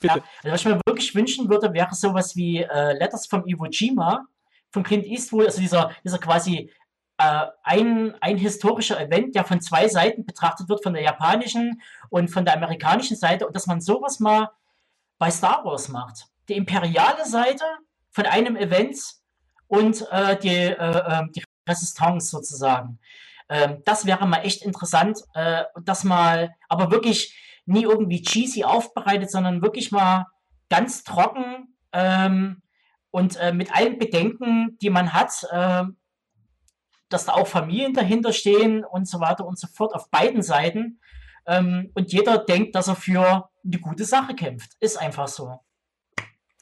ja, 0.04 0.14
also 0.14 0.24
was 0.44 0.62
ich 0.62 0.68
mir 0.68 0.82
wirklich 0.86 1.16
wünschen 1.16 1.50
würde, 1.50 1.74
wäre 1.74 1.96
sowas 1.96 2.36
wie 2.36 2.62
äh, 2.62 2.94
Letters 2.94 3.26
from 3.26 3.44
Iwo 3.48 3.66
Jima 3.66 4.26
von 4.72 4.84
Clint 4.84 5.06
Eastwood, 5.06 5.48
also 5.48 5.62
dieser, 5.62 5.92
dieser 6.04 6.20
quasi 6.20 6.70
äh, 7.18 7.46
ein, 7.64 8.14
ein 8.22 8.38
historischer 8.38 9.00
Event, 9.00 9.36
der 9.36 9.46
von 9.46 9.62
zwei 9.62 9.88
Seiten 9.88 10.26
betrachtet 10.26 10.70
wird, 10.70 10.84
von 10.84 10.94
der 10.94 11.02
japanischen 11.02 11.82
und 12.10 12.30
von 12.30 12.46
der 12.46 12.56
amerikanischen 12.56 13.18
Seite, 13.18 13.48
und 13.48 13.56
dass 13.56 13.68
man 13.68 13.82
sowas 13.82 14.20
mal 14.20 14.52
bei 15.18 15.32
Star 15.32 15.64
Wars 15.64 15.88
macht. 15.88 16.28
Die 16.50 16.56
imperiale 16.56 17.26
Seite 17.26 17.64
von 18.16 18.26
einem 18.26 18.56
Event 18.56 18.98
und 19.68 20.08
äh, 20.10 20.38
die, 20.40 20.48
äh, 20.48 21.04
ähm, 21.10 21.32
die 21.36 21.44
Resistance 21.68 22.30
sozusagen. 22.30 22.98
Ähm, 23.50 23.82
das 23.84 24.06
wäre 24.06 24.26
mal 24.26 24.40
echt 24.40 24.64
interessant, 24.64 25.20
äh, 25.34 25.66
das 25.84 26.06
mal, 26.06 26.56
aber 26.70 26.92
wirklich 26.92 27.38
nie 27.66 27.84
irgendwie 27.84 28.22
cheesy 28.22 28.64
aufbereitet, 28.64 29.30
sondern 29.30 29.62
wirklich 29.62 29.92
mal 29.92 30.28
ganz 30.70 31.04
trocken 31.04 31.76
ähm, 31.92 32.62
und 33.12 33.36
äh, 33.36 33.52
mit 33.52 33.76
allen 33.76 34.00
Bedenken, 34.00 34.78
die 34.82 34.90
man 34.90 35.12
hat, 35.12 35.46
äh, 35.52 35.84
dass 37.10 37.26
da 37.26 37.34
auch 37.34 37.48
Familien 37.48 37.94
dahinter 37.94 38.32
stehen 38.32 38.86
und 38.86 39.10
so 39.10 39.20
weiter 39.20 39.46
und 39.46 39.60
so 39.60 39.68
fort 39.68 39.94
auf 39.94 40.10
beiden 40.10 40.42
Seiten. 40.42 41.02
Ähm, 41.46 41.92
und 41.96 42.14
jeder 42.14 42.38
denkt, 42.38 42.76
dass 42.76 42.88
er 42.88 42.96
für 42.96 43.50
eine 43.64 43.80
gute 43.80 44.06
Sache 44.06 44.36
kämpft. 44.36 44.72
Ist 44.80 44.98
einfach 44.98 45.28
so. 45.28 45.60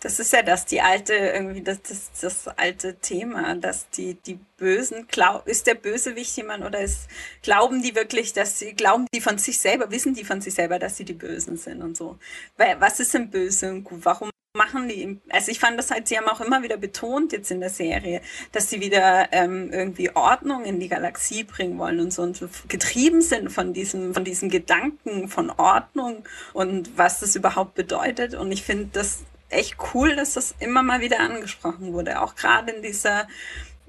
Das 0.04 0.20
ist 0.20 0.34
ja 0.34 0.44
das, 0.44 0.66
die 0.66 0.82
alte, 0.82 1.14
irgendwie, 1.14 1.62
das, 1.62 1.82
das, 1.82 2.12
das 2.20 2.48
alte 2.58 2.96
Thema, 2.96 3.56
dass 3.56 3.90
die, 3.90 4.16
die 4.16 4.38
Bösen, 4.58 5.08
glaub, 5.08 5.48
ist 5.48 5.66
der 5.66 5.76
Bösewicht 5.76 6.36
jemand 6.36 6.66
oder 6.66 6.82
ist, 6.82 7.08
glauben 7.42 7.82
die 7.82 7.96
wirklich, 7.96 8.34
dass 8.34 8.60
sie, 8.60 8.74
glauben 8.74 9.08
die 9.16 9.22
von 9.22 9.38
sich 9.38 9.60
selber, 9.60 9.92
wissen 9.92 10.14
die 10.14 10.26
von 10.26 10.42
sich 10.42 10.56
selber, 10.56 10.78
dass 10.78 10.98
sie 10.98 11.06
die 11.06 11.14
Bösen 11.14 11.56
sind 11.56 11.82
und 11.82 11.96
so. 11.96 12.20
Was 12.58 13.00
ist 13.00 13.14
denn 13.14 13.30
böse 13.30 13.70
und 13.70 13.86
gut? 13.86 14.02
Warum 14.04 14.30
machen 14.58 14.90
die, 14.90 15.22
also 15.30 15.50
ich 15.52 15.60
fand 15.60 15.80
das 15.80 15.90
halt, 15.90 16.10
sie 16.10 16.18
haben 16.18 16.28
auch 16.28 16.42
immer 16.42 16.62
wieder 16.64 16.76
betont 16.76 17.32
jetzt 17.32 17.50
in 17.50 17.62
der 17.62 17.70
Serie, 17.70 18.22
dass 18.52 18.70
sie 18.70 18.82
wieder 18.82 19.30
ähm, 19.32 19.72
irgendwie 19.72 20.14
Ordnung 20.16 20.66
in 20.66 20.82
die 20.82 20.90
Galaxie 20.90 21.46
bringen 21.46 21.80
wollen 21.80 22.02
und 22.02 22.12
so 22.12 22.24
und 22.24 22.36
so 22.36 22.50
getrieben 22.68 23.22
sind 23.22 23.54
von 23.54 23.72
diesem, 23.72 24.14
von 24.14 24.26
diesem 24.26 24.50
Gedanken 24.50 25.30
von 25.30 25.50
Ordnung 25.50 26.26
und 26.52 26.98
was 26.98 27.22
das 27.22 27.38
überhaupt 27.38 27.74
bedeutet. 27.74 28.36
Und 28.36 28.52
ich 28.52 28.64
finde, 28.64 28.90
das 28.92 29.24
echt 29.54 29.78
cool, 29.94 30.16
dass 30.16 30.34
das 30.34 30.56
immer 30.60 30.84
mal 30.84 31.02
wieder 31.02 31.20
angesprochen 31.20 31.94
wurde. 31.94 32.22
Auch 32.22 32.36
gerade 32.36 32.72
in 32.72 32.82
dieser 32.82 33.28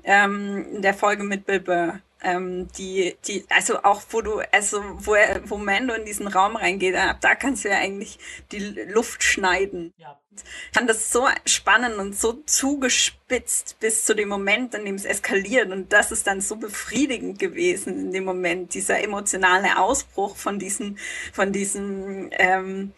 ähm, 0.04 0.66
in 0.76 0.82
der 0.82 0.94
Folge 0.94 1.24
mit 1.24 1.46
Bill 1.46 1.60
Burr. 1.60 2.00
Ähm, 2.22 2.68
die, 2.78 3.16
die, 3.26 3.44
also 3.50 3.82
auch 3.82 4.02
wo 4.10 4.22
du, 4.22 4.40
also 4.50 4.82
wo 4.96 5.14
er, 5.14 5.42
wo 5.50 5.58
Mando 5.58 5.92
in 5.92 6.06
diesen 6.06 6.26
Raum 6.26 6.56
reingeht, 6.56 6.96
ab 6.96 7.18
da 7.20 7.34
kannst 7.34 7.64
du 7.64 7.68
ja 7.68 7.76
eigentlich 7.76 8.18
die 8.50 8.60
Luft 8.60 9.22
schneiden. 9.22 9.92
Ja. 9.98 10.18
Ich 10.34 10.78
fand 10.78 10.88
das 10.88 11.12
so 11.12 11.28
spannend 11.44 11.96
und 11.96 12.16
so 12.16 12.32
zugespitzt 12.32 13.78
bis 13.78 14.04
zu 14.04 14.14
dem 14.14 14.28
Moment, 14.28 14.74
in 14.74 14.84
dem 14.84 14.94
es 14.94 15.04
eskaliert. 15.04 15.70
Und 15.70 15.92
das 15.92 16.12
ist 16.12 16.26
dann 16.26 16.40
so 16.40 16.56
befriedigend 16.56 17.38
gewesen 17.38 18.06
in 18.06 18.12
dem 18.12 18.24
Moment, 18.24 18.74
dieser 18.74 19.00
emotionale 19.00 19.78
Ausbruch 19.78 20.36
von 20.36 20.58
diesen, 20.58 20.98
von 21.32 21.52
diesen 21.52 22.30
ähm, 22.32 22.92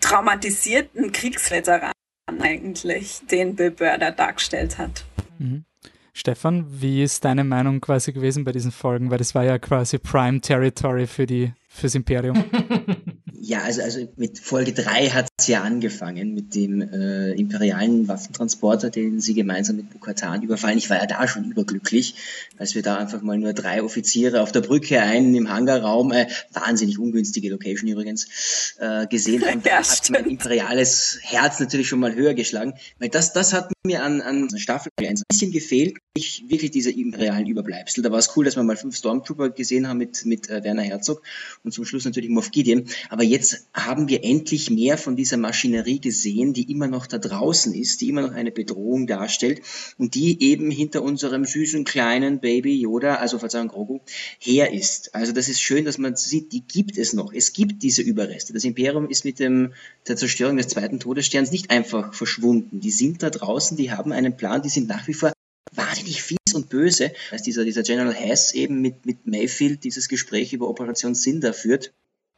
traumatisierten 0.00 1.12
Kriegsveteran 1.12 1.92
eigentlich, 2.40 3.20
den 3.30 3.56
Bill 3.56 3.74
da 3.78 4.10
dargestellt 4.10 4.78
hat. 4.78 5.04
Mhm. 5.38 5.64
Stefan, 6.12 6.66
wie 6.68 7.02
ist 7.02 7.24
deine 7.24 7.44
Meinung 7.44 7.80
quasi 7.80 8.12
gewesen 8.12 8.44
bei 8.44 8.52
diesen 8.52 8.72
Folgen? 8.72 9.10
Weil 9.10 9.18
das 9.18 9.34
war 9.34 9.44
ja 9.44 9.58
quasi 9.58 9.98
Prime 9.98 10.40
Territory 10.40 11.06
für 11.06 11.26
die, 11.26 11.52
fürs 11.68 11.94
Imperium. 11.94 12.44
Ja, 13.42 13.62
also, 13.62 13.80
also 13.80 14.06
mit 14.16 14.38
Folge 14.38 14.74
3 14.74 15.08
hat 15.08 15.28
es 15.38 15.46
ja 15.46 15.62
angefangen, 15.62 16.34
mit 16.34 16.54
dem 16.54 16.82
äh, 16.82 17.32
imperialen 17.32 18.06
Waffentransporter, 18.06 18.90
den 18.90 19.18
sie 19.20 19.32
gemeinsam 19.32 19.76
mit 19.76 19.88
Bukatan 19.88 20.42
überfallen. 20.42 20.76
Ich 20.76 20.90
war 20.90 20.98
ja 20.98 21.06
da 21.06 21.26
schon 21.26 21.50
überglücklich, 21.50 22.16
als 22.58 22.74
wir 22.74 22.82
da 22.82 22.98
einfach 22.98 23.22
mal 23.22 23.38
nur 23.38 23.54
drei 23.54 23.82
Offiziere 23.82 24.42
auf 24.42 24.52
der 24.52 24.60
Brücke, 24.60 25.00
einen 25.00 25.34
im 25.34 25.48
Hangarraum, 25.48 26.12
äh, 26.12 26.26
wahnsinnig 26.52 26.98
ungünstige 26.98 27.48
Location 27.48 27.88
übrigens, 27.88 28.76
äh, 28.78 29.06
gesehen 29.06 29.42
haben. 29.42 29.62
Da 29.70 29.70
ja, 29.70 29.76
hat 29.78 30.10
mein 30.10 30.26
imperiales 30.26 31.18
Herz 31.22 31.60
natürlich 31.60 31.88
schon 31.88 32.00
mal 32.00 32.14
höher 32.14 32.34
geschlagen, 32.34 32.74
weil 32.98 33.08
das, 33.08 33.32
das 33.32 33.54
hat 33.54 33.70
mir 33.86 34.02
an, 34.02 34.20
an 34.20 34.50
Staffel 34.58 34.92
1 34.98 35.22
ein 35.22 35.24
bisschen 35.28 35.52
gefehlt, 35.52 35.96
ich 36.12 36.44
wirklich 36.48 36.70
diese 36.70 36.90
realen 36.90 37.46
Überbleibsel. 37.46 38.02
Da 38.02 38.10
war 38.10 38.18
es 38.18 38.36
cool, 38.36 38.44
dass 38.44 38.56
wir 38.56 38.62
mal 38.62 38.76
fünf 38.76 38.96
Stormtrooper 38.96 39.50
gesehen 39.50 39.88
haben 39.88 39.98
mit, 39.98 40.26
mit 40.26 40.50
äh, 40.50 40.62
Werner 40.64 40.82
Herzog 40.82 41.22
und 41.62 41.72
zum 41.72 41.84
Schluss 41.84 42.04
natürlich 42.04 42.30
Moff 42.30 42.50
Gideon. 42.50 42.84
Aber 43.08 43.22
jetzt 43.22 43.68
haben 43.72 44.08
wir 44.08 44.24
endlich 44.24 44.70
mehr 44.70 44.98
von 44.98 45.16
dieser 45.16 45.36
Maschinerie 45.36 46.00
gesehen, 46.00 46.52
die 46.52 46.70
immer 46.70 46.88
noch 46.88 47.06
da 47.06 47.18
draußen 47.18 47.72
ist, 47.72 48.00
die 48.00 48.08
immer 48.08 48.22
noch 48.22 48.32
eine 48.32 48.50
Bedrohung 48.50 49.06
darstellt 49.06 49.62
und 49.98 50.14
die 50.14 50.42
eben 50.42 50.70
hinter 50.70 51.02
unserem 51.02 51.44
süßen 51.44 51.84
kleinen 51.84 52.40
Baby 52.40 52.80
Yoda, 52.80 53.14
also 53.14 53.38
Verzeihung 53.38 53.68
Grogu, 53.68 54.00
her 54.40 54.72
ist. 54.72 55.14
Also 55.14 55.32
das 55.32 55.48
ist 55.48 55.60
schön, 55.60 55.84
dass 55.84 55.96
man 55.96 56.16
sieht, 56.16 56.52
die 56.52 56.62
gibt 56.66 56.98
es 56.98 57.12
noch. 57.12 57.32
Es 57.32 57.52
gibt 57.52 57.82
diese 57.82 58.02
Überreste. 58.02 58.52
Das 58.52 58.64
Imperium 58.64 59.08
ist 59.08 59.24
mit 59.24 59.38
dem, 59.38 59.74
der 60.08 60.16
Zerstörung 60.16 60.56
des 60.56 60.68
zweiten 60.68 60.98
Todessterns 60.98 61.52
nicht 61.52 61.70
einfach 61.70 62.12
verschwunden. 62.12 62.80
Die 62.80 62.90
sind 62.90 63.22
da 63.22 63.30
draußen, 63.30 63.69
die 63.76 63.92
haben 63.92 64.12
einen 64.12 64.36
Plan, 64.36 64.62
die 64.62 64.68
sind 64.68 64.88
nach 64.88 65.06
wie 65.06 65.14
vor 65.14 65.32
wahnsinnig 65.72 66.22
fies 66.22 66.54
und 66.54 66.68
böse, 66.68 67.12
als 67.30 67.42
dieser, 67.42 67.64
dieser 67.64 67.82
General 67.82 68.14
Hess 68.14 68.52
eben 68.52 68.80
mit, 68.80 69.06
mit 69.06 69.26
Mayfield 69.26 69.84
dieses 69.84 70.08
Gespräch 70.08 70.52
über 70.52 70.68
Operation 70.68 71.14
Cinder 71.14 71.52
führt. 71.52 71.92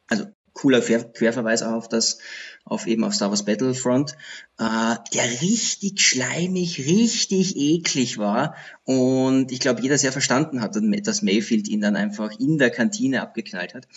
Also 0.09 0.27
cooler 0.53 0.81
Querverweis 0.81 1.63
auch 1.63 1.73
auf 1.73 1.89
das, 1.89 2.19
auf 2.65 2.87
eben 2.87 3.05
auf 3.05 3.15
Star 3.15 3.31
Wars 3.31 3.45
Battlefront, 3.45 4.13
äh, 4.59 4.97
der 5.15 5.41
richtig 5.41 6.01
schleimig, 6.01 6.87
richtig 6.87 7.57
eklig 7.57 8.19
war 8.19 8.55
und 8.85 9.51
ich 9.51 9.61
glaube, 9.61 9.83
jeder 9.83 9.99
sehr 9.99 10.13
verstanden 10.13 10.61
hat, 10.61 10.77
dass 10.77 11.23
Mayfield 11.23 11.69
ihn 11.69 11.81
dann 11.81 11.97
einfach 11.97 12.39
in 12.39 12.59
der 12.59 12.71
Kantine 12.71 13.23
abgeknallt 13.23 13.75
hat. 13.75 13.89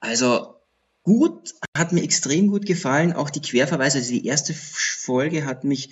Also 0.00 0.54
gut, 1.02 1.54
hat 1.76 1.92
mir 1.92 2.02
extrem 2.02 2.48
gut 2.48 2.66
gefallen, 2.66 3.12
auch 3.12 3.30
die 3.30 3.42
Querverweise, 3.42 3.98
also 3.98 4.10
die 4.10 4.26
erste 4.26 4.54
Folge 4.54 5.44
hat 5.44 5.64
mich 5.64 5.90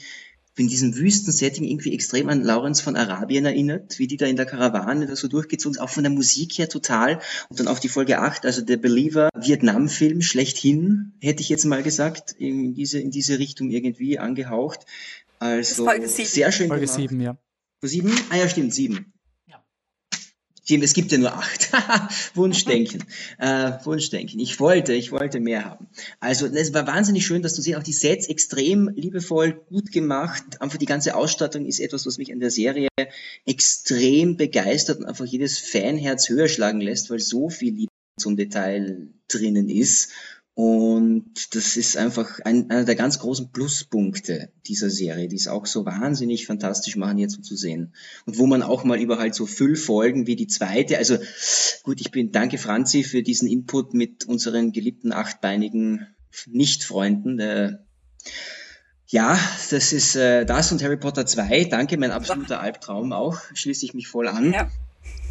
in 0.58 0.68
diesem 0.68 0.96
Wüstensetting 0.96 1.64
irgendwie 1.64 1.94
extrem 1.94 2.28
an 2.28 2.42
Lawrence 2.42 2.82
von 2.82 2.96
Arabien 2.96 3.44
erinnert, 3.44 3.98
wie 3.98 4.06
die 4.06 4.16
da 4.16 4.26
in 4.26 4.36
der 4.36 4.46
Karawane 4.46 5.06
da 5.06 5.16
so 5.16 5.28
durchgezogen 5.28 5.74
sind, 5.74 5.82
auch 5.82 5.90
von 5.90 6.02
der 6.02 6.12
Musik 6.12 6.58
her 6.58 6.68
total. 6.68 7.20
Und 7.48 7.60
dann 7.60 7.68
auch 7.68 7.78
die 7.78 7.88
Folge 7.88 8.18
8, 8.18 8.46
also 8.46 8.62
der 8.62 8.76
Believer 8.76 9.28
Vietnam-Film 9.34 10.22
schlechthin, 10.22 11.12
hätte 11.20 11.42
ich 11.42 11.48
jetzt 11.48 11.64
mal 11.64 11.82
gesagt, 11.82 12.32
in 12.38 12.74
diese, 12.74 12.98
in 12.98 13.10
diese 13.10 13.38
Richtung 13.38 13.70
irgendwie 13.70 14.18
angehaucht. 14.18 14.86
Also 15.38 15.88
sehr 16.06 16.52
schön 16.52 16.68
Folge 16.68 16.86
gemacht. 16.86 17.00
7, 17.00 17.20
ja. 17.20 17.36
7? 17.82 18.12
Ah 18.30 18.36
ja, 18.36 18.48
stimmt, 18.48 18.74
7 18.74 19.12
es 20.70 20.92
gibt 20.92 21.12
ja 21.12 21.18
nur 21.18 21.32
acht. 21.32 21.70
Wunschdenken. 22.34 23.04
äh, 23.38 23.72
Wunschdenken. 23.84 24.38
Ich 24.38 24.60
wollte, 24.60 24.92
ich 24.92 25.12
wollte 25.12 25.40
mehr 25.40 25.64
haben. 25.64 25.88
Also 26.20 26.46
es 26.46 26.74
war 26.74 26.86
wahnsinnig 26.86 27.26
schön, 27.26 27.42
dass 27.42 27.54
du 27.54 27.62
siehst, 27.62 27.76
auch 27.76 27.82
die 27.82 27.92
Sets 27.92 28.28
extrem 28.28 28.88
liebevoll, 28.94 29.52
gut 29.68 29.92
gemacht. 29.92 30.60
Einfach 30.60 30.78
die 30.78 30.86
ganze 30.86 31.16
Ausstattung 31.16 31.66
ist 31.66 31.80
etwas, 31.80 32.06
was 32.06 32.18
mich 32.18 32.32
an 32.32 32.40
der 32.40 32.50
Serie 32.50 32.88
extrem 33.46 34.36
begeistert 34.36 34.98
und 34.98 35.06
einfach 35.06 35.26
jedes 35.26 35.58
Fanherz 35.58 36.28
höher 36.28 36.48
schlagen 36.48 36.80
lässt, 36.80 37.10
weil 37.10 37.20
so 37.20 37.48
viel 37.48 37.74
Liebe 37.74 37.92
zum 38.18 38.36
Detail 38.36 39.08
drinnen 39.28 39.68
ist. 39.68 40.10
Und 40.58 41.54
das 41.54 41.76
ist 41.76 41.96
einfach 41.96 42.40
ein, 42.40 42.68
einer 42.68 42.82
der 42.82 42.96
ganz 42.96 43.20
großen 43.20 43.52
Pluspunkte 43.52 44.50
dieser 44.66 44.90
Serie, 44.90 45.28
die 45.28 45.36
es 45.36 45.46
auch 45.46 45.66
so 45.66 45.86
wahnsinnig 45.86 46.46
fantastisch 46.46 46.96
machen, 46.96 47.18
jetzt 47.18 47.36
so 47.36 47.42
zu 47.42 47.54
sehen. 47.54 47.94
Und 48.26 48.38
wo 48.38 48.46
man 48.48 48.64
auch 48.64 48.82
mal 48.82 48.98
über 48.98 49.20
halt 49.20 49.36
so 49.36 49.46
Füllfolgen 49.46 50.26
wie 50.26 50.34
die 50.34 50.48
zweite, 50.48 50.98
also 50.98 51.16
gut, 51.84 52.00
ich 52.00 52.10
bin, 52.10 52.32
danke 52.32 52.58
Franzi 52.58 53.04
für 53.04 53.22
diesen 53.22 53.46
Input 53.46 53.94
mit 53.94 54.24
unseren 54.24 54.72
geliebten 54.72 55.12
achtbeinigen 55.12 56.08
Nichtfreunden. 56.48 57.38
Äh, 57.38 57.76
ja, 59.06 59.38
das 59.70 59.92
ist 59.92 60.16
äh, 60.16 60.44
das 60.44 60.72
und 60.72 60.82
Harry 60.82 60.96
Potter 60.96 61.24
2. 61.24 61.66
Danke, 61.66 61.98
mein 61.98 62.10
absoluter 62.10 62.58
Albtraum 62.58 63.12
auch. 63.12 63.38
Schließe 63.54 63.84
ich 63.84 63.94
mich 63.94 64.08
voll 64.08 64.26
an. 64.26 64.52
Ja. 64.52 64.68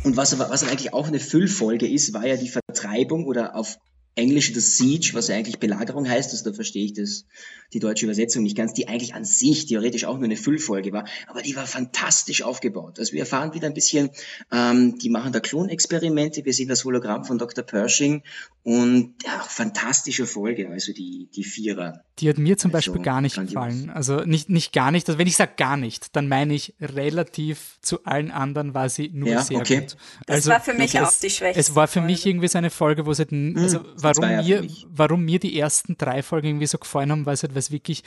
Und 0.05 0.15
was 0.15 0.33
aber, 0.33 0.49
was 0.49 0.63
eigentlich 0.63 0.93
auch 0.93 1.07
eine 1.07 1.19
Füllfolge 1.19 1.85
ist, 1.85 2.13
war 2.13 2.25
ja 2.25 2.37
die 2.37 2.47
Vertreibung 2.47 3.25
oder 3.25 3.57
auf 3.57 3.77
Englische 4.17 4.51
das 4.51 4.77
Siege, 4.77 5.11
was 5.13 5.27
ja 5.27 5.35
eigentlich 5.35 5.59
Belagerung 5.59 6.09
heißt, 6.09 6.31
also 6.31 6.49
da 6.49 6.53
verstehe 6.53 6.85
ich 6.85 6.93
das, 6.93 7.25
die 7.73 7.79
deutsche 7.79 8.05
Übersetzung 8.05 8.43
nicht 8.43 8.57
ganz, 8.57 8.73
die 8.73 8.87
eigentlich 8.87 9.13
an 9.13 9.25
sich 9.25 9.67
theoretisch 9.67 10.05
auch 10.05 10.15
nur 10.15 10.25
eine 10.25 10.37
Füllfolge 10.37 10.91
war, 10.91 11.05
aber 11.27 11.41
die 11.41 11.55
war 11.55 11.67
fantastisch 11.67 12.41
aufgebaut. 12.41 12.99
Also 12.99 13.13
wir 13.13 13.21
erfahren 13.21 13.53
wieder 13.53 13.67
ein 13.67 13.73
bisschen, 13.73 14.09
ähm, 14.51 14.97
die 14.97 15.09
machen 15.09 15.33
da 15.33 15.39
Klonexperimente, 15.39 16.45
wir 16.45 16.53
sehen 16.53 16.67
das 16.67 16.83
Hologramm 16.83 17.25
von 17.25 17.37
Dr. 17.37 17.63
Pershing 17.63 18.23
und 18.63 19.13
ja, 19.23 19.39
fantastische 19.47 20.25
Folge, 20.25 20.69
also 20.69 20.93
die, 20.93 21.29
die 21.33 21.43
Vierer. 21.43 22.01
Die 22.19 22.27
hat 22.27 22.37
mir 22.37 22.57
zum 22.57 22.73
also, 22.73 22.91
Beispiel 22.91 23.05
gar 23.05 23.21
nicht 23.21 23.35
grandios. 23.35 23.53
gefallen. 23.53 23.89
Also 23.91 24.23
nicht, 24.25 24.49
nicht 24.49 24.73
gar 24.73 24.91
nicht, 24.91 25.07
also 25.07 25.19
wenn 25.19 25.27
ich 25.27 25.35
sage 25.35 25.53
gar 25.57 25.77
nicht, 25.77 26.15
dann 26.15 26.27
meine 26.27 26.55
ich 26.55 26.73
relativ 26.81 27.77
zu 27.81 28.03
allen 28.03 28.31
anderen 28.31 28.73
war 28.73 28.89
sie 28.89 29.09
nur 29.13 29.29
ja, 29.29 29.43
sehr 29.43 29.59
okay. 29.59 29.81
gut. 29.81 29.97
Also, 30.25 30.49
das 30.49 30.65
war 30.65 30.73
für 30.73 30.77
mich 30.77 30.95
es, 30.95 31.01
auch 31.01 31.19
die 31.21 31.29
schwächste 31.29 31.59
Es 31.59 31.75
war 31.75 31.87
für 31.87 32.01
mich 32.01 32.25
irgendwie 32.25 32.47
so 32.47 32.57
eine 32.57 32.69
Folge, 32.69 33.05
wo 33.05 33.11
es 33.11 33.19
halt, 33.19 33.31
also 33.31 33.79
hm, 33.79 33.85
warum 34.15 34.45
mir, 34.45 34.67
warum 34.87 35.25
mir 35.25 35.39
die 35.39 35.59
ersten 35.59 35.97
drei 35.97 36.23
Folgen 36.23 36.47
irgendwie 36.47 36.67
so 36.67 36.77
gefallen 36.77 37.11
haben, 37.11 37.25
weil 37.25 37.33
es 37.33 37.43
halt 37.43 37.55
was 37.55 37.71
wirklich, 37.71 38.03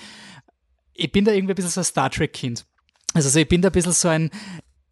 ich 0.95 1.13
bin 1.13 1.25
da 1.25 1.33
irgendwie 1.33 1.53
ein 1.53 1.57
bisschen 1.57 1.71
so 1.71 1.81
ein 1.81 1.85
Star 1.85 2.11
Trek-Kind. 2.11 2.67
Also, 3.15 3.29
also 3.29 3.41
ich 3.41 3.49
bin 3.49 3.63
da 3.63 3.69
ein 3.69 3.73
bisschen 3.73 3.93
so 3.93 4.09
ein, 4.09 4.31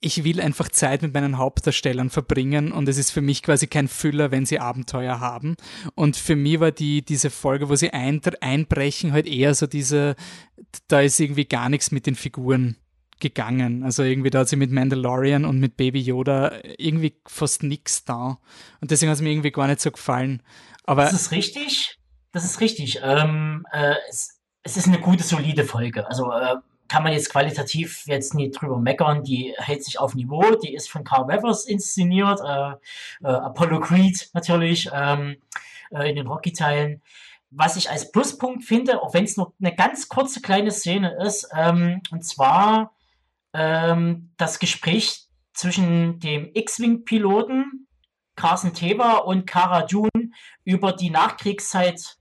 ich 0.00 0.22
will 0.24 0.40
einfach 0.40 0.68
Zeit 0.68 1.02
mit 1.02 1.12
meinen 1.12 1.38
Hauptdarstellern 1.38 2.10
verbringen 2.10 2.70
und 2.70 2.88
es 2.88 2.98
ist 2.98 3.10
für 3.10 3.20
mich 3.20 3.42
quasi 3.42 3.66
kein 3.66 3.88
Füller, 3.88 4.30
wenn 4.30 4.46
sie 4.46 4.60
Abenteuer 4.60 5.18
haben. 5.20 5.56
Und 5.94 6.16
für 6.16 6.36
mich 6.36 6.60
war 6.60 6.70
die, 6.70 7.04
diese 7.04 7.30
Folge, 7.30 7.68
wo 7.68 7.74
sie 7.74 7.90
ein, 7.90 8.20
einbrechen, 8.40 9.12
halt 9.12 9.26
eher 9.26 9.54
so 9.54 9.66
diese, 9.66 10.14
da 10.86 11.00
ist 11.00 11.18
irgendwie 11.18 11.46
gar 11.46 11.68
nichts 11.68 11.90
mit 11.90 12.06
den 12.06 12.14
Figuren 12.14 12.76
gegangen. 13.20 13.82
Also 13.82 14.04
irgendwie 14.04 14.30
da 14.30 14.40
hat 14.40 14.48
sie 14.48 14.56
mit 14.56 14.70
Mandalorian 14.70 15.44
und 15.44 15.58
mit 15.58 15.76
Baby 15.76 16.00
Yoda 16.00 16.52
irgendwie 16.78 17.14
fast 17.26 17.64
nichts 17.64 18.04
da. 18.04 18.38
Und 18.80 18.90
deswegen 18.90 19.10
hat 19.10 19.16
es 19.16 19.22
mir 19.22 19.30
irgendwie 19.32 19.50
gar 19.50 19.66
nicht 19.66 19.80
so 19.80 19.90
gefallen. 19.90 20.42
Aber 20.88 21.04
das 21.04 21.12
ist 21.12 21.32
richtig. 21.32 21.98
Das 22.32 22.46
ist 22.46 22.60
richtig. 22.60 23.00
Ähm, 23.02 23.66
äh, 23.72 23.94
es, 24.08 24.40
es, 24.62 24.78
ist 24.78 24.86
eine 24.86 24.98
gute, 24.98 25.22
solide 25.22 25.64
Folge. 25.64 26.08
Also 26.08 26.32
äh, 26.32 26.56
kann 26.88 27.02
man 27.02 27.12
jetzt 27.12 27.28
qualitativ 27.28 28.06
jetzt 28.06 28.32
nicht 28.32 28.58
drüber 28.58 28.78
meckern. 28.78 29.22
Die 29.22 29.54
hält 29.58 29.84
sich 29.84 29.98
auf 29.98 30.14
Niveau. 30.14 30.54
Die 30.54 30.74
ist 30.74 30.88
von 30.88 31.04
Carl 31.04 31.28
Weathers 31.28 31.66
inszeniert. 31.66 32.40
Äh, 32.40 32.70
äh 33.22 33.28
Apollo 33.28 33.80
Creed 33.80 34.30
natürlich 34.32 34.88
ähm, 34.90 35.36
äh, 35.90 36.08
in 36.08 36.16
den 36.16 36.26
Rocky-Teilen. 36.26 37.02
Was 37.50 37.76
ich 37.76 37.90
als 37.90 38.10
Pluspunkt 38.10 38.64
finde, 38.64 39.02
auch 39.02 39.12
wenn 39.12 39.24
es 39.24 39.36
nur 39.36 39.52
eine 39.60 39.74
ganz 39.74 40.08
kurze 40.08 40.40
kleine 40.40 40.70
Szene 40.70 41.18
ist, 41.22 41.50
ähm, 41.54 42.00
und 42.10 42.24
zwar 42.24 42.94
ähm, 43.52 44.30
das 44.38 44.58
Gespräch 44.58 45.26
zwischen 45.52 46.18
dem 46.20 46.50
X-Wing-Piloten 46.54 47.88
Carson 48.38 48.72
Teva 48.72 49.16
und 49.16 49.46
Kara 49.46 49.84
June 49.86 50.30
über 50.68 50.92
die 50.92 51.08
Nachkriegszeit. 51.08 52.18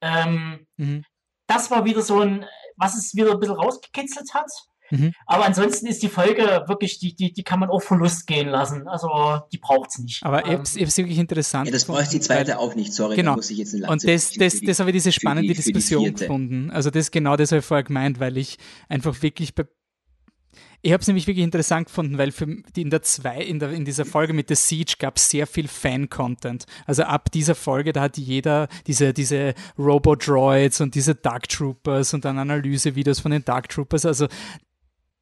Ähm, 0.00 0.66
mhm. 0.78 1.04
Das 1.46 1.70
war 1.70 1.84
wieder 1.84 2.00
so 2.00 2.20
ein, 2.20 2.46
was 2.76 2.96
es 2.96 3.14
wieder 3.14 3.32
ein 3.32 3.38
bisschen 3.38 3.56
rausgekitzelt 3.56 4.32
hat. 4.32 4.50
Mhm. 4.90 5.12
Aber 5.26 5.44
ansonsten 5.44 5.86
ist 5.86 6.02
die 6.02 6.08
Folge 6.08 6.64
wirklich, 6.66 6.98
die, 6.98 7.14
die, 7.14 7.32
die 7.32 7.42
kann 7.42 7.60
man 7.60 7.68
auch 7.68 7.82
Verlust 7.82 8.26
gehen 8.26 8.48
lassen. 8.48 8.88
Also 8.88 9.40
die 9.52 9.58
braucht 9.58 9.90
es 9.90 9.98
nicht. 9.98 10.24
Aber 10.24 10.46
ähm, 10.46 10.62
es 10.62 10.74
ist 10.74 10.96
wirklich 10.96 11.18
interessant. 11.18 11.66
Ja, 11.66 11.72
das 11.72 11.84
braucht 11.84 12.12
die 12.12 12.20
zweite 12.20 12.58
auch 12.58 12.74
nicht, 12.74 12.94
sorry, 12.94 13.16
genau. 13.16 13.34
muss 13.34 13.50
ich 13.50 13.58
jetzt 13.58 13.74
eine 13.74 13.88
Und 13.88 14.06
das, 14.08 14.32
das, 14.32 14.60
das 14.60 14.80
habe 14.80 14.90
ich 14.90 14.94
diese 14.94 15.12
spannende 15.12 15.52
die, 15.52 15.62
Diskussion 15.62 16.14
gefunden. 16.14 16.70
Also 16.70 16.90
das 16.90 17.10
genau 17.10 17.36
das 17.36 17.52
habe 17.52 17.60
ich 17.60 17.66
vorher 17.66 17.84
gemeint, 17.84 18.20
weil 18.20 18.38
ich 18.38 18.56
einfach 18.88 19.20
wirklich 19.20 19.54
bei, 19.54 19.64
ich 20.82 20.92
habe 20.92 21.00
es 21.00 21.06
nämlich 21.06 21.28
wirklich 21.28 21.44
interessant 21.44 21.86
gefunden, 21.86 22.18
weil 22.18 22.32
für 22.32 22.44
in 22.76 22.90
der 22.90 23.02
zwei, 23.02 23.40
in, 23.40 23.60
der, 23.60 23.70
in 23.70 23.84
dieser 23.84 24.04
Folge 24.04 24.32
mit 24.32 24.48
The 24.48 24.56
Siege 24.56 24.94
gab 24.98 25.16
es 25.16 25.30
sehr 25.30 25.46
viel 25.46 25.68
Fan-Content. 25.68 26.66
Also 26.86 27.04
ab 27.04 27.30
dieser 27.30 27.54
Folge, 27.54 27.92
da 27.92 28.02
hat 28.02 28.18
jeder 28.18 28.68
diese, 28.88 29.12
diese 29.12 29.54
Robo-Droids 29.78 30.80
und 30.80 30.96
diese 30.96 31.14
Dark 31.14 31.48
Troopers 31.48 32.14
und 32.14 32.24
dann 32.24 32.36
Analysevideos 32.36 33.20
von 33.20 33.30
den 33.30 33.44
Dark 33.44 33.68
Troopers. 33.68 34.04
Also 34.04 34.26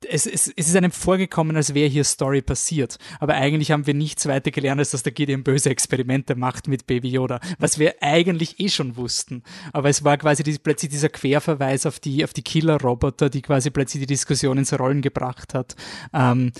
es, 0.08 0.26
es, 0.26 0.48
es 0.48 0.68
ist 0.68 0.76
einem 0.76 0.92
vorgekommen, 0.92 1.56
als 1.56 1.74
wäre 1.74 1.88
hier 1.88 2.04
Story 2.04 2.42
passiert. 2.42 2.98
Aber 3.18 3.34
eigentlich 3.34 3.70
haben 3.70 3.86
wir 3.86 3.94
nichts 3.94 4.26
weiter 4.26 4.50
gelernt, 4.50 4.78
als 4.78 4.90
dass 4.90 5.02
der 5.02 5.12
Gideon 5.12 5.42
böse 5.42 5.70
Experimente 5.70 6.34
macht 6.34 6.68
mit 6.68 6.86
Baby 6.86 7.10
Yoda, 7.10 7.40
was 7.58 7.78
wir 7.78 7.96
eigentlich 8.00 8.60
eh 8.60 8.68
schon 8.68 8.96
wussten. 8.96 9.42
Aber 9.72 9.88
es 9.88 10.04
war 10.04 10.16
quasi 10.16 10.42
die, 10.42 10.58
plötzlich 10.58 10.90
dieser 10.90 11.08
Querverweis 11.08 11.86
auf 11.86 12.00
die, 12.00 12.24
auf 12.24 12.32
die 12.32 12.42
Killer-Roboter, 12.42 13.30
die 13.30 13.42
quasi 13.42 13.70
plötzlich 13.70 14.02
die 14.02 14.06
Diskussion 14.06 14.58
ins 14.58 14.78
Rollen 14.78 15.02
gebracht 15.02 15.54
hat. 15.54 15.76
Ähm, 16.12 16.52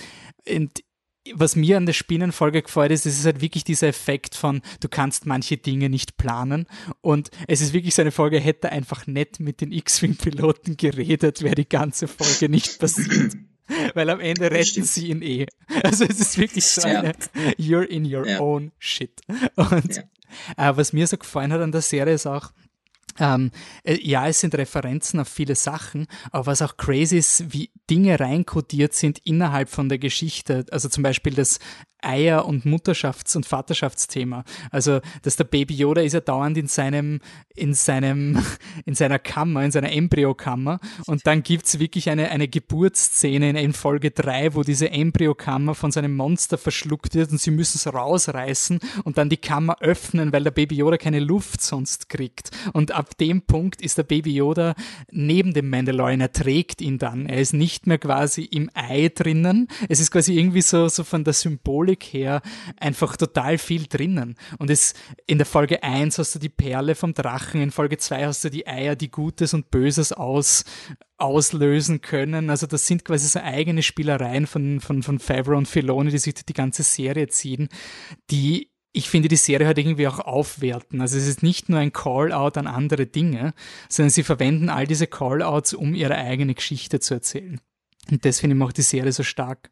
und 0.47 0.83
was 1.35 1.55
mir 1.55 1.77
an 1.77 1.85
der 1.85 1.93
Spinnenfolge 1.93 2.63
gefällt 2.63 2.91
ist, 2.91 3.05
es 3.05 3.19
ist 3.19 3.25
halt 3.25 3.41
wirklich 3.41 3.63
dieser 3.63 3.87
Effekt 3.87 4.35
von, 4.35 4.61
du 4.79 4.89
kannst 4.89 5.25
manche 5.25 5.57
Dinge 5.57 5.89
nicht 5.89 6.17
planen. 6.17 6.65
Und 7.01 7.29
es 7.47 7.61
ist 7.61 7.73
wirklich 7.73 7.93
so 7.93 8.01
eine 8.01 8.11
Folge, 8.11 8.39
hätte 8.39 8.71
einfach 8.71 9.05
nett 9.07 9.39
mit 9.39 9.61
den 9.61 9.71
X-Wing-Piloten 9.71 10.77
geredet, 10.77 11.43
wäre 11.43 11.55
die 11.55 11.69
ganze 11.69 12.07
Folge 12.07 12.49
nicht 12.49 12.79
passiert. 12.79 13.35
Weil 13.93 14.09
am 14.09 14.19
Ende 14.19 14.51
retten 14.51 14.83
sie 14.83 15.07
ihn 15.07 15.21
eh. 15.21 15.45
Also 15.83 16.03
es 16.03 16.19
ist 16.19 16.37
wirklich 16.37 16.65
so 16.65 16.81
eine, 16.81 17.13
you're 17.57 17.83
in 17.83 18.03
your 18.03 18.27
ja. 18.27 18.39
own 18.39 18.71
shit. 18.79 19.21
Und 19.55 19.95
ja. 19.95 20.69
äh, 20.71 20.75
was 20.75 20.91
mir 20.91 21.07
so 21.07 21.17
gefallen 21.17 21.53
hat 21.53 21.61
an 21.61 21.71
der 21.71 21.81
Serie 21.81 22.15
ist 22.15 22.27
auch, 22.27 22.51
ähm, 23.19 23.51
äh, 23.83 23.97
ja, 24.01 24.27
es 24.27 24.39
sind 24.39 24.55
Referenzen 24.55 25.19
auf 25.19 25.27
viele 25.27 25.55
Sachen, 25.55 26.07
aber 26.31 26.47
was 26.47 26.61
auch 26.61 26.77
crazy 26.77 27.17
ist, 27.17 27.53
wie 27.53 27.71
Dinge 27.89 28.19
reinkodiert 28.19 28.93
sind 28.93 29.19
innerhalb 29.25 29.69
von 29.69 29.89
der 29.89 29.99
Geschichte. 29.99 30.65
Also 30.71 30.89
zum 30.89 31.03
Beispiel 31.03 31.33
das 31.33 31.59
Eier- 32.01 32.45
und 32.45 32.65
Mutterschafts- 32.65 33.35
und 33.35 33.45
Vaterschaftsthema. 33.45 34.43
Also, 34.71 35.01
dass 35.21 35.35
der 35.35 35.43
Baby 35.43 35.75
Yoda 35.75 36.01
ist 36.01 36.13
ja 36.13 36.19
dauernd 36.19 36.57
in 36.57 36.67
seinem, 36.67 37.19
in 37.55 37.73
seinem, 37.73 38.43
in 38.85 38.95
seiner 38.95 39.19
Kammer, 39.19 39.63
in 39.63 39.71
seiner 39.71 39.91
Embryokammer. 39.91 40.79
Und 41.05 41.25
dann 41.27 41.43
gibt's 41.43 41.79
wirklich 41.79 42.09
eine, 42.09 42.29
eine 42.31 42.47
Geburtsszene 42.47 43.51
in, 43.51 43.55
in 43.55 43.73
Folge 43.73 44.11
drei, 44.11 44.53
wo 44.55 44.63
diese 44.63 44.89
Embryokammer 44.89 45.75
von 45.75 45.91
seinem 45.91 46.15
Monster 46.15 46.57
verschluckt 46.57 47.15
wird 47.15 47.31
und 47.31 47.39
sie 47.39 47.51
müssen 47.51 47.77
es 47.77 47.91
rausreißen 47.91 48.79
und 49.03 49.17
dann 49.17 49.29
die 49.29 49.37
Kammer 49.37 49.77
öffnen, 49.81 50.33
weil 50.33 50.43
der 50.43 50.51
Baby 50.51 50.75
Yoda 50.75 50.97
keine 50.97 51.19
Luft 51.19 51.61
sonst 51.61 52.09
kriegt. 52.09 52.51
Und 52.73 52.91
ab 52.91 53.17
dem 53.17 53.41
Punkt 53.43 53.81
ist 53.81 53.97
der 53.97 54.03
Baby 54.03 54.33
Yoda 54.33 54.75
neben 55.11 55.53
dem 55.53 55.69
Mandalorian, 55.69 56.21
er 56.21 56.31
trägt 56.31 56.81
ihn 56.81 56.97
dann. 56.97 57.27
Er 57.27 57.39
ist 57.39 57.53
nicht 57.53 57.87
mehr 57.87 57.97
quasi 57.97 58.43
im 58.43 58.69
Ei 58.73 59.09
drinnen. 59.13 59.67
Es 59.89 59.99
ist 59.99 60.11
quasi 60.11 60.37
irgendwie 60.37 60.61
so, 60.61 60.87
so 60.87 61.03
von 61.03 61.23
der 61.23 61.33
Symbolik 61.33 61.90
Symbolik 61.91 62.03
her 62.13 62.41
einfach 62.77 63.17
total 63.17 63.57
viel 63.57 63.87
drinnen. 63.87 64.35
Und 64.57 64.69
es, 64.69 64.93
in 65.27 65.37
der 65.37 65.45
Folge 65.45 65.83
1 65.83 66.17
hast 66.17 66.35
du 66.35 66.39
die 66.39 66.49
Perle 66.49 66.95
vom 66.95 67.13
Drachen, 67.13 67.61
in 67.61 67.71
Folge 67.71 67.97
2 67.97 68.25
hast 68.25 68.43
du 68.43 68.49
die 68.49 68.67
Eier, 68.67 68.95
die 68.95 69.11
Gutes 69.11 69.53
und 69.53 69.71
Böses 69.71 70.13
aus, 70.13 70.63
auslösen 71.17 72.01
können. 72.01 72.49
Also 72.49 72.67
das 72.67 72.87
sind 72.87 73.05
quasi 73.05 73.27
so 73.27 73.39
eigene 73.39 73.83
Spielereien 73.83 74.47
von, 74.47 74.79
von, 74.79 75.03
von 75.03 75.19
Favreau 75.19 75.57
und 75.57 75.67
Filoni, 75.67 76.11
die 76.11 76.17
sich 76.17 76.33
die 76.33 76.53
ganze 76.53 76.83
Serie 76.83 77.27
ziehen, 77.27 77.69
die 78.29 78.69
ich 78.93 79.09
finde, 79.09 79.29
die 79.29 79.37
Serie 79.37 79.67
hat 79.67 79.77
irgendwie 79.77 80.07
auch 80.09 80.19
aufwerten. 80.19 80.99
Also 80.99 81.17
es 81.17 81.25
ist 81.25 81.43
nicht 81.43 81.69
nur 81.69 81.79
ein 81.79 81.93
Call-out 81.93 82.57
an 82.57 82.67
andere 82.67 83.05
Dinge, 83.05 83.53
sondern 83.87 84.09
sie 84.09 84.23
verwenden 84.23 84.67
all 84.67 84.85
diese 84.85 85.07
Call-outs, 85.07 85.73
um 85.73 85.95
ihre 85.95 86.15
eigene 86.15 86.55
Geschichte 86.55 86.99
zu 86.99 87.13
erzählen. 87.13 87.61
Und 88.09 88.25
das 88.25 88.41
finde 88.41 88.55
ich 88.55 88.59
macht 88.59 88.75
die 88.75 88.81
Serie 88.81 89.13
so 89.13 89.23
stark. 89.23 89.71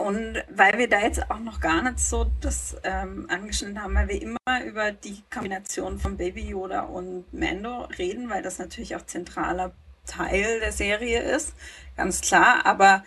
Und 0.00 0.42
weil 0.48 0.78
wir 0.78 0.88
da 0.88 1.00
jetzt 1.00 1.30
auch 1.30 1.40
noch 1.40 1.60
gar 1.60 1.82
nicht 1.82 2.00
so 2.00 2.26
das 2.40 2.76
ähm, 2.84 3.26
angeschnitten 3.28 3.82
haben, 3.82 3.94
weil 3.94 4.08
wir 4.08 4.22
immer 4.22 4.64
über 4.64 4.92
die 4.92 5.22
Kombination 5.32 5.98
von 5.98 6.16
Baby 6.16 6.48
Yoda 6.48 6.82
und 6.82 7.32
Mando 7.32 7.86
reden, 7.98 8.30
weil 8.30 8.42
das 8.42 8.58
natürlich 8.58 8.96
auch 8.96 9.04
zentraler 9.04 9.72
Teil 10.06 10.60
der 10.60 10.72
Serie 10.72 11.20
ist, 11.20 11.54
ganz 11.96 12.22
klar. 12.22 12.64
Aber 12.64 13.04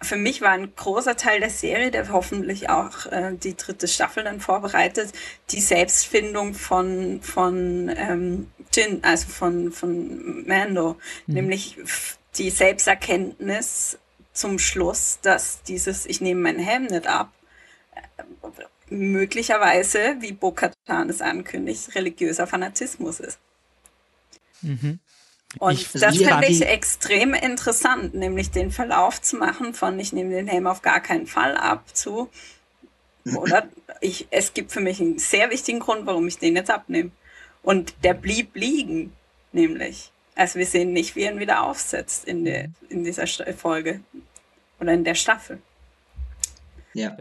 für 0.00 0.16
mich 0.16 0.40
war 0.40 0.50
ein 0.50 0.74
großer 0.74 1.16
Teil 1.16 1.38
der 1.38 1.50
Serie, 1.50 1.92
der 1.92 2.10
hoffentlich 2.12 2.68
auch 2.68 3.06
äh, 3.06 3.34
die 3.36 3.56
dritte 3.56 3.86
Staffel 3.86 4.24
dann 4.24 4.40
vorbereitet, 4.40 5.12
die 5.50 5.60
Selbstfindung 5.60 6.54
von, 6.54 7.20
von 7.22 7.88
ähm, 7.96 8.50
Jin, 8.72 9.04
also 9.04 9.28
von, 9.28 9.70
von 9.70 10.44
Mando, 10.46 10.96
mhm. 11.26 11.34
nämlich 11.34 11.78
die 12.36 12.50
Selbsterkenntnis 12.50 13.98
zum 14.32 14.58
Schluss, 14.58 15.18
dass 15.22 15.62
dieses 15.62 16.06
Ich 16.06 16.20
nehme 16.20 16.40
meinen 16.40 16.58
Helm 16.58 16.84
nicht 16.84 17.06
ab, 17.06 17.32
möglicherweise, 18.88 20.16
wie 20.20 20.32
Bo-Katan 20.32 21.08
es 21.08 21.20
ankündigt, 21.20 21.94
religiöser 21.94 22.46
Fanatismus 22.46 23.20
ist. 23.20 23.38
Mhm. 24.60 24.98
Und 25.58 25.72
ich, 25.74 25.90
das 25.92 26.16
finde 26.16 26.46
ich 26.46 26.62
extrem 26.62 27.34
interessant, 27.34 28.14
nämlich 28.14 28.50
den 28.50 28.70
Verlauf 28.70 29.20
zu 29.20 29.36
machen 29.36 29.74
von 29.74 29.98
ich 29.98 30.12
nehme 30.12 30.30
den 30.30 30.46
Helm 30.46 30.66
auf 30.66 30.80
gar 30.80 31.00
keinen 31.00 31.26
Fall 31.26 31.56
ab 31.56 31.84
zu 31.94 32.30
oder 33.34 33.68
ich, 34.00 34.28
es 34.30 34.54
gibt 34.54 34.72
für 34.72 34.80
mich 34.80 35.00
einen 35.00 35.18
sehr 35.18 35.50
wichtigen 35.50 35.80
Grund, 35.80 36.06
warum 36.06 36.26
ich 36.26 36.38
den 36.38 36.56
jetzt 36.56 36.70
abnehme. 36.70 37.10
Und 37.62 37.94
der 38.02 38.14
blieb 38.14 38.56
liegen, 38.56 39.12
nämlich. 39.52 40.10
Also 40.34 40.58
wir 40.58 40.66
sehen 40.66 40.92
nicht, 40.92 41.14
wie 41.14 41.22
er 41.22 41.32
ihn 41.32 41.40
wieder 41.40 41.62
aufsetzt 41.62 42.24
in, 42.24 42.44
der, 42.44 42.70
in 42.88 43.04
dieser 43.04 43.26
Folge 43.26 44.00
oder 44.80 44.92
in 44.92 45.04
der 45.04 45.14
Staffel. 45.14 45.60
Ja. 46.94 47.16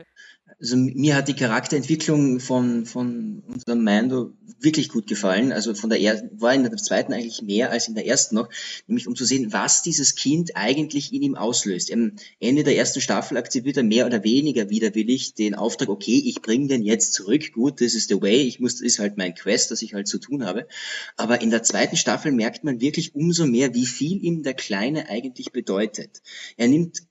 Also 0.60 0.78
mir 0.78 1.16
hat 1.16 1.28
die 1.28 1.36
Charakterentwicklung 1.36 2.40
von, 2.40 2.86
von 2.86 3.44
unserem 3.48 3.84
Mando 3.84 4.34
wirklich 4.60 4.90
gut 4.90 5.08
gefallen. 5.08 5.52
Also 5.52 5.74
von 5.74 5.90
der 5.90 6.00
ersten, 6.00 6.40
war 6.40 6.54
in 6.54 6.64
der 6.64 6.76
zweiten 6.78 7.14
eigentlich 7.14 7.42
mehr 7.42 7.72
als 7.72 7.88
in 7.88 7.96
der 7.96 8.06
ersten 8.06 8.36
noch, 8.36 8.50
nämlich 8.88 9.08
um 9.08 9.16
zu 9.16 9.26
sehen, 9.26 9.54
was 9.54 9.82
dieses 9.82 10.16
Kind 10.16 10.56
eigentlich 10.56 11.14
in 11.14 11.22
ihm 11.22 11.36
auslöst. 11.36 11.92
Am 11.92 12.14
Ende 12.40 12.64
der 12.64 12.78
ersten 12.78 13.02
Staffel 13.02 13.38
akzeptiert 13.38 13.78
er 13.78 13.84
mehr 13.84 14.06
oder 14.06 14.24
weniger 14.24 14.70
widerwillig 14.70 15.34
den 15.34 15.56
Auftrag, 15.56 15.90
okay, 15.90 16.22
ich 16.26 16.42
bringe 16.42 16.68
den 16.68 16.84
jetzt 16.84 17.14
zurück, 17.14 17.52
gut, 17.54 17.78
this 17.78 17.96
is 17.96 18.08
the 18.08 18.22
way, 18.22 18.42
ich 18.42 18.60
muss, 18.60 18.76
das 18.76 18.82
ist 18.82 19.00
halt 19.00 19.18
mein 19.18 19.36
Quest, 19.36 19.72
das 19.72 19.82
ich 19.82 19.94
halt 19.94 20.08
zu 20.08 20.20
tun 20.20 20.46
habe. 20.46 20.68
Aber 21.18 21.42
in 21.42 21.50
der 21.50 21.64
zweiten 21.64 21.98
Staffel 21.98 22.32
merkt 22.32 22.64
man 22.64 22.82
wirklich 22.82 23.16
umso 23.16 23.46
mehr, 23.46 23.74
wie 23.74 23.86
viel 23.86 24.24
ihm 24.24 24.44
der 24.44 24.54
Kleine 24.54 25.10
eigentlich 25.10 25.52
bedeutet. 25.52 26.22
Er 26.58 26.68
nimmt 26.68 27.04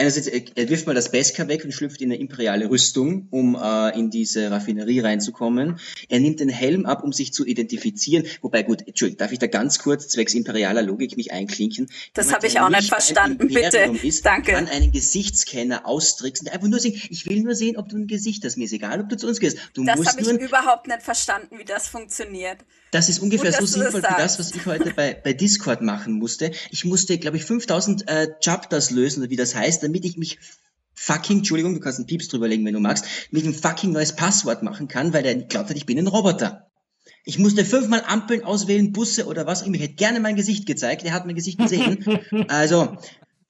einerseits, 0.00 0.26
er 0.26 0.68
wirft 0.68 0.86
mal 0.86 0.94
das 0.94 1.10
Beskar 1.10 1.48
weg 1.48 1.64
und 1.64 1.72
schlüpft 1.72 2.00
in 2.00 2.10
eine 2.10 2.20
imperiale 2.20 2.70
Rüstung, 2.70 3.28
um 3.30 3.54
äh, 3.54 3.96
in 3.98 4.10
diese 4.10 4.50
Raffinerie 4.50 5.00
reinzukommen. 5.00 5.78
Er 6.08 6.20
nimmt 6.20 6.40
den 6.40 6.48
Helm 6.48 6.86
ab, 6.86 7.04
um 7.04 7.12
sich 7.12 7.32
zu 7.32 7.44
identifizieren. 7.44 8.26
Wobei, 8.40 8.62
gut, 8.62 8.86
Entschuldigung, 8.86 9.18
darf 9.18 9.32
ich 9.32 9.38
da 9.38 9.46
ganz 9.46 9.78
kurz 9.78 10.08
zwecks 10.08 10.34
imperialer 10.34 10.82
Logik 10.82 11.16
mich 11.16 11.32
einklinken? 11.32 11.88
Das 12.14 12.32
habe 12.32 12.46
ich 12.46 12.58
auch 12.60 12.70
nicht 12.70 12.88
verstanden, 12.88 13.48
bitte. 13.48 13.78
Ist, 14.02 14.24
Danke. 14.24 14.52
Kann 14.52 14.66
einen 14.68 14.90
Gesichtsscanner 14.90 15.86
austricksen, 15.86 16.48
einfach 16.48 16.68
nur 16.68 16.80
sehen, 16.80 17.00
ich 17.10 17.28
will 17.28 17.42
nur 17.42 17.54
sehen, 17.54 17.76
ob 17.76 17.88
du 17.88 17.96
ein 17.96 18.06
Gesicht 18.06 18.44
hast. 18.44 18.56
Mir 18.56 18.64
ist 18.64 18.72
egal, 18.72 19.00
ob 19.00 19.08
du 19.08 19.16
zu 19.16 19.28
uns 19.28 19.38
gehst. 19.38 19.58
Du 19.74 19.84
das 19.84 20.06
habe 20.06 20.20
ich 20.20 20.28
überhaupt 20.28 20.86
nicht 20.86 21.02
verstanden, 21.02 21.58
wie 21.58 21.64
das 21.64 21.88
funktioniert. 21.88 22.58
Das 22.90 23.08
ist 23.08 23.20
ungefähr 23.20 23.52
Gut, 23.52 23.60
so 23.60 23.66
sinnvoll 23.66 24.02
wie 24.02 24.16
das, 24.16 24.38
was 24.38 24.54
ich 24.54 24.66
heute 24.66 24.92
bei, 24.94 25.14
bei 25.14 25.32
Discord 25.32 25.82
machen 25.82 26.14
musste. 26.14 26.50
Ich 26.70 26.84
musste, 26.84 27.18
glaube 27.18 27.36
ich, 27.36 27.44
5000 27.44 28.08
äh, 28.08 28.28
Chapters 28.40 28.90
lösen, 28.90 29.20
oder 29.22 29.30
wie 29.30 29.36
das 29.36 29.54
heißt, 29.54 29.82
damit 29.82 30.04
ich 30.04 30.16
mich 30.16 30.38
fucking, 30.94 31.38
Entschuldigung, 31.38 31.74
du 31.74 31.80
kannst 31.80 31.98
einen 31.98 32.06
Pieps 32.06 32.28
drüberlegen, 32.28 32.66
wenn 32.66 32.74
du 32.74 32.80
magst, 32.80 33.04
mit 33.30 33.44
ein 33.44 33.54
fucking 33.54 33.92
neues 33.92 34.14
Passwort 34.16 34.62
machen 34.62 34.88
kann, 34.88 35.12
weil 35.12 35.22
der 35.22 35.34
glaubt 35.36 35.70
hat, 35.70 35.76
ich 35.76 35.86
bin 35.86 35.98
ein 35.98 36.06
Roboter. 36.06 36.66
Ich 37.24 37.38
musste 37.38 37.64
fünfmal 37.64 38.02
Ampeln 38.06 38.44
auswählen, 38.44 38.92
Busse 38.92 39.26
oder 39.26 39.46
was. 39.46 39.62
Ich 39.62 39.80
hätte 39.80 39.94
gerne 39.94 40.20
mein 40.20 40.36
Gesicht 40.36 40.66
gezeigt. 40.66 41.04
Er 41.04 41.12
hat 41.12 41.26
mein 41.26 41.34
Gesicht 41.34 41.58
gesehen. 41.58 42.04
Also, 42.48 42.96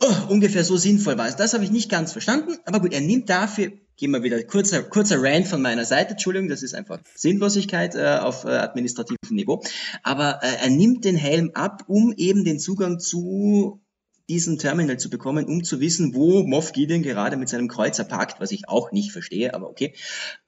oh, 0.01 0.15
ungefähr 0.29 0.65
so 0.65 0.77
sinnvoll 0.77 1.19
war 1.19 1.29
es. 1.29 1.37
Das 1.37 1.55
habe 1.55 1.65
ich 1.65 1.71
nicht 1.71 1.89
ganz 1.89 2.13
verstanden. 2.13 2.57
Aber 2.67 2.81
gut, 2.81 2.93
er 2.93 3.01
nimmt 3.01 3.31
dafür, 3.31 3.73
gehen 4.01 4.13
wir 4.13 4.23
wieder, 4.23 4.43
kurzer, 4.43 4.83
kurzer 4.83 5.23
Rant 5.23 5.47
von 5.47 5.61
meiner 5.61 5.85
Seite. 5.85 6.13
Entschuldigung, 6.13 6.49
das 6.49 6.63
ist 6.63 6.75
einfach 6.75 7.01
Sinnlosigkeit 7.15 7.95
äh, 7.95 8.19
auf 8.21 8.45
äh, 8.45 8.49
administrativem 8.49 9.19
Niveau. 9.29 9.63
Aber 10.03 10.41
äh, 10.43 10.65
er 10.65 10.71
nimmt 10.71 11.05
den 11.05 11.17
Helm 11.17 11.51
ab, 11.55 11.85
um 11.87 12.15
eben 12.17 12.45
den 12.45 12.59
Zugang 12.59 12.99
zu 12.99 13.83
diesen 14.31 14.59
Terminal 14.59 14.97
zu 14.97 15.11
bekommen, 15.11 15.45
um 15.45 15.65
zu 15.65 15.81
wissen, 15.81 16.15
wo 16.15 16.45
Moff 16.45 16.73
Gideon 16.73 17.03
gerade 17.03 17.37
mit 17.37 17.49
seinem 17.51 17.69
Kreuzer 17.69 18.05
parkt, 18.05 18.41
was 18.41 18.53
ich 18.53 18.69
auch 18.69 18.91
nicht 18.91 19.13
verstehe, 19.13 19.53
aber 19.55 19.69
okay. 19.69 19.93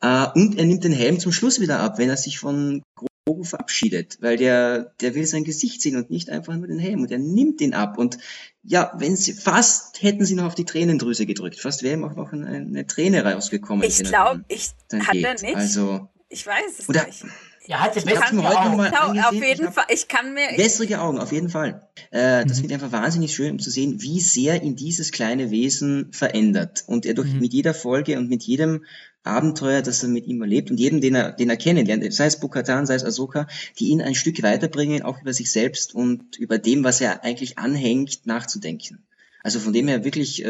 Äh, 0.01 0.29
und 0.35 0.59
er 0.59 0.65
nimmt 0.65 0.85
den 0.85 0.93
Helm 0.93 1.21
zum 1.21 1.33
Schluss 1.33 1.61
wieder 1.61 1.81
ab, 1.81 1.99
wenn 1.99 2.09
er 2.09 2.17
sich 2.17 2.39
von 2.39 2.83
Grogu 3.25 3.45
verabschiedet, 3.45 4.18
weil 4.20 4.37
der, 4.37 4.95
der 5.01 5.14
will 5.14 5.27
sein 5.27 5.45
Gesicht 5.45 5.81
sehen 5.81 5.97
und 5.97 6.11
nicht 6.11 6.29
einfach 6.29 6.57
nur 6.57 6.66
den 6.66 6.79
Helm 6.79 7.03
und 7.03 7.11
er 7.12 7.18
nimmt 7.18 7.61
ihn 7.61 7.73
ab 7.73 7.97
und 7.97 8.18
ja, 8.64 8.93
wenn 8.97 9.16
sie, 9.16 9.33
fast 9.33 10.03
hätten 10.03 10.25
sie 10.25 10.35
noch 10.35 10.45
auf 10.45 10.55
die 10.55 10.64
Tränendrüse 10.64 11.25
gedrückt, 11.25 11.61
fast 11.61 11.83
wäre 11.83 11.95
ihm 11.95 12.05
auch 12.05 12.16
noch 12.16 12.33
eine, 12.33 12.49
eine 12.49 12.87
Träne 12.87 13.25
rausgekommen. 13.25 13.85
Ich 13.85 14.03
glaube, 14.03 14.45
ich 14.49 14.70
hatte 14.93 15.45
nicht. 15.45 15.57
Also, 15.57 16.09
ich 16.29 16.47
weiß 16.47 16.81
es 16.81 16.89
oder, 16.89 17.07
nicht. 17.07 17.25
Ja, 17.67 17.81
hat 17.81 17.97
ich 17.97 18.05
habe 18.05 18.35
mir 18.35 18.43
heute 18.43 18.69
nochmal 18.69 18.93
angesehen. 18.93 19.25
Auf 19.25 19.33
jeden 19.35 19.69
ich 19.69 19.75
Fall, 19.75 19.85
ich 19.89 20.09
kann 20.09 20.35
mir... 20.35 20.49
Wässrige 20.57 21.01
Augen, 21.01 21.19
auf 21.19 21.31
jeden 21.31 21.49
Fall. 21.49 21.87
Äh, 22.11 22.45
das 22.45 22.59
mhm. 22.59 22.63
wird 22.63 22.73
einfach 22.73 22.93
wahnsinnig 22.93 23.35
schön, 23.35 23.53
um 23.53 23.59
zu 23.61 23.71
sehen, 23.71 24.03
wie 24.03 24.21
sehr 24.21 24.63
ihn 24.63 24.75
dieses 24.75 25.13
kleine 25.13 25.51
Wesen 25.51 26.13
verändert. 26.13 26.83
Und 26.87 27.07
er 27.07 27.15
durch 27.15 27.33
mhm. 27.33 27.41
mit 27.41 27.53
jeder 27.53 27.73
Folge 27.73 28.19
und 28.19 28.29
mit 28.29 28.43
jedem 28.43 28.85
Abenteuer, 29.25 29.83
das 29.83 30.03
er 30.03 30.09
mit 30.09 30.27
ihm 30.27 30.43
erlebt 30.43 30.73
und 30.73 30.81
jedem, 30.81 31.01
den 31.01 31.15
er, 31.15 31.31
den 31.31 31.51
er 31.51 31.57
kennenlernt, 31.57 32.13
sei 32.13 32.27
es 32.27 32.41
Bukatan, 32.41 32.87
sei 32.87 32.95
es 32.95 33.05
Ahsoka, 33.05 33.47
die 33.79 33.89
ihn 33.89 34.03
ein 34.03 34.17
Stück 34.17 34.43
weiterbringen, 34.43 35.03
auch 35.03 35.21
über 35.21 35.33
sich 35.33 35.53
selbst 35.53 35.95
und 35.95 36.37
über 36.39 36.59
dem, 36.59 36.83
was 36.83 37.01
er 37.01 37.23
eigentlich 37.23 37.59
anhängt, 37.59 38.27
nachzudenken. 38.27 39.05
Also 39.43 39.59
von 39.59 39.72
dem 39.72 39.88
her 39.88 40.05
wirklich, 40.05 40.45
äh, 40.45 40.47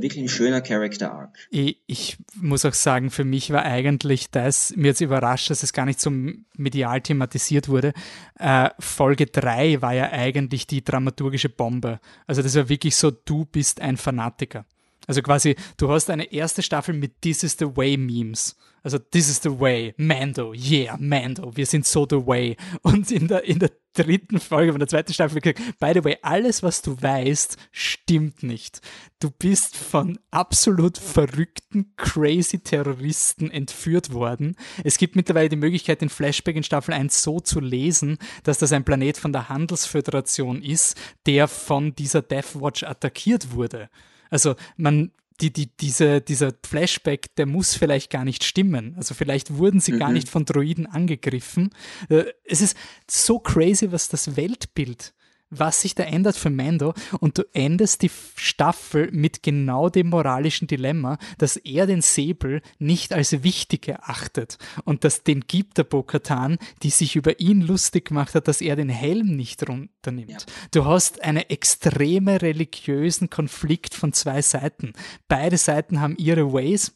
wirklich 0.00 0.22
ein 0.22 0.28
schöner 0.28 0.60
Character 0.60 1.12
Arc. 1.12 1.36
Ich, 1.50 1.78
ich, 1.86 2.18
muss 2.34 2.64
auch 2.64 2.74
sagen, 2.74 3.10
für 3.10 3.24
mich 3.24 3.50
war 3.50 3.64
eigentlich 3.64 4.30
das, 4.30 4.74
mir 4.76 4.88
jetzt 4.88 5.00
überrascht, 5.00 5.48
dass 5.50 5.62
es 5.62 5.72
gar 5.72 5.86
nicht 5.86 6.00
so 6.00 6.10
medial 6.56 7.00
thematisiert 7.00 7.68
wurde. 7.68 7.92
Äh, 8.38 8.70
Folge 8.78 9.26
3 9.26 9.80
war 9.80 9.94
ja 9.94 10.12
eigentlich 10.12 10.66
die 10.66 10.84
dramaturgische 10.84 11.48
Bombe. 11.48 12.00
Also 12.26 12.42
das 12.42 12.54
war 12.54 12.68
wirklich 12.68 12.96
so, 12.96 13.10
du 13.10 13.46
bist 13.46 13.80
ein 13.80 13.96
Fanatiker. 13.96 14.66
Also 15.06 15.22
quasi, 15.22 15.56
du 15.76 15.90
hast 15.90 16.10
eine 16.10 16.32
erste 16.32 16.62
Staffel 16.62 16.94
mit 16.94 17.20
This 17.22 17.42
is 17.42 17.56
the 17.58 17.76
Way 17.76 17.96
Memes. 17.96 18.56
Also 18.82 18.98
This 18.98 19.28
is 19.28 19.42
the 19.42 19.50
Way, 19.50 19.94
Mando, 19.96 20.54
yeah, 20.54 20.96
Mando, 20.96 21.50
wir 21.56 21.66
sind 21.66 21.84
so 21.86 22.06
the 22.08 22.24
way. 22.24 22.56
Und 22.82 23.10
in 23.10 23.26
der, 23.26 23.42
in 23.42 23.58
der 23.58 23.72
dritten 23.94 24.38
Folge 24.38 24.72
von 24.72 24.78
der 24.78 24.86
zweiten 24.86 25.12
Staffel 25.12 25.40
gesagt, 25.40 25.60
by 25.80 25.90
the 25.92 26.04
way, 26.04 26.16
alles, 26.22 26.62
was 26.62 26.82
du 26.82 27.00
weißt, 27.00 27.56
stimmt 27.72 28.44
nicht. 28.44 28.80
Du 29.18 29.30
bist 29.30 29.76
von 29.76 30.20
absolut 30.30 30.98
verrückten, 30.98 31.94
crazy 31.96 32.60
Terroristen 32.60 33.50
entführt 33.50 34.12
worden. 34.12 34.54
Es 34.84 34.98
gibt 34.98 35.16
mittlerweile 35.16 35.48
die 35.48 35.56
Möglichkeit, 35.56 36.00
den 36.00 36.08
Flashback 36.08 36.54
in 36.54 36.62
Staffel 36.62 36.94
1 36.94 37.24
so 37.24 37.40
zu 37.40 37.58
lesen, 37.58 38.18
dass 38.44 38.58
das 38.58 38.72
ein 38.72 38.84
Planet 38.84 39.16
von 39.16 39.32
der 39.32 39.48
Handelsföderation 39.48 40.62
ist, 40.62 40.96
der 41.26 41.48
von 41.48 41.94
dieser 41.96 42.22
Death 42.22 42.60
Watch 42.60 42.84
attackiert 42.84 43.52
wurde. 43.52 43.88
Also 44.30 44.54
man 44.76 45.12
die, 45.40 45.52
die, 45.52 45.68
diese, 45.76 46.20
dieser 46.20 46.52
Flashback, 46.66 47.34
der 47.36 47.46
muss 47.46 47.74
vielleicht 47.74 48.10
gar 48.10 48.24
nicht 48.24 48.44
stimmen. 48.44 48.94
Also 48.96 49.14
vielleicht 49.14 49.54
wurden 49.56 49.80
sie 49.80 49.92
mhm. 49.92 49.98
gar 49.98 50.10
nicht 50.10 50.28
von 50.28 50.44
Droiden 50.44 50.86
angegriffen. 50.86 51.70
Äh, 52.08 52.24
es 52.44 52.60
ist 52.60 52.76
so 53.08 53.38
crazy, 53.38 53.92
was 53.92 54.08
das 54.08 54.36
Weltbild 54.36 55.12
was 55.50 55.80
sich 55.80 55.94
da 55.94 56.02
ändert 56.02 56.36
für 56.36 56.50
Mando 56.50 56.94
und 57.20 57.38
du 57.38 57.44
endest 57.52 58.02
die 58.02 58.10
Staffel 58.36 59.10
mit 59.12 59.42
genau 59.42 59.88
dem 59.88 60.08
moralischen 60.08 60.66
Dilemma, 60.66 61.18
dass 61.38 61.56
er 61.56 61.86
den 61.86 62.02
Säbel 62.02 62.62
nicht 62.78 63.12
als 63.12 63.42
wichtig 63.42 63.88
erachtet 63.88 64.58
und 64.84 65.04
dass 65.04 65.22
den 65.22 65.40
gibt 65.40 65.78
der 65.78 65.84
Bo-Katan, 65.84 66.58
die 66.82 66.90
sich 66.90 67.16
über 67.16 67.38
ihn 67.40 67.60
lustig 67.60 68.06
gemacht 68.06 68.34
hat, 68.34 68.48
dass 68.48 68.60
er 68.60 68.76
den 68.76 68.88
Helm 68.88 69.36
nicht 69.36 69.68
runternimmt. 69.68 70.30
Ja. 70.30 70.38
Du 70.72 70.84
hast 70.84 71.22
einen 71.22 71.38
extreme 71.48 72.42
religiösen 72.42 73.30
Konflikt 73.30 73.94
von 73.94 74.12
zwei 74.12 74.42
Seiten. 74.42 74.92
Beide 75.28 75.58
Seiten 75.58 76.00
haben 76.00 76.16
ihre 76.16 76.52
Ways 76.52 76.92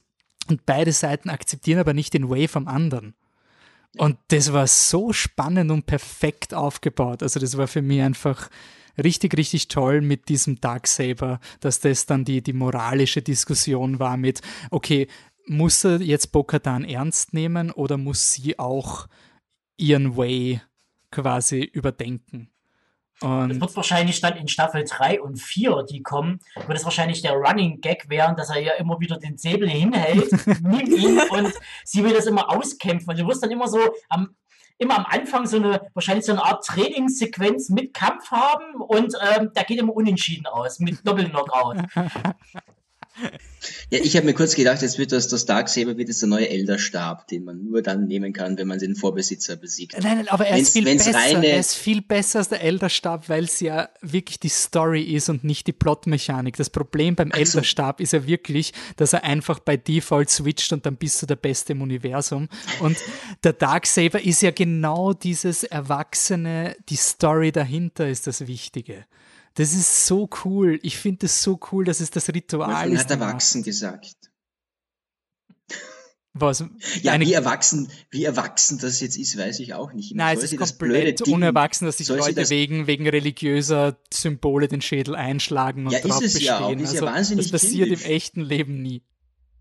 und 0.49 0.67
beide 0.67 0.93
Seiten 0.93 1.31
akzeptieren 1.31 1.81
aber 1.81 1.95
nicht 1.95 2.15
den 2.15 2.29
Way 2.29 2.49
vom 2.49 2.67
anderen. 2.67 3.15
Und 3.97 4.19
das 4.29 4.53
war 4.53 4.67
so 4.67 5.13
spannend 5.13 5.71
und 5.71 5.87
perfekt 5.87 6.55
aufgebaut. 6.55 7.23
Also 7.23 7.41
das 7.41 7.57
war 7.57 7.67
für 7.67 7.83
mich 7.83 8.03
einfach 8.03 8.49
richtig, 9.03 9.37
richtig 9.37 9.69
toll 9.69 10.01
mit 10.01 10.29
diesem 10.29 10.61
Darksaber, 10.61 11.41
dass 11.61 11.81
das 11.81 12.07
dann 12.07 12.25
die, 12.25 12.43
die 12.43 12.53
moralische 12.53 13.23
Diskussion 13.23 13.99
war 13.99 14.17
mit, 14.17 14.43
okay, 14.71 15.09
muss 15.47 15.85
er 15.85 16.01
jetzt 16.01 16.33
Bokatan 16.33 16.85
ernst 16.85 17.33
nehmen 17.33 17.71
oder 17.73 17.97
muss 17.97 18.33
sie 18.33 18.59
auch 18.59 19.09
ihren 19.77 20.17
Way 20.17 20.61
quasi 21.11 21.63
überdenken? 21.63 22.51
Und 23.23 23.51
das 23.51 23.61
wird 23.61 23.77
wahrscheinlich 23.77 24.21
dann 24.21 24.37
in 24.37 24.49
Staffel 24.49 24.85
3 24.85 25.21
und 25.21 25.37
4, 25.37 25.85
die 25.89 26.03
kommen, 26.03 26.41
wird 26.67 26.79
es 26.79 26.85
wahrscheinlich 26.85 27.21
der 27.21 27.33
Running 27.33 27.81
Gag 27.81 28.09
werden, 28.09 28.37
dass 28.37 28.51
er 28.51 28.61
ja 28.61 28.73
immer 28.75 28.99
wieder 28.99 29.19
den 29.19 29.37
Säbel 29.37 29.69
hinhält, 29.69 30.31
nimmt 30.63 30.89
ihn 30.89 31.21
und 31.31 31.53
sie 31.85 32.03
will 32.03 32.15
das 32.15 32.27
immer 32.27 32.51
auskämpfen. 32.51 33.11
Und 33.11 33.19
du 33.19 33.27
wirst 33.27 33.43
dann 33.43 33.51
immer 33.51 33.69
so 33.69 33.79
am, 34.09 34.35
immer 34.79 34.99
am 34.99 35.05
Anfang 35.07 35.47
so 35.47 35.57
eine, 35.57 35.83
wahrscheinlich 35.93 36.25
so 36.25 36.33
eine 36.33 36.43
Art 36.43 36.65
Trainingssequenz 36.65 37.69
mit 37.69 37.93
Kampf 37.93 38.31
haben 38.31 38.77
und 38.77 39.15
ähm, 39.37 39.51
da 39.55 39.63
geht 39.65 39.79
immer 39.79 39.95
unentschieden 39.95 40.47
aus, 40.47 40.79
mit 40.81 41.07
Doppel-Knockout. 41.07 41.77
Ja, 43.91 43.99
ich 44.03 44.17
habe 44.17 44.27
mir 44.27 44.35
kurz 44.35 44.55
gedacht, 44.55 44.83
jetzt 44.83 44.99
wird 44.99 45.13
das, 45.13 45.29
das 45.29 45.45
Darksaber 45.45 45.97
wird 45.99 46.09
jetzt 46.09 46.23
der 46.23 46.29
neue 46.29 46.49
Elderstab, 46.49 47.27
den 47.27 47.45
man 47.45 47.65
nur 47.65 47.83
dann 47.83 48.07
nehmen 48.07 48.33
kann, 48.33 48.57
wenn 48.57 48.69
man 48.69 48.79
den 48.79 48.95
Vorbesitzer 48.95 49.57
besiegt. 49.57 49.99
Nein, 50.01 50.19
nein 50.19 50.29
aber 50.29 50.47
er 50.47 50.59
ist 50.59 50.73
viel 50.73 50.85
besser. 50.85 51.15
Reine... 51.15 51.47
Er 51.47 51.61
ist 51.61 51.75
viel 51.75 52.01
besser 52.01 52.39
als 52.39 52.49
der 52.49 52.63
Elderstab, 52.63 53.29
weil 53.29 53.45
es 53.45 53.61
ja 53.61 53.89
wirklich 54.01 54.41
die 54.41 54.49
Story 54.49 55.03
ist 55.03 55.29
und 55.29 55.45
nicht 55.45 55.67
die 55.67 55.73
Plotmechanik. 55.73 56.57
Das 56.57 56.71
Problem 56.71 57.17
beim 57.17 57.31
so. 57.33 57.39
Elderstab 57.39 58.01
ist 58.01 58.13
ja 58.13 58.27
wirklich, 58.27 58.73
dass 58.97 59.13
er 59.13 59.25
einfach 59.25 59.59
bei 59.59 59.77
Default 59.77 60.31
switcht 60.31 60.73
und 60.73 60.87
dann 60.87 60.97
bist 60.97 61.21
du 61.21 61.27
der 61.27 61.37
Beste 61.37 61.73
im 61.73 61.83
Universum. 61.83 62.49
Und 62.81 62.97
der 63.45 63.53
Darksaber 63.53 64.23
ist 64.23 64.43
ja 64.43 64.53
genau 64.53 65.13
dieses 65.13 65.65
Erwachsene, 65.65 66.77
die 66.89 66.97
Story 66.97 67.53
dahinter 67.53 68.09
ist 68.09 68.27
das 68.27 68.47
Wichtige. 68.47 69.05
Das 69.55 69.75
ist 69.75 70.07
so 70.07 70.29
cool. 70.45 70.79
Ich 70.83 70.97
finde 70.97 71.27
es 71.27 71.43
so 71.43 71.59
cool, 71.73 71.85
dass 71.85 72.01
es 72.01 72.11
das 72.11 72.29
Ritual 72.29 72.93
ist. 72.93 73.01
hat 73.01 73.11
erwachsen 73.11 73.63
gesagt. 73.63 74.15
Was? 76.33 76.65
Ja, 77.03 77.19
wie 77.19 77.33
erwachsen, 77.33 77.91
wie 78.11 78.25
erwachsen 78.25 78.79
das 78.79 79.01
jetzt 79.01 79.17
ist, 79.17 79.37
weiß 79.37 79.59
ich 79.59 79.75
auch 79.75 79.93
nicht. 79.93 80.15
Nein, 80.15 80.39
es 80.39 80.45
ist 80.45 80.57
komplett 80.57 81.23
unerwachsen, 81.23 81.87
dass 81.87 81.99
sich 81.99 82.09
Leute 82.09 82.35
das 82.35 82.51
wegen, 82.51 82.87
wegen 82.87 83.09
religiöser 83.09 83.99
Symbole 84.13 84.69
den 84.69 84.81
Schädel 84.81 85.17
einschlagen 85.17 85.87
und 85.87 85.93
ja, 85.93 86.01
drauf 86.01 86.21
bestehen. 86.21 86.45
Ja 86.45 86.61
auch, 86.61 86.73
ist 86.73 86.91
also, 86.91 87.07
ja 87.07 87.13
wahnsinnig 87.13 87.51
das 87.51 87.61
passiert 87.61 87.89
kindisch. 87.89 88.05
im 88.05 88.11
echten 88.13 88.41
Leben 88.43 88.81
nie. 88.81 89.03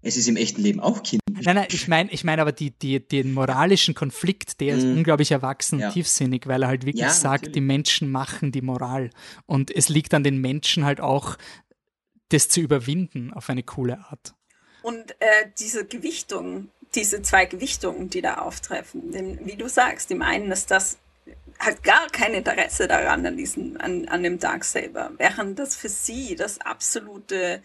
Es 0.04 0.16
ist 0.16 0.28
im 0.28 0.38
echten 0.38 0.62
Leben 0.62 0.80
auch 0.80 1.02
kindisch. 1.02 1.20
Nein, 1.44 1.56
nein, 1.56 1.68
ich 1.72 1.88
meine 1.88 2.12
ich 2.12 2.24
mein 2.24 2.40
aber 2.40 2.52
die, 2.52 2.72
die, 2.72 3.00
den 3.00 3.34
moralischen 3.34 3.96
Konflikt, 3.96 4.60
der 4.60 4.76
ist 4.76 4.86
mm. 4.86 4.98
unglaublich 4.98 5.32
erwachsen 5.32 5.80
ja. 5.80 5.92
tiefsinnig, 5.92 6.48
weil 6.48 6.64
er 6.64 6.68
halt 6.70 6.86
wirklich 6.86 7.04
ja, 7.04 7.10
sagt, 7.10 7.44
natürlich. 7.44 7.54
die 7.54 7.62
Menschen 7.62 8.12
machen 8.12 8.52
die 8.52 8.62
Moral. 8.62 9.10
Und 9.46 9.76
es 9.76 9.90
liegt 9.90 10.14
an 10.14 10.24
den 10.24 10.40
Menschen 10.40 10.86
halt 10.86 11.02
auch, 11.02 11.38
das 12.30 12.50
zu 12.50 12.62
überwinden 12.62 13.34
auf 13.34 13.50
eine 13.50 13.64
coole 13.64 13.98
Art. 13.98 14.34
Und 14.82 15.12
äh, 15.20 15.50
diese 15.60 15.86
Gewichtung, 15.86 16.70
diese 16.96 17.22
zwei 17.22 17.46
Gewichtungen, 17.46 18.10
die 18.10 18.22
da 18.22 18.36
auftreffen, 18.36 19.12
denn 19.12 19.46
wie 19.46 19.56
du 19.56 19.68
sagst, 19.68 20.10
dem 20.10 20.22
einen 20.22 20.52
ist 20.52 20.72
das 20.72 20.98
hat 21.60 21.84
gar 21.84 22.08
kein 22.10 22.34
Interesse 22.34 22.88
daran, 22.88 23.26
an, 23.26 23.36
diesen, 23.36 23.78
an, 23.78 24.08
an 24.08 24.24
dem 24.24 24.40
Darksaber, 24.40 25.12
während 25.18 25.60
das 25.60 25.76
für 25.76 25.90
sie 25.90 26.36
das 26.36 26.62
absolute 26.62 27.62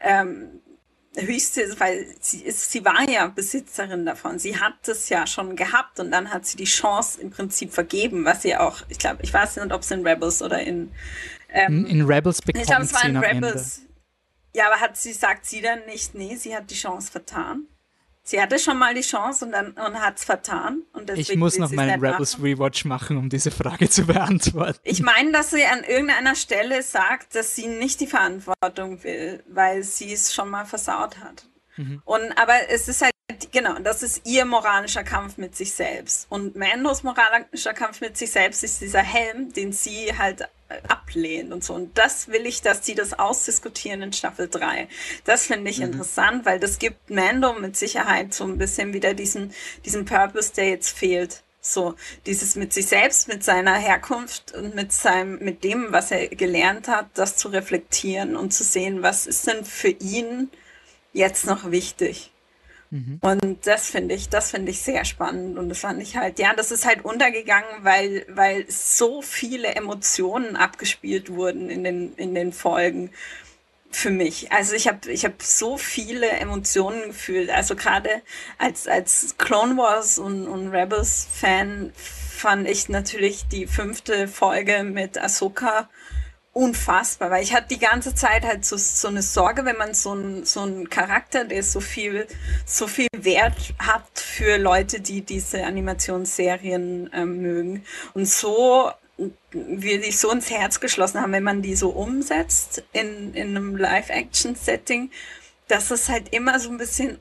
ähm, 0.00 0.60
höchste, 1.16 1.78
weil 1.78 2.06
sie 2.20 2.42
ist, 2.42 2.70
sie 2.70 2.84
war 2.84 3.08
ja 3.08 3.28
Besitzerin 3.28 4.04
davon. 4.06 4.38
Sie 4.38 4.58
hat 4.58 4.88
es 4.88 5.08
ja 5.08 5.26
schon 5.26 5.56
gehabt 5.56 6.00
und 6.00 6.10
dann 6.10 6.32
hat 6.32 6.46
sie 6.46 6.56
die 6.56 6.64
Chance 6.64 7.20
im 7.20 7.30
Prinzip 7.30 7.72
vergeben, 7.72 8.24
was 8.24 8.42
sie 8.42 8.56
auch, 8.56 8.82
ich 8.88 8.98
glaube, 8.98 9.22
ich 9.22 9.32
weiß 9.32 9.56
nicht, 9.56 9.72
ob 9.72 9.82
es 9.82 9.90
in 9.90 10.06
Rebels 10.06 10.42
oder 10.42 10.60
in 10.60 10.90
ähm, 11.50 11.86
in 11.86 12.02
Rebels 12.02 12.42
bekommt 12.42 12.62
ich 12.62 12.68
glaube, 12.68 12.82
es 12.82 12.92
war 12.92 13.04
in 13.04 13.16
Rebels. 13.16 13.78
Ende. 13.78 13.94
Ja, 14.56 14.66
aber 14.66 14.80
hat 14.80 14.96
sie 14.96 15.12
sagt 15.12 15.46
sie 15.46 15.60
dann 15.60 15.84
nicht, 15.86 16.14
nee, 16.14 16.36
sie 16.36 16.54
hat 16.54 16.70
die 16.70 16.74
Chance 16.74 17.10
vertan? 17.10 17.66
Sie 18.26 18.40
hatte 18.40 18.58
schon 18.58 18.78
mal 18.78 18.94
die 18.94 19.02
Chance 19.02 19.44
und 19.44 19.52
dann 19.52 19.72
und 19.72 20.00
hat 20.00 20.16
es 20.16 20.24
vertan. 20.24 20.82
Und 20.94 21.10
ich 21.10 21.36
muss 21.36 21.58
noch 21.58 21.70
mal 21.70 21.90
einen 21.90 22.02
Rebels 22.02 22.38
machen. 22.38 22.44
Rewatch 22.44 22.84
machen, 22.86 23.18
um 23.18 23.28
diese 23.28 23.50
Frage 23.50 23.90
zu 23.90 24.06
beantworten. 24.06 24.78
Ich 24.82 25.02
meine, 25.02 25.30
dass 25.30 25.50
sie 25.50 25.64
an 25.66 25.84
irgendeiner 25.84 26.34
Stelle 26.34 26.82
sagt, 26.82 27.34
dass 27.34 27.54
sie 27.54 27.66
nicht 27.66 28.00
die 28.00 28.06
Verantwortung 28.06 29.04
will, 29.04 29.44
weil 29.46 29.82
sie 29.82 30.12
es 30.12 30.34
schon 30.34 30.48
mal 30.48 30.64
versaut 30.64 31.18
hat. 31.18 31.44
Mhm. 31.76 32.02
Und 32.04 32.32
aber 32.38 32.54
es 32.70 32.88
ist 32.88 33.02
halt 33.02 33.14
genau, 33.52 33.78
das 33.78 34.02
ist 34.02 34.26
ihr 34.26 34.44
moralischer 34.44 35.04
Kampf 35.04 35.38
mit 35.38 35.56
sich 35.56 35.72
selbst. 35.72 36.26
Und 36.28 36.56
Mandos 36.56 37.02
moralischer 37.02 37.72
Kampf 37.72 38.00
mit 38.00 38.16
sich 38.16 38.30
selbst 38.30 38.62
ist 38.62 38.80
dieser 38.80 39.02
Helm, 39.02 39.52
den 39.52 39.72
sie 39.72 40.16
halt 40.16 40.48
ablehnt 40.88 41.52
und 41.52 41.64
so. 41.64 41.74
Und 41.74 41.96
das 41.96 42.28
will 42.28 42.46
ich, 42.46 42.62
dass 42.62 42.80
die 42.80 42.94
das 42.94 43.18
ausdiskutieren 43.18 44.02
in 44.02 44.12
Staffel 44.12 44.48
3. 44.48 44.88
Das 45.24 45.46
finde 45.46 45.70
ich 45.70 45.78
mhm. 45.78 45.84
interessant, 45.84 46.44
weil 46.44 46.58
das 46.58 46.78
gibt 46.78 47.10
Mando 47.10 47.54
mit 47.54 47.76
Sicherheit 47.76 48.34
so 48.34 48.44
ein 48.44 48.58
bisschen 48.58 48.92
wieder 48.92 49.14
diesen, 49.14 49.52
diesen 49.84 50.04
Purpose, 50.04 50.52
der 50.54 50.68
jetzt 50.68 50.96
fehlt. 50.96 51.42
So, 51.60 51.94
dieses 52.26 52.56
mit 52.56 52.74
sich 52.74 52.88
selbst, 52.88 53.26
mit 53.26 53.42
seiner 53.42 53.76
Herkunft 53.76 54.52
und 54.52 54.74
mit 54.74 54.92
seinem, 54.92 55.38
mit 55.38 55.64
dem, 55.64 55.92
was 55.92 56.10
er 56.10 56.28
gelernt 56.28 56.88
hat, 56.88 57.06
das 57.14 57.38
zu 57.38 57.48
reflektieren 57.48 58.36
und 58.36 58.52
zu 58.52 58.64
sehen, 58.64 59.02
was 59.02 59.26
ist 59.26 59.46
denn 59.46 59.64
für 59.64 59.88
ihn 59.88 60.50
jetzt 61.14 61.46
noch 61.46 61.70
wichtig. 61.70 62.30
Mhm. 62.90 63.18
Und 63.22 63.66
das 63.66 63.88
finde 63.88 64.14
ich, 64.14 64.28
das 64.28 64.50
finde 64.50 64.70
ich 64.70 64.82
sehr 64.82 65.06
spannend. 65.06 65.58
Und 65.58 65.70
das 65.70 65.80
fand 65.80 66.02
ich 66.02 66.16
halt, 66.16 66.38
ja, 66.38 66.52
das 66.54 66.70
ist 66.70 66.84
halt 66.84 67.04
untergegangen, 67.04 67.70
weil, 67.80 68.26
weil 68.28 68.66
so 68.68 69.22
viele 69.22 69.68
Emotionen 69.68 70.56
abgespielt 70.56 71.30
wurden 71.30 71.70
in 71.70 71.82
den, 71.82 72.14
in 72.16 72.34
den 72.34 72.52
Folgen 72.52 73.10
für 73.90 74.10
mich. 74.10 74.52
Also 74.52 74.74
ich 74.74 74.88
habe 74.88 75.10
ich 75.10 75.24
hab 75.24 75.42
so 75.42 75.78
viele 75.78 76.28
Emotionen 76.28 77.08
gefühlt. 77.08 77.50
Also 77.50 77.76
gerade 77.76 78.10
als, 78.58 78.86
als 78.86 79.36
Clone 79.38 79.76
Wars 79.76 80.18
und, 80.18 80.46
und 80.46 80.68
Rebels 80.68 81.26
Fan 81.32 81.92
fand 81.96 82.68
ich 82.68 82.88
natürlich 82.88 83.46
die 83.46 83.66
fünfte 83.66 84.28
Folge 84.28 84.82
mit 84.82 85.16
Ahsoka 85.16 85.88
unfassbar, 86.54 87.30
weil 87.30 87.42
ich 87.42 87.52
hatte 87.52 87.68
die 87.68 87.78
ganze 87.78 88.14
Zeit 88.14 88.44
halt 88.44 88.64
so, 88.64 88.76
so 88.76 89.08
eine 89.08 89.22
Sorge, 89.22 89.64
wenn 89.64 89.76
man 89.76 89.92
so 89.92 90.14
ein 90.14 90.44
so 90.44 90.84
Charakter, 90.88 91.44
der 91.44 91.62
so 91.62 91.80
viel, 91.80 92.26
so 92.64 92.86
viel 92.86 93.08
Wert 93.16 93.74
hat 93.78 94.06
für 94.14 94.56
Leute, 94.56 95.00
die 95.00 95.20
diese 95.20 95.64
Animationsserien 95.64 97.12
äh, 97.12 97.24
mögen. 97.24 97.84
Und 98.14 98.26
so 98.26 98.90
wir 99.52 100.00
die 100.00 100.10
so 100.10 100.30
ins 100.30 100.50
Herz 100.50 100.80
geschlossen 100.80 101.20
haben, 101.20 101.32
wenn 101.32 101.44
man 101.44 101.62
die 101.62 101.76
so 101.76 101.90
umsetzt 101.90 102.82
in, 102.92 103.32
in 103.34 103.56
einem 103.56 103.76
Live-Action-Setting, 103.76 105.10
dass 105.68 105.90
es 105.90 106.08
halt 106.08 106.34
immer 106.34 106.58
so 106.58 106.70
ein 106.70 106.78
bisschen 106.78 107.18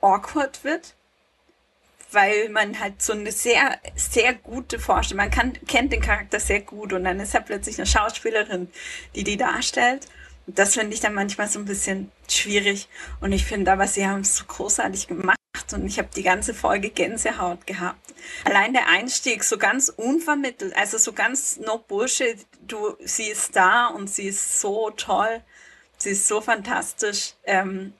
awkward 0.00 0.64
wird 0.64 0.94
weil 2.14 2.48
man 2.48 2.78
halt 2.80 3.02
so 3.02 3.12
eine 3.12 3.32
sehr, 3.32 3.78
sehr 3.94 4.34
gute 4.34 4.78
Vorstellung, 4.78 5.24
man 5.24 5.30
kann, 5.30 5.52
kennt 5.66 5.92
den 5.92 6.00
Charakter 6.00 6.40
sehr 6.40 6.60
gut 6.60 6.92
und 6.92 7.04
dann 7.04 7.20
ist 7.20 7.34
er 7.34 7.40
plötzlich 7.40 7.78
eine 7.78 7.86
Schauspielerin, 7.86 8.68
die 9.14 9.24
die 9.24 9.36
darstellt. 9.36 10.06
das 10.46 10.74
finde 10.74 10.94
ich 10.94 11.00
dann 11.00 11.14
manchmal 11.14 11.48
so 11.48 11.58
ein 11.58 11.64
bisschen 11.64 12.10
schwierig. 12.28 12.88
Und 13.20 13.32
ich 13.32 13.44
finde 13.44 13.72
aber, 13.72 13.86
sie 13.86 14.06
haben 14.06 14.20
es 14.20 14.36
so 14.36 14.44
großartig 14.44 15.08
gemacht 15.08 15.38
und 15.72 15.86
ich 15.86 15.98
habe 15.98 16.08
die 16.14 16.22
ganze 16.22 16.54
Folge 16.54 16.90
Gänsehaut 16.90 17.66
gehabt. 17.66 18.14
Allein 18.44 18.72
der 18.72 18.88
Einstieg 18.88 19.44
so 19.44 19.58
ganz 19.58 19.88
unvermittelt, 19.88 20.76
also 20.76 20.98
so 20.98 21.12
ganz 21.12 21.56
no 21.58 21.78
bullshit. 21.78 22.46
Du, 22.66 22.96
sie 23.04 23.28
ist 23.28 23.56
da 23.56 23.86
und 23.86 24.08
sie 24.10 24.28
ist 24.28 24.60
so 24.60 24.90
toll, 24.90 25.40
sie 25.96 26.10
ist 26.10 26.28
so 26.28 26.40
fantastisch. 26.40 27.34
Ähm, 27.44 27.94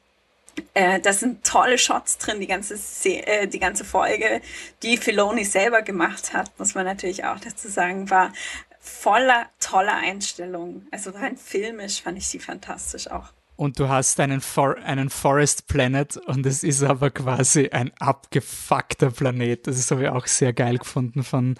äh, 0.74 1.00
da 1.00 1.12
sind 1.12 1.44
tolle 1.44 1.78
Shots 1.78 2.18
drin, 2.18 2.40
die 2.40 2.46
ganze, 2.46 2.76
Se 2.76 3.26
äh, 3.26 3.46
die 3.46 3.59
ganze 3.59 3.84
Folge, 3.84 4.40
die 4.82 4.96
Filoni 4.96 5.44
selber 5.44 5.82
gemacht 5.82 6.32
hat, 6.32 6.50
muss 6.59 6.74
man 6.74 6.84
natürlich 6.84 7.24
auch 7.24 7.40
dazu 7.40 7.68
sagen, 7.68 8.11
war 8.11 8.32
voller 8.80 9.48
toller 9.61 9.96
Einstellungen. 9.96 10.86
Also 10.90 11.11
rein 11.11 11.36
filmisch 11.36 12.02
fand 12.02 12.18
ich 12.18 12.26
sie 12.26 12.38
fantastisch 12.38 13.11
auch 13.11 13.32
und 13.57 13.78
du 13.78 13.88
hast 13.88 14.18
einen, 14.20 14.40
For 14.40 14.76
einen 14.78 15.11
Forest 15.11 15.68
Planet 15.68 16.16
und 16.16 16.44
es 16.46 16.64
ist 16.64 16.82
aber 16.82 17.11
quasi 17.11 17.68
ein 17.68 17.92
abgefuckter 17.98 19.11
Planet. 19.11 19.66
Das 19.66 19.90
habe 19.90 20.05
ich 20.05 20.09
auch 20.09 20.26
sehr 20.26 20.52
geil 20.52 20.78
gefunden 20.78 21.22
von. 21.22 21.55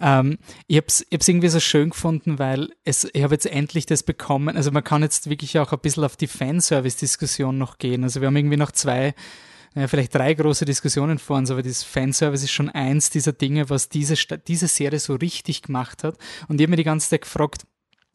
Ähm, 0.00 0.38
ich 0.66 0.76
habe 0.76 0.86
es 0.88 1.04
irgendwie 1.10 1.48
so 1.48 1.60
schön 1.60 1.90
gefunden, 1.90 2.38
weil 2.38 2.70
es, 2.84 3.08
ich 3.12 3.22
habe 3.22 3.34
jetzt 3.34 3.46
endlich 3.46 3.86
das 3.86 4.02
bekommen. 4.02 4.56
Also 4.56 4.70
man 4.70 4.84
kann 4.84 5.02
jetzt 5.02 5.30
wirklich 5.30 5.58
auch 5.58 5.72
ein 5.72 5.78
bisschen 5.78 6.04
auf 6.04 6.16
die 6.16 6.26
Fanservice-Diskussion 6.26 7.56
noch 7.56 7.78
gehen. 7.78 8.02
Also 8.02 8.20
wir 8.20 8.26
haben 8.26 8.36
irgendwie 8.36 8.56
noch 8.56 8.72
zwei 8.72 9.14
ja, 9.76 9.88
vielleicht 9.88 10.14
drei 10.14 10.32
große 10.32 10.64
Diskussionen 10.64 11.18
vor 11.18 11.36
uns, 11.36 11.50
aber 11.50 11.62
das 11.62 11.82
Fanservice 11.82 12.44
ist 12.44 12.50
schon 12.50 12.70
eins 12.70 13.10
dieser 13.10 13.34
Dinge, 13.34 13.68
was 13.68 13.90
diese, 13.90 14.14
diese 14.38 14.68
Serie 14.68 14.98
so 14.98 15.14
richtig 15.16 15.60
gemacht 15.60 16.02
hat. 16.02 16.16
Und 16.48 16.58
ich 16.58 16.64
habe 16.64 16.70
mir 16.70 16.76
die 16.76 16.84
ganze 16.84 17.10
Zeit 17.10 17.22
gefragt, 17.22 17.66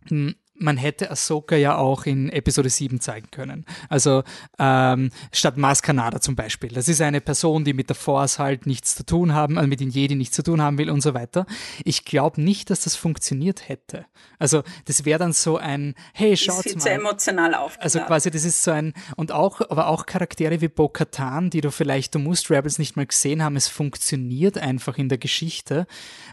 hm, 0.08 0.34
man 0.62 0.78
hätte 0.78 1.10
Ahsoka 1.10 1.56
ja 1.56 1.76
auch 1.76 2.06
in 2.06 2.30
Episode 2.30 2.70
7 2.70 3.02
zeigen 3.02 3.30
können. 3.32 3.66
Also 3.90 4.24
ähm, 4.60 5.10
statt 5.34 5.58
Mars 5.58 5.82
Kanada 5.82 6.22
zum 6.22 6.36
Beispiel. 6.36 6.70
Das 6.70 6.88
ist 6.88 7.02
eine 7.02 7.20
Person, 7.20 7.66
die 7.66 7.74
mit 7.74 7.90
der 7.90 7.96
Force 7.96 8.38
halt 8.40 8.68
nichts 8.68 8.96
zu 8.96 9.06
tun 9.06 9.34
haben, 9.34 9.58
also 9.58 9.68
mit 9.68 9.80
den 9.80 9.90
Jedi 9.90 10.16
nichts 10.16 10.36
zu 10.36 10.44
tun 10.44 10.62
haben 10.62 10.78
will 10.78 10.90
und 10.90 11.02
so 11.02 11.14
weiter. 11.14 11.46
Ich 11.84 12.06
glaube 12.06 12.42
nicht, 12.42 12.70
dass 12.70 12.82
das 12.82 12.96
funktioniert 12.96 13.68
hätte. 13.68 14.06
Also 14.38 14.64
das 14.86 15.04
wäre 15.04 15.20
dann 15.20 15.34
so 15.34 15.58
ein, 15.58 15.96
hey, 16.14 16.38
schaut 16.38 16.66
mal. 16.66 16.78
Zu 16.78 16.90
emotional 16.90 17.56
auf. 17.56 17.80
Also 17.80 18.00
quasi, 18.00 18.30
das 18.30 18.46
ist 18.46 18.64
so 18.64 18.72
ein, 18.72 18.94
und 19.16 19.32
auch, 19.32 19.62
aber 19.62 19.88
auch 19.88 20.06
Charaktere 20.06 20.62
wie 20.62 20.68
Bo-Katan, 20.68 21.50
die 21.50 21.62
du 21.62 21.72
vielleicht, 21.72 22.14
du 22.14 22.20
musst 22.20 22.52
Rebels 22.52 22.78
nicht 22.78 22.96
mal 22.96 23.08
gesehen 23.08 23.44
haben, 23.44 23.56
es 23.56 23.68
funktioniert 23.68 24.60
einfach 24.60 24.98
in 24.98 25.10
der 25.10 25.18
Geschichte. 25.18 25.88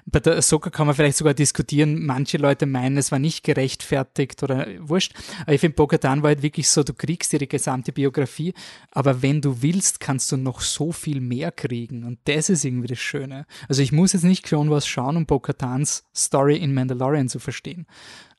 Bei 0.05 0.21
der 0.21 0.37
Ahsoka 0.37 0.71
kann 0.71 0.87
man 0.87 0.95
vielleicht 0.95 1.17
sogar 1.17 1.35
diskutieren, 1.35 2.05
manche 2.05 2.37
Leute 2.37 2.67
meinen, 2.67 2.99
es 2.99 3.11
war 3.11 3.19
nicht 3.19 3.43
gerechtfertigt 3.43 4.18
beschäftigt 4.19 4.43
oder 4.43 4.67
wurscht. 4.81 5.15
Aber 5.43 5.55
ich 5.55 5.61
finde, 5.61 5.77
Bogatan 5.77 6.23
war 6.23 6.29
halt 6.29 6.43
wirklich 6.43 6.69
so, 6.69 6.83
du 6.83 6.95
kriegst 6.95 7.33
ihre 7.33 7.47
gesamte 7.47 7.93
Biografie, 7.93 8.55
aber 8.91 9.23
wenn 9.23 9.41
du 9.41 9.63
willst, 9.63 10.01
kannst 10.01 10.31
du 10.33 10.37
noch 10.37 10.61
so 10.61 10.93
viel 10.93 11.21
mehr 11.21 11.53
kriegen. 11.53 12.05
Und 12.05 12.19
das 12.25 12.49
ist 12.49 12.65
irgendwie 12.65 12.89
das 12.89 12.99
Schöne. 12.99 13.47
Also 13.69 13.83
ich 13.83 13.93
muss 13.93 14.13
jetzt 14.13 14.25
nicht 14.25 14.45
Clone 14.45 14.71
Wars 14.71 14.87
schauen, 14.87 15.17
um 15.17 15.27
Bokatans 15.27 16.05
Story 16.15 16.57
in 16.57 16.75
Mandalorian 16.75 17.29
zu 17.29 17.39
verstehen. 17.39 17.87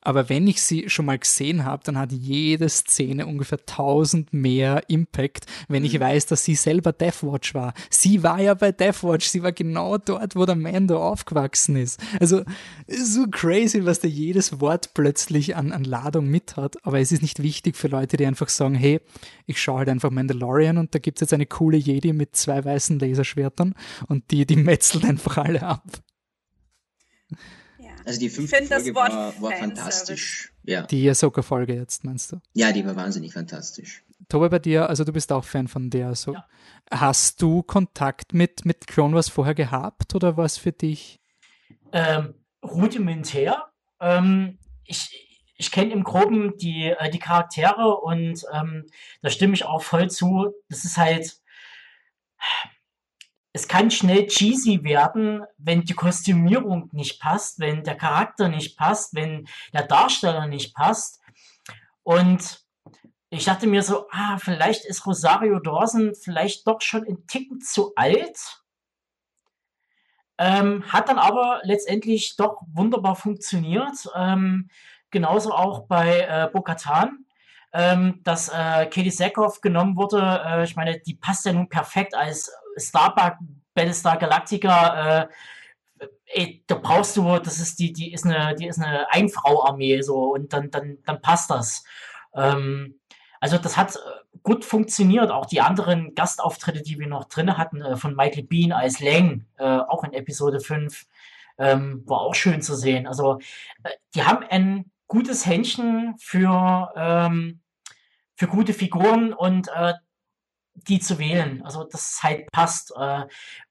Aber 0.02 0.28
wenn 0.28 0.46
ich 0.46 0.62
sie 0.62 0.88
schon 0.88 1.06
mal 1.06 1.18
gesehen 1.18 1.64
habe, 1.64 1.82
dann 1.84 1.98
hat 1.98 2.12
jede 2.12 2.68
Szene 2.68 3.26
ungefähr 3.26 3.58
1000 3.58 4.32
mehr 4.32 4.82
Impact, 4.88 5.46
wenn 5.68 5.84
ich 5.84 5.94
mhm. 5.94 6.00
weiß, 6.00 6.26
dass 6.26 6.44
sie 6.44 6.54
selber 6.54 6.92
Deathwatch 6.92 7.54
war. 7.54 7.74
Sie 7.90 8.22
war 8.22 8.40
ja 8.40 8.54
bei 8.54 8.72
Deathwatch, 8.72 9.26
sie 9.26 9.42
war 9.42 9.52
genau 9.52 9.98
dort, 9.98 10.36
wo 10.36 10.46
der 10.46 10.56
Mando 10.56 11.02
aufgewachsen 11.06 11.76
ist. 11.76 12.00
Also 12.18 12.42
so 12.88 13.26
crazy, 13.30 13.84
was 13.84 14.00
da 14.00 14.08
jedes 14.08 14.60
Wort 14.60 14.94
plötzlich 14.94 15.56
an, 15.56 15.72
an 15.72 15.84
Ladung 15.84 16.28
mit 16.28 16.56
hat. 16.56 16.76
Aber 16.84 16.98
es 16.98 17.12
ist 17.12 17.22
nicht 17.22 17.42
wichtig 17.42 17.76
für 17.76 17.88
Leute, 17.88 18.16
die 18.16 18.26
einfach 18.26 18.48
sagen, 18.48 18.74
hey, 18.74 19.00
ich 19.46 19.60
schaue 19.60 19.78
halt 19.78 19.88
einfach 19.88 20.10
Mandalorian 20.10 20.78
und 20.78 20.94
da 20.94 20.98
gibt 20.98 21.18
es 21.18 21.20
jetzt 21.20 21.34
eine 21.34 21.46
coole 21.46 21.76
Jedi 21.76 22.12
mit 22.12 22.36
zwei 22.36 22.64
weißen 22.64 22.98
Laserschwertern 22.98 23.74
und 24.08 24.30
die, 24.30 24.46
die 24.46 24.56
metzelt 24.56 25.04
einfach 25.04 25.36
alle 25.38 25.62
ab. 25.62 25.82
Also 28.10 28.20
die 28.20 28.28
fünfte 28.28 28.66
Folge 28.66 28.94
war, 28.96 29.40
war 29.40 29.52
fantastisch. 29.52 30.52
Ja. 30.64 30.82
Die 30.82 31.08
Ahsoka-Folge 31.08 31.74
jetzt, 31.74 32.02
meinst 32.02 32.32
du? 32.32 32.40
Ja, 32.54 32.72
die 32.72 32.84
war 32.84 32.96
wahnsinnig 32.96 33.32
fantastisch. 33.32 34.02
Tobi, 34.28 34.48
bei 34.48 34.58
dir, 34.58 34.88
also 34.88 35.04
du 35.04 35.12
bist 35.12 35.30
auch 35.30 35.44
Fan 35.44 35.68
von 35.68 35.90
der. 35.90 36.16
So. 36.16 36.34
Ja. 36.34 36.44
Hast 36.90 37.40
du 37.40 37.62
Kontakt 37.62 38.34
mit, 38.34 38.64
mit 38.64 38.88
Clone 38.88 39.14
Wars 39.14 39.28
vorher 39.28 39.54
gehabt 39.54 40.16
oder 40.16 40.36
was 40.36 40.58
für 40.58 40.72
dich? 40.72 41.20
Ähm, 41.92 42.34
rudimentär. 42.64 43.66
Ähm, 44.00 44.58
ich, 44.84 45.44
ich 45.56 45.70
kenne 45.70 45.92
im 45.92 46.02
Groben 46.02 46.56
die, 46.56 46.86
äh, 46.86 47.10
die 47.10 47.20
Charaktere 47.20 47.96
und 47.96 48.44
ähm, 48.52 48.86
da 49.22 49.30
stimme 49.30 49.54
ich 49.54 49.66
auch 49.66 49.84
voll 49.84 50.10
zu. 50.10 50.52
Das 50.68 50.84
ist 50.84 50.96
halt 50.96 51.40
es 53.52 53.66
kann 53.66 53.90
schnell 53.90 54.26
cheesy 54.26 54.84
werden, 54.84 55.44
wenn 55.58 55.82
die 55.82 55.94
Kostümierung 55.94 56.88
nicht 56.92 57.20
passt, 57.20 57.58
wenn 57.58 57.82
der 57.82 57.96
Charakter 57.96 58.48
nicht 58.48 58.76
passt, 58.76 59.14
wenn 59.14 59.48
der 59.72 59.86
Darsteller 59.86 60.46
nicht 60.46 60.74
passt. 60.74 61.20
Und 62.02 62.64
ich 63.30 63.44
dachte 63.44 63.66
mir 63.66 63.82
so, 63.82 64.06
ah, 64.10 64.38
vielleicht 64.38 64.84
ist 64.84 65.06
Rosario 65.06 65.58
Dawson 65.58 66.14
vielleicht 66.14 66.66
doch 66.66 66.80
schon 66.80 67.04
ein 67.06 67.26
Ticken 67.26 67.60
zu 67.60 67.92
alt. 67.96 68.62
Ähm, 70.38 70.84
hat 70.90 71.08
dann 71.08 71.18
aber 71.18 71.60
letztendlich 71.64 72.36
doch 72.36 72.62
wunderbar 72.72 73.14
funktioniert. 73.14 74.08
Ähm, 74.16 74.70
genauso 75.10 75.52
auch 75.52 75.86
bei 75.86 76.20
äh, 76.20 76.48
Bo-Katan, 76.52 77.26
ähm, 77.72 78.20
dass 78.24 78.48
äh, 78.48 78.86
Katie 78.86 79.10
Sackhoff 79.10 79.60
genommen 79.60 79.96
wurde. 79.96 80.42
Äh, 80.44 80.64
ich 80.64 80.76
meine, 80.76 80.98
die 81.00 81.14
passt 81.14 81.44
ja 81.44 81.52
nun 81.52 81.68
perfekt 81.68 82.14
als 82.14 82.50
Starbuck 82.80 83.38
Battlestar 83.74 84.18
Galactica, 84.18 85.22
äh, 85.22 85.28
ey, 86.26 86.64
da 86.66 86.76
brauchst 86.76 87.16
du, 87.16 87.38
das 87.38 87.58
ist 87.58 87.78
die, 87.78 87.92
die 87.92 88.12
ist 88.12 88.24
eine, 88.24 88.54
die 88.54 88.66
ist 88.66 88.80
eine 88.80 89.10
Einfrau-Armee 89.10 90.00
so 90.02 90.34
und 90.34 90.52
dann, 90.52 90.70
dann, 90.70 90.98
dann 91.04 91.20
passt 91.20 91.50
das. 91.50 91.84
Ähm, 92.34 93.00
also 93.40 93.58
das 93.58 93.76
hat 93.76 93.96
äh, 93.96 93.98
gut 94.42 94.64
funktioniert. 94.64 95.30
Auch 95.30 95.46
die 95.46 95.60
anderen 95.60 96.14
Gastauftritte, 96.14 96.82
die 96.82 96.98
wir 96.98 97.08
noch 97.08 97.24
drin 97.24 97.56
hatten, 97.56 97.80
äh, 97.82 97.96
von 97.96 98.14
Michael 98.14 98.44
Bean 98.44 98.72
als 98.72 99.00
Lang, 99.00 99.46
äh, 99.58 99.64
auch 99.64 100.04
in 100.04 100.12
Episode 100.12 100.60
5, 100.60 101.06
ähm, 101.58 102.02
war 102.06 102.20
auch 102.20 102.34
schön 102.34 102.62
zu 102.62 102.74
sehen. 102.74 103.06
Also 103.06 103.38
äh, 103.82 103.90
die 104.14 104.24
haben 104.24 104.44
ein 104.48 104.90
gutes 105.08 105.46
Händchen 105.46 106.14
für, 106.18 106.92
ähm, 106.96 107.60
für 108.36 108.46
gute 108.46 108.72
Figuren 108.72 109.32
und 109.32 109.68
äh, 109.74 109.94
die 110.88 111.00
zu 111.00 111.18
wählen. 111.18 111.62
Also 111.64 111.84
das 111.84 112.20
halt 112.22 112.50
passt. 112.52 112.92
Äh, 112.96 113.26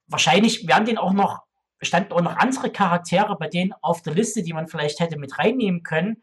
wahrscheinlich 0.06 0.66
werden 0.66 0.86
den 0.86 0.98
auch 0.98 1.12
noch, 1.12 1.42
standen 1.80 2.12
auch 2.12 2.20
noch 2.20 2.36
andere 2.36 2.70
Charaktere 2.70 3.36
bei 3.36 3.48
denen 3.48 3.72
auf 3.80 4.02
der 4.02 4.14
Liste, 4.14 4.42
die 4.42 4.52
man 4.52 4.68
vielleicht 4.68 5.00
hätte 5.00 5.18
mit 5.18 5.38
reinnehmen 5.38 5.82
können. 5.82 6.22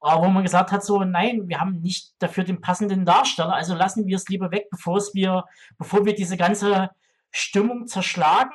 Aber 0.00 0.26
wo 0.26 0.28
man 0.30 0.42
gesagt 0.42 0.72
hat, 0.72 0.84
so, 0.84 1.04
nein, 1.04 1.48
wir 1.48 1.60
haben 1.60 1.80
nicht 1.80 2.14
dafür 2.18 2.42
den 2.42 2.60
passenden 2.60 3.04
Darsteller, 3.04 3.54
also 3.54 3.74
lassen 3.74 4.06
wir 4.06 4.16
es 4.16 4.28
lieber 4.28 4.50
weg, 4.50 4.66
bevor 4.68 4.96
es 4.96 5.14
wir, 5.14 5.44
bevor 5.78 6.04
wir 6.04 6.14
diese 6.14 6.36
ganze 6.36 6.90
Stimmung 7.30 7.86
zerschlagen 7.86 8.50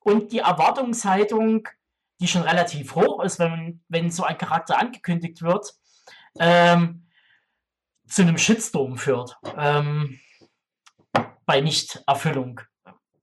und 0.00 0.32
die 0.32 0.40
Erwartungshaltung, 0.40 1.66
die 2.20 2.28
schon 2.28 2.42
relativ 2.42 2.94
hoch 2.94 3.24
ist, 3.24 3.38
wenn, 3.38 3.82
wenn 3.88 4.10
so 4.10 4.24
ein 4.24 4.36
Charakter 4.36 4.78
angekündigt 4.78 5.40
wird, 5.40 5.72
ähm, 6.38 7.06
zu 8.06 8.22
einem 8.22 8.36
Shitstorm 8.38 8.98
führt. 8.98 9.38
Ähm, 9.56 10.20
bei 11.46 11.60
Nichterfüllung. 11.60 12.60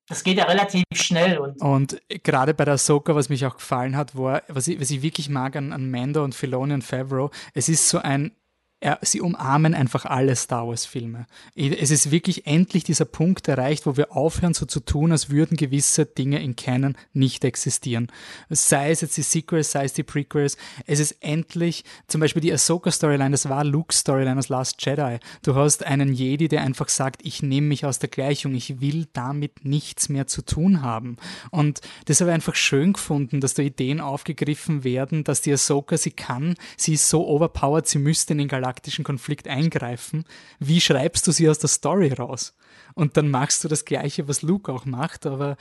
Das 0.07 0.23
geht 0.23 0.37
ja 0.37 0.45
relativ 0.45 0.83
schnell. 0.93 1.37
Und, 1.37 1.61
und 1.61 2.01
gerade 2.23 2.53
bei 2.53 2.65
der 2.65 2.77
Soka, 2.77 3.15
was 3.15 3.29
mich 3.29 3.45
auch 3.45 3.55
gefallen 3.55 3.95
hat, 3.95 4.17
war, 4.17 4.43
was 4.47 4.67
ich, 4.67 4.79
was 4.79 4.89
ich 4.91 5.01
wirklich 5.01 5.29
mag 5.29 5.55
an, 5.55 5.71
an 5.71 5.89
Mando 5.89 6.23
und 6.23 6.35
Filoni 6.35 6.73
und 6.73 6.83
Favreau, 6.83 7.31
es 7.53 7.69
ist 7.69 7.87
so 7.87 7.99
ein 7.99 8.35
er, 8.83 8.99
sie 9.01 9.21
umarmen 9.21 9.73
einfach 9.73 10.05
alle 10.05 10.35
Star 10.35 10.67
Wars-Filme. 10.67 11.25
Es 11.55 11.89
ist 11.89 12.11
wirklich 12.11 12.45
endlich 12.45 12.83
dieser 12.83 13.05
Punkt 13.05 13.47
erreicht, 13.47 13.85
wo 13.85 13.95
wir 13.95 14.11
aufhören, 14.11 14.53
so 14.53 14.65
zu 14.65 14.81
tun, 14.81 15.13
als 15.13 15.29
würden 15.29 15.55
gewisse 15.55 16.05
Dinge 16.05 16.43
in 16.43 16.57
Canon 16.57 16.97
nicht 17.13 17.45
existieren. 17.45 18.11
Sei 18.49 18.91
es 18.91 18.99
jetzt 18.99 19.15
die 19.15 19.21
Sequels, 19.21 19.71
sei 19.71 19.85
es 19.85 19.93
die 19.93 20.03
Prequels. 20.03 20.57
Es 20.85 20.99
ist 20.99 21.15
endlich, 21.21 21.85
zum 22.07 22.19
Beispiel 22.19 22.41
die 22.41 22.51
Ahsoka-Storyline, 22.51 23.31
das 23.31 23.47
war 23.47 23.63
Luke's 23.63 23.99
Storyline 23.99 24.37
aus 24.37 24.49
Last 24.49 24.85
Jedi. 24.85 25.19
Du 25.43 25.55
hast 25.55 25.85
einen 25.85 26.13
Jedi, 26.13 26.49
der 26.49 26.63
einfach 26.63 26.89
sagt, 26.89 27.21
ich 27.23 27.41
nehme 27.41 27.67
mich 27.67 27.85
aus 27.85 27.99
der 27.99 28.09
Gleichung, 28.09 28.53
ich 28.53 28.81
will 28.81 29.07
damit 29.13 29.63
nichts 29.63 30.09
mehr 30.09 30.27
zu 30.27 30.41
tun 30.41 30.81
haben. 30.81 31.15
Und 31.51 31.79
das 32.05 32.19
habe 32.19 32.31
ich 32.31 32.35
einfach 32.35 32.55
schön 32.55 32.93
gefunden, 32.93 33.39
dass 33.39 33.53
da 33.53 33.63
Ideen 33.63 34.01
aufgegriffen 34.01 34.83
werden, 34.83 35.23
dass 35.23 35.39
die 35.39 35.53
Ahsoka 35.53 35.95
sie 35.95 36.11
kann, 36.11 36.55
sie 36.75 36.95
ist 36.95 37.07
so 37.07 37.25
overpowered, 37.25 37.87
sie 37.87 37.99
müsste 37.99 38.33
in 38.33 38.39
den 38.39 38.47
Galaxien 38.49 38.72
galaktischen 38.73 39.03
Konflikt 39.03 39.47
eingreifen, 39.47 40.25
wie 40.59 40.81
schreibst 40.81 41.27
du 41.27 41.31
sie 41.31 41.47
aus 41.49 41.59
der 41.59 41.69
Story 41.69 42.11
raus? 42.11 42.55
Und 42.95 43.17
dann 43.17 43.29
machst 43.29 43.63
du 43.63 43.67
das 43.67 43.85
Gleiche, 43.85 44.27
was 44.27 44.41
Luke 44.41 44.71
auch 44.71 44.85
macht, 44.85 45.25
aber 45.25 45.57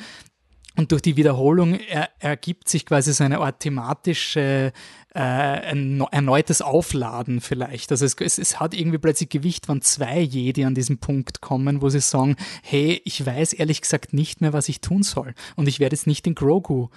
und 0.75 0.91
durch 0.91 1.03
die 1.03 1.19
Wiederholung 1.19 1.75
er, 1.75 2.09
ergibt 2.19 2.67
sich 2.67 2.87
quasi 2.87 3.13
so 3.13 3.23
eine 3.23 3.41
Art 3.41 3.61
thematische, 3.61 4.73
äh, 5.15 5.19
erneutes 5.21 6.63
Aufladen 6.63 7.43
vielleicht. 7.43 7.91
Also 7.91 8.07
es, 8.07 8.15
es, 8.19 8.39
es 8.39 8.59
hat 8.59 8.73
irgendwie 8.73 8.97
plötzlich 8.97 9.29
Gewicht, 9.29 9.69
wenn 9.69 9.83
zwei 9.83 10.21
Jedi 10.21 10.65
an 10.65 10.75
diesen 10.75 10.97
Punkt 10.97 11.43
kommen, 11.43 11.83
wo 11.83 11.91
sie 11.91 12.01
sagen, 12.01 12.37
hey, 12.63 13.03
ich 13.05 13.27
weiß 13.27 13.53
ehrlich 13.53 13.83
gesagt 13.83 14.15
nicht 14.15 14.41
mehr, 14.41 14.55
was 14.55 14.71
ich 14.71 14.81
tun 14.81 15.03
soll. 15.03 15.35
Und 15.57 15.69
ich 15.69 15.79
werde 15.79 15.95
jetzt 15.95 16.07
nicht 16.07 16.25
den 16.25 16.35
Grogu 16.35 16.89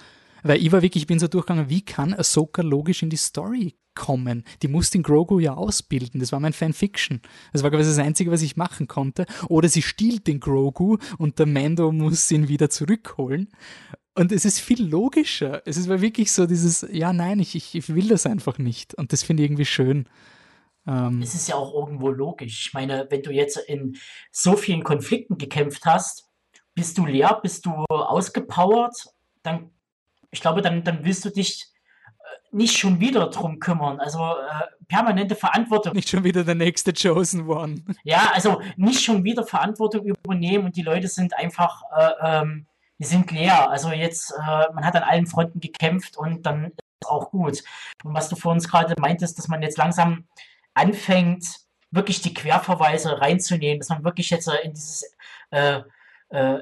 weil 0.42 0.60
ich 0.62 0.72
war 0.72 0.82
wirklich, 0.82 1.04
ich 1.04 1.06
bin 1.06 1.18
so 1.18 1.28
durchgegangen, 1.28 1.68
wie 1.68 1.84
kann 1.84 2.14
Ahsoka 2.14 2.62
logisch 2.62 3.02
in 3.02 3.10
die 3.10 3.16
Story 3.16 3.74
kommen? 3.94 4.44
Die 4.62 4.68
muss 4.68 4.90
den 4.90 5.02
Grogu 5.02 5.38
ja 5.38 5.54
ausbilden. 5.54 6.20
Das 6.20 6.32
war 6.32 6.40
mein 6.40 6.52
Fanfiction. 6.52 7.20
Das 7.52 7.62
war 7.62 7.70
quasi 7.70 7.90
das 7.90 7.98
Einzige, 7.98 8.30
was 8.30 8.42
ich 8.42 8.56
machen 8.56 8.86
konnte. 8.86 9.26
Oder 9.48 9.68
sie 9.68 9.82
stiehlt 9.82 10.26
den 10.26 10.40
Grogu 10.40 10.98
und 11.18 11.38
der 11.38 11.46
Mando 11.46 11.90
muss 11.92 12.30
ihn 12.30 12.48
wieder 12.48 12.70
zurückholen. 12.70 13.48
Und 14.14 14.32
es 14.32 14.44
ist 14.44 14.60
viel 14.60 14.82
logischer. 14.82 15.62
Es 15.66 15.76
ist 15.76 15.88
wirklich 15.88 16.32
so 16.32 16.46
dieses, 16.46 16.86
ja, 16.90 17.12
nein, 17.12 17.38
ich, 17.38 17.74
ich, 17.74 17.94
will 17.94 18.08
das 18.08 18.24
einfach 18.24 18.58
nicht. 18.58 18.94
Und 18.94 19.12
das 19.12 19.22
finde 19.22 19.42
ich 19.42 19.48
irgendwie 19.48 19.66
schön. 19.66 20.08
Ähm, 20.86 21.20
es 21.20 21.34
ist 21.34 21.48
ja 21.48 21.56
auch 21.56 21.74
irgendwo 21.74 22.10
logisch. 22.10 22.68
Ich 22.68 22.72
meine, 22.72 23.06
wenn 23.10 23.22
du 23.22 23.30
jetzt 23.30 23.58
in 23.58 23.96
so 24.30 24.56
vielen 24.56 24.84
Konflikten 24.84 25.36
gekämpft 25.36 25.84
hast, 25.84 26.30
bist 26.74 26.96
du 26.96 27.04
leer, 27.04 27.40
bist 27.42 27.66
du 27.66 27.72
ausgepowert, 27.88 28.94
dann 29.42 29.70
ich 30.30 30.40
glaube, 30.40 30.62
dann, 30.62 30.84
dann 30.84 31.04
willst 31.04 31.24
du 31.24 31.30
dich 31.30 31.66
äh, 32.06 32.56
nicht 32.56 32.76
schon 32.76 33.00
wieder 33.00 33.28
drum 33.28 33.58
kümmern. 33.58 34.00
Also 34.00 34.20
äh, 34.20 34.84
permanente 34.88 35.34
Verantwortung. 35.34 35.94
Nicht 35.94 36.08
schon 36.08 36.24
wieder 36.24 36.44
der 36.44 36.54
nächste 36.54 36.92
Chosen 36.92 37.48
One. 37.48 37.82
Ja, 38.04 38.30
also 38.32 38.60
nicht 38.76 39.02
schon 39.02 39.24
wieder 39.24 39.44
Verantwortung 39.44 40.04
übernehmen 40.04 40.66
und 40.66 40.76
die 40.76 40.82
Leute 40.82 41.08
sind 41.08 41.36
einfach, 41.36 41.82
äh, 41.96 42.10
ähm, 42.22 42.66
die 42.98 43.04
sind 43.04 43.30
leer. 43.30 43.70
Also 43.70 43.90
jetzt, 43.90 44.32
äh, 44.32 44.72
man 44.72 44.84
hat 44.84 44.96
an 44.96 45.02
allen 45.02 45.26
Fronten 45.26 45.60
gekämpft 45.60 46.16
und 46.16 46.46
dann 46.46 46.66
ist 46.66 46.72
es 47.02 47.08
auch 47.08 47.30
gut. 47.30 47.62
Und 48.04 48.14
was 48.14 48.28
du 48.28 48.36
vor 48.36 48.52
uns 48.52 48.68
gerade 48.68 48.94
meintest, 49.00 49.38
dass 49.38 49.48
man 49.48 49.62
jetzt 49.62 49.78
langsam 49.78 50.24
anfängt, 50.74 51.44
wirklich 51.90 52.20
die 52.20 52.34
Querverweise 52.34 53.20
reinzunehmen, 53.20 53.78
dass 53.78 53.88
man 53.88 54.04
wirklich 54.04 54.30
jetzt 54.30 54.48
in 54.64 54.72
dieses 54.72 55.04
äh, 55.50 55.80
äh, 56.30 56.60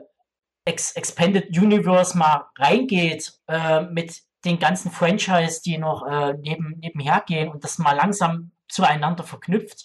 Ex 0.65 0.93
Expanded 0.93 1.57
Universe 1.57 2.17
mal 2.17 2.47
reingeht 2.59 3.35
äh, 3.49 3.83
mit 3.83 4.23
den 4.45 4.59
ganzen 4.59 4.91
Franchise, 4.91 5.63
die 5.63 5.79
noch 5.79 6.07
äh, 6.07 6.35
neben, 6.35 6.79
nebenher 6.79 7.23
gehen 7.27 7.49
und 7.49 7.65
das 7.65 7.79
mal 7.79 7.95
langsam 7.95 8.53
zueinander 8.69 9.25
verknüpft. 9.25 9.85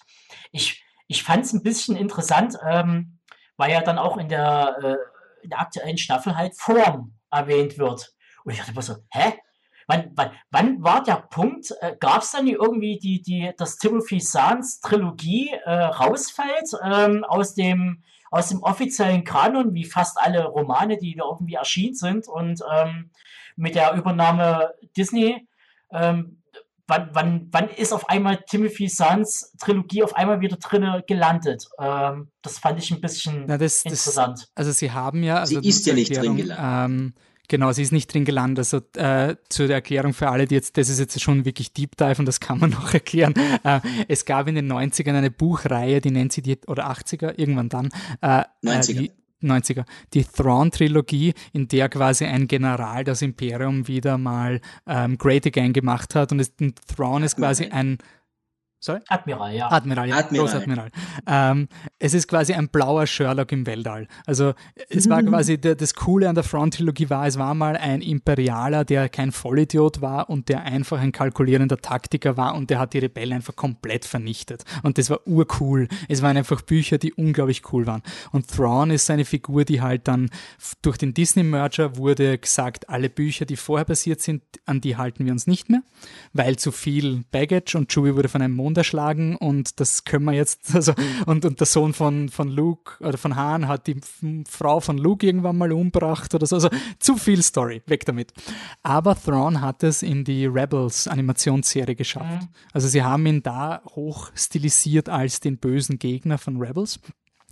Ich, 0.51 0.83
ich 1.07 1.23
fand 1.23 1.45
es 1.45 1.53
ein 1.53 1.63
bisschen 1.63 1.95
interessant, 1.95 2.57
ähm, 2.67 3.19
weil 3.57 3.71
ja 3.71 3.81
dann 3.81 3.97
auch 3.97 4.17
in 4.17 4.29
der, 4.29 4.77
äh, 4.81 5.43
in 5.43 5.49
der 5.49 5.59
aktuellen 5.59 5.97
Staffel 5.97 6.35
halt 6.35 6.55
Form 6.55 7.13
erwähnt 7.31 7.77
wird. 7.77 8.13
Und 8.43 8.51
ich 8.51 8.59
dachte 8.59 8.71
immer 8.71 8.81
so, 8.81 8.95
hä? 9.11 9.33
Wann, 9.87 10.11
wann, 10.15 10.31
wann 10.51 10.83
war 10.83 11.03
der 11.03 11.15
Punkt? 11.15 11.73
Äh, 11.81 11.95
Gab 11.99 12.21
es 12.21 12.31
dann 12.31 12.47
irgendwie 12.47 12.99
die, 12.99 13.21
die, 13.21 13.51
dass 13.57 13.77
Timothy 13.77 14.19
Sans 14.19 14.79
Trilogie 14.81 15.49
äh, 15.65 15.71
rausfällt 15.71 16.69
ähm, 16.83 17.23
aus 17.23 17.55
dem 17.55 18.03
aus 18.31 18.49
dem 18.49 18.61
offiziellen 18.61 19.23
Kanon, 19.23 19.73
wie 19.73 19.85
fast 19.85 20.19
alle 20.19 20.45
Romane, 20.45 20.97
die 20.97 21.15
da 21.15 21.23
irgendwie 21.25 21.55
erschienen 21.55 21.95
sind. 21.95 22.27
Und 22.27 22.61
ähm, 22.73 23.09
mit 23.55 23.75
der 23.75 23.93
Übernahme 23.93 24.73
Disney, 24.95 25.47
ähm, 25.91 26.41
wann, 26.87 27.09
wann, 27.13 27.47
wann 27.51 27.69
ist 27.69 27.93
auf 27.93 28.09
einmal 28.09 28.43
Timothy 28.47 28.87
Sans 28.87 29.53
Trilogie 29.59 30.03
auf 30.03 30.15
einmal 30.15 30.41
wieder 30.41 30.57
drin 30.57 31.03
gelandet? 31.07 31.67
Ähm, 31.79 32.29
das 32.41 32.59
fand 32.59 32.79
ich 32.79 32.91
ein 32.91 33.01
bisschen 33.01 33.45
Na, 33.47 33.57
das, 33.57 33.83
interessant. 33.83 34.39
Das, 34.39 34.51
also 34.55 34.71
sie 34.71 34.91
haben 34.91 35.23
ja... 35.23 35.37
Also 35.37 35.61
sie 35.61 35.69
ist 35.69 35.85
ja 35.85 35.93
nicht 35.93 36.15
drin 36.15 36.35
gelandet. 36.35 37.13
Genau, 37.49 37.71
sie 37.71 37.81
ist 37.81 37.91
nicht 37.91 38.13
drin 38.13 38.25
gelandet. 38.25 38.59
Also 38.59 38.77
äh, 38.95 39.35
zur 39.49 39.69
Erklärung 39.69 40.13
für 40.13 40.29
alle, 40.29 40.45
die 40.45 40.55
jetzt, 40.55 40.77
das 40.77 40.87
ist 40.87 40.99
jetzt 40.99 41.19
schon 41.19 41.45
wirklich 41.45 41.73
Deep 41.73 41.97
Dive 41.97 42.19
und 42.19 42.25
das 42.25 42.39
kann 42.39 42.59
man 42.59 42.69
noch 42.69 42.93
erklären. 42.93 43.33
Äh, 43.63 43.81
es 44.07 44.23
gab 44.23 44.47
in 44.47 44.55
den 44.55 44.71
90ern 44.71 45.15
eine 45.15 45.31
Buchreihe, 45.31 45.99
die 45.99 46.11
nennt 46.11 46.31
sie 46.31 46.43
die, 46.43 46.59
oder 46.67 46.89
80er, 46.89 47.33
irgendwann 47.37 47.67
dann. 47.69 47.89
Äh, 48.21 48.43
90er. 48.63 48.89
Äh, 48.91 48.93
die, 48.93 49.11
90er, 49.41 49.85
die 50.13 50.23
Thrawn-Trilogie, 50.23 51.33
in 51.53 51.67
der 51.67 51.89
quasi 51.89 52.25
ein 52.25 52.47
General 52.47 53.03
das 53.03 53.21
Imperium 53.21 53.87
wieder 53.87 54.17
mal 54.17 54.61
ähm, 54.85 55.17
Great 55.17 55.47
Again 55.47 55.73
gemacht 55.73 56.13
hat. 56.13 56.31
Und 56.31 56.39
es, 56.39 56.51
Thrawn 56.93 57.23
ist 57.23 57.37
quasi 57.37 57.65
ein 57.65 57.97
Sorry? 58.81 59.01
Admiral, 59.09 59.53
ja. 59.53 59.69
Admiral, 59.69 60.07
ja. 60.07 60.17
Admiral. 60.17 60.47
Großadmiral. 60.47 60.89
Ähm, 61.27 61.67
es 61.99 62.13
ist 62.13 62.29
quasi 62.29 62.53
ein 62.53 62.69
blauer 62.69 63.07
Sherlock 63.07 63.51
im 63.51 63.65
Weltall. 63.65 64.07
Also 64.25 64.53
es 64.89 65.09
war 65.09 65.21
quasi, 65.21 65.59
der, 65.59 65.75
das 65.75 65.95
Coole 65.95 66.29
an 66.29 66.35
der 66.35 66.45
Front-Trilogie 66.45 67.09
war, 67.09 67.27
es 67.27 67.37
war 67.37 67.53
mal 67.55 67.75
ein 67.75 68.01
Imperialer, 68.01 68.85
der 68.85 69.09
kein 69.09 69.33
Vollidiot 69.33 69.99
war 69.99 70.29
und 70.29 70.47
der 70.47 70.63
einfach 70.63 70.99
ein 71.01 71.11
kalkulierender 71.11 71.77
Taktiker 71.77 72.37
war 72.37 72.55
und 72.55 72.69
der 72.69 72.79
hat 72.79 72.93
die 72.93 72.99
Rebellen 72.99 73.33
einfach 73.33 73.57
komplett 73.57 74.05
vernichtet. 74.05 74.63
Und 74.81 74.97
das 74.97 75.09
war 75.09 75.27
urcool. 75.27 75.89
Es 76.07 76.21
waren 76.21 76.37
einfach 76.37 76.61
Bücher, 76.61 76.97
die 76.97 77.13
unglaublich 77.13 77.73
cool 77.73 77.85
waren. 77.85 78.01
Und 78.31 78.47
Thrawn 78.47 78.91
ist 78.91 79.09
eine 79.11 79.25
Figur, 79.25 79.65
die 79.65 79.81
halt 79.81 80.07
dann 80.07 80.29
durch 80.81 80.97
den 80.97 81.13
Disney-Merger 81.13 81.97
wurde 81.97 82.37
gesagt, 82.37 82.87
alle 82.87 83.09
Bücher, 83.09 83.45
die 83.45 83.57
vorher 83.57 83.83
passiert 83.83 84.21
sind, 84.21 84.41
an 84.65 84.79
die 84.79 84.95
halten 84.95 85.25
wir 85.25 85.33
uns 85.33 85.47
nicht 85.47 85.69
mehr, 85.69 85.81
weil 86.31 86.55
zu 86.55 86.71
viel 86.71 87.25
Baggage 87.31 87.75
und 87.75 87.91
Chewie 87.91 88.15
wurde 88.15 88.29
von 88.29 88.41
einem 88.41 88.55
Mond 88.55 88.68
erschlagen 88.77 89.35
und 89.35 89.79
das 89.79 90.03
können 90.03 90.25
wir 90.25 90.33
jetzt, 90.33 90.73
also, 90.75 90.93
und, 91.25 91.45
und 91.45 91.59
der 91.59 91.67
Sohn 91.67 91.93
von, 91.93 92.29
von 92.29 92.49
Luke 92.49 93.03
oder 93.03 93.17
von 93.17 93.35
Han 93.35 93.67
hat 93.67 93.87
die 93.87 93.97
Frau 94.47 94.79
von 94.79 94.97
Luke 94.97 95.25
irgendwann 95.25 95.57
mal 95.57 95.71
umgebracht 95.71 96.33
oder 96.33 96.45
so. 96.45 96.55
Also 96.55 96.69
zu 96.99 97.17
viel 97.17 97.41
Story, 97.41 97.81
weg 97.85 98.05
damit. 98.05 98.33
Aber 98.83 99.15
Thrawn 99.15 99.61
hat 99.61 99.83
es 99.83 100.03
in 100.03 100.23
die 100.23 100.45
Rebels 100.45 101.07
Animationsserie 101.07 101.95
geschafft. 101.95 102.43
Mhm. 102.43 102.49
Also 102.73 102.87
sie 102.87 103.03
haben 103.03 103.25
ihn 103.25 103.43
da 103.43 103.81
hoch 103.95 104.31
stilisiert 104.35 105.09
als 105.09 105.39
den 105.39 105.57
bösen 105.57 105.99
Gegner 105.99 106.37
von 106.37 106.57
Rebels. 106.57 106.99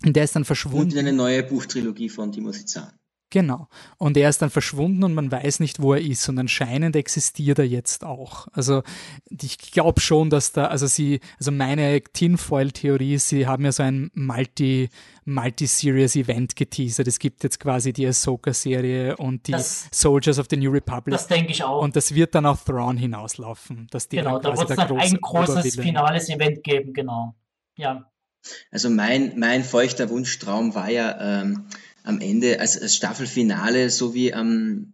Und 0.06 0.16
der 0.16 0.24
ist 0.26 0.36
dann 0.36 0.46
verschwunden. 0.46 0.92
Und 0.92 0.98
eine 0.98 1.14
neue 1.14 1.44
Buchtrilogie 1.44 2.10
von 2.10 2.32
Timothy 2.32 2.66
Zahn. 2.66 2.92
Genau. 3.30 3.68
Und 3.98 4.16
er 4.16 4.30
ist 4.30 4.42
dann 4.42 4.50
verschwunden 4.50 5.04
und 5.04 5.14
man 5.14 5.30
weiß 5.30 5.60
nicht, 5.60 5.82
wo 5.82 5.94
er 5.94 6.02
ist. 6.02 6.30
Und 6.30 6.40
anscheinend 6.40 6.96
existiert 6.96 7.60
er 7.60 7.68
jetzt 7.68 8.06
auch. 8.06 8.48
Also 8.54 8.84
ich 9.30 9.58
glaube 9.58 10.00
schon, 10.00 10.30
dass 10.30 10.54
da, 10.54 10.68
also 10.68 10.88
sie, 10.88 11.20
also 11.38 11.52
meine 11.52 12.02
Tinfoil-Theorie, 12.02 13.18
sie 13.18 13.46
haben 13.46 13.66
ja 13.66 13.74
so 13.74 13.84
ein 13.84 14.12
Multi, 14.14 14.90
Multi-Series-Event 15.26 16.56
geteasert. 16.56 17.08
Es 17.08 17.20
gibt 17.20 17.44
jetzt 17.44 17.60
quasi 17.60 17.92
die 17.92 18.08
Ahsoka-Serie 18.08 19.18
und 19.18 19.48
die 19.48 19.52
das, 19.52 19.90
Soldiers 19.92 20.40
of 20.40 20.48
the 20.50 20.56
New 20.56 20.72
Republic. 20.72 21.12
Das 21.12 21.28
denke 21.28 21.52
ich 21.52 21.64
auch. 21.66 21.82
Und 21.82 21.98
das 21.98 22.16
wird 22.16 22.34
dann 22.34 22.46
auf 22.46 22.64
Thrawn 22.64 22.96
hinauslaufen. 22.96 23.88
Dass 23.92 24.08
die 24.08 24.18
genau, 24.18 24.40
da 24.40 24.58
wird 24.58 24.70
es 24.70 24.76
dann 24.78 24.98
ein 24.98 25.20
großes 25.20 25.76
finales 25.76 26.30
Event 26.30 26.64
geben, 26.64 26.94
genau. 26.94 27.36
Ja. 27.76 28.10
Also 28.72 28.90
mein, 28.90 29.38
mein 29.38 29.66
feuchter 29.66 30.10
Wunschtraum 30.10 30.76
war 30.76 30.90
ja, 30.90 31.42
ähm, 31.42 31.68
am 32.08 32.22
Ende, 32.22 32.60
als, 32.60 32.82
als 32.82 32.96
Staffelfinale, 32.96 33.90
so 33.90 34.14
wie 34.14 34.34
am, 34.34 34.94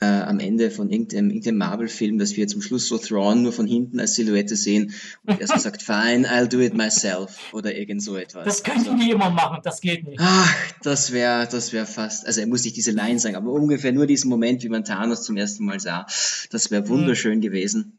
äh, 0.00 0.06
am 0.06 0.40
Ende 0.40 0.70
von 0.70 0.88
irgendeinem, 0.88 1.28
irgendeinem 1.28 1.58
Marvel-Film, 1.58 2.18
dass 2.18 2.36
wir 2.36 2.48
zum 2.48 2.62
Schluss 2.62 2.88
so 2.88 2.96
Thrawn 2.96 3.42
nur 3.42 3.52
von 3.52 3.66
hinten 3.66 4.00
als 4.00 4.14
Silhouette 4.14 4.56
sehen 4.56 4.94
und 5.26 5.38
er 5.38 5.46
so 5.46 5.56
sagt, 5.58 5.82
fine, 5.82 6.26
I'll 6.26 6.46
do 6.46 6.60
it 6.60 6.74
myself 6.74 7.52
oder 7.52 7.76
irgend 7.76 8.02
so 8.02 8.16
etwas. 8.16 8.44
Das 8.44 8.62
könnten 8.62 8.90
also, 8.90 9.04
die 9.04 9.10
immer 9.10 9.28
machen, 9.28 9.60
das 9.64 9.82
geht 9.82 10.06
nicht. 10.06 10.18
Ach, 10.18 10.54
das 10.82 11.12
wäre 11.12 11.46
das 11.50 11.74
wäre 11.74 11.86
fast, 11.86 12.26
also 12.26 12.40
er 12.40 12.46
muss 12.46 12.64
nicht 12.64 12.76
diese 12.76 12.92
Line 12.92 13.18
sagen, 13.18 13.36
aber 13.36 13.52
ungefähr 13.52 13.92
nur 13.92 14.06
diesen 14.06 14.30
Moment, 14.30 14.62
wie 14.62 14.70
man 14.70 14.84
Thanos 14.84 15.22
zum 15.24 15.36
ersten 15.36 15.64
Mal 15.66 15.78
sah, 15.78 16.06
das 16.50 16.70
wäre 16.70 16.82
mhm. 16.82 16.88
wunderschön 16.88 17.38
mhm. 17.38 17.42
gewesen. 17.42 17.95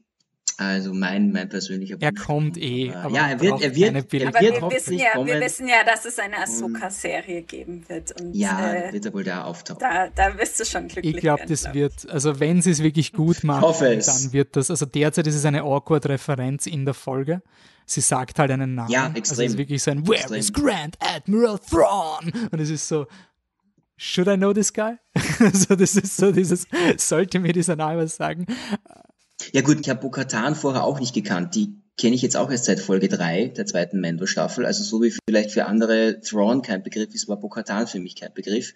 Also 0.60 0.92
mein, 0.92 1.32
mein 1.32 1.48
persönlicher 1.50 1.98
Er 2.00 2.12
kommt 2.12 2.58
eh. 2.58 2.92
Aber 2.92 3.14
ja, 3.14 3.30
er 3.30 3.40
wird, 3.40 3.62
er 3.62 3.76
wird, 3.76 3.96
er 3.96 4.12
wird 4.12 4.28
aber 4.28 4.42
wir 4.42 4.72
wissen, 4.72 4.98
ja, 4.98 5.12
kommen. 5.14 5.28
wir 5.28 5.40
wissen 5.40 5.68
ja, 5.68 5.84
dass 5.86 6.06
es 6.06 6.18
eine 6.18 6.40
Ahsoka-Serie 6.40 7.44
geben 7.44 7.88
wird. 7.88 8.20
Und, 8.20 8.34
ja, 8.36 8.74
äh, 8.74 8.92
wird 8.92 9.06
er 9.06 9.14
wohl 9.14 9.24
da 9.24 9.44
auftauchen. 9.44 9.80
Da, 9.80 10.10
da 10.10 10.36
wirst 10.36 10.60
du 10.60 10.66
schon 10.66 10.88
glücklich 10.88 11.14
Ich 11.16 11.22
glaube, 11.22 11.46
das 11.46 11.72
wird, 11.76 12.10
also 12.10 12.40
wenn 12.40 12.64
sie 12.64 12.72
es 12.72 12.82
wirklich 12.82 13.14
gut 13.14 13.44
machen, 13.44 13.72
dann 13.80 14.34
wird 14.34 14.56
das, 14.56 14.72
also 14.72 14.88
derzeit 14.88 15.28
ist 15.28 15.36
es 15.36 15.46
eine 15.46 15.62
awkward 15.62 16.08
Referenz 16.08 16.66
in 16.66 16.86
der 16.86 16.96
Folge. 16.96 17.44
Sie 17.86 18.02
sagt 18.02 18.40
halt 18.40 18.50
einen 18.50 18.74
Namen. 18.74 18.90
Ja, 18.90 19.12
extrem. 19.14 19.34
Also 19.34 19.44
es 19.44 19.52
ist 19.52 19.58
wirklich 19.60 19.84
so 19.84 19.92
ein 19.92 20.08
Where 20.08 20.18
extrem. 20.18 20.40
is 20.40 20.52
Grand 20.52 20.98
Admiral 21.00 21.60
Thrawn? 21.60 22.32
Und 22.52 22.60
es 22.60 22.72
ist 22.72 22.88
so, 22.88 23.06
should 23.96 24.28
I 24.28 24.36
know 24.36 24.54
this 24.54 24.74
guy? 24.74 24.98
also 25.40 25.76
das 25.76 25.96
ist 25.96 26.18
so 26.18 26.32
dieses, 26.32 26.68
sollte 26.98 27.40
mir 27.40 27.54
dieser 27.54 27.76
Name 27.76 28.08
sagen? 28.08 28.48
Ja 29.54 29.62
gut, 29.62 29.80
ich 29.80 29.90
habe 29.90 30.02
Bokatan 30.02 30.56
vorher 30.56 30.84
auch 30.84 31.00
nicht 31.00 31.14
gekannt. 31.14 31.56
Die 31.56 31.76
kenne 31.98 32.16
ich 32.16 32.22
jetzt 32.22 32.38
auch 32.38 32.52
erst 32.52 32.66
seit 32.66 32.80
Folge 32.80 33.08
3 33.08 33.48
der 33.48 33.66
zweiten 33.66 34.00
Mando-Staffel. 34.00 34.66
Also 34.66 34.84
so 34.84 35.02
wie 35.02 35.14
vielleicht 35.28 35.52
für 35.52 35.66
andere 35.66 36.20
Thrawn 36.22 36.62
kein 36.62 36.84
Begriff 36.84 37.14
ist, 37.14 37.28
war 37.28 37.40
Bokatan 37.40 37.88
für 37.88 38.00
mich 38.00 38.16
kein 38.16 38.34
Begriff. 38.34 38.74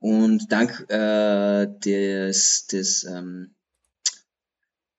Und 0.00 0.52
dank 0.52 0.86
äh, 0.90 1.66
des, 1.66 2.66
des 2.66 3.04
ähm, 3.04 3.54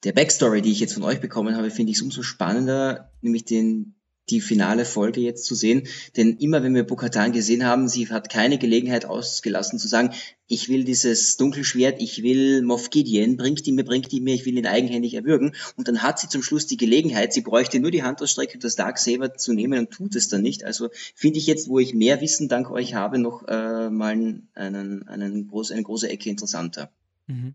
der 0.04 0.14
Backstory, 0.14 0.62
die 0.62 0.72
ich 0.72 0.80
jetzt 0.80 0.94
von 0.94 1.04
euch 1.04 1.20
bekommen 1.20 1.56
habe, 1.56 1.72
finde 1.72 1.92
ich 1.92 1.98
es 1.98 2.04
umso 2.04 2.24
spannender, 2.24 3.12
nämlich 3.22 3.46
den 3.46 3.96
die 4.30 4.42
finale 4.42 4.86
Folge 4.86 5.22
jetzt 5.22 5.46
zu 5.46 5.56
sehen. 5.56 5.88
Denn 6.18 6.38
immer 6.38 6.64
wenn 6.64 6.76
wir 6.76 6.84
Bokatan 6.84 7.32
gesehen 7.32 7.66
haben, 7.66 7.88
sie 7.88 8.10
hat 8.10 8.30
keine 8.30 8.58
Gelegenheit 8.58 9.06
ausgelassen 9.06 9.80
zu 9.80 9.88
sagen, 9.88 10.14
ich 10.48 10.68
will 10.68 10.84
dieses 10.84 11.38
Dunkelschwert, 11.38 12.02
ich 12.02 12.24
will 12.24 12.64
Moff 12.64 12.90
Gideon, 12.90 13.38
bringt 13.38 13.68
ihn 13.68 13.76
mir, 13.76 13.84
bringt 13.84 14.12
ihn 14.12 14.24
mir, 14.24 14.34
ich 14.34 14.46
will 14.46 14.58
ihn 14.58 14.66
eigenhändig 14.66 15.14
erwürgen. 15.14 15.54
Und 15.76 15.88
dann 15.88 16.02
hat 16.02 16.20
sie 16.20 16.28
zum 16.28 16.42
Schluss 16.42 16.66
die 16.66 16.78
Gelegenheit, 16.78 17.34
sie 17.34 17.42
bräuchte 17.42 17.80
nur 17.80 17.92
die 17.92 18.04
Hand 18.04 18.22
ausstrecken 18.22 18.56
und 18.56 18.64
das 18.64 18.76
Darksaber 18.76 19.36
zu 19.36 19.54
nehmen 19.54 19.80
und 19.80 19.92
tut 19.92 20.16
es 20.16 20.28
dann 20.28 20.42
nicht. 20.42 20.64
Also 20.64 20.90
finde 21.14 21.38
ich 21.38 21.46
jetzt, 21.46 21.70
wo 21.70 21.78
ich 21.78 21.94
mehr 21.94 22.20
Wissen 22.22 22.50
dank 22.50 22.72
euch 22.72 22.96
habe, 22.96 23.20
noch 23.20 23.48
äh, 23.48 23.90
mal 23.90 24.12
einen, 24.12 25.08
einen 25.08 25.48
groß, 25.48 25.72
eine 25.72 25.84
große 25.84 26.10
Ecke 26.10 26.30
interessanter. 26.30 26.92
Mhm. 27.28 27.54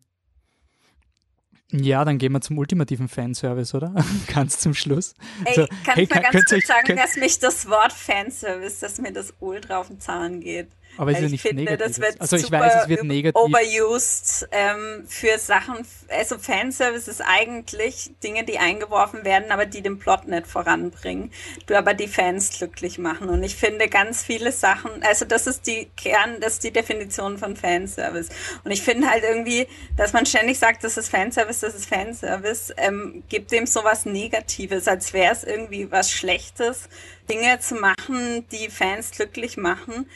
Ja, 1.80 2.04
dann 2.04 2.18
gehen 2.18 2.32
wir 2.32 2.40
zum 2.40 2.58
ultimativen 2.58 3.08
Fanservice, 3.08 3.74
oder? 3.74 3.92
Ganz 4.32 4.58
zum 4.60 4.74
Schluss. 4.74 5.14
Ey, 5.44 5.54
so, 5.54 5.66
kannst 5.84 5.96
hey, 5.96 6.08
mal 6.08 6.20
ganz 6.30 6.44
kurz 6.46 6.66
sagen, 6.66 6.96
dass 6.96 7.16
mich 7.16 7.38
das 7.40 7.68
Wort 7.68 7.92
Fanservice, 7.92 8.80
dass 8.80 9.00
mir 9.00 9.12
das 9.12 9.34
ultra 9.40 9.78
auf 9.78 9.88
den 9.88 9.98
Zahn 9.98 10.40
geht. 10.40 10.68
Aber 10.96 11.10
es 11.10 11.18
ist 11.18 11.22
ja 11.24 11.28
nicht 11.30 11.42
finde, 11.42 11.64
negativ. 11.64 11.86
Das 11.86 12.00
wird 12.00 12.20
also 12.20 12.36
ich 12.36 12.50
weiß, 12.50 12.82
es 12.82 12.88
wird 12.88 13.04
negativ. 13.04 13.40
Overused 13.40 14.48
ähm, 14.52 15.04
für 15.06 15.38
Sachen, 15.38 15.86
also 16.08 16.38
Fanservice 16.38 17.08
ist 17.08 17.20
eigentlich 17.20 18.10
Dinge, 18.22 18.44
die 18.44 18.58
eingeworfen 18.58 19.24
werden, 19.24 19.50
aber 19.50 19.66
die 19.66 19.82
den 19.82 19.98
Plot 19.98 20.26
nicht 20.26 20.46
voranbringen, 20.46 21.32
du 21.66 21.76
aber 21.76 21.94
die 21.94 22.08
Fans 22.08 22.58
glücklich 22.58 22.98
machen. 22.98 23.28
Und 23.28 23.42
ich 23.42 23.56
finde 23.56 23.88
ganz 23.88 24.22
viele 24.22 24.52
Sachen, 24.52 24.90
also 25.02 25.24
das 25.24 25.46
ist 25.46 25.66
die 25.66 25.88
Kern, 25.96 26.40
das 26.40 26.54
ist 26.54 26.64
die 26.64 26.72
Definition 26.72 27.38
von 27.38 27.56
Fanservice. 27.56 28.30
Und 28.64 28.70
ich 28.70 28.82
finde 28.82 29.10
halt 29.10 29.24
irgendwie, 29.24 29.66
dass 29.96 30.12
man 30.12 30.26
ständig 30.26 30.58
sagt, 30.58 30.84
das 30.84 30.96
ist 30.96 31.08
Fanservice, 31.08 31.60
das 31.60 31.74
ist 31.74 31.86
Fanservice, 31.86 32.72
ähm, 32.76 33.22
gibt 33.28 33.52
dem 33.52 33.66
sowas 33.66 34.06
Negatives, 34.06 34.88
als 34.88 35.12
wäre 35.12 35.32
es 35.32 35.44
irgendwie 35.44 35.90
was 35.90 36.10
Schlechtes, 36.10 36.88
Dinge 37.28 37.58
zu 37.60 37.76
machen, 37.76 38.46
die 38.50 38.68
Fans 38.68 39.10
glücklich 39.10 39.56
machen 39.56 40.06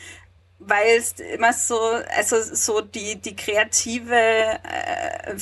weil 0.58 0.98
es 0.98 1.12
immer 1.12 1.52
so, 1.52 1.78
also 2.16 2.42
so 2.42 2.80
die, 2.80 3.16
die 3.16 3.36
kreative, 3.36 4.14
äh, 4.14 5.36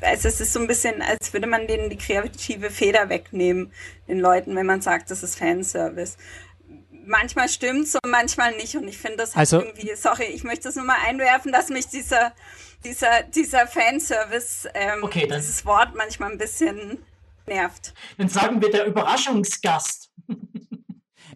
also 0.00 0.28
es 0.28 0.40
ist 0.40 0.52
so 0.52 0.60
ein 0.60 0.66
bisschen, 0.66 1.02
als 1.02 1.32
würde 1.32 1.46
man 1.46 1.66
denen 1.66 1.90
die 1.90 1.98
kreative 1.98 2.70
Feder 2.70 3.08
wegnehmen, 3.08 3.72
den 4.08 4.20
Leuten, 4.20 4.56
wenn 4.56 4.66
man 4.66 4.80
sagt, 4.80 5.10
das 5.10 5.22
ist 5.22 5.38
Fanservice. 5.38 6.16
Manchmal 7.06 7.50
stimmt's 7.50 7.94
und 7.94 8.10
manchmal 8.10 8.56
nicht 8.56 8.76
und 8.76 8.88
ich 8.88 8.96
finde 8.96 9.18
das 9.18 9.36
also, 9.36 9.60
irgendwie, 9.60 9.94
sorry, 9.96 10.24
ich 10.24 10.44
möchte 10.44 10.64
das 10.64 10.76
nur 10.76 10.86
mal 10.86 10.96
einwerfen, 11.04 11.52
dass 11.52 11.68
mich 11.68 11.88
dieser, 11.88 12.32
dieser, 12.84 13.22
dieser 13.24 13.66
Fanservice, 13.66 14.66
ähm, 14.72 15.04
okay, 15.04 15.26
dann, 15.26 15.40
dieses 15.40 15.66
Wort 15.66 15.94
manchmal 15.94 16.32
ein 16.32 16.38
bisschen 16.38 17.04
nervt. 17.46 17.92
Dann 18.16 18.30
sagen 18.30 18.62
wir 18.62 18.70
der 18.70 18.86
Überraschungsgast. 18.86 20.10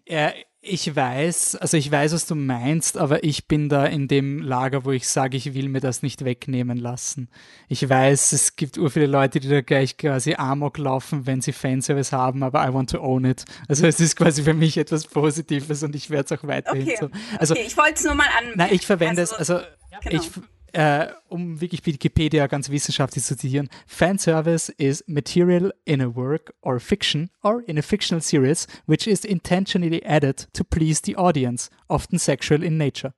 er, 0.06 0.34
ich 0.68 0.94
weiß, 0.94 1.56
also 1.56 1.76
ich 1.76 1.90
weiß, 1.90 2.12
was 2.12 2.26
du 2.26 2.34
meinst, 2.34 2.96
aber 2.96 3.24
ich 3.24 3.46
bin 3.46 3.68
da 3.68 3.84
in 3.84 4.08
dem 4.08 4.40
Lager, 4.40 4.84
wo 4.84 4.92
ich 4.92 5.08
sage, 5.08 5.36
ich 5.36 5.54
will 5.54 5.68
mir 5.68 5.80
das 5.80 6.02
nicht 6.02 6.24
wegnehmen 6.24 6.78
lassen. 6.78 7.28
Ich 7.68 7.88
weiß, 7.88 8.32
es 8.32 8.56
gibt 8.56 8.78
ur 8.78 8.90
viele 8.90 9.06
Leute, 9.06 9.40
die 9.40 9.48
da 9.48 9.60
gleich 9.60 9.96
quasi 9.96 10.34
Amok 10.34 10.78
laufen, 10.78 11.26
wenn 11.26 11.40
sie 11.40 11.52
Fanservice 11.52 12.12
haben, 12.12 12.42
aber 12.42 12.66
I 12.66 12.72
want 12.72 12.90
to 12.90 13.00
own 13.00 13.24
it. 13.24 13.44
Also 13.68 13.86
es 13.86 14.00
ist 14.00 14.16
quasi 14.16 14.42
für 14.42 14.54
mich 14.54 14.76
etwas 14.76 15.06
Positives 15.06 15.82
und 15.82 15.94
ich 15.94 16.10
werde 16.10 16.34
es 16.34 16.38
auch 16.38 16.46
weiterhin 16.46 16.82
okay. 16.82 16.96
so. 17.00 17.10
Also, 17.38 17.54
okay, 17.54 17.64
ich 17.66 17.76
wollte 17.76 17.94
es 17.94 18.04
nur 18.04 18.14
mal 18.14 18.28
an. 18.38 18.52
Nein, 18.54 18.68
ich 18.72 18.86
verwende 18.86 19.22
also, 19.22 19.34
es, 19.34 19.38
also 19.38 19.54
ja, 19.54 19.98
genau. 20.02 20.22
ich 20.22 20.30
äh, 20.72 21.08
um 21.28 21.60
wirklich 21.60 21.84
Wikipedia 21.86 22.46
ganz 22.46 22.70
wissenschaftlich 22.70 23.24
zu 23.24 23.36
zitieren, 23.36 23.68
Fanservice 23.86 24.68
is 24.70 25.04
material 25.06 25.72
in 25.84 26.00
a 26.00 26.14
work 26.14 26.54
or 26.62 26.80
fiction 26.80 27.30
or 27.42 27.62
in 27.66 27.78
a 27.78 27.82
fictional 27.82 28.22
series 28.22 28.66
which 28.86 29.06
is 29.06 29.24
intentionally 29.24 30.04
added 30.04 30.48
to 30.52 30.64
please 30.64 31.02
the 31.04 31.16
audience, 31.16 31.70
often 31.88 32.18
sexual 32.18 32.62
in 32.62 32.76
nature. 32.76 33.12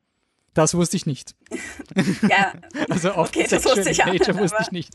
Das 0.55 0.75
wusste 0.75 0.97
ich 0.97 1.07
nicht. 1.07 1.37
Ja, 2.29 2.55
also 2.89 3.15
oft 3.15 3.37
okay, 3.37 3.47
das 3.49 3.65
wusste 3.65 3.91
ich 3.91 3.99
Nature 3.99 4.35
auch, 4.35 4.41
wusste 4.41 4.59
ich 4.63 4.73
nicht. 4.73 4.91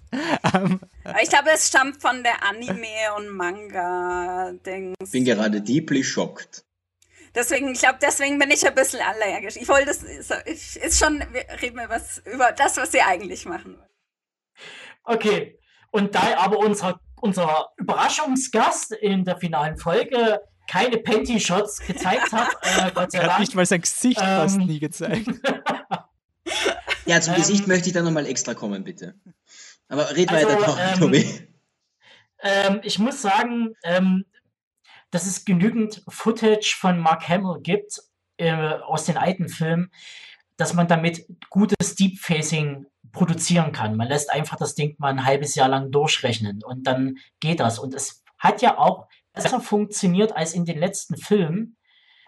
Um, 0.53 0.82
ich 1.24 1.30
glaube, 1.30 1.49
es 1.53 1.70
stammt 1.70 2.01
von 2.01 2.24
der 2.24 2.43
Anime- 2.43 3.16
und 3.18 3.30
Manga-Dings. 3.30 5.12
Bin 5.12 5.24
gerade 5.24 5.62
deeply 5.62 6.03
shocked. 6.03 6.64
Deswegen, 7.36 7.73
ich 7.73 7.79
glaube, 7.79 7.99
deswegen 8.01 8.39
bin 8.39 8.49
ich 8.49 8.65
ein 8.65 8.73
bisschen 8.73 9.01
allergisch. 9.01 9.57
Ich 9.57 9.67
wollte 9.67 9.88
das, 9.88 10.01
ist 10.03 10.97
schon, 10.97 11.19
wir 11.19 11.45
reden 11.61 11.77
wir 11.77 11.89
was 11.89 12.19
über 12.19 12.51
das, 12.53 12.77
was 12.77 12.91
sie 12.91 13.01
eigentlich 13.01 13.45
machen. 13.45 13.77
Okay. 15.03 15.59
Und 15.91 16.15
da 16.15 16.38
aber 16.38 16.57
unser, 16.59 16.99
unser 17.21 17.69
Überraschungsgast 17.77 18.93
in 18.93 19.25
der 19.25 19.38
finalen 19.38 19.77
Folge 19.77 20.41
keine 20.67 20.97
Panty-Shots 20.97 21.86
gezeigt 21.86 22.31
hat, 22.31 22.49
äh, 22.61 22.91
Gott 22.91 23.11
sei 23.11 23.19
Dank. 23.19 23.39
Nicht, 23.39 23.55
weil 23.55 23.65
sein 23.65 23.81
Gesicht 23.81 24.19
ähm, 24.19 24.25
fast 24.25 24.57
nie 24.57 24.79
gezeigt. 24.79 25.27
ja, 27.05 27.21
zum 27.21 27.33
ähm, 27.33 27.39
Gesicht 27.39 27.67
möchte 27.67 27.88
ich 27.88 27.93
dann 27.93 28.05
nochmal 28.05 28.25
extra 28.25 28.53
kommen, 28.53 28.83
bitte. 28.83 29.15
Aber 29.88 30.15
red 30.15 30.31
also, 30.31 30.47
weiter, 30.47 30.93
Tobi. 30.97 31.17
Ähm, 31.17 31.47
ähm, 32.41 32.79
ich 32.83 32.99
muss 32.99 33.21
sagen, 33.21 33.75
ähm, 33.83 34.25
dass 35.16 35.28
es 35.28 35.45
genügend 35.45 36.03
Footage 36.09 36.76
von 36.78 36.99
Mark 36.99 37.30
Hamill 37.30 37.61
gibt 37.61 38.01
äh, 38.36 38.51
aus 38.51 39.05
den 39.05 39.16
alten 39.16 39.47
Filmen, 39.47 39.89
dass 40.57 40.74
man 40.74 40.89
damit 40.89 41.26
gutes 41.49 41.95
Deep-Facing 41.95 42.86
produzieren 43.13 43.72
kann. 43.72 43.95
Man 43.95 44.09
lässt 44.09 44.30
einfach 44.30 44.57
das 44.57 44.76
Ding 44.76 44.95
mal 44.97 45.07
ein 45.07 45.24
halbes 45.24 45.55
Jahr 45.55 45.70
lang 45.70 45.89
durchrechnen 45.89 46.61
und 46.66 46.86
dann 46.86 47.16
geht 47.39 47.61
das. 47.61 47.80
Und 47.80 47.93
es 47.93 48.26
hat 48.38 48.61
ja 48.61 48.78
auch 48.78 49.07
besser 49.32 49.61
funktioniert 49.61 50.36
als 50.36 50.53
in 50.53 50.66
den 50.66 50.80
letzten 50.80 51.16
Filmen 51.16 51.78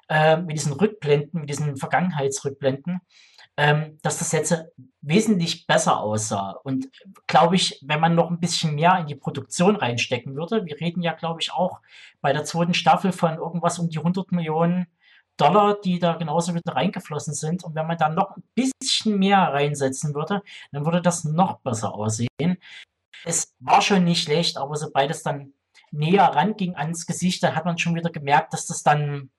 äh, 0.07 0.38
mit 0.38 0.55
diesen 0.55 0.71
Rückblenden, 0.71 1.41
mit 1.41 1.49
diesen 1.49 1.75
Vergangenheitsrückblenden 1.75 3.01
ähm, 3.57 3.97
dass 4.03 4.19
das 4.19 4.31
jetzt 4.31 4.55
wesentlich 5.01 5.65
besser 5.65 5.99
aussah. 5.99 6.51
Und 6.63 6.89
glaube 7.25 7.55
ich, 7.55 7.79
wenn 7.83 7.99
man 7.99 8.13
noch 8.13 8.29
ein 8.29 8.39
bisschen 8.39 8.75
mehr 8.75 8.97
in 8.99 9.07
die 9.07 9.15
Produktion 9.15 9.75
reinstecken 9.75 10.35
würde, 10.35 10.65
wir 10.65 10.79
reden 10.79 11.01
ja, 11.01 11.13
glaube 11.13 11.41
ich, 11.41 11.51
auch 11.51 11.81
bei 12.21 12.33
der 12.33 12.45
zweiten 12.45 12.75
Staffel 12.75 13.11
von 13.11 13.35
irgendwas 13.37 13.79
um 13.79 13.89
die 13.89 13.97
100 13.97 14.31
Millionen 14.31 14.87
Dollar, 15.37 15.79
die 15.81 15.99
da 15.99 16.13
genauso 16.13 16.53
wieder 16.55 16.75
reingeflossen 16.75 17.33
sind. 17.33 17.63
Und 17.63 17.75
wenn 17.75 17.87
man 17.87 17.97
da 17.97 18.09
noch 18.09 18.37
ein 18.37 18.43
bisschen 18.53 19.17
mehr 19.17 19.39
reinsetzen 19.39 20.13
würde, 20.13 20.41
dann 20.71 20.85
würde 20.85 21.01
das 21.01 21.23
noch 21.23 21.59
besser 21.59 21.93
aussehen. 21.93 22.57
Es 23.23 23.55
war 23.59 23.81
schon 23.81 24.03
nicht 24.03 24.23
schlecht, 24.23 24.57
aber 24.57 24.75
sobald 24.75 25.09
es 25.11 25.23
dann 25.23 25.53
näher 25.91 26.25
ranging 26.25 26.75
ans 26.75 27.05
Gesicht, 27.05 27.41
dann 27.43 27.55
hat 27.55 27.65
man 27.65 27.77
schon 27.77 27.95
wieder 27.95 28.09
gemerkt, 28.09 28.53
dass 28.53 28.65
das 28.67 28.83
dann 28.83 29.29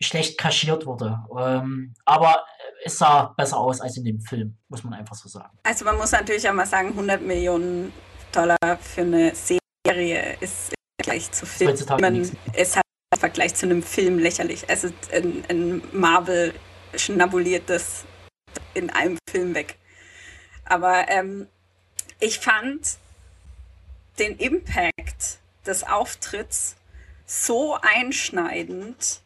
schlecht 0.00 0.38
kaschiert 0.38 0.86
wurde. 0.86 1.18
Ähm, 1.36 1.94
aber 2.04 2.44
es 2.84 2.98
sah 2.98 3.34
besser 3.36 3.58
aus 3.58 3.80
als 3.80 3.96
in 3.96 4.04
dem 4.04 4.20
Film, 4.20 4.56
muss 4.68 4.84
man 4.84 4.94
einfach 4.94 5.16
so 5.16 5.28
sagen. 5.28 5.58
Also 5.64 5.84
man 5.84 5.96
muss 5.96 6.12
natürlich 6.12 6.48
auch 6.48 6.54
mal 6.54 6.66
sagen, 6.66 6.90
100 6.90 7.20
Millionen 7.22 7.92
Dollar 8.32 8.78
für 8.80 9.02
eine 9.02 9.32
Serie 9.34 10.36
ist 10.40 10.72
im 10.72 11.04
Vergleich 11.04 11.30
zu 11.32 11.46
Filmen, 11.46 12.36
es 12.52 12.76
hat 12.76 12.82
im 13.14 13.18
Vergleich 13.18 13.54
zu 13.54 13.66
einem 13.66 13.82
Film 13.82 14.18
lächerlich. 14.18 14.68
Also 14.68 14.88
ein, 15.12 15.44
ein 15.48 15.82
Marvel 15.92 16.54
schnabuliert 16.94 17.68
das 17.68 18.04
in 18.74 18.90
einem 18.90 19.18
Film 19.28 19.54
weg. 19.54 19.76
Aber 20.64 21.08
ähm, 21.08 21.48
ich 22.20 22.38
fand 22.38 22.98
den 24.18 24.36
Impact 24.36 25.38
des 25.66 25.84
Auftritts 25.84 26.76
so 27.26 27.76
einschneidend, 27.80 29.20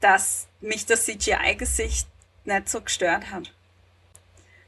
dass 0.00 0.48
mich 0.60 0.86
das 0.86 1.04
CGI-Gesicht 1.04 2.08
nicht 2.44 2.68
so 2.68 2.80
gestört 2.80 3.30
hat. 3.30 3.52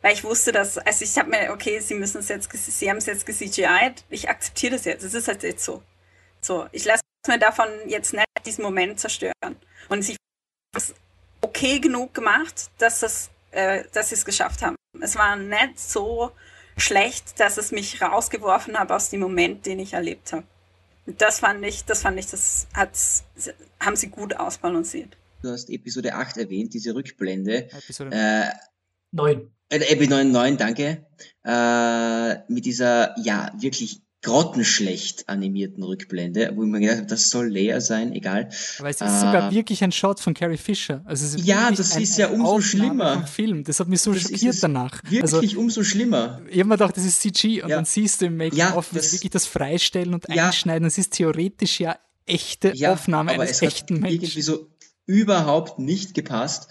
Weil 0.03 0.15
ich 0.15 0.25
wusste, 0.25 0.53
dass, 0.53 0.79
also 0.79 1.05
ich 1.05 1.17
habe 1.17 1.31
mir, 1.31 1.53
okay, 1.53 1.79
sie 1.81 1.95
müssen 1.95 2.19
es 2.19 2.29
jetzt, 2.29 2.51
sie 2.53 2.91
haben 2.91 2.97
es 2.97 3.07
jetzt 3.07 3.27
gecgi'd, 3.27 4.05
ich 4.11 4.29
akzeptiere 4.29 4.73
das 4.73 4.85
jetzt, 4.85 5.05
es 5.05 5.15
ist 5.15 5.29
halt 5.29 5.43
jetzt 5.43 5.65
so. 5.65 5.83
So, 6.41 6.67
ich 6.73 6.85
lasse 6.85 7.03
mir 7.29 7.39
davon 7.39 7.69
jetzt 7.87 8.13
nicht 8.13 8.27
diesen 8.45 8.65
Moment 8.65 8.99
zerstören. 8.99 9.57
Und 9.89 10.03
sie 10.03 10.13
haben 10.13 10.77
es 10.77 10.95
okay 11.41 11.79
genug 11.79 12.15
gemacht, 12.15 12.71
dass, 12.79 13.01
das, 13.01 13.31
äh, 13.53 13.85
dass 13.93 14.09
sie 14.09 14.17
es 14.17 14.25
geschafft 14.25 14.63
haben. 14.63 14.75
Es 15.01 15.15
war 15.15 15.37
nicht 15.37 15.79
so 15.79 16.33
schlecht, 16.77 17.39
dass 17.39 17.57
es 17.57 17.71
mich 17.71 18.03
rausgeworfen 18.03 18.79
hat 18.79 18.91
aus 18.91 19.11
dem 19.11 19.21
Moment, 19.21 19.67
den 19.67 19.79
ich 19.79 19.93
erlebt 19.93 20.33
habe. 20.33 20.45
Das 21.07 21.41
fand 21.41 21.65
ich, 21.65 21.85
das 21.85 22.03
fand 22.03 22.19
ich, 22.19 22.27
das 22.27 22.67
hat's, 22.75 23.25
haben 23.79 23.97
sie 23.97 24.09
gut 24.09 24.35
ausbalanciert 24.35 25.17
du 25.43 25.51
hast 25.51 25.71
Episode 25.71 26.15
8 26.15 26.39
erwähnt, 26.39 26.75
diese 26.75 26.95
Rückblende. 26.95 27.71
Episode 27.71 28.11
äh, 28.13 28.51
9. 29.13 29.51
Äh, 29.69 29.77
Episode 29.77 30.25
9, 30.25 30.31
9, 30.31 30.57
danke. 30.57 31.07
Äh, 31.45 32.53
mit 32.53 32.65
dieser, 32.65 33.19
ja, 33.19 33.53
wirklich 33.59 34.03
grottenschlecht 34.23 35.29
animierten 35.29 35.83
Rückblende, 35.83 36.53
wo 36.55 36.63
ich 36.63 36.69
mir 36.69 36.79
gedacht 36.79 36.99
habe, 36.99 37.07
das 37.09 37.29
soll 37.31 37.49
leer 37.49 37.81
sein, 37.81 38.13
egal. 38.13 38.49
Aber 38.79 38.89
es 38.89 39.01
ist 39.01 39.03
äh, 39.03 39.19
sogar 39.19 39.51
wirklich 39.53 39.83
ein 39.83 39.91
Shot 39.91 40.21
von 40.21 40.33
Carrie 40.33 40.57
Fisher. 40.57 41.03
Also 41.05 41.37
ja, 41.39 41.73
das 41.73 41.97
ein, 41.97 42.03
ist 42.03 42.17
ja 42.19 42.29
umso 42.29 42.53
Aufnahme 42.53 42.63
schlimmer. 42.63 43.27
Film. 43.27 43.65
Das 43.65 43.81
hat 43.81 43.89
mich 43.89 44.01
so 44.01 44.13
das 44.13 44.23
schockiert 44.23 44.63
danach. 44.63 45.03
Wirklich 45.03 45.23
also, 45.23 45.61
umso 45.61 45.83
schlimmer. 45.83 46.41
Ich 46.49 46.61
habe 46.61 46.69
mir 46.69 46.77
gedacht, 46.77 46.97
das 46.97 47.05
ist 47.05 47.21
CG 47.21 47.63
und 47.63 47.71
ja. 47.71 47.77
dann 47.77 47.85
siehst 47.85 48.21
du 48.21 48.27
im 48.27 48.37
Making-of, 48.37 48.93
ja, 48.93 49.03
wirklich 49.03 49.31
das 49.33 49.47
Freistellen 49.47 50.15
und 50.15 50.25
ja. 50.29 50.47
Einschneiden. 50.47 50.85
Das 50.85 50.99
ist 50.99 51.15
theoretisch 51.15 51.81
ja 51.81 51.99
echte 52.25 52.73
ja, 52.77 52.93
Aufnahme 52.93 53.33
aber 53.33 53.43
eines 53.43 53.57
es 53.57 53.63
echten 53.63 53.97
hat 53.97 54.03
Menschen. 54.03 54.23
irgendwie 54.23 54.43
so 54.43 54.69
überhaupt 55.07 55.79
nicht 55.79 56.15
gepasst. 56.15 56.69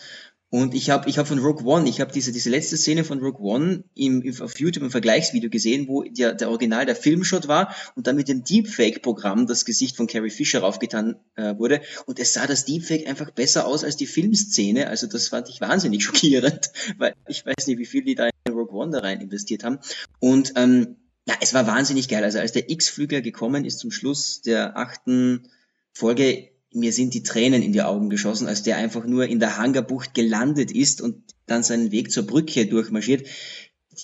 Und 0.54 0.74
ich 0.74 0.90
habe 0.90 1.10
ich 1.10 1.18
hab 1.18 1.30
von 1.30 1.40
Rogue 1.40 1.66
One, 1.66 1.88
ich 1.88 2.02
habe 2.02 2.12
diese, 2.12 2.34
diese 2.34 2.50
letzte 2.50 2.76
Szene 2.76 3.06
von 3.06 3.20
Rogue 3.20 3.40
One 3.40 3.86
im, 3.96 4.22
auf 4.42 4.60
YouTube 4.60 4.84
im 4.84 4.92
Vergleichsvideo 4.92 5.50
gesehen, 5.50 5.88
wo 5.88 6.04
der, 6.04 6.34
der 6.34 6.50
Original 6.50 6.86
der 6.86 6.98
Filmshot 6.98 7.48
war 7.48 7.74
und 7.96 8.06
dann 8.06 8.18
mit 8.18 8.28
dem 8.28 8.44
Deepfake-Programm 8.44 9.48
das 9.48 9.64
Gesicht 9.64 9.96
von 9.96 10.08
Carrie 10.08 10.30
Fisher 10.30 10.60
raufgetan 10.60 11.16
äh, 11.36 11.58
wurde. 11.58 11.80
Und 12.06 12.20
es 12.20 12.34
sah 12.34 12.48
das 12.48 12.66
Deepfake 12.66 13.08
einfach 13.08 13.32
besser 13.32 13.66
aus 13.66 13.86
als 13.86 13.96
die 13.96 14.08
Filmszene. 14.08 14.88
Also 14.88 15.08
das 15.08 15.30
fand 15.30 15.48
ich 15.48 15.62
wahnsinnig 15.62 16.04
schockierend, 16.04 16.70
weil 16.98 17.14
ich 17.30 17.46
weiß 17.46 17.68
nicht, 17.68 17.78
wie 17.78 17.86
viel 17.86 18.04
die 18.04 18.16
da 18.16 18.28
in 18.46 18.54
Rogue 18.54 18.78
One 18.78 18.92
da 18.92 19.00
rein 19.00 19.22
investiert 19.22 19.64
haben. 19.64 19.80
Und 20.20 20.52
ähm, 20.58 20.98
ja, 21.26 21.36
es 21.40 21.54
war 21.54 21.66
wahnsinnig 21.66 22.10
geil. 22.10 22.26
Also 22.26 22.40
als 22.40 22.52
der 22.52 22.70
X-Flügler 22.70 23.22
gekommen 23.22 23.64
ist 23.64 23.80
zum 23.80 23.90
Schluss 23.92 24.42
der 24.42 24.76
achten 24.76 25.48
Folge, 25.94 26.51
mir 26.74 26.94
sind 26.94 27.14
die 27.14 27.24
Tränen 27.24 27.62
in 27.62 27.74
die 27.74 27.82
Augen 27.82 28.10
geschossen, 28.10 28.48
als 28.48 28.64
der 28.64 28.78
einfach 28.78 29.06
nur 29.06 29.28
in 29.28 29.40
der 29.40 29.58
Hangarbucht 29.58 30.14
gelandet 30.14 30.72
ist 30.72 31.02
und 31.02 31.24
dann 31.46 31.64
seinen 31.64 31.92
Weg 31.92 32.12
zur 32.12 32.26
Brücke 32.26 32.66
durchmarschiert 32.66 33.28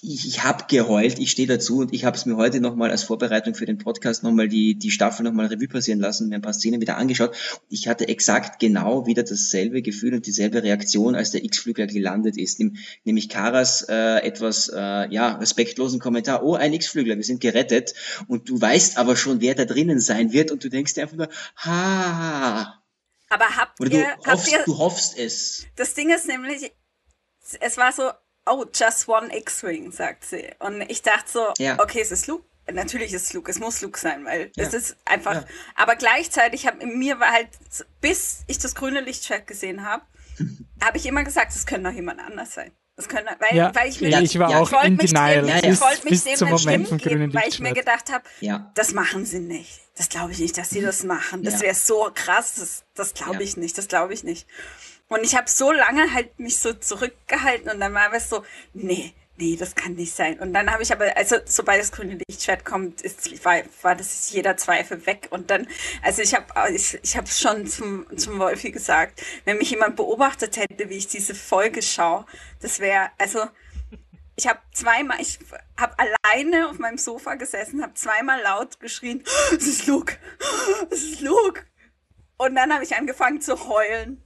ich, 0.04 0.28
ich 0.28 0.44
habe 0.44 0.66
geheult, 0.68 1.20
ich 1.20 1.32
stehe 1.32 1.48
dazu 1.48 1.80
und 1.80 1.94
ich 1.94 2.06
habe 2.06 2.18
es 2.18 2.26
mir 2.26 2.36
heute 2.36 2.60
nochmal 2.60 2.92
als 2.92 3.04
Vorbereitung 3.04 3.56
für 3.56 3.66
den 3.66 3.78
Podcast 3.78 4.24
nochmal 4.24 4.48
die, 4.48 4.76
die 4.76 4.92
Staffel 4.92 5.24
nochmal 5.24 5.48
Revue 5.48 5.68
passieren 5.68 6.00
lassen, 6.00 6.30
mir 6.30 6.36
ein 6.36 6.42
paar 6.42 6.54
Szenen 6.54 6.82
wieder 6.82 6.98
angeschaut. 6.98 7.36
Ich 7.70 7.88
hatte 7.88 8.08
exakt 8.08 8.60
genau 8.60 9.06
wieder 9.06 9.24
dasselbe 9.24 9.82
Gefühl 9.82 10.14
und 10.14 10.26
dieselbe 10.26 10.64
Reaktion, 10.64 11.16
als 11.16 11.32
der 11.32 11.44
X-Flügler 11.44 11.88
gelandet 11.88 12.38
ist. 12.38 12.60
Nämlich 13.04 13.30
Karas 13.30 13.86
äh, 13.90 14.20
etwas 14.20 14.70
äh, 14.70 15.10
ja, 15.10 15.36
respektlosen 15.38 16.00
Kommentar, 16.00 16.44
oh, 16.44 16.56
ein 16.56 16.74
X-Flügler, 16.74 17.16
wir 17.16 17.24
sind 17.24 17.42
gerettet. 17.42 17.94
Und 18.28 18.50
du 18.50 18.60
weißt 18.60 18.98
aber 18.98 19.16
schon, 19.16 19.42
wer 19.42 19.56
da 19.56 19.66
drinnen 19.66 20.00
sein 20.00 20.32
wird 20.34 20.52
und 20.52 20.64
du 20.64 20.70
denkst 20.70 20.94
dir 20.94 21.04
einfach 21.04 21.18
nur, 21.18 21.30
ha. 21.58 22.82
Aber 23.30 23.46
habt 23.58 23.80
Oder 23.82 23.92
ihr, 23.92 24.08
du, 24.24 24.32
hoffst, 24.32 24.52
ihr, 24.52 24.64
du 24.66 24.78
hoffst 24.78 25.18
es. 25.18 25.66
Das 25.76 25.94
Ding 25.94 26.10
ist 26.10 26.28
nämlich, 26.28 26.72
es 27.60 27.78
war 27.78 27.92
so, 27.92 28.10
oh, 28.48 28.66
just 28.74 29.08
one 29.08 29.36
X-Wing, 29.36 29.92
sagt 29.92 30.26
sie. 30.26 30.50
Und 30.60 30.82
ich 30.90 31.02
dachte 31.02 31.30
so, 31.30 31.54
ja. 31.58 31.80
okay, 31.80 32.02
es 32.02 32.12
ist 32.12 32.28
Luke. 32.28 32.46
Natürlich 32.72 33.14
ist 33.14 33.28
es 33.28 33.34
Luke, 33.34 33.50
es 33.50 33.60
muss 33.60 33.82
Luke 33.82 33.98
sein, 33.98 34.26
weil 34.26 34.52
ja. 34.56 34.64
es 34.66 34.74
ist 34.74 34.98
einfach. 35.06 35.36
Ja. 35.36 35.46
Aber 35.76 35.96
gleichzeitig 35.96 36.68
habe 36.68 36.86
mir 36.86 37.18
war 37.20 37.32
halt, 37.32 37.48
bis 38.02 38.44
ich 38.48 38.60
das 38.60 38.76
grüne 38.76 39.00
Lichtschwert 39.00 39.48
gesehen 39.48 39.86
habe, 39.86 40.04
habe 40.84 40.98
ich 40.98 41.06
immer 41.06 41.24
gesagt, 41.24 41.56
es 41.56 41.66
könnte 41.66 41.90
noch 41.90 41.96
jemand 41.96 42.20
anders 42.20 42.54
sein. 42.54 42.72
Das 42.98 43.08
können, 43.08 43.28
weil, 43.40 43.56
ja, 43.56 43.74
weil 43.76 43.90
ich 43.90 44.02
mir 44.02 44.20
ich 44.22 44.40
war 44.40 44.60
auch 44.60 44.84
in 44.84 44.98
denial 44.98 45.44
dem, 45.44 45.72
ich 45.72 45.80
wollte 45.80 46.10
mich 46.10 46.24
dem 46.24 46.32
nicht 46.32 46.66
Moment 46.66 47.04
geben, 47.04 47.32
weil 47.32 47.48
ich 47.48 47.60
mir 47.60 47.74
gedacht 47.74 48.12
habe, 48.12 48.24
ja. 48.40 48.72
das 48.74 48.92
machen 48.92 49.24
sie 49.24 49.40
nicht. 49.40 49.82
Das 49.96 50.10
glaube 50.10 50.32
ich 50.32 50.40
nicht, 50.40 50.58
dass 50.58 50.72
sie 50.72 50.82
das 50.82 51.04
machen. 51.04 51.44
Das 51.44 51.62
wäre 51.62 51.76
so 51.76 52.10
krass, 52.14 52.56
das, 52.56 52.86
das 52.96 53.14
glaube 53.14 53.44
ich 53.44 53.56
nicht, 53.56 53.78
das 53.78 53.88
glaube 53.88 54.16
ich 54.16 54.24
nicht. 54.24 54.48
Und 55.10 55.24
ich 55.24 55.36
habe 55.36 55.50
so 55.50 55.72
lange 55.72 56.14
halt 56.14 56.38
mich 56.40 56.60
so 56.60 56.74
zurückgehalten 56.74 57.70
und 57.70 57.80
dann 57.80 57.94
war 57.94 58.14
es 58.14 58.30
so, 58.30 58.44
nee, 58.74 59.14
nee, 59.38 59.56
das 59.56 59.76
kann 59.76 59.94
nicht 59.94 60.14
sein. 60.14 60.40
Und 60.40 60.54
dann 60.54 60.72
habe 60.72 60.84
ich 60.84 60.92
aber, 60.92 61.16
also 61.16 61.38
sobald 61.46 61.80
das 61.80 61.92
grüne 61.92 62.20
Lichtschwert 62.28 62.66
kommt, 62.66 63.02
ist, 63.02 63.44
war, 63.46 63.62
war 63.82 63.96
das 63.96 64.32
jeder 64.32 64.58
Zweifel 64.58 65.06
weg. 65.06 65.28
Und 65.30 65.50
dann, 65.50 65.68
also 66.02 66.22
ich 66.22 66.34
habe 66.34 66.46
ich, 66.74 67.00
ich 67.02 67.16
hab 67.16 67.30
schon 67.30 67.68
zum, 67.68 68.06
zum 68.18 68.40
Wolfi 68.40 68.72
gesagt, 68.72 69.22
wenn 69.46 69.58
mich 69.58 69.70
jemand 69.70 69.96
beobachtet 69.96 70.58
hätte, 70.58 70.90
wie 70.90 70.98
ich 70.98 71.08
diese 71.08 71.36
Folge 71.36 71.82
schaue, 71.82 72.26
das 72.62 72.80
wäre, 72.80 73.12
also 73.18 73.46
ich 74.36 74.48
habe 74.48 74.60
zweimal, 74.72 75.20
ich 75.22 75.40
habe 75.80 75.96
alleine 75.98 76.70
auf 76.70 76.80
meinem 76.80 76.98
Sofa 76.98 77.36
gesessen, 77.36 77.82
habe 77.82 77.94
zweimal 77.96 78.42
laut 78.42 78.80
geschrien, 78.80 79.24
es 79.56 79.68
ist 79.68 79.88
Luke, 79.88 80.16
es 80.92 81.04
ist 81.04 81.22
Luke. 81.22 81.64
Und 82.38 82.56
dann 82.56 82.72
habe 82.72 82.84
ich 82.84 82.96
angefangen 82.96 83.42
zu 83.42 83.68
heulen. 83.68 84.22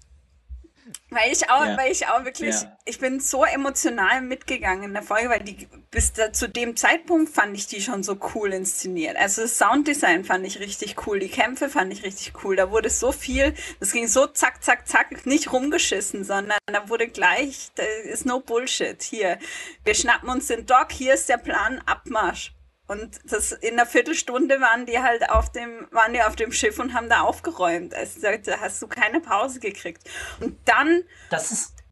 Weil 1.10 1.32
ich 1.32 1.50
auch, 1.50 1.66
ja. 1.66 1.78
weil 1.78 1.92
ich 1.92 2.08
auch 2.08 2.24
wirklich, 2.24 2.56
ja. 2.56 2.78
ich 2.86 3.00
bin 3.00 3.20
so 3.20 3.44
emotional 3.44 4.22
mitgegangen 4.22 4.84
in 4.84 4.94
der 4.94 5.04
Folge, 5.04 5.30
weil 5.30 5.44
die 5.44 5.68
bis 5.92 6.14
da, 6.14 6.32
zu 6.32 6.48
dem 6.48 6.78
Zeitpunkt 6.78 7.34
fand 7.34 7.56
ich 7.56 7.68
die 7.68 7.82
schon 7.82 8.02
so 8.02 8.18
cool 8.34 8.54
inszeniert. 8.54 9.18
Also 9.18 9.42
das 9.42 9.58
Sounddesign 9.58 10.24
fand 10.24 10.46
ich 10.48 10.60
richtig 10.60 11.06
cool, 11.06 11.20
die 11.20 11.30
Kämpfe 11.30 11.70
fand 11.70 11.92
ich 11.92 12.04
richtig 12.04 12.34
cool. 12.44 12.56
Da 12.56 12.72
wurde 12.72 12.90
so 12.90 13.12
viel, 13.12 13.54
das 13.80 13.92
ging 13.92 14.08
so 14.08 14.26
zack, 14.28 14.64
zack, 14.64 14.88
zack, 14.88 15.26
nicht 15.26 15.52
rumgeschissen, 15.52 16.24
sondern 16.24 16.58
da 16.66 16.88
wurde 16.90 17.08
gleich, 17.08 17.72
da 17.76 17.84
ist 17.84 18.26
no 18.26 18.40
Bullshit. 18.40 19.02
Hier, 19.04 19.38
wir 19.84 19.94
schnappen 19.94 20.30
uns 20.30 20.48
den 20.48 20.66
Doc, 20.66 20.92
hier 20.92 21.14
ist 21.14 21.28
der 21.28 21.38
Plan, 21.38 21.82
Abmarsch. 21.86 22.54
Und 22.92 23.22
das 23.24 23.54
in 23.54 23.80
einer 23.80 23.86
Viertelstunde 23.86 24.60
waren 24.60 24.86
die 24.86 25.00
halt 25.00 25.30
auf 25.30 25.50
dem, 25.50 25.88
waren 25.92 26.12
die 26.12 26.22
auf 26.22 26.36
dem 26.36 26.52
Schiff 26.52 26.78
und 26.78 26.94
haben 26.94 27.08
da 27.08 27.22
aufgeräumt. 27.22 27.94
Also 27.94 28.20
da 28.20 28.60
hast 28.60 28.82
du 28.82 28.88
keine 28.88 29.22
Pause 29.22 29.62
gekriegt. 29.62 30.04
Und 30.42 30.58
dann 30.66 31.06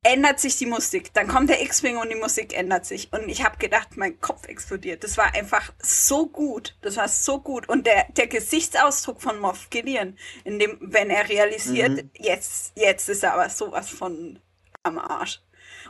ändert 0.04 0.42
sich 0.42 0.58
die 0.58 0.66
Musik. 0.66 1.14
Dann 1.14 1.30
kommt 1.30 1.50
der 1.50 1.62
X-Wing 1.62 1.96
und 1.96 2.10
die 2.10 2.18
Musik 2.18 2.54
ändert 2.54 2.86
sich. 2.86 3.14
Und 3.14 3.30
ich 3.30 3.46
habe 3.46 3.56
gedacht, 3.56 3.96
mein 3.96 4.20
Kopf 4.20 4.46
explodiert. 4.50 5.06
Das 5.06 5.18
war 5.18 5.34
einfach 5.34 5.72
so 5.82 6.28
gut. 6.28 6.78
Das 6.82 6.98
war 6.98 7.08
so 7.08 7.40
gut. 7.40 7.70
Und 7.70 7.88
der, 7.88 8.08
der 8.18 8.28
Gesichtsausdruck 8.28 9.22
von 9.22 9.40
Moff 9.40 9.70
Gideon, 9.70 10.18
in 10.44 10.60
dem, 10.60 10.80
wenn 10.82 11.10
er 11.10 11.30
realisiert, 11.30 11.92
mhm. 11.92 12.10
jetzt, 12.16 12.74
jetzt 12.76 13.08
ist 13.08 13.24
er 13.24 13.36
aber 13.36 13.50
sowas 13.50 13.90
von 13.90 14.42
am 14.84 15.00
Arsch. 15.00 15.42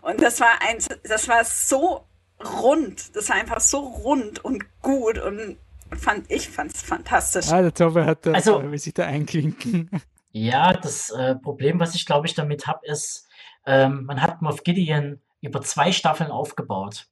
Und 0.03 0.21
das 0.21 0.39
war 0.39 0.61
ein, 0.61 0.77
das 1.03 1.27
war 1.27 1.43
so 1.43 2.05
rund. 2.43 3.15
Das 3.15 3.29
war 3.29 3.35
einfach 3.35 3.59
so 3.59 3.79
rund 3.79 4.43
und 4.43 4.63
gut 4.81 5.17
und 5.17 5.57
fand 5.97 6.29
ich 6.29 6.49
fand 6.49 6.73
es 6.73 6.81
fantastisch. 6.81 7.49
Ah, 7.49 7.61
der 7.61 7.73
Tobi 7.73 8.01
hat 8.01 8.25
da, 8.25 8.31
also, 8.31 8.61
will 8.63 8.77
sich 8.77 8.93
da 8.93 9.05
einklinken. 9.05 9.89
Ja, 10.31 10.73
das 10.73 11.09
äh, 11.09 11.35
Problem, 11.35 11.79
was 11.79 11.95
ich 11.95 12.05
glaube 12.05 12.27
ich 12.27 12.35
damit 12.35 12.67
habe, 12.67 12.85
ist, 12.85 13.27
ähm, 13.65 14.05
man 14.05 14.21
hat 14.21 14.43
Moff 14.43 14.63
Gideon 14.63 15.19
über 15.41 15.61
zwei 15.61 15.91
Staffeln 15.91 16.31
aufgebaut. 16.31 17.07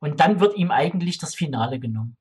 Und 0.00 0.20
dann 0.20 0.40
wird 0.40 0.56
ihm 0.56 0.70
eigentlich 0.70 1.18
das 1.18 1.34
Finale 1.34 1.78
genommen. 1.78 2.16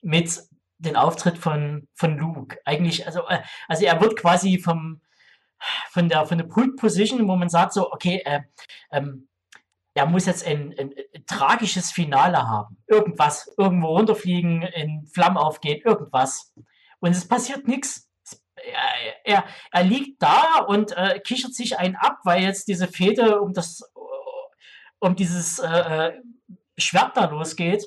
Mit 0.00 0.42
dem 0.78 0.96
Auftritt 0.96 1.38
von, 1.38 1.86
von 1.94 2.18
Luke. 2.18 2.58
Eigentlich, 2.64 3.06
also, 3.06 3.26
äh, 3.28 3.40
also 3.68 3.84
er 3.84 4.00
wird 4.00 4.16
quasi 4.16 4.58
vom, 4.58 5.00
von 5.90 6.08
der, 6.08 6.26
von 6.26 6.38
der 6.38 6.46
Pult 6.46 6.76
Position, 6.76 7.28
wo 7.28 7.36
man 7.36 7.48
sagt 7.48 7.72
so, 7.72 7.92
okay, 7.92 8.20
äh, 8.24 8.40
ähm, 8.90 9.28
er 9.94 10.06
muss 10.06 10.26
jetzt 10.26 10.44
ein, 10.44 10.74
ein, 10.78 10.92
ein, 11.14 11.26
tragisches 11.26 11.92
Finale 11.92 12.48
haben. 12.48 12.76
Irgendwas, 12.86 13.52
irgendwo 13.56 13.96
runterfliegen, 13.96 14.62
in 14.62 15.06
Flammen 15.06 15.36
aufgehen, 15.36 15.80
irgendwas. 15.84 16.52
Und 16.98 17.12
es 17.12 17.26
passiert 17.26 17.68
nichts. 17.68 18.08
Er, 18.56 19.24
er, 19.24 19.44
er, 19.70 19.84
liegt 19.84 20.22
da 20.22 20.60
und 20.66 20.96
äh, 20.96 21.20
kichert 21.20 21.54
sich 21.54 21.78
einen 21.78 21.96
ab, 21.96 22.18
weil 22.24 22.42
jetzt 22.42 22.66
diese 22.66 22.88
Fehde 22.88 23.40
um 23.40 23.52
das, 23.52 23.82
um 24.98 25.14
dieses 25.14 25.58
äh, 25.60 25.68
äh, 25.68 26.22
Schwert 26.76 27.16
da 27.16 27.26
losgeht. 27.26 27.84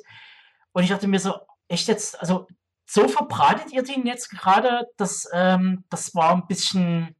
Und 0.71 0.83
ich 0.83 0.89
dachte 0.89 1.07
mir 1.07 1.19
so, 1.19 1.35
echt 1.67 1.87
jetzt, 1.87 2.19
also 2.21 2.47
so 2.85 3.07
verbratet 3.07 3.73
ihr 3.73 3.83
den 3.83 4.05
jetzt 4.05 4.29
gerade, 4.29 4.87
das, 4.95 5.27
ähm, 5.33 5.83
das 5.89 6.15
war 6.15 6.31
ein 6.33 6.47
bisschen, 6.47 7.15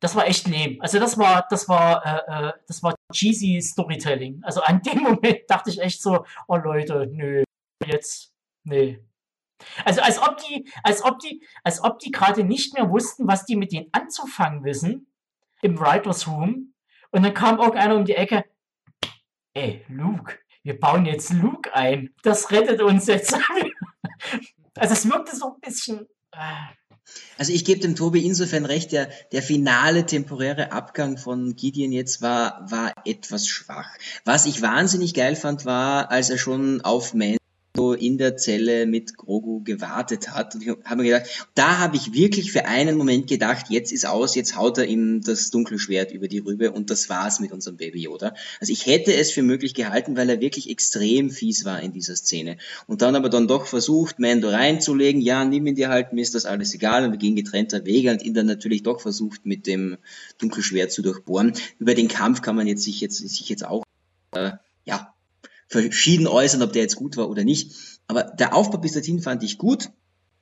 das 0.00 0.14
war 0.14 0.26
echt 0.26 0.46
lame. 0.46 0.76
Also 0.80 0.98
das 0.98 1.16
war, 1.16 1.46
das 1.48 1.68
war, 1.68 2.04
äh, 2.04 2.48
äh, 2.48 2.52
das 2.66 2.82
war 2.82 2.94
cheesy 3.12 3.60
Storytelling. 3.60 4.40
Also 4.42 4.60
an 4.62 4.82
dem 4.82 4.98
Moment 5.02 5.40
dachte 5.48 5.70
ich 5.70 5.80
echt 5.80 6.02
so, 6.02 6.24
oh 6.48 6.56
Leute, 6.56 7.08
nö, 7.12 7.44
jetzt, 7.84 8.32
nee. 8.64 9.00
Also 9.84 10.02
als 10.02 10.18
ob 10.20 10.36
die, 10.38 10.70
als 10.82 11.02
ob 11.04 11.18
die, 11.20 11.42
als 11.62 11.82
ob 11.82 11.98
die 11.98 12.10
gerade 12.10 12.44
nicht 12.44 12.74
mehr 12.74 12.90
wussten, 12.90 13.26
was 13.26 13.44
die 13.44 13.56
mit 13.56 13.72
denen 13.72 13.88
anzufangen 13.92 14.64
wissen 14.64 15.06
im 15.62 15.78
Writers 15.78 16.26
Room. 16.28 16.74
Und 17.10 17.22
dann 17.22 17.34
kam 17.34 17.58
irgendeiner 17.58 17.96
um 17.96 18.04
die 18.04 18.14
Ecke, 18.14 18.44
ey, 19.54 19.84
Luke, 19.88 20.38
wir 20.62 20.78
bauen 20.78 21.06
jetzt 21.06 21.32
Luke 21.32 21.72
ein. 21.74 22.14
Das 22.22 22.50
rettet 22.50 22.82
uns 22.82 23.06
jetzt. 23.06 23.34
also 24.76 24.92
es 24.92 25.08
wirkte 25.08 25.36
so 25.36 25.54
ein 25.54 25.60
bisschen. 25.60 26.08
Äh, 26.32 26.74
also 27.36 27.52
ich 27.52 27.64
gebe 27.64 27.80
dem 27.80 27.96
Tobi 27.96 28.24
insofern 28.24 28.64
recht, 28.64 28.92
der, 28.92 29.08
der 29.32 29.42
finale 29.42 30.06
temporäre 30.06 30.72
Abgang 30.72 31.18
von 31.18 31.56
Gideon 31.56 31.92
jetzt 31.92 32.22
war, 32.22 32.70
war 32.70 32.92
etwas 33.04 33.46
schwach. 33.46 33.88
Was 34.24 34.46
ich 34.46 34.62
wahnsinnig 34.62 35.14
geil 35.14 35.36
fand, 35.36 35.64
war, 35.64 36.10
als 36.10 36.30
er 36.30 36.38
schon 36.38 36.80
auf 36.82 37.14
Man 37.14 37.36
in 37.76 38.18
der 38.18 38.36
Zelle 38.36 38.86
mit 38.86 39.16
Grogu 39.16 39.60
gewartet 39.64 40.30
hat. 40.30 40.54
Und 40.54 40.62
ich 40.62 40.68
habe 40.68 41.02
mir 41.02 41.10
gedacht, 41.10 41.48
da 41.56 41.78
habe 41.78 41.96
ich 41.96 42.12
wirklich 42.12 42.52
für 42.52 42.66
einen 42.66 42.96
Moment 42.96 43.26
gedacht, 43.26 43.66
jetzt 43.68 43.90
ist 43.90 44.06
aus, 44.06 44.36
jetzt 44.36 44.56
haut 44.56 44.78
er 44.78 44.86
ihm 44.86 45.22
das 45.22 45.50
Dunkelschwert 45.50 46.12
über 46.12 46.28
die 46.28 46.38
Rübe 46.38 46.70
und 46.70 46.90
das 46.90 47.08
war's 47.08 47.40
mit 47.40 47.50
unserem 47.50 47.76
Baby 47.76 48.02
Yoda. 48.02 48.34
Also 48.60 48.72
ich 48.72 48.86
hätte 48.86 49.12
es 49.12 49.32
für 49.32 49.42
möglich 49.42 49.74
gehalten, 49.74 50.16
weil 50.16 50.30
er 50.30 50.40
wirklich 50.40 50.70
extrem 50.70 51.30
fies 51.30 51.64
war 51.64 51.80
in 51.80 51.92
dieser 51.92 52.14
Szene. 52.14 52.58
Und 52.86 53.02
dann 53.02 53.16
aber 53.16 53.28
dann 53.28 53.48
doch 53.48 53.66
versucht, 53.66 54.20
Mando 54.20 54.50
reinzulegen, 54.50 55.20
ja, 55.20 55.44
nimm 55.44 55.66
ihn 55.66 55.74
dir 55.74 55.88
halt, 55.88 56.12
mir 56.12 56.22
ist 56.22 56.36
das 56.36 56.46
alles 56.46 56.74
egal 56.74 57.04
und 57.04 57.10
wir 57.10 57.18
gehen 57.18 57.34
getrennter 57.34 57.84
Wege 57.84 58.12
und 58.12 58.22
ihn 58.22 58.34
dann 58.34 58.46
natürlich 58.46 58.84
doch 58.84 59.00
versucht, 59.00 59.46
mit 59.46 59.66
dem 59.66 59.96
Dunkelschwert 60.38 60.92
zu 60.92 61.02
durchbohren. 61.02 61.54
Über 61.80 61.94
den 61.94 62.06
Kampf 62.06 62.40
kann 62.40 62.54
man 62.54 62.68
jetzt 62.68 62.84
sich 62.84 63.00
jetzt, 63.00 63.16
sich 63.16 63.48
jetzt 63.48 63.64
auch, 63.64 63.82
äh, 64.36 64.52
ja, 64.84 65.13
verschieden 65.68 66.26
äußern, 66.26 66.62
ob 66.62 66.72
der 66.72 66.82
jetzt 66.82 66.96
gut 66.96 67.16
war 67.16 67.28
oder 67.28 67.44
nicht. 67.44 67.72
Aber 68.06 68.24
der 68.24 68.54
Aufbau 68.54 68.78
bis 68.78 68.92
dorthin 68.92 69.20
fand 69.20 69.42
ich 69.42 69.58
gut. 69.58 69.90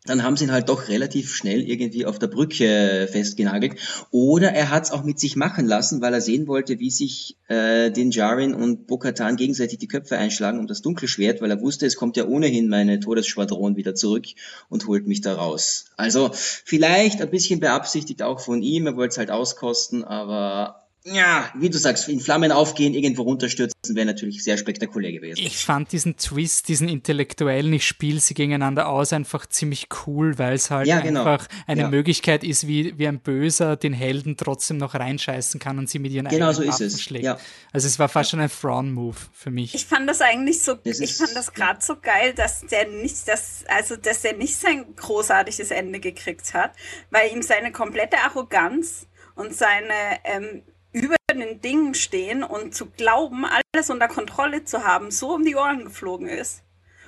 dann 0.04 0.24
haben 0.24 0.36
sie 0.36 0.44
ihn 0.44 0.52
halt 0.52 0.68
doch 0.68 0.88
relativ 0.88 1.32
schnell 1.32 1.62
irgendwie 1.62 2.06
auf 2.06 2.18
der 2.18 2.26
Brücke 2.26 3.08
festgenagelt. 3.12 3.76
Oder 4.10 4.50
er 4.52 4.70
hat 4.70 4.82
es 4.82 4.90
auch 4.90 5.04
mit 5.04 5.20
sich 5.20 5.36
machen 5.36 5.64
lassen, 5.64 6.00
weil 6.00 6.12
er 6.12 6.20
sehen 6.20 6.48
wollte, 6.48 6.80
wie 6.80 6.90
sich 6.90 7.38
äh, 7.46 7.92
den 7.92 8.10
Jarin 8.10 8.52
und 8.52 8.88
Bokatan 8.88 9.36
gegenseitig 9.36 9.78
die 9.78 9.86
Köpfe 9.86 10.18
einschlagen 10.18 10.58
um 10.58 10.66
das 10.66 10.82
dunkle 10.82 11.06
Schwert, 11.06 11.40
weil 11.40 11.52
er 11.52 11.60
wusste, 11.60 11.86
es 11.86 11.94
kommt 11.94 12.16
ja 12.16 12.26
ohnehin 12.26 12.68
meine 12.68 12.98
Todesschwadron 12.98 13.76
wieder 13.76 13.94
zurück 13.94 14.26
und 14.68 14.88
holt 14.88 15.06
mich 15.06 15.20
da 15.20 15.34
raus. 15.34 15.84
Also 15.96 16.30
vielleicht 16.32 17.22
ein 17.22 17.30
bisschen 17.30 17.60
beabsichtigt 17.60 18.22
auch 18.22 18.40
von 18.40 18.60
ihm, 18.60 18.86
er 18.86 18.96
wollte 18.96 19.12
es 19.12 19.18
halt 19.18 19.30
auskosten, 19.30 20.02
aber 20.02 20.81
ja, 21.04 21.50
wie 21.56 21.68
du 21.68 21.78
sagst, 21.78 22.08
in 22.08 22.20
Flammen 22.20 22.52
aufgehen, 22.52 22.94
irgendwo 22.94 23.22
runterstürzen, 23.22 23.96
wäre 23.96 24.06
natürlich 24.06 24.44
sehr 24.44 24.56
spektakulär 24.56 25.10
gewesen. 25.10 25.40
Ich 25.44 25.58
fand 25.58 25.90
diesen 25.90 26.16
Twist, 26.16 26.68
diesen 26.68 26.88
intellektuellen, 26.88 27.72
ich 27.72 27.86
spiele 27.86 28.20
sie 28.20 28.34
gegeneinander 28.34 28.88
aus, 28.88 29.12
einfach 29.12 29.46
ziemlich 29.46 29.88
cool, 30.06 30.38
weil 30.38 30.54
es 30.54 30.70
halt 30.70 30.86
ja, 30.86 31.00
genau. 31.00 31.24
einfach 31.24 31.48
eine 31.66 31.82
ja. 31.82 31.88
Möglichkeit 31.88 32.44
ist, 32.44 32.68
wie, 32.68 32.96
wie 32.98 33.08
ein 33.08 33.18
Böser 33.18 33.76
den 33.76 33.92
Helden 33.92 34.36
trotzdem 34.36 34.76
noch 34.76 34.94
reinscheißen 34.94 35.58
kann 35.58 35.78
und 35.78 35.90
sie 35.90 35.98
mit 35.98 36.12
ihren 36.12 36.28
genau 36.28 36.50
eigenen 36.50 36.72
so 36.72 36.84
Waffen 36.84 36.98
schlägt. 36.98 37.24
Ja. 37.24 37.38
Also 37.72 37.88
es 37.88 37.98
war 37.98 38.08
fast 38.08 38.30
schon 38.30 38.40
ein 38.40 38.50
Thrawn-Move 38.50 39.16
für 39.32 39.50
mich. 39.50 39.74
Ich 39.74 39.86
fand 39.86 40.08
das 40.08 40.20
eigentlich 40.20 40.62
so, 40.62 40.74
das 40.74 41.00
ich 41.00 41.14
fand 41.14 41.34
das 41.34 41.52
gerade 41.52 41.80
so 41.82 41.96
geil, 42.00 42.32
dass 42.34 42.60
der 42.66 42.88
nicht 42.88 43.26
das, 43.26 43.64
also 43.66 43.96
dass 43.96 44.22
der 44.22 44.36
nicht 44.36 44.54
sein 44.54 44.84
großartiges 44.94 45.72
Ende 45.72 45.98
gekriegt 45.98 46.54
hat, 46.54 46.72
weil 47.10 47.32
ihm 47.32 47.42
seine 47.42 47.72
komplette 47.72 48.18
Arroganz 48.18 49.08
und 49.34 49.54
seine 49.54 50.20
ähm, 50.24 50.62
über 50.92 51.16
den 51.32 51.60
Dingen 51.60 51.94
stehen 51.94 52.42
und 52.42 52.74
zu 52.74 52.86
glauben, 52.86 53.44
alles 53.44 53.90
unter 53.90 54.08
Kontrolle 54.08 54.64
zu 54.64 54.84
haben, 54.84 55.10
so 55.10 55.34
um 55.34 55.44
die 55.44 55.56
Ohren 55.56 55.84
geflogen 55.84 56.28
ist. 56.28 56.62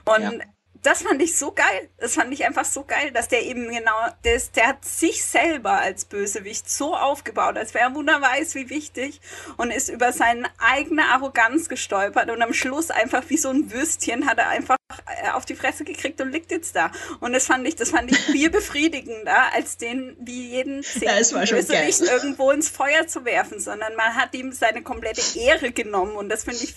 Und 0.05 0.23
ja 0.23 0.54
das 0.85 1.03
fand 1.03 1.23
ich 1.23 1.39
so 1.39 1.53
geil. 1.53 1.89
Das 1.99 2.15
fand 2.15 2.33
ich 2.33 2.45
einfach 2.45 2.65
so 2.65 2.85
geil, 2.85 3.11
dass 3.13 3.29
der 3.29 3.43
eben 3.45 3.71
genau, 3.71 3.97
das, 4.23 4.53
der 4.53 4.69
hat 4.69 4.85
sich 4.85 5.25
selber 5.25 5.73
als 5.73 6.05
Bösewicht 6.05 6.69
so 6.69 6.95
aufgebaut, 6.95 7.57
als 7.57 7.75
wäre 7.75 7.85
er 7.85 7.95
wunderbar 7.95 8.25
weiß, 8.25 8.55
wie 8.55 8.71
wichtig 8.71 9.21
und 9.57 9.71
ist 9.71 9.89
über 9.89 10.13
seine 10.13 10.49
eigene 10.59 11.07
Arroganz 11.07 11.69
gestolpert 11.69 12.31
und 12.31 12.43
am 12.43 12.53
Schluss 12.53 12.91
einfach 12.91 13.25
wie 13.29 13.37
so 13.37 13.51
ein 13.51 13.73
Würstchen 13.73 14.27
hat 14.27 14.39
er 14.39 14.49
einfach 14.49 14.77
äh, 15.07 15.31
auf 15.31 15.45
die 15.45 15.55
Fresse 15.55 15.85
gekriegt 15.85 16.21
und 16.21 16.33
liegt 16.33 16.51
jetzt 16.51 16.77
da. 16.77 16.91
Und 17.21 17.33
das 17.33 17.47
fand 17.47 17.67
ich, 17.67 17.77
das 17.77 17.91
fand 17.91 18.11
ich 18.11 18.19
viel 18.19 18.51
befriedigender, 18.51 19.53
als 19.53 19.77
den 19.77 20.17
wie 20.21 20.49
jeden 20.49 20.83
Bösewicht 20.83 22.01
irgendwo 22.01 22.51
ins 22.51 22.69
Feuer 22.69 23.07
zu 23.07 23.25
werfen, 23.25 23.61
sondern 23.61 23.95
man 23.97 24.15
hat 24.15 24.35
ihm 24.35 24.53
seine 24.53 24.83
komplette 24.83 25.39
Ehre 25.39 25.73
genommen 25.73 26.17
und 26.17 26.29
das 26.29 26.45
finde 26.45 26.65
ich 26.65 26.75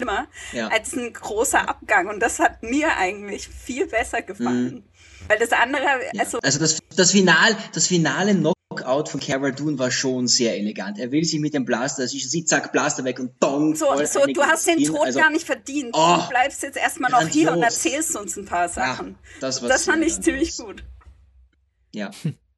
schlimmer 0.00 0.28
ja. 0.52 0.68
als 0.68 0.94
ein 0.94 1.12
großer 1.12 1.68
Abgang. 1.68 2.08
Und 2.08 2.20
das 2.20 2.38
hat 2.38 2.62
mir 2.62 2.96
eigentlich 2.96 3.48
viel 3.48 3.86
besser 3.86 4.22
gefallen. 4.22 4.74
Mhm. 4.74 4.82
Weil 5.28 5.38
das 5.38 5.52
andere, 5.52 5.86
also. 6.18 6.38
Ja. 6.38 6.42
Also 6.42 6.58
das, 6.58 6.78
das, 6.96 7.12
Final, 7.12 7.56
das 7.72 7.86
finale 7.86 8.34
Knockout 8.34 9.08
von 9.08 9.20
Cara 9.20 9.50
Dune 9.50 9.78
war 9.78 9.90
schon 9.90 10.26
sehr 10.26 10.56
elegant. 10.56 10.98
Er 10.98 11.12
will 11.12 11.24
sich 11.24 11.38
mit 11.38 11.54
dem 11.54 11.64
Blaster, 11.64 12.02
also 12.02 12.18
sie 12.18 12.44
zack, 12.44 12.72
Blaster 12.72 13.04
weg 13.04 13.20
und 13.20 13.32
dong. 13.40 13.76
So, 13.76 13.86
so 14.06 14.26
du 14.26 14.42
hast 14.42 14.66
den 14.66 14.82
Tod 14.82 15.06
also, 15.06 15.20
gar 15.20 15.30
nicht 15.30 15.46
verdient. 15.46 15.90
Oh, 15.92 16.16
du 16.16 16.28
bleibst 16.28 16.62
jetzt 16.62 16.76
erstmal 16.76 17.10
noch 17.10 17.28
hier 17.28 17.52
und 17.52 17.62
erzählst 17.62 18.16
uns 18.16 18.36
ein 18.36 18.44
paar 18.44 18.68
Sachen. 18.68 19.10
Ja, 19.10 19.40
das, 19.40 19.60
das 19.60 19.84
fand 19.84 20.04
ich 20.04 20.20
ziemlich 20.20 20.56
gut. 20.56 20.82
Ja. 21.94 22.10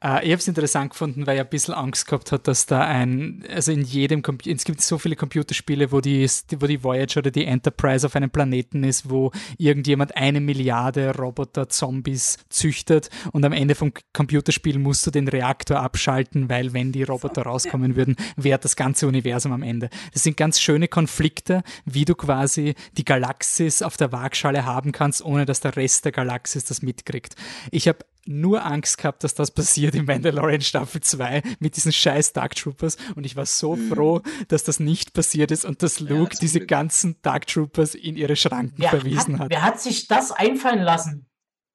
Äh, 0.00 0.24
ich 0.24 0.32
habe 0.32 0.40
es 0.40 0.48
interessant 0.48 0.90
gefunden, 0.90 1.26
weil 1.26 1.36
ich 1.36 1.40
ein 1.42 1.48
bisschen 1.48 1.74
Angst 1.74 2.06
gehabt 2.06 2.32
hat, 2.32 2.48
dass 2.48 2.66
da 2.66 2.80
ein, 2.82 3.44
also 3.52 3.72
in 3.72 3.82
jedem, 3.82 4.22
es 4.46 4.64
gibt 4.64 4.80
so 4.80 4.98
viele 4.98 5.16
Computerspiele, 5.16 5.92
wo 5.92 6.00
die, 6.00 6.28
wo 6.58 6.66
die 6.66 6.82
Voyager 6.82 7.18
oder 7.18 7.30
die 7.30 7.44
Enterprise 7.44 8.06
auf 8.06 8.16
einem 8.16 8.30
Planeten 8.30 8.84
ist, 8.84 9.10
wo 9.10 9.32
irgendjemand 9.58 10.16
eine 10.16 10.40
Milliarde 10.40 11.14
Roboter-Zombies 11.16 12.38
züchtet 12.48 13.10
und 13.32 13.44
am 13.44 13.52
Ende 13.52 13.74
vom 13.74 13.92
Computerspiel 14.12 14.78
musst 14.78 15.06
du 15.06 15.10
den 15.10 15.28
Reaktor 15.28 15.80
abschalten, 15.80 16.48
weil 16.48 16.72
wenn 16.72 16.92
die 16.92 17.02
Roboter 17.02 17.42
rauskommen 17.42 17.96
würden, 17.96 18.16
wäre 18.36 18.58
das 18.58 18.76
ganze 18.76 19.06
Universum 19.06 19.52
am 19.52 19.62
Ende. 19.62 19.90
Das 20.12 20.22
sind 20.22 20.36
ganz 20.36 20.60
schöne 20.60 20.88
Konflikte, 20.88 21.62
wie 21.84 22.04
du 22.04 22.14
quasi 22.14 22.74
die 22.96 23.04
Galaxis 23.04 23.82
auf 23.82 23.96
der 23.96 24.12
Waagschale 24.12 24.64
haben 24.64 24.92
kannst, 24.92 25.24
ohne 25.24 25.46
dass 25.46 25.60
der 25.60 25.76
Rest 25.76 26.04
der 26.04 26.12
Galaxis 26.12 26.64
das 26.64 26.82
mitkriegt. 26.82 27.36
Ich 27.70 27.88
habe 27.88 27.98
nur 28.26 28.64
Angst 28.64 28.98
gehabt, 28.98 29.24
dass 29.24 29.34
das 29.34 29.50
passiert 29.50 29.94
in 29.94 30.04
Mandalorian 30.04 30.60
Staffel 30.60 31.00
2 31.00 31.42
mit 31.58 31.76
diesen 31.76 31.92
scheiß 31.92 32.32
Dark 32.32 32.54
Troopers 32.54 32.96
und 33.16 33.24
ich 33.24 33.36
war 33.36 33.46
so 33.46 33.76
froh, 33.76 34.22
dass 34.48 34.64
das 34.64 34.80
nicht 34.80 35.12
passiert 35.12 35.50
ist 35.50 35.64
und 35.64 35.82
dass 35.82 36.00
Luke 36.00 36.14
ja, 36.14 36.28
das 36.30 36.38
diese 36.38 36.58
Glück. 36.60 36.68
ganzen 36.68 37.16
Dark 37.22 37.46
Troopers 37.46 37.94
in 37.94 38.16
ihre 38.16 38.36
Schranken 38.36 38.76
wer 38.78 38.90
verwiesen 38.90 39.34
hat, 39.34 39.40
hat, 39.42 39.50
Wer 39.50 39.62
hat 39.62 39.80
sich 39.80 40.06
das 40.08 40.30
einfallen 40.30 40.82
lassen? 40.82 41.26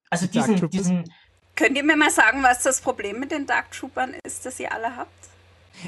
Also 0.10 0.26
Die 0.26 0.40
diesen, 0.40 0.70
diesen 0.70 1.14
Könnt 1.56 1.76
ihr 1.76 1.84
mir 1.84 1.98
mal 1.98 2.12
sagen, 2.12 2.44
was 2.44 2.64
das 2.64 2.82
Problem 2.82 3.20
mit 3.20 3.32
den 3.32 3.46
Dark 3.46 3.72
Troopern 3.72 4.14
ist, 4.24 4.46
das 4.46 4.60
ihr 4.60 4.72
alle 4.72 4.96
habt? 4.96 5.12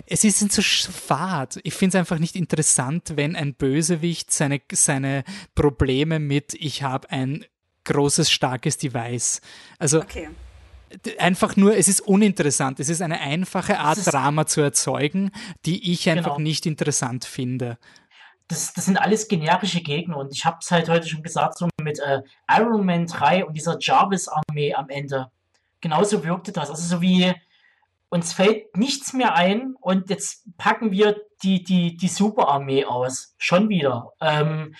Es 0.07 0.23
ist 0.23 0.39
so 0.39 0.61
fad. 0.61 1.59
Ich 1.63 1.73
finde 1.73 1.95
es 1.97 1.99
einfach 1.99 2.19
nicht 2.19 2.35
interessant, 2.35 3.13
wenn 3.15 3.35
ein 3.35 3.53
Bösewicht 3.53 4.31
seine, 4.31 4.61
seine 4.71 5.23
Probleme 5.55 6.19
mit 6.19 6.53
ich 6.55 6.83
habe 6.83 7.09
ein 7.11 7.45
großes, 7.85 8.31
starkes 8.31 8.77
Device. 8.77 9.41
Also 9.77 10.01
okay 10.01 10.29
einfach 11.17 11.55
nur, 11.55 11.75
es 11.75 11.87
ist 11.87 12.01
uninteressant. 12.01 12.79
Es 12.79 12.89
ist 12.89 13.01
eine 13.01 13.19
einfache 13.19 13.79
Art, 13.79 13.99
Drama 14.11 14.45
zu 14.45 14.61
erzeugen, 14.61 15.31
die 15.65 15.91
ich 15.91 16.09
einfach 16.09 16.35
genau. 16.35 16.39
nicht 16.39 16.65
interessant 16.65 17.25
finde. 17.25 17.77
Das, 18.47 18.73
das, 18.73 18.85
sind 18.85 18.97
alles 18.97 19.27
generische 19.27 19.81
Gegner 19.81 20.17
und 20.17 20.33
ich 20.33 20.43
habe 20.43 20.57
es 20.61 20.71
halt 20.71 20.89
heute 20.89 21.07
schon 21.07 21.21
gesagt, 21.21 21.59
so 21.59 21.69
mit 21.81 21.99
äh, 21.99 22.21
Iron 22.51 22.83
Man 22.85 23.05
3 23.05 23.45
und 23.45 23.53
dieser 23.53 23.77
Jarvis-Armee 23.79 24.73
am 24.73 24.89
Ende. 24.89 25.29
Genauso 25.81 26.23
wirkte 26.23 26.51
das. 26.51 26.71
Also 26.71 26.83
so 26.83 27.01
wie 27.01 27.31
uns 28.09 28.33
fällt 28.33 28.75
nichts 28.75 29.13
mehr 29.13 29.35
ein 29.35 29.75
und 29.79 30.09
jetzt 30.09 30.45
packen 30.57 30.91
wir 30.91 31.21
die, 31.43 31.63
die, 31.63 31.95
die 31.95 32.07
Superarmee 32.07 32.85
aus. 32.85 33.35
Schon 33.37 33.69
wieder. 33.69 34.13
Ähm, 34.19 34.75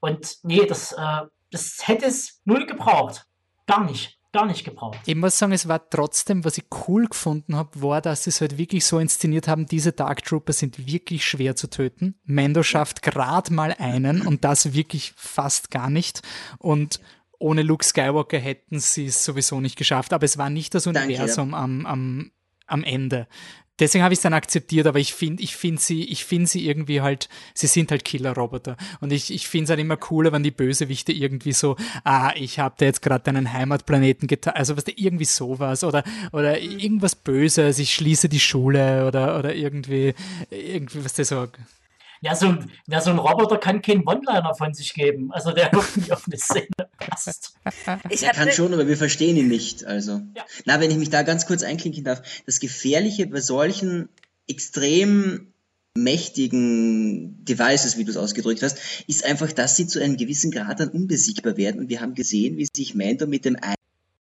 und 0.00 0.38
nee, 0.42 0.66
das, 0.66 0.90
äh, 0.92 1.22
das 1.52 1.86
hätte 1.86 2.06
es 2.06 2.40
null 2.44 2.66
gebraucht. 2.66 3.26
Gar 3.66 3.84
nicht 3.84 4.13
gar 4.34 4.46
nicht 4.46 4.64
gebraucht. 4.64 4.98
Ich 5.06 5.14
muss 5.14 5.38
sagen, 5.38 5.52
es 5.52 5.68
war 5.68 5.88
trotzdem, 5.88 6.44
was 6.44 6.58
ich 6.58 6.64
cool 6.86 7.06
gefunden 7.06 7.56
habe, 7.56 7.80
war, 7.80 8.02
dass 8.02 8.24
sie 8.24 8.30
es 8.30 8.40
halt 8.40 8.58
wirklich 8.58 8.84
so 8.84 8.98
inszeniert 8.98 9.48
haben, 9.48 9.66
diese 9.66 9.92
Dark 9.92 10.24
Trooper 10.24 10.52
sind 10.52 10.86
wirklich 10.86 11.24
schwer 11.24 11.56
zu 11.56 11.70
töten. 11.70 12.16
Mando 12.24 12.62
schafft 12.62 13.00
gerade 13.00 13.52
mal 13.52 13.74
einen 13.78 14.26
und 14.26 14.44
das 14.44 14.74
wirklich 14.74 15.14
fast 15.16 15.70
gar 15.70 15.88
nicht. 15.88 16.22
Und 16.58 17.00
ohne 17.38 17.62
Luke 17.62 17.84
Skywalker 17.84 18.38
hätten 18.38 18.80
sie 18.80 19.06
es 19.06 19.24
sowieso 19.24 19.60
nicht 19.60 19.76
geschafft. 19.76 20.12
Aber 20.12 20.24
es 20.24 20.36
war 20.36 20.50
nicht 20.50 20.74
das 20.74 20.86
Universum 20.86 21.52
Danke, 21.52 21.56
ja. 21.56 21.62
am, 21.62 21.86
am, 21.86 22.30
am 22.66 22.84
Ende 22.84 23.28
deswegen 23.78 24.04
habe 24.04 24.14
ich 24.14 24.18
es 24.18 24.22
dann 24.22 24.34
akzeptiert, 24.34 24.86
aber 24.86 24.98
ich 24.98 25.14
finde 25.14 25.42
ich 25.42 25.56
finde 25.56 25.80
sie, 25.80 26.04
ich 26.04 26.26
sie 26.26 26.66
irgendwie 26.66 27.00
halt, 27.00 27.28
sie 27.54 27.66
sind 27.66 27.90
halt 27.90 28.04
Killer-Roboter. 28.04 28.76
Und 29.00 29.12
ich, 29.12 29.32
ich 29.32 29.48
finde 29.48 29.64
es 29.64 29.70
halt 29.70 29.80
immer 29.80 29.96
cooler, 29.96 30.32
wenn 30.32 30.42
die 30.42 30.50
Bösewichte 30.50 31.12
irgendwie 31.12 31.52
so, 31.52 31.76
ah, 32.04 32.32
ich 32.36 32.58
habe 32.58 32.74
da 32.78 32.84
jetzt 32.86 33.02
gerade 33.02 33.24
deinen 33.24 33.52
Heimatplaneten 33.52 34.28
getan, 34.28 34.54
also 34.54 34.76
was 34.76 34.84
da 34.84 34.92
irgendwie 34.94 35.24
sowas 35.24 35.84
oder, 35.84 36.04
oder 36.32 36.60
irgendwas 36.60 37.14
Böses, 37.14 37.78
ich 37.78 37.94
schließe 37.94 38.28
die 38.28 38.40
Schule 38.40 39.06
oder, 39.06 39.38
oder 39.38 39.54
irgendwie, 39.54 40.14
irgendwie, 40.50 41.04
was 41.04 41.14
der 41.14 41.24
so 41.24 41.46
ja, 42.24 42.34
so, 42.34 42.56
ja, 42.86 43.02
so 43.02 43.10
ein 43.10 43.18
Roboter 43.18 43.58
kann 43.58 43.82
keinen 43.82 44.06
One-Liner 44.06 44.54
von 44.54 44.72
sich 44.72 44.94
geben. 44.94 45.30
Also 45.30 45.52
der 45.52 45.70
irgendwie 45.74 46.10
auf 46.10 46.24
eine 46.26 46.38
Szene 46.38 46.68
passt. 46.98 47.54
Ich 48.08 48.22
er 48.22 48.32
kann 48.32 48.50
schon, 48.50 48.72
aber 48.72 48.88
wir 48.88 48.96
verstehen 48.96 49.36
ihn 49.36 49.48
nicht. 49.48 49.84
Also. 49.84 50.22
Ja. 50.34 50.44
Na, 50.64 50.80
wenn 50.80 50.90
ich 50.90 50.96
mich 50.96 51.10
da 51.10 51.22
ganz 51.22 51.44
kurz 51.44 51.62
einklinken 51.62 52.02
darf, 52.02 52.22
das 52.46 52.60
Gefährliche 52.60 53.26
bei 53.26 53.40
solchen 53.40 54.08
extrem 54.48 55.52
mächtigen 55.94 57.44
Devices, 57.44 57.98
wie 57.98 58.04
du 58.04 58.10
es 58.10 58.16
ausgedrückt 58.16 58.62
hast, 58.62 58.78
ist 59.06 59.26
einfach, 59.26 59.52
dass 59.52 59.76
sie 59.76 59.86
zu 59.86 60.02
einem 60.02 60.16
gewissen 60.16 60.50
Grad 60.50 60.80
dann 60.80 60.88
unbesiegbar 60.88 61.58
werden. 61.58 61.78
Und 61.78 61.90
wir 61.90 62.00
haben 62.00 62.14
gesehen, 62.14 62.56
wie 62.56 62.66
sich 62.74 62.94
Mando 62.94 63.26
mit 63.26 63.44
dem 63.44 63.58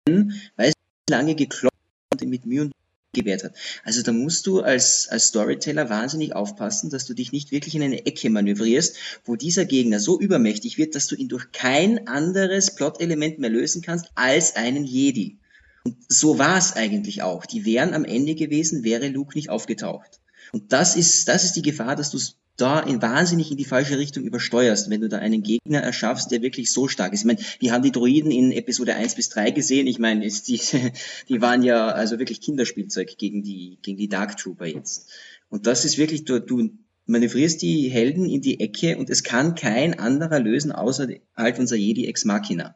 einen, 0.08 0.42
weiß 0.56 0.74
lange 1.08 1.36
geklopft 1.36 1.76
und 2.20 2.30
mit 2.30 2.48
Mühe 2.48 2.64
und 2.64 2.72
gewährt 3.14 3.44
hat. 3.44 3.54
Also 3.84 4.02
da 4.04 4.12
musst 4.12 4.48
du 4.48 4.62
als, 4.62 5.08
als 5.10 5.28
Storyteller 5.28 5.90
wahnsinnig 5.90 6.34
aufpassen, 6.34 6.90
dass 6.90 7.06
du 7.06 7.14
dich 7.14 7.32
nicht 7.32 7.52
wirklich 7.52 7.76
in 7.76 7.84
eine 7.84 8.06
Ecke 8.06 8.30
manövrierst, 8.30 8.96
wo 9.26 9.36
dieser 9.36 9.66
Gegner 9.66 10.00
so 10.00 10.20
übermächtig 10.20 10.78
wird, 10.78 10.96
dass 10.96 11.08
du 11.08 11.16
ihn 11.16 11.28
durch 11.28 11.52
kein 11.52 12.08
anderes 12.08 12.76
Plot-Element 12.76 13.40
mehr 13.40 13.50
lösen 13.50 13.82
kannst 13.82 14.12
als 14.16 14.56
einen 14.56 14.86
Jedi. 14.86 15.38
Und 15.84 15.98
so 16.08 16.38
war 16.38 16.58
es 16.58 16.74
eigentlich 16.74 17.22
auch. 17.22 17.46
Die 17.46 17.66
wären 17.66 17.94
am 17.94 18.06
Ende 18.06 18.36
gewesen, 18.36 18.84
wäre 18.84 19.10
Luke 19.10 19.38
nicht 19.38 19.50
aufgetaucht. 19.50 20.22
Und 20.54 20.72
das 20.72 20.96
ist, 20.96 21.28
das 21.28 21.44
ist 21.44 21.56
die 21.56 21.62
Gefahr, 21.62 21.96
dass 21.96 22.12
du 22.12 22.20
da 22.58 22.80
in 22.80 23.02
wahnsinnig 23.02 23.52
in 23.52 23.58
die 23.58 23.66
falsche 23.66 23.98
Richtung 23.98 24.24
übersteuerst, 24.24 24.90
wenn 24.90 25.02
du 25.02 25.10
da 25.10 25.18
einen 25.18 25.44
Gegner 25.44 25.80
erschaffst, 25.80 26.32
der 26.32 26.42
wirklich 26.42 26.72
so 26.72 26.88
stark 26.88 27.14
ist. 27.14 27.22
Ich 27.22 27.26
meine, 27.26 27.40
wir 27.60 27.72
haben 27.72 27.84
die 27.84 27.92
Droiden 27.92 28.32
in 28.32 28.52
Episode 28.52 28.96
1 28.96 29.16
bis 29.16 29.30
3 29.30 29.52
gesehen. 29.52 29.88
Ich 29.88 30.00
meine, 30.00 30.28
die, 30.28 30.62
die 31.30 31.42
waren 31.42 31.64
ja 31.64 31.88
also 31.88 32.20
wirklich 32.20 32.42
Kinderspielzeug 32.42 33.18
gegen 33.18 33.44
die, 33.44 33.78
gegen 33.82 33.98
die 33.98 34.10
Dark 34.10 34.38
Trooper 34.38 34.66
jetzt. 34.66 35.10
Und 35.50 35.68
das 35.68 35.86
ist 35.86 35.98
wirklich, 35.98 36.26
du, 36.26 36.40
du 36.40 36.70
manövrierst 37.06 37.62
die 37.62 37.90
Helden 37.90 38.26
in 38.26 38.42
die 38.42 38.60
Ecke 38.60 38.98
und 38.98 39.10
es 39.10 39.24
kann 39.24 39.56
kein 39.56 40.00
anderer 40.00 40.40
lösen, 40.40 40.72
außer 40.72 41.08
halt 41.36 41.60
unser 41.60 41.76
Jedi 41.76 42.08
Ex 42.08 42.26
Machina. 42.26 42.76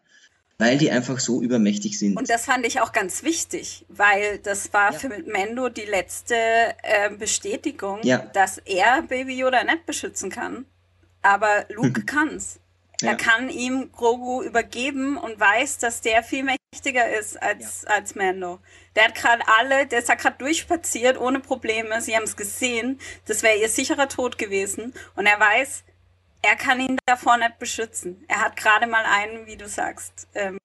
Weil 0.57 0.77
die 0.77 0.91
einfach 0.91 1.19
so 1.19 1.41
übermächtig 1.41 1.99
sind. 1.99 2.17
Und 2.17 2.29
das 2.29 2.45
fand 2.45 2.65
ich 2.65 2.79
auch 2.79 2.91
ganz 2.91 3.23
wichtig, 3.23 3.85
weil 3.89 4.39
das 4.39 4.71
war 4.73 4.93
ja. 4.93 4.99
für 4.99 5.09
Mendo 5.09 5.69
die 5.69 5.85
letzte 5.85 6.35
äh, 6.35 7.09
Bestätigung, 7.17 7.99
ja. 8.03 8.19
dass 8.33 8.59
er 8.59 9.01
Baby 9.01 9.37
Yoda 9.37 9.63
nicht 9.63 9.85
beschützen 9.85 10.29
kann, 10.29 10.65
aber 11.21 11.65
Luke 11.69 12.01
kann's. 12.05 12.59
Ja. 13.01 13.09
Er 13.09 13.17
kann 13.17 13.49
ihm 13.49 13.91
Grogu 13.91 14.41
übergeben 14.41 15.17
und 15.17 15.37
weiß, 15.37 15.79
dass 15.79 15.99
der 15.99 16.23
viel 16.23 16.43
mächtiger 16.43 17.09
ist 17.19 17.41
als, 17.41 17.83
ja. 17.83 17.89
als 17.95 18.15
Mando. 18.15 18.59
Der 18.95 19.05
hat 19.05 19.15
gerade 19.15 19.43
alle, 19.59 19.85
der 19.85 19.99
ist 19.99 20.07
da 20.07 20.15
gerade 20.15 20.37
durchspaziert 20.37 21.19
ohne 21.19 21.41
Probleme. 21.41 22.01
Sie 22.01 22.15
haben 22.15 22.23
es 22.23 22.37
gesehen. 22.37 22.99
Das 23.25 23.43
wäre 23.43 23.57
ihr 23.57 23.67
sicherer 23.67 24.07
Tod 24.07 24.37
gewesen. 24.37 24.93
Und 25.17 25.25
er 25.25 25.37
weiß, 25.37 25.83
er 26.45 26.55
kann 26.55 26.79
ihn 26.79 26.97
davor 27.05 27.37
nicht 27.37 27.59
beschützen. 27.59 28.23
Er 28.27 28.41
hat 28.41 28.55
gerade 28.55 28.87
mal 28.87 29.03
einen, 29.05 29.47
wie 29.47 29.57
du 29.57 29.67
sagst, 29.67 30.27
ähm, 30.35 30.57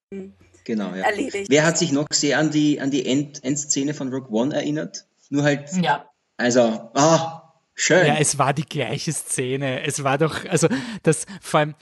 genau, 0.65 0.95
ja. 0.95 1.05
erledigt. 1.05 1.51
Wer 1.51 1.65
hat 1.65 1.79
sich 1.79 1.93
noch 1.93 2.07
sehr 2.13 2.39
an 2.39 2.51
die, 2.51 2.81
an 2.81 2.91
die 2.91 3.07
End 3.07 3.43
Endszene 3.43 3.95
von 3.95 4.13
Rogue 4.13 4.31
One 4.31 4.55
erinnert? 4.55 5.07
Nur 5.31 5.45
halt, 5.45 5.71
ja. 5.81 6.09
also, 6.37 6.91
ah, 6.95 7.55
schön. 7.75 8.07
Ja, 8.07 8.17
es 8.19 8.39
war 8.39 8.53
die 8.53 8.65
gleiche 8.65 9.13
Szene. 9.13 9.85
Es 9.85 10.05
war 10.05 10.19
doch, 10.19 10.45
also 10.47 10.69
das, 11.03 11.27
vor 11.41 11.61
allem, 11.61 11.75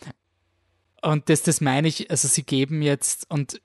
und 1.00 1.28
das, 1.28 1.42
das 1.42 1.60
meine 1.60 1.86
ich, 1.86 2.10
also 2.10 2.26
sie 2.26 2.42
geben 2.42 2.82
jetzt, 2.82 3.30
und 3.30 3.60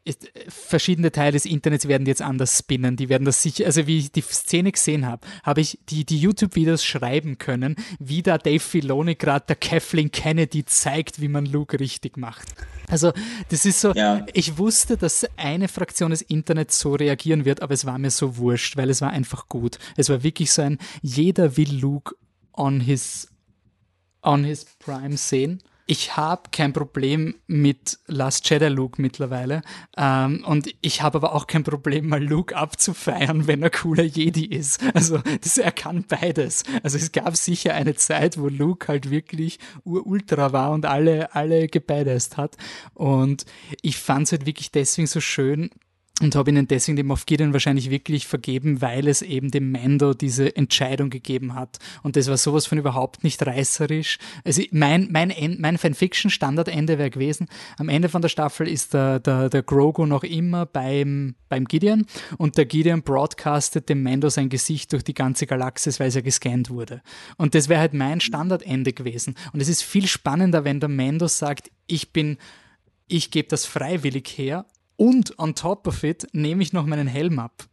verschiedene 0.48 1.12
Teile 1.12 1.32
des 1.32 1.46
Internets 1.46 1.88
werden 1.88 2.06
jetzt 2.06 2.22
anders 2.22 2.60
spinnen. 2.60 2.96
Die 2.96 3.10
werden 3.10 3.26
das 3.26 3.42
sicher, 3.42 3.66
also 3.66 3.88
wie 3.88 3.98
ich 3.98 4.12
die 4.12 4.22
Szene 4.22 4.72
gesehen 4.72 5.08
habe, 5.08 5.26
habe 5.42 5.62
ich 5.62 5.80
die, 5.90 6.06
die 6.06 6.20
YouTube-Videos 6.20 6.86
schreiben 6.86 7.40
können, 7.40 7.76
wie 8.00 8.22
da 8.22 8.38
Dave 8.38 8.60
Filoni 8.60 9.16
gerade 9.16 9.46
der 9.48 9.56
Kathleen 9.56 10.12
Kennedy 10.12 10.66
zeigt, 10.66 11.22
wie 11.22 11.28
man 11.28 11.48
Luke 11.48 11.80
richtig 11.80 12.18
macht. 12.18 12.48
Also, 12.88 13.14
das 13.50 13.66
ist 13.66 13.82
so, 13.82 13.94
ja. 13.94 14.24
ich 14.34 14.60
wusste, 14.60 14.96
dass 14.98 15.26
eine 15.36 15.68
Fraktion 15.68 16.12
des 16.12 16.22
Internets 16.22 16.80
so 16.80 16.94
reagieren 16.94 17.46
wird, 17.46 17.64
aber 17.64 17.74
es 17.74 17.86
war 17.86 17.98
mir 17.98 18.12
so 18.12 18.38
wurscht, 18.38 18.78
weil 18.78 18.92
es 18.92 19.02
war 19.02 19.10
einfach 19.10 19.50
gut. 19.50 19.80
Es 19.98 20.10
war 20.10 20.22
wirklich 20.22 20.52
so 20.52 20.62
ein, 20.62 20.78
jeder 21.02 21.58
will 21.58 21.80
Luke 21.80 22.14
on 22.52 22.80
his, 22.80 23.30
on 24.22 24.44
his 24.44 24.66
Prime 24.78 25.18
sehen 25.18 25.64
ich 25.86 26.16
habe 26.16 26.44
kein 26.52 26.72
Problem 26.72 27.36
mit 27.48 28.00
Last 28.08 28.50
Jedi 28.50 28.68
Luke 28.68 29.02
mittlerweile. 29.02 29.62
Ähm, 29.98 30.44
und 30.46 30.74
ich 30.82 31.02
habe 31.02 31.18
aber 31.18 31.36
auch 31.36 31.48
kein 31.48 31.64
Problem, 31.64 32.08
mal 32.08 32.24
Luke 32.24 32.56
abzufeiern, 32.56 33.48
wenn 33.48 33.62
er 33.64 33.70
cooler 33.70 34.04
Jedi 34.04 34.46
ist. 34.46 34.82
Also 34.94 35.20
das, 35.42 35.58
er 35.58 35.72
kann 35.72 36.06
beides. 36.08 36.64
Also 36.84 36.98
es 36.98 37.12
gab 37.12 37.36
sicher 37.36 37.74
eine 37.74 37.96
Zeit, 37.96 38.38
wo 38.38 38.48
Luke 38.48 38.88
halt 38.88 39.10
wirklich 39.10 39.60
ultra 39.84 40.54
war 40.54 40.72
und 40.72 40.86
alle, 40.86 41.36
alle 41.36 41.68
gebeidest 41.68 42.38
hat. 42.38 42.56
Und 42.94 43.46
ich 43.82 43.98
fand 43.98 44.28
es 44.28 44.32
halt 44.32 44.46
wirklich 44.46 44.72
deswegen 44.72 45.08
so 45.08 45.20
schön, 45.20 45.70
und 46.24 46.36
habe 46.36 46.50
ihnen 46.50 46.68
deswegen 46.68 46.96
dem 46.96 47.08
Moff 47.08 47.26
Gideon 47.26 47.54
wahrscheinlich 47.54 47.90
wirklich 47.90 48.26
vergeben, 48.26 48.82
weil 48.82 49.08
es 49.08 49.22
eben 49.22 49.52
dem 49.52 49.72
Mando 49.72 50.14
diese 50.14 50.56
Entscheidung 50.56 51.10
gegeben 51.10 51.54
hat. 51.54 51.80
Und 52.02 52.16
das 52.16 52.28
war 52.28 52.38
sowas 52.38 52.66
von 52.66 52.78
überhaupt 52.78 53.24
nicht 53.24 53.46
reißerisch. 53.46 54.18
Also 54.44 54.64
mein, 54.72 55.10
mein, 55.12 55.34
mein 55.60 55.78
Fanfiction-Standardende 55.78 56.98
wäre 56.98 57.10
gewesen, 57.10 57.48
am 57.78 57.90
Ende 57.90 58.10
von 58.10 58.22
der 58.22 58.30
Staffel 58.30 58.68
ist 58.68 58.94
der, 58.94 59.20
der, 59.20 59.50
der 59.50 59.64
Grogu 59.64 60.06
noch 60.06 60.24
immer 60.24 60.66
beim, 60.66 61.36
beim 61.50 61.66
Gideon 61.66 62.06
und 62.38 62.58
der 62.58 62.66
Gideon 62.66 63.04
broadcastet 63.04 63.90
dem 63.90 64.02
Mando 64.02 64.30
sein 64.30 64.50
Gesicht 64.50 64.94
durch 64.94 65.04
die 65.04 65.14
ganze 65.14 65.46
Galaxis, 65.46 66.00
weil 66.00 66.08
es 66.08 66.16
ja 66.16 66.22
gescannt 66.22 66.70
wurde. 66.70 67.02
Und 67.38 67.56
das 67.56 67.70
wäre 67.70 67.82
halt 67.82 67.94
mein 67.94 68.22
Standardende 68.22 68.94
gewesen. 68.94 69.36
Und 69.52 69.62
es 69.62 69.70
ist 69.70 69.84
viel 69.84 70.08
spannender, 70.08 70.64
wenn 70.64 70.80
der 70.80 70.90
Mando 70.90 71.28
sagt, 71.28 71.70
ich 71.88 72.14
bin 72.14 72.38
ich 73.08 73.32
gebe 73.32 73.48
das 73.48 73.66
freiwillig 73.66 74.28
her 74.38 74.66
und 75.04 75.38
on 75.38 75.54
top 75.54 75.86
of 75.86 76.02
it 76.06 76.28
nehme 76.32 76.64
ich 76.64 76.72
noch 76.72 76.86
meinen 76.86 77.08
Helm 77.08 77.38
ab. 77.38 77.68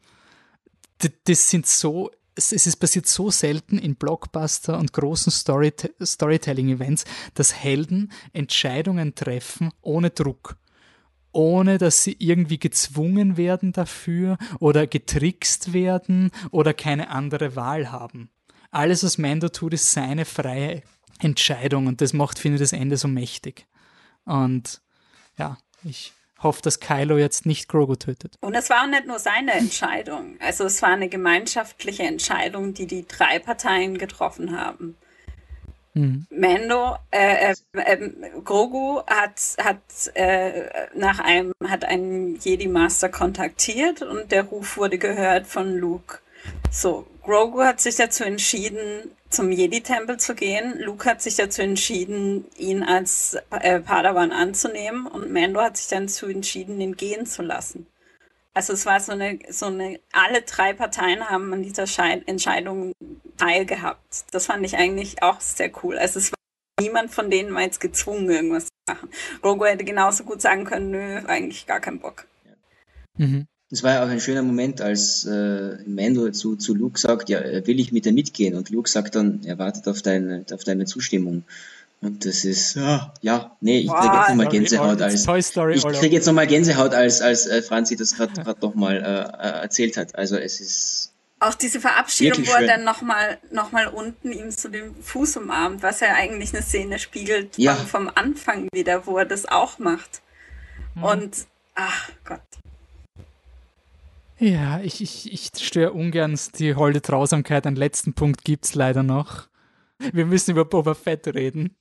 Das 1.24 1.48
sind 1.48 1.64
so, 1.64 2.10
es 2.34 2.50
ist 2.50 2.76
passiert 2.80 3.06
so 3.06 3.30
selten 3.30 3.78
in 3.78 3.94
Blockbuster 3.94 4.76
und 4.76 4.92
großen 4.92 5.30
Story 5.30 5.72
Storytelling-Events, 6.02 7.04
dass 7.34 7.54
Helden 7.54 8.10
Entscheidungen 8.32 9.14
treffen 9.14 9.70
ohne 9.80 10.10
Druck 10.10 10.56
ohne 11.32 11.78
dass 11.78 12.02
sie 12.02 12.16
irgendwie 12.18 12.58
gezwungen 12.58 13.36
werden 13.36 13.70
dafür 13.70 14.36
oder 14.58 14.88
getrickst 14.88 15.72
werden 15.72 16.32
oder 16.50 16.74
keine 16.74 17.10
andere 17.10 17.54
Wahl 17.54 17.92
haben. 17.92 18.30
Alles, 18.72 19.04
was 19.04 19.16
Mando 19.16 19.48
tut, 19.48 19.74
ist 19.74 19.92
seine 19.92 20.24
freie 20.24 20.82
Entscheidung 21.20 21.86
und 21.86 22.00
das 22.00 22.14
macht, 22.14 22.40
finde 22.40 22.56
ich, 22.56 22.62
das 22.62 22.72
Ende 22.72 22.96
so 22.96 23.06
mächtig. 23.06 23.68
Und 24.24 24.82
ja, 25.38 25.56
ich 25.84 26.12
hofft, 26.42 26.66
dass 26.66 26.80
Kylo 26.80 27.18
jetzt 27.18 27.46
nicht 27.46 27.68
Grogu 27.68 27.96
tötet. 27.96 28.36
Und 28.40 28.54
es 28.54 28.70
war 28.70 28.82
auch 28.82 28.86
nicht 28.86 29.06
nur 29.06 29.18
seine 29.18 29.52
Entscheidung. 29.52 30.36
Also 30.40 30.64
es 30.64 30.80
war 30.82 30.90
eine 30.90 31.08
gemeinschaftliche 31.08 32.04
Entscheidung, 32.04 32.74
die 32.74 32.86
die 32.86 33.06
drei 33.06 33.38
Parteien 33.38 33.98
getroffen 33.98 34.58
haben. 34.58 34.96
Mhm. 35.94 36.26
Mando, 36.30 36.96
äh, 37.10 37.52
äh, 37.52 37.54
äh, 37.74 38.10
Grogu 38.44 39.02
hat, 39.06 39.40
hat, 39.62 39.80
äh, 40.14 40.68
nach 40.94 41.18
einem, 41.18 41.52
hat 41.66 41.84
einen 41.84 42.36
Jedi-Master 42.36 43.08
kontaktiert 43.08 44.02
und 44.02 44.30
der 44.30 44.44
Ruf 44.44 44.76
wurde 44.76 44.98
gehört 44.98 45.46
von 45.46 45.76
Luke. 45.76 46.18
So, 46.70 47.06
Grogu 47.24 47.62
hat 47.62 47.80
sich 47.80 47.96
dazu 47.96 48.24
entschieden, 48.24 49.10
zum 49.30 49.52
Jedi-Tempel 49.52 50.18
zu 50.18 50.34
gehen. 50.34 50.78
Luke 50.80 51.08
hat 51.08 51.22
sich 51.22 51.36
dazu 51.36 51.62
entschieden, 51.62 52.44
ihn 52.56 52.82
als 52.82 53.36
äh, 53.50 53.80
Padawan 53.80 54.32
anzunehmen 54.32 55.06
und 55.06 55.32
Mando 55.32 55.60
hat 55.60 55.76
sich 55.76 55.88
dann 55.88 56.06
dazu 56.06 56.26
entschieden, 56.26 56.80
ihn 56.80 56.96
gehen 56.96 57.26
zu 57.26 57.42
lassen. 57.42 57.86
Also 58.52 58.72
es 58.72 58.84
war 58.84 58.98
so 58.98 59.12
eine, 59.12 59.38
so 59.48 59.66
eine, 59.66 60.00
alle 60.12 60.42
drei 60.42 60.72
Parteien 60.72 61.30
haben 61.30 61.52
an 61.52 61.62
dieser 61.62 61.86
Schei 61.86 62.20
Entscheidung 62.26 62.92
teilgehabt. 63.36 64.24
Das 64.32 64.46
fand 64.46 64.66
ich 64.66 64.76
eigentlich 64.76 65.22
auch 65.22 65.40
sehr 65.40 65.70
cool. 65.82 65.96
Also 65.96 66.18
es 66.18 66.32
war 66.32 66.38
niemand 66.80 67.12
von 67.12 67.30
denen 67.30 67.54
war 67.54 67.62
jetzt 67.62 67.80
gezwungen, 67.80 68.28
irgendwas 68.28 68.64
zu 68.64 68.70
machen. 68.88 69.10
Grogu 69.40 69.66
hätte 69.66 69.84
genauso 69.84 70.24
gut 70.24 70.42
sagen 70.42 70.64
können, 70.64 70.90
nö, 70.90 71.20
eigentlich 71.26 71.66
gar 71.66 71.78
keinen 71.78 72.00
Bock. 72.00 72.26
Mhm. 73.16 73.46
Das 73.70 73.84
war 73.84 73.94
ja 73.94 74.04
auch 74.04 74.08
ein 74.08 74.20
schöner 74.20 74.42
Moment, 74.42 74.80
als 74.80 75.24
äh, 75.24 75.78
Mando 75.86 76.30
zu, 76.30 76.56
zu 76.56 76.74
Luke 76.74 76.98
sagt, 76.98 77.28
ja, 77.28 77.40
will 77.66 77.78
ich 77.78 77.92
mit 77.92 78.04
dir 78.04 78.12
mitgehen? 78.12 78.56
Und 78.56 78.70
Luke 78.70 78.90
sagt 78.90 79.14
dann, 79.14 79.40
er 79.44 79.58
wartet 79.58 79.86
auf 79.86 80.02
deine, 80.02 80.44
auf 80.52 80.64
deine 80.64 80.86
Zustimmung. 80.86 81.44
Und 82.02 82.24
das 82.24 82.44
ist, 82.44 82.76
ja, 82.76 83.12
ja 83.20 83.56
nee, 83.60 83.80
ich 83.80 83.92
kriege 83.92 84.16
jetzt 84.16 84.28
nochmal 84.30 84.48
Gänsehaut 84.48 85.02
als, 85.02 85.26
ich 85.26 85.98
kriege 86.00 86.14
jetzt 86.14 86.26
nochmal 86.26 86.46
Gänsehaut 86.46 86.94
als, 86.94 87.20
als 87.20 87.46
äh, 87.46 87.62
Franzi 87.62 87.94
das 87.94 88.14
gerade 88.14 88.56
nochmal 88.60 88.96
äh, 88.96 89.00
äh, 89.00 89.62
erzählt 89.62 89.96
hat. 89.98 90.14
Also 90.16 90.36
es 90.36 90.60
ist, 90.60 91.12
auch 91.40 91.54
diese 91.54 91.80
Verabschiedung, 91.80 92.46
wo 92.46 92.52
er 92.52 92.66
dann 92.66 92.84
nochmal 92.84 93.38
noch 93.50 93.72
mal 93.72 93.86
unten 93.86 94.30
ihm 94.32 94.50
zu 94.50 94.68
dem 94.68 94.94
Fuß 95.02 95.38
umarmt, 95.38 95.82
was 95.82 96.00
ja 96.00 96.14
eigentlich 96.14 96.52
eine 96.54 96.62
Szene 96.62 96.98
spiegelt 96.98 97.56
ja. 97.56 97.74
vom, 97.74 97.86
vom 97.86 98.12
Anfang 98.14 98.68
wieder, 98.74 99.06
wo 99.06 99.16
er 99.16 99.24
das 99.24 99.46
auch 99.46 99.78
macht. 99.78 100.20
Mhm. 100.94 101.04
Und, 101.04 101.36
ach 101.74 102.10
Gott. 102.24 102.40
Ja, 104.40 104.80
ich, 104.80 105.02
ich, 105.02 105.32
ich 105.32 105.50
störe 105.62 105.92
ungern 105.92 106.38
die 106.58 106.74
holde 106.74 107.02
Trausamkeit. 107.02 107.66
Einen 107.66 107.76
letzten 107.76 108.14
Punkt 108.14 108.42
gibt 108.44 108.64
es 108.64 108.74
leider 108.74 109.02
noch. 109.02 109.48
Wir 110.12 110.24
müssen 110.24 110.52
über 110.52 110.64
Boba 110.64 110.94
Fett 110.94 111.26
reden. 111.28 111.76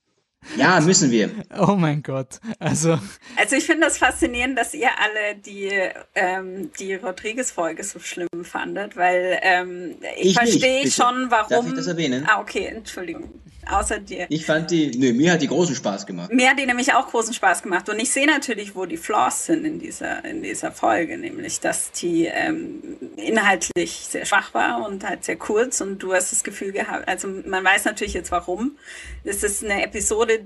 Ja, 0.56 0.80
müssen 0.80 1.10
wir. 1.10 1.30
Oh 1.58 1.74
mein 1.76 2.02
Gott. 2.02 2.38
Also, 2.58 2.98
also 3.36 3.56
ich 3.56 3.64
finde 3.64 3.86
das 3.86 3.98
faszinierend, 3.98 4.58
dass 4.58 4.72
ihr 4.74 4.88
alle 4.98 5.36
die, 5.36 5.70
ähm, 6.14 6.70
die 6.78 6.94
Rodriguez-Folge 6.94 7.82
so 7.84 7.98
schlimm 7.98 8.28
fandet, 8.42 8.96
weil 8.96 9.38
ähm, 9.42 9.96
ich, 10.16 10.30
ich 10.30 10.34
verstehe 10.34 10.90
schon, 10.90 11.30
warum. 11.30 11.48
Darf 11.48 11.66
ich 11.66 11.74
das 11.74 11.86
erwähnen? 11.86 12.26
Ah, 12.26 12.40
okay, 12.40 12.66
Entschuldigung 12.66 13.40
außer 13.68 13.98
dir. 13.98 14.26
Ich 14.28 14.46
fand 14.46 14.70
die, 14.70 14.90
nö, 14.96 15.12
mir 15.12 15.32
hat 15.32 15.42
die 15.42 15.48
großen 15.48 15.74
Spaß 15.74 16.06
gemacht. 16.06 16.32
Mir 16.32 16.50
hat 16.50 16.58
die 16.58 16.66
nämlich 16.66 16.92
auch 16.94 17.08
großen 17.08 17.34
Spaß 17.34 17.62
gemacht. 17.62 17.88
Und 17.88 17.98
ich 17.98 18.10
sehe 18.10 18.26
natürlich, 18.26 18.74
wo 18.74 18.86
die 18.86 18.96
Flaws 18.96 19.46
sind 19.46 19.64
in 19.64 19.78
dieser, 19.78 20.24
in 20.24 20.42
dieser 20.42 20.72
Folge, 20.72 21.18
nämlich, 21.18 21.60
dass 21.60 21.92
die 21.92 22.26
ähm, 22.26 22.82
inhaltlich 23.16 23.92
sehr 24.08 24.24
schwach 24.24 24.54
war 24.54 24.86
und 24.86 25.04
halt 25.04 25.24
sehr 25.24 25.36
kurz 25.36 25.80
und 25.80 25.98
du 25.98 26.12
hast 26.14 26.32
das 26.32 26.44
Gefühl 26.44 26.72
gehabt, 26.72 27.08
also 27.08 27.28
man 27.28 27.64
weiß 27.64 27.84
natürlich 27.84 28.14
jetzt 28.14 28.30
warum. 28.30 28.76
Es 29.24 29.42
ist 29.42 29.64
eine 29.64 29.82
Episode, 29.82 30.40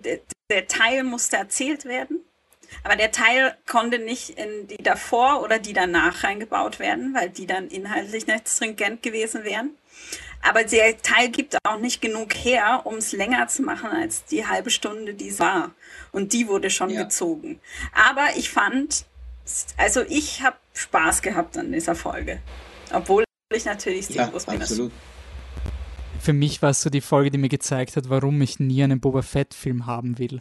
der 0.51 0.67
Teil 0.67 1.05
musste 1.05 1.37
erzählt 1.37 1.85
werden. 1.85 2.21
Aber 2.83 2.97
der 2.97 3.13
Teil 3.13 3.57
konnte 3.67 3.99
nicht 3.99 4.31
in 4.31 4.67
die 4.67 4.83
davor 4.83 5.43
oder 5.43 5.59
die 5.59 5.73
danach 5.73 6.25
reingebaut 6.25 6.79
werden, 6.79 7.15
weil 7.15 7.31
die 7.31 7.47
dann 7.47 7.69
inhaltlich 7.69 8.27
nicht 8.27 8.49
stringent 8.49 9.03
gewesen 9.03 9.45
wären. 9.45 9.71
Aber 10.47 10.63
der 10.63 11.01
Teil 11.01 11.31
gibt 11.31 11.57
auch 11.65 11.79
nicht 11.79 12.03
genug 12.03 12.35
her, 12.35 12.83
um 12.85 12.97
es 12.97 13.13
länger 13.13 13.49
zu 13.49 13.63
machen 13.63 13.89
als 13.89 14.27
die 14.27 14.47
halbe 14.47 14.69
Stunde, 14.69 15.15
die 15.15 15.29
es 15.29 15.41
war. 15.41 15.71
Und 16.13 16.35
die 16.35 16.49
wurde 16.49 16.69
schon 16.69 16.91
ja. 16.91 17.05
gezogen. 17.05 17.61
Aber 17.95 18.37
ich 18.37 18.51
fand, 18.51 19.07
also 19.79 20.03
ich 20.03 20.43
habe 20.43 20.57
Spaß 20.75 21.23
gehabt 21.23 21.57
an 21.57 21.73
dieser 21.73 21.95
Folge. 21.95 22.41
Obwohl 22.93 23.25
ich 23.55 23.65
natürlich 23.65 24.05
Star 24.05 24.31
ja, 24.31 24.35
absolut. 24.35 24.93
Für 26.21 26.35
mich 26.35 26.61
war 26.61 26.71
es 26.71 26.83
so 26.83 26.91
die 26.91 27.01
Folge, 27.01 27.31
die 27.31 27.39
mir 27.39 27.49
gezeigt 27.49 27.97
hat, 27.97 28.11
warum 28.11 28.41
ich 28.43 28.61
nie 28.61 28.83
einen 28.83 29.01
Boba 29.01 29.23
Fett-Film 29.23 29.87
haben 29.87 30.19
will. 30.19 30.41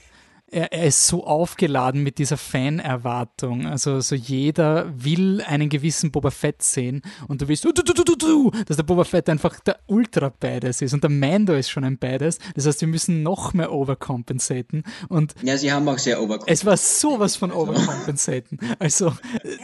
Er, 0.53 0.71
er, 0.71 0.85
ist 0.85 1.07
so 1.07 1.25
aufgeladen 1.25 2.03
mit 2.03 2.17
dieser 2.17 2.37
Fan-Erwartung. 2.37 3.65
Also 3.65 3.99
so 4.01 4.15
jeder 4.15 4.93
will 4.95 5.41
einen 5.41 5.69
gewissen 5.69 6.11
Boba 6.11 6.31
Fett 6.31 6.61
sehen 6.61 7.01
und 7.27 7.41
du 7.41 7.47
willst, 7.47 7.65
du, 7.65 7.71
du, 7.71 7.81
du, 7.81 8.03
du, 8.03 8.15
du, 8.15 8.51
dass 8.65 8.77
der 8.77 8.83
Boba 8.83 9.03
Fett 9.03 9.29
einfach 9.29 9.59
der 9.59 9.79
Ultra-Badass 9.87 10.81
ist 10.81 10.93
und 10.93 11.03
der 11.03 11.09
Mando 11.09 11.53
ist 11.53 11.69
schon 11.69 11.83
ein 11.83 11.97
Badass. 11.97 12.37
Das 12.55 12.67
heißt, 12.67 12.81
wir 12.81 12.87
müssen 12.87 13.23
noch 13.23 13.53
mehr 13.53 13.71
overcompensaten. 13.71 14.83
Und 15.09 15.33
ja, 15.41 15.57
sie 15.57 15.71
haben 15.71 15.87
auch 15.87 15.97
sehr 15.97 16.21
overcompensated. 16.21 16.53
Es 16.53 16.65
war 16.65 16.77
sowas 16.77 17.35
von 17.35 17.51
overcompensaten. 17.51 18.59
Also, 18.79 19.13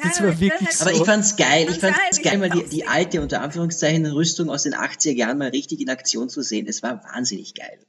das 0.03 0.21
war 0.21 0.39
wirklich 0.39 0.71
so. 0.71 0.85
Aber 0.85 0.93
ich 0.93 1.05
fand's 1.05 1.35
geil. 1.35 1.67
Ich 1.69 1.79
fand's 1.79 2.21
geil, 2.21 2.37
mal 2.37 2.49
die, 2.49 2.63
die 2.69 2.87
alte, 2.87 3.21
unter 3.21 3.41
Anführungszeichen, 3.41 4.05
Rüstung 4.07 4.49
aus 4.49 4.63
den 4.63 4.73
80er 4.73 5.13
Jahren 5.13 5.37
mal 5.37 5.49
richtig 5.49 5.81
in 5.81 5.89
Aktion 5.89 6.29
zu 6.29 6.41
sehen. 6.41 6.67
Es 6.67 6.81
war 6.83 7.03
wahnsinnig 7.03 7.53
geil. 7.53 7.79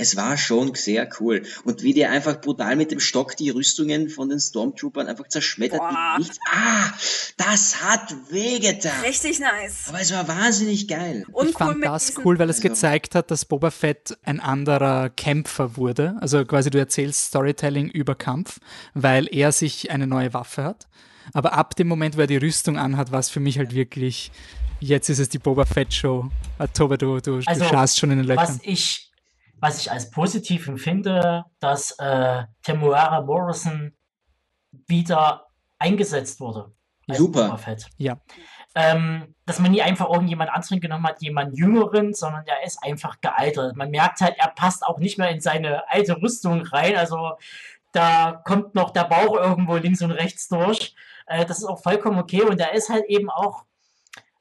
Es 0.00 0.16
war 0.16 0.38
schon 0.38 0.74
sehr 0.74 1.08
cool. 1.20 1.42
Und 1.64 1.82
wie 1.82 1.92
der 1.92 2.10
einfach 2.10 2.40
brutal 2.40 2.74
mit 2.74 2.90
dem 2.90 3.00
Stock 3.00 3.36
die 3.36 3.50
Rüstungen 3.50 4.08
von 4.08 4.30
den 4.30 4.40
Stormtroopern 4.40 5.06
einfach 5.06 5.28
zerschmettert. 5.28 5.82
Nichts. 6.18 6.38
Ah, 6.50 6.90
das 7.36 7.82
hat 7.82 8.14
wehgetan. 8.30 9.02
Richtig 9.04 9.40
nice. 9.40 9.88
Aber 9.88 10.00
es 10.00 10.10
war 10.10 10.26
wahnsinnig 10.26 10.88
geil. 10.88 11.26
Und 11.32 11.50
ich 11.50 11.60
cool 11.60 11.66
fand 11.66 11.84
das 11.84 12.16
cool, 12.24 12.38
weil 12.38 12.48
es 12.48 12.56
also. 12.56 12.68
gezeigt 12.68 13.14
hat, 13.14 13.30
dass 13.30 13.44
Boba 13.44 13.70
Fett 13.70 14.16
ein 14.22 14.40
anderer 14.40 15.10
Kämpfer 15.10 15.76
wurde. 15.76 16.16
Also 16.20 16.46
quasi 16.46 16.70
du 16.70 16.78
erzählst 16.78 17.26
Storytelling 17.26 17.90
über 17.90 18.14
Kampf, 18.14 18.58
weil 18.94 19.28
er 19.30 19.52
sich 19.52 19.90
eine 19.90 20.06
neue 20.06 20.32
Waffe 20.32 20.64
hat. 20.64 20.88
Aber 21.34 21.52
ab 21.52 21.76
dem 21.76 21.88
Moment, 21.88 22.16
wo 22.16 22.22
er 22.22 22.26
die 22.26 22.38
Rüstung 22.38 22.78
anhat, 22.78 23.12
war 23.12 23.20
es 23.20 23.28
für 23.28 23.40
mich 23.40 23.58
halt 23.58 23.74
wirklich, 23.74 24.32
jetzt 24.80 25.10
ist 25.10 25.18
es 25.18 25.28
die 25.28 25.38
Boba 25.38 25.66
Fett 25.66 25.92
Show. 25.92 26.30
Toba, 26.72 26.96
du, 26.96 27.20
du, 27.20 27.40
also, 27.44 27.64
du 27.64 27.68
schaust 27.68 27.98
schon 27.98 28.10
in 28.10 28.18
den 28.18 28.26
Löchern. 28.26 28.48
Was 28.48 28.60
ich 28.62 29.09
was 29.60 29.80
ich 29.80 29.92
als 29.92 30.10
positiv 30.10 30.66
empfinde, 30.66 31.44
dass 31.60 31.92
äh, 31.98 32.44
Temuera 32.62 33.20
Morrison 33.20 33.92
wieder 34.86 35.46
eingesetzt 35.78 36.40
wurde. 36.40 36.72
Super. 37.08 37.58
Ja. 37.96 38.20
Ähm, 38.74 39.34
dass 39.46 39.58
man 39.58 39.72
nie 39.72 39.82
einfach 39.82 40.08
irgendjemand 40.08 40.50
anderen 40.50 40.80
genommen 40.80 41.06
hat, 41.06 41.20
jemand 41.22 41.58
Jüngeren, 41.58 42.14
sondern 42.14 42.46
er 42.46 42.64
ist 42.64 42.82
einfach 42.84 43.20
gealtert. 43.20 43.76
Man 43.76 43.90
merkt 43.90 44.20
halt, 44.20 44.36
er 44.38 44.48
passt 44.48 44.86
auch 44.86 44.98
nicht 44.98 45.18
mehr 45.18 45.30
in 45.30 45.40
seine 45.40 45.90
alte 45.90 46.22
Rüstung 46.22 46.62
rein. 46.62 46.96
Also 46.96 47.32
da 47.92 48.40
kommt 48.44 48.76
noch 48.76 48.90
der 48.90 49.04
Bauch 49.04 49.36
irgendwo 49.36 49.76
links 49.76 50.02
und 50.02 50.12
rechts 50.12 50.48
durch. 50.48 50.94
Äh, 51.26 51.44
das 51.46 51.58
ist 51.58 51.64
auch 51.64 51.82
vollkommen 51.82 52.18
okay. 52.18 52.42
Und 52.42 52.60
er 52.60 52.72
ist 52.74 52.90
halt 52.90 53.06
eben 53.06 53.28
auch, 53.28 53.64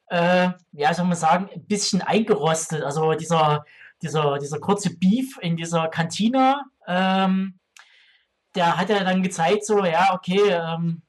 äh, 0.07 0.49
ja, 0.73 0.93
soll 0.93 1.05
man 1.05 1.17
sagen, 1.17 1.49
ein 1.53 1.65
bisschen 1.65 2.01
eingerostet. 2.01 2.83
Also 2.83 3.13
dieser 3.13 3.65
dieser, 4.01 4.38
dieser 4.39 4.59
kurze 4.59 4.95
Beef 4.95 5.38
in 5.41 5.57
dieser 5.57 5.88
Kantine, 5.88 6.63
ähm, 6.88 7.59
der 8.55 8.77
hat 8.77 8.89
ja 8.89 9.03
dann 9.03 9.23
gezeigt, 9.23 9.65
so, 9.65 9.85
ja, 9.85 10.13
okay, 10.13 10.41
ähm, 10.49 11.01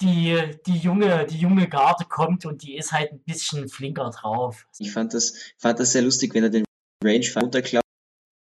die, 0.00 0.38
die, 0.66 0.76
junge, 0.76 1.26
die 1.26 1.38
junge 1.38 1.68
Garde 1.68 2.04
kommt 2.04 2.46
und 2.46 2.62
die 2.62 2.76
ist 2.76 2.92
halt 2.92 3.12
ein 3.12 3.20
bisschen 3.20 3.68
flinker 3.68 4.10
drauf. 4.10 4.66
Ich 4.78 4.92
fand 4.92 5.14
das, 5.14 5.34
fand 5.56 5.80
das 5.80 5.92
sehr 5.92 6.02
lustig, 6.02 6.34
wenn 6.34 6.44
er 6.44 6.50
den 6.50 6.64
Range 7.02 7.26
runterklappt, 7.34 7.84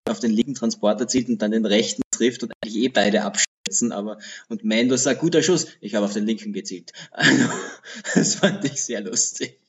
auf 0.09 0.19
den 0.19 0.31
linken 0.31 0.55
Transporter 0.55 1.07
zieht 1.07 1.29
und 1.29 1.41
dann 1.41 1.51
den 1.51 1.65
rechten 1.65 2.01
trifft 2.11 2.43
und 2.43 2.53
eigentlich 2.61 2.83
eh 2.83 2.89
beide 2.89 3.23
abschätzen, 3.23 3.91
aber 3.91 4.17
und 4.49 4.63
Mando 4.63 4.95
sagt, 4.97 5.21
guter 5.21 5.43
Schuss, 5.43 5.67
ich 5.79 5.95
habe 5.95 6.05
auf 6.05 6.13
den 6.13 6.25
linken 6.25 6.53
gezielt. 6.53 6.91
Also, 7.11 7.49
das 8.15 8.35
fand 8.35 8.65
ich 8.65 8.83
sehr 8.83 9.01
lustig. 9.01 9.59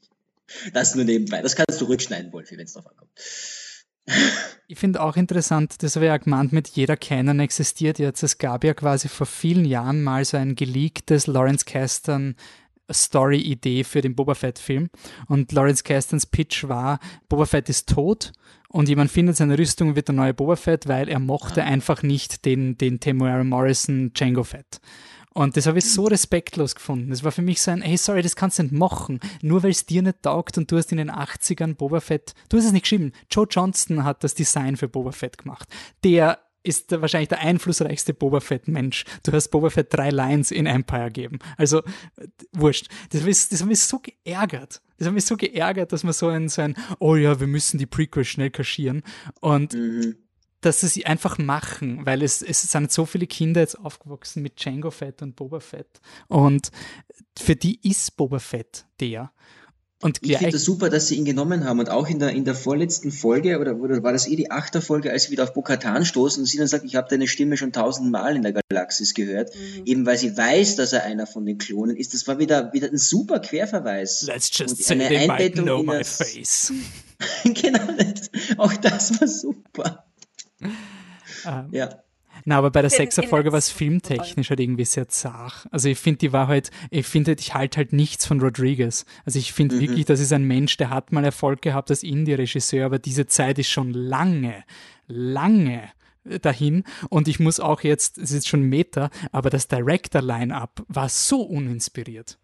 Das 0.72 0.94
nur 0.94 1.04
nebenbei. 1.04 1.42
Das 1.42 1.56
kannst 1.56 1.80
du 1.80 1.86
rückschneiden, 1.86 2.32
Wolfi, 2.32 2.56
wenn 2.56 2.66
es 2.66 2.74
drauf 2.74 2.86
ankommt. 2.86 3.10
Ich 4.66 4.78
finde 4.78 5.02
auch 5.02 5.16
interessant, 5.16 5.82
das 5.82 5.96
habe 5.96 6.06
ich 6.06 6.08
ja 6.08 6.16
gemeint, 6.16 6.52
mit 6.52 6.68
jeder 6.68 6.96
Canon 6.96 7.40
existiert 7.40 7.98
jetzt. 7.98 8.22
Es 8.22 8.38
gab 8.38 8.64
ja 8.64 8.74
quasi 8.74 9.08
vor 9.08 9.26
vielen 9.26 9.64
Jahren 9.64 10.02
mal 10.02 10.24
so 10.24 10.36
ein 10.36 10.54
geleaktes 10.54 11.26
Lawrence 11.26 11.64
Kasdan 11.64 12.34
Story-Idee 12.92 13.84
für 13.84 14.00
den 14.00 14.14
Boba 14.14 14.34
Fett-Film. 14.34 14.90
Und 15.28 15.52
Lawrence 15.52 15.82
Kastans 15.82 16.26
Pitch 16.26 16.68
war, 16.68 16.98
Boba 17.28 17.46
Fett 17.46 17.68
ist 17.68 17.88
tot 17.88 18.32
und 18.68 18.88
jemand 18.88 19.10
findet 19.10 19.36
seine 19.36 19.58
Rüstung 19.58 19.96
wird 19.96 20.08
der 20.08 20.14
neue 20.14 20.34
Boba 20.34 20.56
Fett, 20.56 20.88
weil 20.88 21.08
er 21.08 21.18
mochte 21.18 21.62
ah. 21.62 21.66
einfach 21.66 22.02
nicht 22.02 22.44
den, 22.44 22.76
den 22.76 23.00
Temuera 23.00 23.44
Morrison 23.44 24.12
Django 24.12 24.44
Fett. 24.44 24.80
Und 25.34 25.56
das 25.56 25.66
habe 25.66 25.78
ich 25.78 25.92
so 25.92 26.04
respektlos 26.04 26.76
gefunden. 26.76 27.10
Das 27.10 27.24
war 27.24 27.32
für 27.32 27.42
mich 27.42 27.60
so 27.60 27.72
ein, 27.72 27.82
hey, 27.82 27.96
sorry, 27.96 28.22
das 28.22 28.36
kannst 28.36 28.60
du 28.60 28.62
nicht 28.62 28.72
machen. 28.72 29.18
Nur 29.42 29.64
weil 29.64 29.72
es 29.72 29.84
dir 29.84 30.00
nicht 30.00 30.22
taugt 30.22 30.56
und 30.56 30.70
du 30.70 30.76
hast 30.76 30.92
in 30.92 30.98
den 30.98 31.10
80ern 31.10 31.74
Boba 31.74 32.00
Fett, 32.00 32.34
du 32.48 32.56
hast 32.56 32.66
es 32.66 32.72
nicht 32.72 32.84
geschrieben. 32.84 33.12
Joe 33.30 33.46
Johnston 33.50 34.04
hat 34.04 34.22
das 34.22 34.34
Design 34.34 34.76
für 34.76 34.88
Boba 34.88 35.10
Fett 35.10 35.38
gemacht. 35.38 35.68
Der 36.04 36.38
ist 36.62 36.90
wahrscheinlich 36.92 37.28
der 37.28 37.40
einflussreichste 37.40 38.14
Boba 38.14 38.40
Fett-Mensch. 38.40 39.04
Du 39.24 39.32
hast 39.32 39.48
Boba 39.48 39.70
Fett 39.70 39.92
drei 39.92 40.10
Lines 40.10 40.52
in 40.52 40.66
Empire 40.66 41.06
gegeben. 41.06 41.40
Also, 41.58 41.82
wurscht. 42.52 42.88
Das 43.10 43.22
mich, 43.22 43.48
das 43.48 43.60
hat 43.60 43.68
mich 43.68 43.80
so 43.80 44.00
geärgert. 44.00 44.80
Das 44.96 45.08
hat 45.08 45.14
mich 45.14 45.26
so 45.26 45.36
geärgert, 45.36 45.92
dass 45.92 46.04
man 46.04 46.12
so 46.12 46.28
ein, 46.28 46.48
so 46.48 46.62
ein, 46.62 46.76
oh 47.00 47.16
ja, 47.16 47.38
wir 47.40 47.48
müssen 47.48 47.78
die 47.78 47.86
Prequel 47.86 48.24
schnell 48.24 48.50
kaschieren. 48.50 49.02
Und 49.40 49.74
mhm 49.74 50.16
dass 50.64 50.80
sie 50.80 50.88
sie 50.88 51.06
einfach 51.06 51.38
machen, 51.38 52.04
weil 52.06 52.22
es, 52.22 52.42
es 52.42 52.62
sind 52.62 52.92
so 52.92 53.06
viele 53.06 53.26
Kinder 53.26 53.60
jetzt 53.60 53.78
aufgewachsen 53.78 54.42
mit 54.42 54.62
Django 54.62 54.90
Fett 54.90 55.22
und 55.22 55.36
Boba 55.36 55.60
Fett. 55.60 56.00
Und 56.28 56.70
für 57.38 57.56
die 57.56 57.78
ist 57.88 58.16
Boba 58.16 58.38
Fett 58.38 58.86
der. 59.00 59.30
Und 60.04 60.18
ich 60.22 60.36
finde 60.36 60.56
es 60.56 60.64
super, 60.64 60.90
dass 60.90 61.08
sie 61.08 61.14
ihn 61.14 61.24
genommen 61.24 61.64
haben 61.64 61.78
und 61.78 61.88
auch 61.88 62.06
in 62.10 62.18
der, 62.18 62.30
in 62.30 62.44
der 62.44 62.54
vorletzten 62.54 63.10
Folge, 63.10 63.58
oder, 63.58 63.76
oder 63.76 64.02
war 64.02 64.12
das 64.12 64.28
eh 64.28 64.36
die 64.36 64.50
achte 64.50 64.82
Folge, 64.82 65.10
als 65.10 65.24
sie 65.24 65.30
wieder 65.30 65.44
auf 65.44 65.54
Bokatan 65.54 66.04
stoßen 66.04 66.42
und 66.42 66.46
sie 66.46 66.58
dann 66.58 66.66
sagt, 66.66 66.84
ich 66.84 66.96
habe 66.96 67.08
deine 67.08 67.26
Stimme 67.26 67.56
schon 67.56 67.72
tausendmal 67.72 68.36
in 68.36 68.42
der 68.42 68.52
Galaxis 68.52 69.14
gehört, 69.14 69.54
mhm. 69.54 69.86
eben 69.86 70.04
weil 70.04 70.18
sie 70.18 70.36
weiß, 70.36 70.76
dass 70.76 70.92
er 70.92 71.04
einer 71.04 71.26
von 71.26 71.46
den 71.46 71.56
Klonen 71.56 71.96
ist. 71.96 72.12
Das 72.12 72.28
war 72.28 72.38
wieder, 72.38 72.74
wieder 72.74 72.88
ein 72.88 72.98
super 72.98 73.38
Querverweis. 73.40 74.26
Let's 74.26 74.50
just 74.52 74.84
say 74.84 74.92
eine 74.92 75.08
they 75.08 75.16
Einbettung 75.20 75.64
might 75.64 75.82
know 75.82 75.82
my 75.82 76.04
face. 76.04 76.70
genau, 77.44 77.80
auch 78.58 78.74
das 78.74 79.18
war 79.18 79.28
super. 79.28 80.04
Ähm, 80.60 81.68
ja. 81.72 81.88
Na, 82.44 82.58
aber 82.58 82.70
bei 82.70 82.80
der 82.80 82.90
Sechser-Folge 82.90 83.52
war 83.52 83.58
es 83.58 83.70
filmtechnisch 83.70 84.50
halt 84.50 84.60
irgendwie 84.60 84.84
sehr 84.84 85.08
zart. 85.08 85.66
Also 85.70 85.88
ich 85.88 85.98
finde, 85.98 86.18
die 86.18 86.32
war 86.32 86.48
halt, 86.48 86.70
ich 86.90 87.06
finde, 87.06 87.36
ich 87.38 87.54
halte 87.54 87.78
halt 87.78 87.92
nichts 87.92 88.26
von 88.26 88.40
Rodriguez. 88.40 89.06
Also 89.24 89.38
ich 89.38 89.52
finde 89.52 89.76
mhm. 89.76 89.80
wirklich, 89.80 90.04
das 90.04 90.20
ist 90.20 90.32
ein 90.32 90.44
Mensch, 90.44 90.76
der 90.76 90.90
hat 90.90 91.12
mal 91.12 91.24
Erfolg 91.24 91.62
gehabt 91.62 91.90
als 91.90 92.02
Indie-Regisseur, 92.02 92.86
aber 92.86 92.98
diese 92.98 93.26
Zeit 93.26 93.58
ist 93.58 93.70
schon 93.70 93.92
lange, 93.92 94.64
lange 95.06 95.90
dahin. 96.42 96.84
Und 97.08 97.28
ich 97.28 97.40
muss 97.40 97.60
auch 97.60 97.82
jetzt, 97.82 98.18
es 98.18 98.32
ist 98.32 98.48
schon 98.48 98.62
Meta, 98.62 99.10
aber 99.32 99.50
das 99.50 99.68
Director-Line-Up 99.68 100.84
war 100.88 101.08
so 101.08 101.42
uninspiriert. 101.42 102.38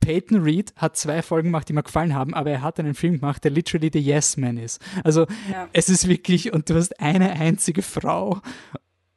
Peyton 0.00 0.42
Reed 0.42 0.72
hat 0.76 0.96
zwei 0.96 1.22
Folgen 1.22 1.48
gemacht, 1.48 1.68
die 1.68 1.72
mir 1.72 1.82
gefallen 1.82 2.14
haben, 2.14 2.34
aber 2.34 2.50
er 2.50 2.62
hat 2.62 2.80
einen 2.80 2.94
Film 2.94 3.20
gemacht, 3.20 3.44
der 3.44 3.50
literally 3.50 3.90
the 3.92 4.00
Yes 4.00 4.36
Man 4.36 4.56
ist. 4.56 4.80
Also 5.04 5.26
ja. 5.50 5.68
es 5.72 5.88
ist 5.88 6.08
wirklich, 6.08 6.52
und 6.52 6.68
du 6.68 6.74
hast 6.74 6.98
eine 7.00 7.32
einzige 7.32 7.82
Frau 7.82 8.40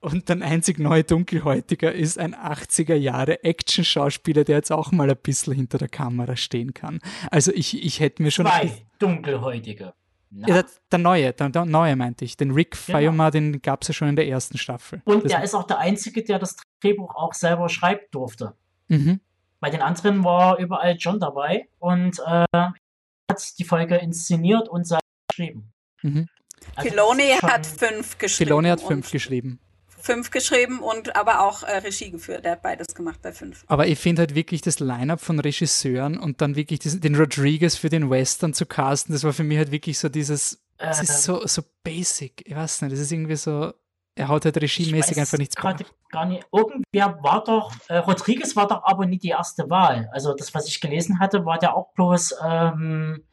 und 0.01 0.29
dein 0.29 0.43
einzig 0.43 0.79
neu 0.79 1.01
Dunkelhäutiger 1.01 1.93
ist 1.93 2.19
ein 2.19 2.35
80er 2.35 2.95
Jahre 2.95 3.43
Action-Schauspieler, 3.43 4.43
der 4.43 4.57
jetzt 4.57 4.71
auch 4.71 4.91
mal 4.91 5.09
ein 5.09 5.17
bisschen 5.17 5.53
hinter 5.53 5.77
der 5.77 5.87
Kamera 5.87 6.35
stehen 6.35 6.73
kann. 6.73 6.99
Also 7.31 7.53
ich, 7.53 7.83
ich 7.83 8.01
hätte 8.01 8.21
mir 8.21 8.31
schon... 8.31 8.45
Zwei 8.45 8.71
Dunkelhäutige. 8.99 9.93
Ja, 10.35 10.47
der, 10.47 10.65
der, 10.91 10.99
neue, 10.99 11.31
der, 11.31 11.49
der, 11.49 11.65
neue 11.65 11.95
meinte 11.95 12.25
ich. 12.25 12.35
Den 12.35 12.51
Rick 12.51 12.71
genau. 12.71 12.97
Fayoma, 12.97 13.31
den 13.31 13.61
gab 13.61 13.83
es 13.83 13.89
ja 13.89 13.93
schon 13.93 14.09
in 14.09 14.15
der 14.15 14.27
ersten 14.27 14.57
Staffel. 14.57 15.01
Und 15.05 15.23
das 15.23 15.31
der 15.31 15.43
ist 15.43 15.53
auch 15.53 15.67
der 15.67 15.77
Einzige, 15.77 16.23
der 16.23 16.39
das 16.39 16.57
Drehbuch 16.81 17.15
auch 17.15 17.33
selber 17.33 17.69
schreiben 17.69 18.01
durfte. 18.11 18.53
Mhm. 18.87 19.19
Bei 19.63 19.69
den 19.69 19.81
anderen 19.81 20.25
war 20.25 20.59
überall 20.59 20.97
John 20.97 21.21
dabei 21.21 21.69
und 21.79 22.19
äh, 22.19 22.43
hat 22.53 23.57
die 23.57 23.63
Folge 23.63 23.95
inszeniert 23.95 24.67
und 24.67 24.85
selbst 24.85 25.07
geschrieben. 25.29 25.71
Mhm. 26.01 26.27
Also 26.75 26.89
Filoni 26.89 27.29
hat 27.41 27.65
fünf 27.65 28.17
geschrieben. 28.17 28.49
Filoni 28.49 28.67
hat 28.67 28.81
fünf 28.81 29.09
geschrieben. 29.09 29.61
Fünf 29.87 30.31
geschrieben 30.31 30.79
und 30.79 31.15
aber 31.15 31.47
auch 31.47 31.63
äh, 31.63 31.77
Regie 31.77 32.11
geführt. 32.11 32.43
Er 32.43 32.51
hat 32.51 32.61
beides 32.61 32.93
gemacht 32.93 33.21
bei 33.21 33.31
fünf. 33.31 33.63
Aber 33.67 33.87
ich 33.87 33.97
finde 33.97 34.23
halt 34.23 34.35
wirklich 34.35 34.61
das 34.61 34.81
Line-Up 34.81 35.21
von 35.21 35.39
Regisseuren 35.39 36.17
und 36.17 36.41
dann 36.41 36.57
wirklich 36.57 36.79
diesen, 36.79 36.99
den 36.99 37.15
Rodriguez 37.15 37.77
für 37.77 37.87
den 37.87 38.09
Western 38.09 38.53
zu 38.53 38.65
casten, 38.65 39.13
das 39.13 39.23
war 39.23 39.31
für 39.31 39.45
mich 39.45 39.59
halt 39.59 39.71
wirklich 39.71 39.97
so 39.97 40.09
dieses, 40.09 40.61
es 40.77 40.99
äh, 40.99 41.03
ist 41.03 41.23
so, 41.23 41.47
so 41.47 41.61
basic. 41.85 42.43
Ich 42.45 42.53
weiß 42.53 42.81
nicht, 42.81 42.91
das 42.91 42.99
ist 42.99 43.13
irgendwie 43.13 43.37
so, 43.37 43.73
er 44.15 44.27
haut 44.27 44.45
halt 44.45 44.57
regiemäßig 44.61 45.19
einfach 45.19 45.37
nichts 45.37 45.55
gerade 45.55 45.85
gar 46.09 46.25
nicht. 46.25 46.45
Irgendwer 46.51 47.17
war 47.23 47.43
doch, 47.43 47.73
äh, 47.87 47.97
Rodriguez 47.97 48.55
war 48.55 48.67
doch 48.67 48.83
aber 48.83 49.05
nicht 49.05 49.23
die 49.23 49.29
erste 49.29 49.69
Wahl. 49.69 50.09
Also 50.11 50.33
das, 50.33 50.53
was 50.53 50.67
ich 50.67 50.79
gelesen 50.79 51.19
hatte, 51.19 51.45
war 51.45 51.57
der 51.57 51.75
auch 51.75 51.93
bloß 51.93 52.35
ähm, 52.45 53.23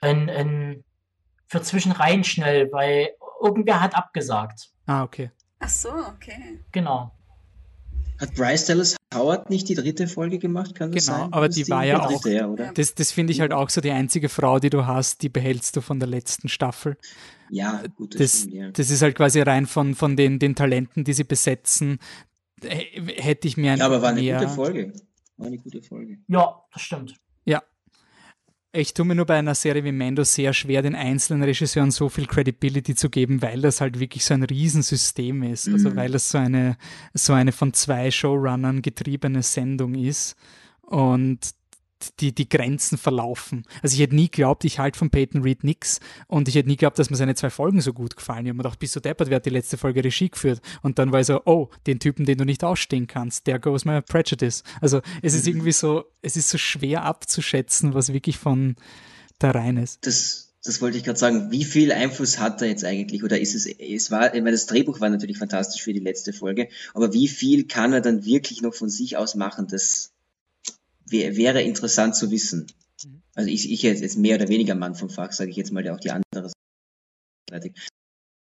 ein, 0.00 0.30
ein 0.30 0.84
für 1.48 1.62
Zwischenreihen 1.62 2.22
schnell, 2.22 2.70
weil 2.72 3.10
irgendwer 3.42 3.80
hat 3.80 3.96
abgesagt. 3.96 4.70
Ah, 4.86 5.02
okay. 5.02 5.30
Ach 5.58 5.68
so, 5.68 5.90
okay. 5.90 6.62
Genau. 6.70 7.10
Hat 8.20 8.34
Bryce 8.34 8.66
Dallas 8.66 8.97
Howard 9.14 9.48
nicht 9.48 9.68
die 9.68 9.74
dritte 9.74 10.06
Folge 10.06 10.38
gemacht, 10.38 10.74
kann 10.74 10.92
das 10.92 11.06
genau, 11.06 11.18
sein? 11.18 11.32
aber 11.32 11.48
die 11.48 11.68
war 11.68 11.84
ja 11.84 12.04
auch, 12.04 12.24
ja, 12.26 12.46
das, 12.72 12.94
das 12.94 13.10
finde 13.10 13.32
ich 13.32 13.40
halt 13.40 13.52
auch 13.52 13.70
so 13.70 13.80
die 13.80 13.90
einzige 13.90 14.28
Frau, 14.28 14.58
die 14.58 14.68
du 14.68 14.86
hast, 14.86 15.22
die 15.22 15.30
behältst 15.30 15.76
du 15.76 15.80
von 15.80 15.98
der 15.98 16.08
letzten 16.08 16.48
Staffel. 16.48 16.98
Ja, 17.48 17.82
gut, 17.96 18.14
das, 18.14 18.20
das, 18.20 18.40
stimmt, 18.40 18.54
ja. 18.54 18.70
das 18.70 18.90
ist 18.90 19.00
halt 19.00 19.16
quasi 19.16 19.40
rein 19.40 19.66
von, 19.66 19.94
von 19.94 20.16
den, 20.16 20.38
den 20.38 20.54
Talenten, 20.54 21.04
die 21.04 21.14
sie 21.14 21.24
besetzen, 21.24 21.98
hätte 22.62 23.48
ich 23.48 23.56
mir 23.56 23.76
Ja, 23.76 23.86
aber 23.86 24.02
war 24.02 24.10
eine 24.10 24.20
mehr... 24.20 24.40
gute 24.40 24.50
Folge. 24.50 24.92
War 25.38 25.46
eine 25.46 25.58
gute 25.58 25.82
Folge. 25.82 26.18
Ja, 26.26 26.62
das 26.72 26.82
stimmt. 26.82 27.14
Ich 28.70 28.92
tue 28.92 29.06
mir 29.06 29.14
nur 29.14 29.24
bei 29.24 29.38
einer 29.38 29.54
Serie 29.54 29.82
wie 29.84 29.92
Mando 29.92 30.24
sehr 30.24 30.52
schwer, 30.52 30.82
den 30.82 30.94
einzelnen 30.94 31.42
Regisseuren 31.42 31.90
so 31.90 32.10
viel 32.10 32.26
Credibility 32.26 32.94
zu 32.94 33.08
geben, 33.08 33.40
weil 33.40 33.62
das 33.62 33.80
halt 33.80 33.98
wirklich 33.98 34.26
so 34.26 34.34
ein 34.34 34.42
Riesensystem 34.42 35.42
ist. 35.42 35.68
Also 35.68 35.90
mhm. 35.90 35.96
weil 35.96 36.10
das 36.10 36.30
so 36.30 36.38
eine, 36.38 36.76
so 37.14 37.32
eine 37.32 37.52
von 37.52 37.72
zwei 37.72 38.10
Showrunnern 38.10 38.82
getriebene 38.82 39.42
Sendung 39.42 39.94
ist. 39.94 40.36
Und 40.82 41.54
die, 42.20 42.34
die 42.34 42.48
Grenzen 42.48 42.98
verlaufen. 42.98 43.64
Also 43.82 43.94
ich 43.94 44.00
hätte 44.00 44.14
nie 44.14 44.30
geglaubt, 44.30 44.64
ich 44.64 44.78
halte 44.78 44.98
von 44.98 45.10
Peyton 45.10 45.42
Reed 45.42 45.64
nix 45.64 46.00
und 46.26 46.48
ich 46.48 46.54
hätte 46.54 46.68
nie 46.68 46.76
geglaubt, 46.76 46.98
dass 46.98 47.10
mir 47.10 47.16
seine 47.16 47.34
zwei 47.34 47.50
Folgen 47.50 47.80
so 47.80 47.92
gut 47.92 48.16
gefallen. 48.16 48.46
Ich 48.46 48.50
habe 48.50 48.56
mir 48.56 48.62
gedacht, 48.62 48.78
bist 48.78 48.96
du 48.96 49.00
deppert, 49.00 49.30
wer 49.30 49.36
hat 49.36 49.46
die 49.46 49.50
letzte 49.50 49.76
Folge 49.76 50.04
Regie 50.04 50.30
geführt? 50.30 50.60
Und 50.82 50.98
dann 50.98 51.12
war 51.12 51.20
ich 51.20 51.26
so, 51.26 51.42
oh, 51.44 51.68
den 51.86 51.98
Typen, 51.98 52.24
den 52.24 52.38
du 52.38 52.44
nicht 52.44 52.64
ausstehen 52.64 53.06
kannst, 53.06 53.46
der 53.46 53.58
goes 53.58 53.84
my 53.84 54.00
prejudice. 54.02 54.62
Also 54.80 55.00
es 55.22 55.34
ist 55.34 55.46
mhm. 55.46 55.52
irgendwie 55.52 55.72
so, 55.72 56.04
es 56.22 56.36
ist 56.36 56.50
so 56.50 56.58
schwer 56.58 57.04
abzuschätzen, 57.04 57.94
was 57.94 58.12
wirklich 58.12 58.38
von 58.38 58.76
da 59.38 59.50
rein 59.50 59.76
ist. 59.76 60.06
Das, 60.06 60.54
das 60.64 60.80
wollte 60.80 60.98
ich 60.98 61.04
gerade 61.04 61.18
sagen. 61.18 61.50
Wie 61.50 61.64
viel 61.64 61.92
Einfluss 61.92 62.38
hat 62.38 62.60
er 62.62 62.68
jetzt 62.68 62.84
eigentlich? 62.84 63.24
Oder 63.24 63.40
ist 63.40 63.54
es, 63.54 63.66
es 63.66 64.10
war, 64.10 64.34
ich 64.34 64.40
meine, 64.40 64.52
das 64.52 64.66
Drehbuch 64.66 65.00
war 65.00 65.08
natürlich 65.08 65.38
fantastisch 65.38 65.82
für 65.82 65.92
die 65.92 66.00
letzte 66.00 66.32
Folge, 66.32 66.68
aber 66.94 67.12
wie 67.12 67.28
viel 67.28 67.66
kann 67.66 67.92
er 67.92 68.00
dann 68.00 68.24
wirklich 68.24 68.62
noch 68.62 68.74
von 68.74 68.88
sich 68.88 69.16
aus 69.16 69.34
machen? 69.34 69.66
Das, 69.68 70.12
wäre 71.10 71.62
interessant 71.62 72.16
zu 72.16 72.30
wissen. 72.30 72.66
Mhm. 73.04 73.22
Also 73.34 73.50
ich, 73.50 73.70
ich 73.70 73.82
jetzt, 73.82 74.00
jetzt 74.00 74.18
mehr 74.18 74.36
oder 74.36 74.48
weniger 74.48 74.74
Mann 74.74 74.94
vom 74.94 75.10
Fach, 75.10 75.32
sage 75.32 75.50
ich 75.50 75.56
jetzt 75.56 75.72
mal, 75.72 75.82
der 75.82 75.94
auch 75.94 76.00
die 76.00 76.10
andere 76.10 76.50
Seite. 77.50 77.72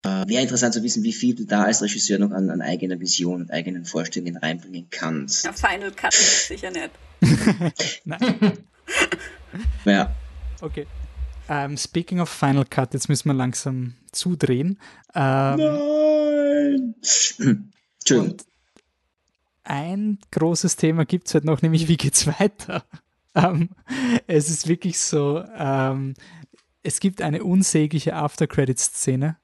Äh, 0.04 0.28
wäre 0.28 0.42
interessant 0.42 0.74
zu 0.74 0.82
wissen, 0.82 1.02
wie 1.02 1.12
viel 1.12 1.34
du 1.34 1.44
da 1.44 1.64
als 1.64 1.82
Regisseur 1.82 2.18
noch 2.18 2.30
an, 2.30 2.50
an 2.50 2.60
eigener 2.60 3.00
Vision 3.00 3.42
und 3.42 3.50
eigenen 3.50 3.84
Vorstellungen 3.84 4.36
reinbringen 4.36 4.88
kannst. 4.90 5.44
Ja, 5.44 5.52
Final 5.52 5.92
Cut 5.92 6.12
sicher 6.12 6.70
nicht. 6.70 6.90
Nein. 8.04 8.58
ja. 9.84 10.14
Okay. 10.60 10.86
Um, 11.46 11.54
ähm, 11.54 11.76
speaking 11.76 12.20
of 12.20 12.30
Final 12.30 12.64
Cut, 12.64 12.94
jetzt 12.94 13.08
müssen 13.08 13.28
wir 13.28 13.34
langsam 13.34 13.94
zudrehen. 14.12 14.78
Um, 15.14 15.22
ähm, 15.22 15.56
Nein! 15.58 16.94
Entschuldigung 18.00 18.38
ein 19.64 20.18
großes 20.30 20.76
Thema 20.76 21.04
gibt 21.04 21.28
es 21.28 21.34
halt 21.34 21.44
noch, 21.44 21.62
nämlich 21.62 21.88
wie 21.88 21.96
geht's 21.96 22.26
weiter? 22.26 22.84
Ähm, 23.36 23.70
es 24.28 24.48
ist 24.48 24.68
wirklich 24.68 24.96
so, 24.96 25.42
ähm, 25.58 26.14
es 26.84 27.00
gibt 27.00 27.20
eine 27.20 27.42
unsägliche 27.42 28.14
After-Credit-Szene, 28.14 29.36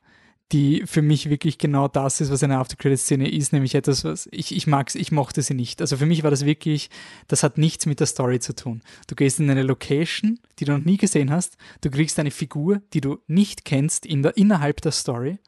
die 0.53 0.83
für 0.87 1.03
mich 1.03 1.31
wirklich 1.31 1.59
genau 1.59 1.89
das 1.89 2.21
ist, 2.21 2.31
was 2.31 2.43
eine 2.43 2.59
After-Credit-Szene 2.59 3.31
ist, 3.31 3.53
nämlich 3.53 3.75
etwas, 3.75 4.05
was 4.05 4.29
ich, 4.31 4.55
ich 4.55 4.67
mag's, 4.67 4.95
ich 4.95 5.11
mochte 5.11 5.43
sie 5.43 5.55
nicht. 5.55 5.81
Also 5.81 5.97
für 5.97 6.07
mich 6.07 6.23
war 6.23 6.31
das 6.31 6.45
wirklich, 6.45 6.91
das 7.29 7.43
hat 7.43 7.59
nichts 7.59 7.87
mit 7.87 8.01
der 8.01 8.07
Story 8.07 8.41
zu 8.41 8.55
tun. 8.55 8.83
Du 9.07 9.15
gehst 9.15 9.41
in 9.41 9.51
eine 9.51 9.63
Location, 9.63 10.39
die 10.59 10.67
du 10.67 10.73
noch 10.73 10.85
nie 10.85 10.97
gesehen 10.97 11.31
hast, 11.31 11.57
du 11.81 11.91
kriegst 11.91 12.19
eine 12.19 12.31
Figur, 12.31 12.83
die 12.93 13.01
du 13.01 13.19
nicht 13.27 13.65
kennst 13.65 14.07
in 14.07 14.23
der, 14.23 14.37
innerhalb 14.37 14.81
der 14.83 14.93
Story, 14.93 15.39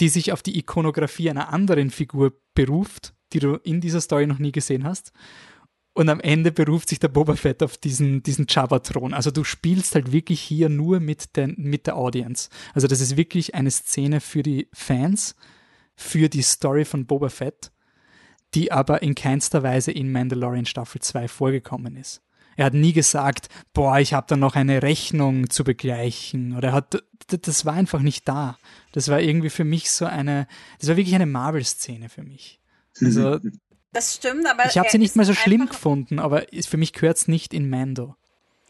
die 0.00 0.08
sich 0.08 0.32
auf 0.32 0.42
die 0.42 0.58
Ikonografie 0.58 1.30
einer 1.30 1.52
anderen 1.52 1.90
Figur 1.90 2.32
beruft 2.54 3.14
die 3.34 3.40
du 3.40 3.56
in 3.56 3.80
dieser 3.80 4.00
Story 4.00 4.26
noch 4.26 4.38
nie 4.38 4.52
gesehen 4.52 4.84
hast. 4.84 5.12
Und 5.92 6.08
am 6.08 6.20
Ende 6.20 6.50
beruft 6.50 6.88
sich 6.88 6.98
der 6.98 7.08
Boba 7.08 7.36
Fett 7.36 7.62
auf 7.62 7.76
diesen, 7.76 8.22
diesen 8.22 8.46
Jabba-Thron. 8.48 9.14
Also 9.14 9.30
du 9.30 9.44
spielst 9.44 9.94
halt 9.94 10.10
wirklich 10.10 10.40
hier 10.40 10.68
nur 10.68 10.98
mit, 10.98 11.36
den, 11.36 11.54
mit 11.56 11.86
der 11.86 11.96
Audience. 11.96 12.48
Also 12.72 12.88
das 12.88 13.00
ist 13.00 13.16
wirklich 13.16 13.54
eine 13.54 13.70
Szene 13.70 14.20
für 14.20 14.42
die 14.42 14.68
Fans, 14.72 15.36
für 15.94 16.28
die 16.28 16.42
Story 16.42 16.84
von 16.84 17.06
Boba 17.06 17.28
Fett, 17.28 17.70
die 18.54 18.72
aber 18.72 19.02
in 19.02 19.14
keinster 19.14 19.62
Weise 19.62 19.92
in 19.92 20.10
Mandalorian 20.10 20.66
Staffel 20.66 21.00
2 21.00 21.28
vorgekommen 21.28 21.96
ist. 21.96 22.22
Er 22.56 22.66
hat 22.66 22.74
nie 22.74 22.92
gesagt, 22.92 23.48
boah, 23.72 23.98
ich 23.98 24.14
habe 24.14 24.26
da 24.28 24.36
noch 24.36 24.56
eine 24.56 24.82
Rechnung 24.82 25.50
zu 25.50 25.64
begleichen. 25.64 26.56
Oder 26.56 26.68
er 26.68 26.74
hat, 26.74 27.04
das 27.26 27.64
war 27.64 27.74
einfach 27.74 28.00
nicht 28.00 28.28
da. 28.28 28.58
Das 28.92 29.08
war 29.08 29.20
irgendwie 29.20 29.50
für 29.50 29.64
mich 29.64 29.90
so 29.90 30.06
eine, 30.06 30.46
das 30.78 30.88
war 30.88 30.96
wirklich 30.96 31.14
eine 31.14 31.26
Marvel-Szene 31.26 32.08
für 32.08 32.22
mich. 32.22 32.60
Also, 33.00 33.40
das 33.92 34.14
stimmt, 34.14 34.46
aber. 34.46 34.66
Ich 34.66 34.78
habe 34.78 34.88
sie 34.90 34.98
nicht 34.98 35.16
mal 35.16 35.24
so 35.24 35.34
schlimm 35.34 35.68
gefunden, 35.68 36.18
aber 36.18 36.44
für 36.68 36.76
mich 36.76 36.92
gehört 36.92 37.16
es 37.16 37.28
nicht 37.28 37.54
in 37.54 37.68
Mando. 37.68 38.16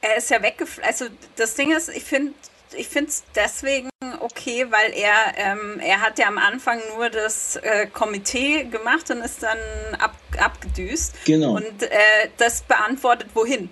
Er 0.01 0.17
ist 0.17 0.31
ja 0.31 0.43
weggeflogen. 0.43 0.87
Also 0.87 1.07
das 1.37 1.55
Ding 1.55 1.75
ist, 1.75 1.89
ich 1.89 2.05
finde 2.05 2.35
ich 2.77 2.89
finde 2.89 3.09
es 3.09 3.25
deswegen 3.35 3.89
okay, 4.21 4.67
weil 4.71 4.93
er, 4.93 5.35
ähm, 5.37 5.81
er 5.81 6.01
hat 6.01 6.19
ja 6.19 6.27
am 6.27 6.39
Anfang 6.39 6.79
nur 6.97 7.11
das 7.11 7.57
äh, 7.57 7.87
Komitee 7.87 8.65
gemacht 8.65 9.11
und 9.11 9.19
ist 9.19 9.43
dann 9.43 9.59
ab, 9.99 10.15
abgedüst. 10.39 11.15
Genau. 11.25 11.57
Und 11.57 11.83
äh, 11.83 12.29
das 12.37 12.63
beantwortet, 12.63 13.29
wohin. 13.35 13.71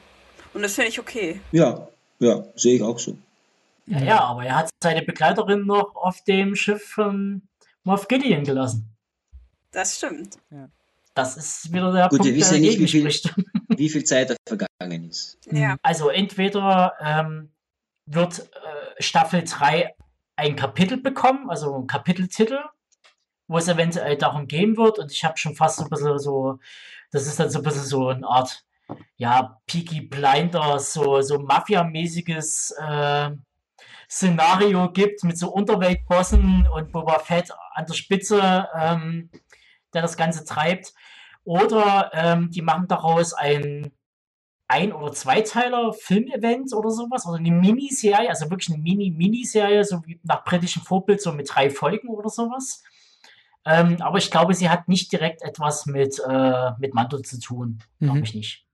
Und 0.55 0.63
das 0.63 0.75
finde 0.75 0.91
ich 0.91 1.01
okay. 1.01 1.41
Ja, 1.53 1.89
ja, 2.19 2.45
sehe 2.55 2.77
ich 2.77 2.83
auch 2.83 2.99
so. 2.99 3.17
Ja, 3.87 3.99
ja, 4.01 4.21
aber 4.21 4.45
er 4.45 4.57
hat 4.57 4.71
seine 4.83 5.03
Begleiterin 5.03 5.67
noch 5.67 5.97
auf 5.97 6.23
dem 6.25 6.55
Schiff 6.55 6.85
von 6.87 7.43
Moff 7.85 8.07
Gideon 8.09 8.45
gelassen. 8.45 8.92
Das 9.73 9.97
stimmt. 9.97 10.37
Ja. 10.51 10.69
Das 11.15 11.37
ist 11.37 11.73
wieder 11.73 11.93
der 11.93 12.09
Gut, 12.09 12.21
Punkt, 12.21 12.25
wir 12.27 12.35
wissen 12.35 12.55
der 12.55 12.61
nicht, 12.61 12.79
wie 12.79 12.89
viel, 12.89 13.07
wie 13.69 13.89
viel 13.89 14.05
Zeit 14.05 14.31
da 14.31 14.37
vergangen 14.47 15.11
ist. 15.11 15.39
Ja. 15.51 15.77
Also 15.83 16.09
entweder 16.09 16.95
ähm, 17.01 17.51
wird 18.07 18.41
äh, 18.41 19.03
Staffel 19.03 19.45
3 19.45 19.95
ein 20.37 20.57
Kapitel 20.57 20.97
bekommen, 20.99 21.51
also 21.51 21.75
ein 21.77 21.87
Kapiteltitel, 21.87 22.61
wo 23.47 23.59
es 23.59 23.69
eventuell 23.69 24.17
darum 24.17 24.49
gehen 24.49 24.77
wird. 24.77 24.99
Und 24.99 25.13
ich 25.13 25.25
habe 25.25 25.37
schon 25.37 25.55
fast 25.55 25.77
so 25.77 25.85
ein 25.85 25.91
bisschen 25.91 26.19
so, 26.19 26.59
das 27.11 27.27
ist 27.27 27.39
dann 27.39 27.51
so 27.51 27.59
ein 27.59 27.65
bisschen 27.65 27.85
so 27.85 28.09
eine 28.09 28.27
Art, 28.27 28.65
ja, 29.17 29.61
Peaky 29.67 30.03
Blinders, 30.03 30.95
so, 30.95 31.21
so 31.21 31.39
Mafia-mäßiges 31.39 32.75
äh, 32.79 33.31
Szenario 34.11 34.91
gibt 34.93 35.25
mit 35.25 35.39
so 35.39 35.51
Unterweltbossen 35.51 36.69
und 36.69 36.93
Boba 36.93 37.19
Fett 37.19 37.51
an 37.75 37.87
der 37.87 37.95
Spitze. 37.95 38.69
Ähm, 38.75 39.31
der 39.95 40.03
das 40.03 40.17
Ganze 40.17 40.45
treibt. 40.45 40.93
Oder 41.45 42.11
ähm, 42.15 42.51
die 42.51 42.63
machen 42.63 42.87
daraus 42.89 43.33
ein 43.33 43.93
ein- 44.73 44.93
oder 44.93 45.13
zweiteiler 45.13 45.93
Filmevent 45.93 46.73
oder 46.73 46.91
sowas, 46.91 47.27
oder 47.27 47.37
eine 47.37 47.51
Miniserie, 47.51 48.31
also 48.31 48.49
wirklich 48.49 48.73
eine 48.73 48.83
Mini-Miniserie, 48.83 49.85
so 49.85 50.01
wie 50.07 50.19
nach 50.23 50.45
britischem 50.45 50.83
Vorbild, 50.83 51.21
so 51.21 51.33
mit 51.33 51.51
drei 51.55 51.69
Folgen 51.69 52.09
oder 52.09 52.31
sowas. 52.31 52.83
Ähm, 53.67 53.99
aber 54.01 54.19
ich 54.19 54.31
glaube, 54.31 54.55
sie 54.55 54.71
hat 54.71 54.89
nicht 54.89 55.13
direkt 55.13 55.43
etwas 55.43 55.87
mit, 55.87 56.21
äh, 56.27 56.71
mit 56.79 56.95
Mando 56.95 57.21
zu 57.21 57.39
tun. 57.39 57.83
Glaube 58.01 58.19
mhm. 58.19 58.25
ich 58.25 58.35
nicht. 58.35 58.67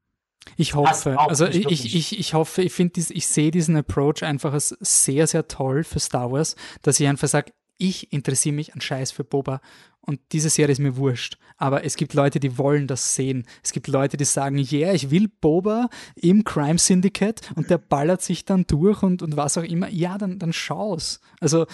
Ich 0.57 0.75
hoffe, 0.75 1.19
also 1.19 1.47
ich, 1.47 1.67
ich, 1.67 1.95
ich, 1.95 2.19
ich 2.19 2.35
hoffe, 2.35 2.63
ich 2.63 2.73
finde, 2.73 3.01
ich 3.01 3.27
sehe 3.27 3.51
diesen 3.51 3.77
Approach 3.77 4.23
einfach 4.23 4.53
als 4.53 4.69
sehr, 4.81 5.27
sehr 5.27 5.47
toll 5.47 5.85
für 5.85 5.99
Star 5.99 6.33
Wars, 6.33 6.57
dass 6.81 6.99
ich 7.01 7.07
einfach 7.07 7.29
sage, 7.29 7.53
ich 7.79 8.13
interessiere 8.13 8.55
mich 8.55 8.75
an 8.75 8.81
Scheiß 8.81 9.13
für 9.13 9.25
Boba 9.25 9.61
und 10.01 10.21
diese 10.33 10.49
Serie 10.51 10.73
ist 10.73 10.79
mir 10.79 10.97
wurscht. 10.97 11.39
Aber 11.57 11.85
es 11.85 11.97
gibt 11.97 12.15
Leute, 12.15 12.41
die 12.41 12.57
wollen 12.57 12.87
das 12.87 13.15
sehen. 13.15 13.47
Es 13.63 13.73
gibt 13.73 13.89
Leute, 13.89 14.17
die 14.17 14.25
sagen, 14.25 14.59
yeah, 14.59 14.93
ich 14.93 15.11
will 15.11 15.29
Boba 15.29 15.89
im 16.15 16.45
Crime 16.45 16.79
Syndicate 16.79 17.41
und 17.57 17.69
der 17.69 17.79
ballert 17.79 18.23
sich 18.23 18.45
dann 18.45 18.67
durch 18.67 19.03
und, 19.03 19.23
und 19.23 19.37
was 19.37 19.59
auch 19.59 19.65
immer. 19.65 19.89
Ja, 19.89 20.17
dann, 20.17 20.39
dann 20.39 20.53
schau's. 20.53 21.21
Also, 21.41 21.67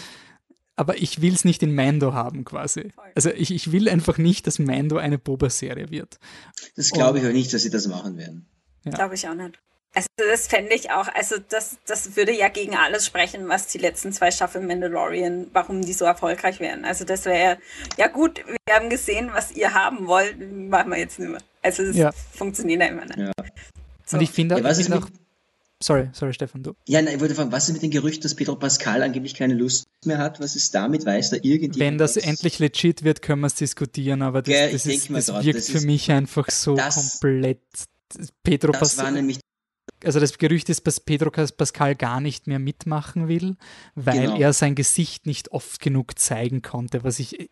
aber 0.74 1.00
ich 1.00 1.22
will 1.22 1.32
es 1.32 1.44
nicht 1.44 1.62
in 1.62 1.74
Mando 1.74 2.12
haben 2.12 2.44
quasi. 2.44 2.92
Also 3.14 3.30
ich, 3.30 3.52
ich 3.52 3.70
will 3.70 3.88
einfach 3.88 4.18
nicht, 4.18 4.46
dass 4.46 4.58
Mando 4.58 4.96
eine 4.96 5.18
Boba-Serie 5.18 5.90
wird. 5.90 6.18
Das 6.76 6.90
glaube 6.90 7.20
ich 7.20 7.26
auch 7.26 7.32
nicht, 7.32 7.52
dass 7.52 7.62
sie 7.62 7.70
das 7.70 7.86
machen 7.86 8.16
werden. 8.16 8.46
Ja. 8.84 8.92
Glaube 8.92 9.14
ich 9.14 9.28
auch 9.28 9.34
nicht. 9.34 9.60
Also 9.94 10.08
das 10.16 10.48
fände 10.48 10.74
ich 10.74 10.90
auch, 10.90 11.06
also 11.14 11.36
das, 11.48 11.76
das 11.86 12.16
würde 12.16 12.32
ja 12.32 12.48
gegen 12.48 12.74
alles 12.74 13.06
sprechen, 13.06 13.48
was 13.48 13.68
die 13.68 13.78
letzten 13.78 14.12
zwei 14.12 14.32
Staffeln 14.32 14.66
Mandalorian, 14.66 15.46
warum 15.52 15.82
die 15.82 15.92
so 15.92 16.04
erfolgreich 16.04 16.58
wären. 16.58 16.84
Also 16.84 17.04
das 17.04 17.26
wäre 17.26 17.58
ja 17.96 18.08
gut, 18.08 18.42
wir 18.66 18.74
haben 18.74 18.90
gesehen, 18.90 19.30
was 19.32 19.52
ihr 19.52 19.72
haben 19.72 20.08
wollt, 20.08 20.36
machen 20.68 20.90
wir 20.90 20.98
jetzt 20.98 21.20
nicht 21.20 21.30
mehr. 21.30 21.40
Also 21.62 21.84
es 21.84 21.96
ja. 21.96 22.10
funktioniert 22.32 22.82
ja 22.82 22.88
immer 22.88 23.04
nicht. 23.04 23.18
Ja. 23.18 23.32
So. 24.04 24.16
Und 24.16 24.22
ich 24.24 24.30
finde 24.30 24.60
ja, 24.60 24.74
find 24.74 24.92
auch, 24.94 25.08
sorry, 25.80 26.08
sorry 26.12 26.34
Stefan, 26.34 26.64
du. 26.64 26.74
Ja, 26.88 27.00
nein, 27.00 27.14
ich 27.14 27.20
wollte 27.20 27.36
fragen, 27.36 27.52
was 27.52 27.68
ist 27.68 27.74
mit 27.74 27.82
dem 27.82 27.92
Gerücht, 27.92 28.24
dass 28.24 28.34
Pedro 28.34 28.56
Pascal 28.56 29.00
angeblich 29.00 29.34
keine 29.34 29.54
Lust 29.54 29.86
mehr 30.04 30.18
hat? 30.18 30.40
Was 30.40 30.56
ist 30.56 30.74
damit? 30.74 31.06
Weiß 31.06 31.30
da 31.30 31.36
irgendwie 31.40 31.78
Wenn 31.78 31.98
das 31.98 32.16
was? 32.16 32.24
endlich 32.24 32.58
legit 32.58 33.04
wird, 33.04 33.22
können 33.22 33.42
wir 33.42 33.46
es 33.46 33.54
diskutieren, 33.54 34.22
aber 34.22 34.42
das, 34.42 34.54
ja, 34.54 34.70
das, 34.70 34.86
ist, 34.86 35.08
das 35.08 35.28
wirkt 35.28 35.58
das 35.58 35.70
für 35.70 35.82
mich 35.82 36.10
einfach 36.10 36.50
so 36.50 36.74
komplett 36.74 37.60
Pedro 38.42 38.72
Pascal. 38.72 38.88
Das 38.88 38.98
war 38.98 39.10
nämlich 39.12 39.38
also 40.04 40.20
das 40.20 40.36
Gerücht 40.38 40.68
ist, 40.68 40.86
dass 40.86 41.00
Pedro 41.00 41.30
Pascal 41.30 41.94
gar 41.94 42.20
nicht 42.20 42.46
mehr 42.46 42.58
mitmachen 42.58 43.28
will, 43.28 43.56
weil 43.94 44.22
genau. 44.22 44.38
er 44.38 44.52
sein 44.52 44.74
Gesicht 44.74 45.26
nicht 45.26 45.52
oft 45.52 45.80
genug 45.80 46.18
zeigen 46.18 46.62
konnte, 46.62 47.04
was 47.04 47.18
ich. 47.18 47.50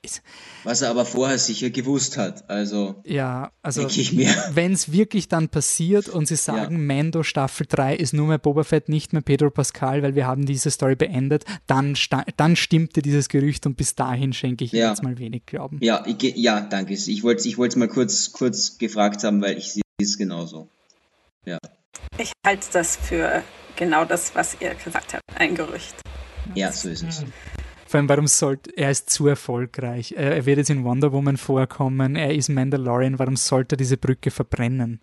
Was 0.64 0.82
er 0.82 0.90
aber 0.90 1.04
vorher 1.04 1.38
sicher 1.38 1.70
gewusst 1.70 2.16
hat. 2.16 2.48
Also. 2.48 3.02
Ja, 3.06 3.52
also 3.62 3.82
wenn 4.54 4.72
es 4.72 4.92
wirklich 4.92 5.28
dann 5.28 5.48
passiert 5.48 6.08
und 6.08 6.26
sie 6.26 6.36
sagen, 6.36 6.74
ja. 6.74 6.96
Mando 6.96 7.22
Staffel 7.22 7.66
3 7.68 7.96
ist 7.96 8.12
nur 8.12 8.26
mehr 8.26 8.38
Boba 8.38 8.64
Fett, 8.64 8.88
nicht 8.88 9.12
mehr 9.12 9.22
Pedro 9.22 9.50
Pascal, 9.50 10.02
weil 10.02 10.14
wir 10.14 10.26
haben 10.26 10.46
diese 10.46 10.70
Story 10.70 10.96
beendet, 10.96 11.44
dann, 11.66 11.96
dann 12.36 12.56
stimmte 12.56 13.02
dieses 13.02 13.28
Gerücht 13.28 13.66
und 13.66 13.76
bis 13.76 13.94
dahin 13.94 14.32
schenke 14.32 14.64
ich 14.64 14.72
ja. 14.72 14.90
jetzt 14.90 15.02
mal 15.02 15.18
wenig 15.18 15.46
Glauben. 15.46 15.78
Ja, 15.80 16.04
ich, 16.06 16.22
ja, 16.36 16.60
danke. 16.60 16.94
Ich 16.94 17.22
wollte 17.22 17.48
ich 17.48 17.58
es 17.58 17.76
mal 17.76 17.88
kurz, 17.88 18.32
kurz 18.32 18.78
gefragt 18.78 19.24
haben, 19.24 19.40
weil 19.40 19.58
ich 19.58 19.72
sehe 19.72 19.82
es 20.00 20.18
genauso. 20.18 20.68
Ja. 21.44 21.58
Ich 22.18 22.32
halte 22.46 22.66
das 22.72 22.96
für 22.96 23.42
genau 23.76 24.04
das, 24.04 24.34
was 24.34 24.56
ihr 24.60 24.74
gesagt 24.74 25.14
habt, 25.14 25.22
ein 25.34 25.54
Gerücht. 25.54 25.94
Ja, 26.54 26.72
so 26.72 26.88
ist 26.88 27.02
es. 27.02 27.24
Vor 27.86 27.98
allem, 27.98 28.08
warum 28.08 28.26
sollte 28.26 28.70
er 28.76 28.90
ist 28.90 29.10
zu 29.10 29.26
erfolgreich. 29.26 30.12
Er 30.16 30.46
wird 30.46 30.58
jetzt 30.58 30.70
in 30.70 30.84
Wonder 30.84 31.12
Woman 31.12 31.36
vorkommen, 31.36 32.16
er 32.16 32.34
ist 32.34 32.48
Mandalorian, 32.48 33.18
warum 33.18 33.36
sollte 33.36 33.74
er 33.74 33.76
diese 33.76 33.96
Brücke 33.96 34.30
verbrennen? 34.30 35.00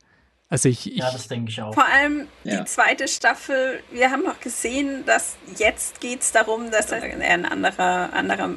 Also 0.50 0.70
ich, 0.70 0.90
ich 0.90 0.98
ja, 0.98 1.12
das 1.12 1.28
denke 1.28 1.52
ich 1.52 1.62
auch. 1.62 1.74
Vor 1.74 1.86
allem 1.86 2.28
ja. 2.44 2.62
die 2.62 2.66
zweite 2.66 3.08
Staffel, 3.08 3.84
wir 3.92 4.10
haben 4.10 4.26
auch 4.28 4.40
gesehen, 4.40 5.06
dass 5.06 5.38
jetzt 5.58 6.02
geht 6.02 6.22
es 6.22 6.32
darum, 6.32 6.72
dass 6.72 6.92
er 6.92 7.04
ein 7.04 7.46
anderer, 7.46 8.12
anderer 8.14 8.50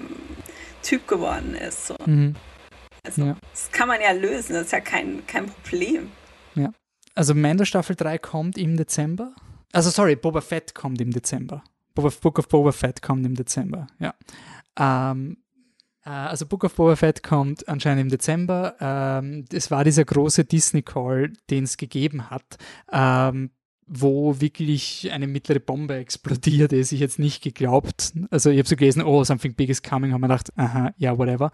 Typ 0.82 1.06
geworden 1.06 1.54
ist. 1.54 1.88
So. 1.88 1.96
Mhm. 2.06 2.34
Also, 3.04 3.26
ja. 3.26 3.36
Das 3.50 3.70
kann 3.70 3.88
man 3.88 4.00
ja 4.00 4.12
lösen, 4.12 4.54
das 4.54 4.66
ist 4.66 4.72
ja 4.72 4.80
kein, 4.80 5.26
kein 5.26 5.46
Problem. 5.46 6.10
Ja 6.54 6.70
also 7.14 7.34
Mando 7.34 7.64
Staffel 7.64 7.96
3 7.96 8.18
kommt 8.18 8.58
im 8.58 8.76
Dezember. 8.76 9.34
Also 9.72 9.90
sorry, 9.90 10.16
Boba 10.16 10.40
Fett 10.40 10.74
kommt 10.74 11.00
im 11.00 11.10
Dezember. 11.10 11.62
Book 11.94 12.38
of 12.38 12.48
Boba 12.48 12.72
Fett 12.72 13.02
kommt 13.02 13.26
im 13.26 13.34
Dezember, 13.34 13.86
ja. 13.98 14.14
Ähm, 14.78 15.36
äh, 16.04 16.10
also 16.10 16.46
Book 16.46 16.64
of 16.64 16.74
Boba 16.74 16.96
Fett 16.96 17.22
kommt 17.22 17.68
anscheinend 17.68 18.02
im 18.02 18.08
Dezember. 18.08 18.76
Ähm, 18.80 19.44
es 19.52 19.70
war 19.70 19.84
dieser 19.84 20.04
große 20.04 20.44
Disney-Call, 20.44 21.32
den 21.50 21.64
es 21.64 21.76
gegeben 21.76 22.30
hat. 22.30 22.56
Ähm, 22.90 23.50
wo 23.94 24.40
wirklich 24.40 25.12
eine 25.12 25.26
mittlere 25.26 25.60
Bombe 25.60 25.96
explodiert 25.96 26.72
ist. 26.72 26.92
Ich 26.92 27.00
jetzt 27.00 27.18
nicht 27.18 27.42
geglaubt. 27.42 28.14
Also 28.30 28.48
ich 28.48 28.58
habe 28.58 28.68
so 28.68 28.74
gelesen, 28.74 29.02
oh, 29.02 29.22
something 29.22 29.54
big 29.54 29.68
is 29.68 29.82
coming, 29.82 30.12
haben 30.12 30.22
wir 30.22 30.28
gedacht, 30.28 30.50
aha, 30.56 30.94
ja, 30.96 31.18
whatever. 31.18 31.52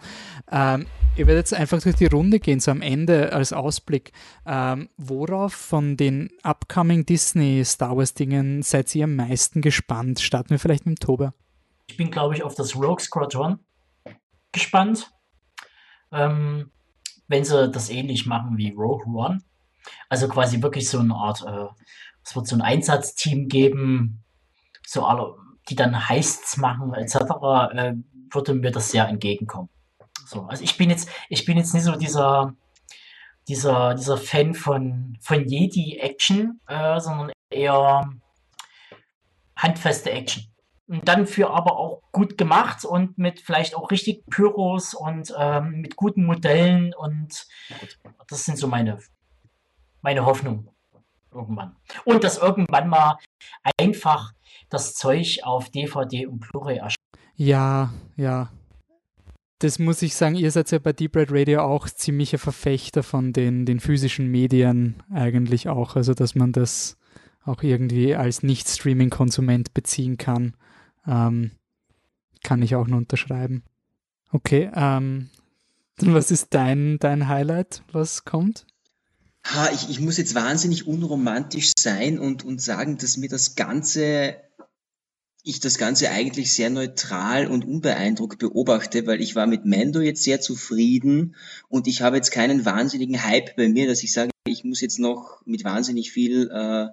Ähm, 0.51 0.87
ich 1.17 1.27
werde 1.27 1.39
jetzt 1.39 1.53
einfach 1.53 1.83
durch 1.83 1.97
die 1.97 2.07
Runde 2.07 2.39
gehen, 2.39 2.61
so 2.61 2.71
am 2.71 2.81
Ende 2.81 3.33
als 3.33 3.53
Ausblick. 3.53 4.13
Ähm, 4.47 4.89
worauf 4.97 5.53
von 5.53 5.97
den 5.97 6.31
upcoming 6.45 7.05
Disney 7.05 7.65
Star 7.65 7.97
Wars 7.97 8.15
Dingen 8.15 8.63
seid 8.63 8.95
ihr 8.95 9.05
am 9.05 9.17
meisten 9.17 9.61
gespannt? 9.61 10.21
Starten 10.21 10.51
wir 10.51 10.61
vielleicht 10.61 10.87
mit 10.87 10.99
dem 10.99 11.05
Tober. 11.05 11.35
Ich 11.89 11.97
bin, 11.97 12.13
glaube 12.13 12.37
ich, 12.37 12.45
auf 12.45 12.55
das 12.55 12.77
Rogue 12.77 13.01
Squadron 13.01 13.59
gespannt. 14.53 15.11
Ähm, 16.13 16.71
wenn 17.27 17.45
sie 17.45 17.69
das 17.69 17.91
ähnlich 17.91 18.27
machen 18.27 18.57
wie 18.57 18.71
Rogue 18.71 19.07
One. 19.13 19.41
Also 20.09 20.29
quasi 20.29 20.63
wirklich 20.63 20.89
so 20.89 20.99
eine 20.99 21.15
Art 21.15 21.43
äh, 21.47 21.67
es 22.29 22.37
wird 22.37 22.47
so 22.47 22.57
ein 22.57 22.63
Einsatzteam 22.63 23.49
geben, 23.49 24.23
so 24.87 25.07
alle, 25.07 25.35
die 25.71 25.77
dann 25.77 26.09
Heists 26.11 26.59
machen 26.59 26.93
etc., 26.93 27.15
äh, 27.73 27.95
würde 28.31 28.53
mir 28.53 28.71
das 28.71 28.91
sehr 28.91 29.09
entgegenkommen. 29.09 29.71
So, 30.27 30.43
also 30.43 30.63
ich 30.63 30.77
bin 30.77 30.91
jetzt, 30.91 31.09
ich 31.31 31.47
bin 31.47 31.57
jetzt 31.57 31.73
nicht 31.73 31.85
so 31.85 31.97
dieser, 31.97 32.55
dieser, 33.49 33.95
dieser 33.95 34.19
Fan 34.19 34.53
von, 34.53 35.17
von 35.23 35.49
Jedi-Action, 35.49 36.61
äh, 36.67 37.01
sondern 37.01 37.33
eher 37.49 38.13
handfeste 39.57 40.11
Action. 40.11 40.45
Und 40.87 41.09
dann 41.09 41.27
für 41.27 41.49
aber 41.49 41.79
auch 41.79 42.03
gut 42.13 42.37
gemacht 42.37 42.85
und 42.85 43.17
mit 43.17 43.41
vielleicht 43.41 43.75
auch 43.75 43.91
richtig 43.91 44.27
Pyros 44.27 44.93
und 44.93 45.35
ähm, 45.39 45.81
mit 45.81 45.97
guten 45.97 46.27
Modellen 46.27 46.93
und 46.95 47.47
das 48.29 48.45
sind 48.45 48.59
so 48.59 48.69
meine, 48.69 48.99
meine 50.03 50.27
Hoffnungen 50.27 50.69
irgendwann. 51.33 51.77
Und 52.05 52.25
dass 52.25 52.39
irgendwann 52.39 52.89
mal 52.89 53.19
einfach 53.79 54.33
das 54.71 54.95
Zeug 54.95 55.41
auf 55.43 55.71
DVD 55.71 56.27
und 56.27 56.41
Blu-ray 56.41 56.79
erscheint. 56.79 56.97
Ja, 57.37 57.93
ja. 58.17 58.51
Das 59.61 59.79
muss 59.79 60.03
ich 60.03 60.15
sagen, 60.15 60.37
ihr 60.37 60.51
seid 60.53 60.71
ja 60.71 60.79
bei 60.79 60.93
Deep 60.93 61.17
Red 61.17 61.33
Radio 61.33 61.63
auch 61.63 61.89
ziemlicher 61.89 62.39
Verfechter 62.39 63.03
von 63.03 63.33
den, 63.33 63.67
den 63.67 63.81
physischen 63.81 64.29
Medien 64.29 65.03
eigentlich 65.13 65.69
auch. 65.69 65.97
Also, 65.97 66.15
dass 66.15 66.35
man 66.37 66.53
das 66.53 66.97
auch 67.45 67.63
irgendwie 67.63 68.15
als 68.15 68.43
Nicht-Streaming-Konsument 68.43 69.75
beziehen 69.75 70.17
kann. 70.17 70.55
Ähm, 71.07 71.53
kann 72.45 72.63
ich 72.63 72.77
auch 72.77 72.87
nur 72.87 72.99
unterschreiben. 72.99 73.65
Okay, 74.31 74.71
ähm, 74.75 75.31
was 75.99 76.31
ist 76.31 76.55
dein, 76.55 76.99
dein 76.99 77.29
Highlight, 77.29 77.83
was 77.91 78.25
kommt? 78.25 78.67
Ha, 79.49 79.71
ich, 79.73 79.89
ich 79.89 80.01
muss 80.01 80.19
jetzt 80.19 80.35
wahnsinnig 80.35 80.87
unromantisch 80.87 81.73
sein 81.79 82.19
und, 82.19 82.45
und 82.45 82.61
sagen, 82.61 82.99
dass 82.99 83.17
mir 83.17 83.29
das 83.29 83.55
Ganze, 83.55 84.37
ich 85.43 85.61
das 85.61 85.79
Ganze 85.79 86.11
eigentlich 86.11 86.53
sehr 86.53 86.71
neutral 86.71 87.47
und 87.47 87.65
unbeeindruckt 87.65 88.39
beobachte, 88.39 89.07
weil 89.07 89.23
ich 89.23 89.35
war 89.35 89.47
mit 89.47 89.65
Mando 89.65 90.01
jetzt 90.01 90.23
sehr 90.23 90.41
zufrieden 90.41 91.37
und 91.69 91.87
ich 91.87 92.03
habe 92.03 92.17
jetzt 92.17 92.31
keinen 92.31 92.65
wahnsinnigen 92.65 93.25
Hype 93.25 93.57
bei 93.57 93.69
mir, 93.69 93.87
dass 93.87 94.03
ich 94.03 94.13
sage, 94.13 94.31
ich 94.47 94.65
muss 94.65 94.81
jetzt 94.81 94.99
noch 94.99 95.41
mit 95.47 95.65
wahnsinnig 95.65 96.13
viel 96.13 96.51
äh, 96.51 96.89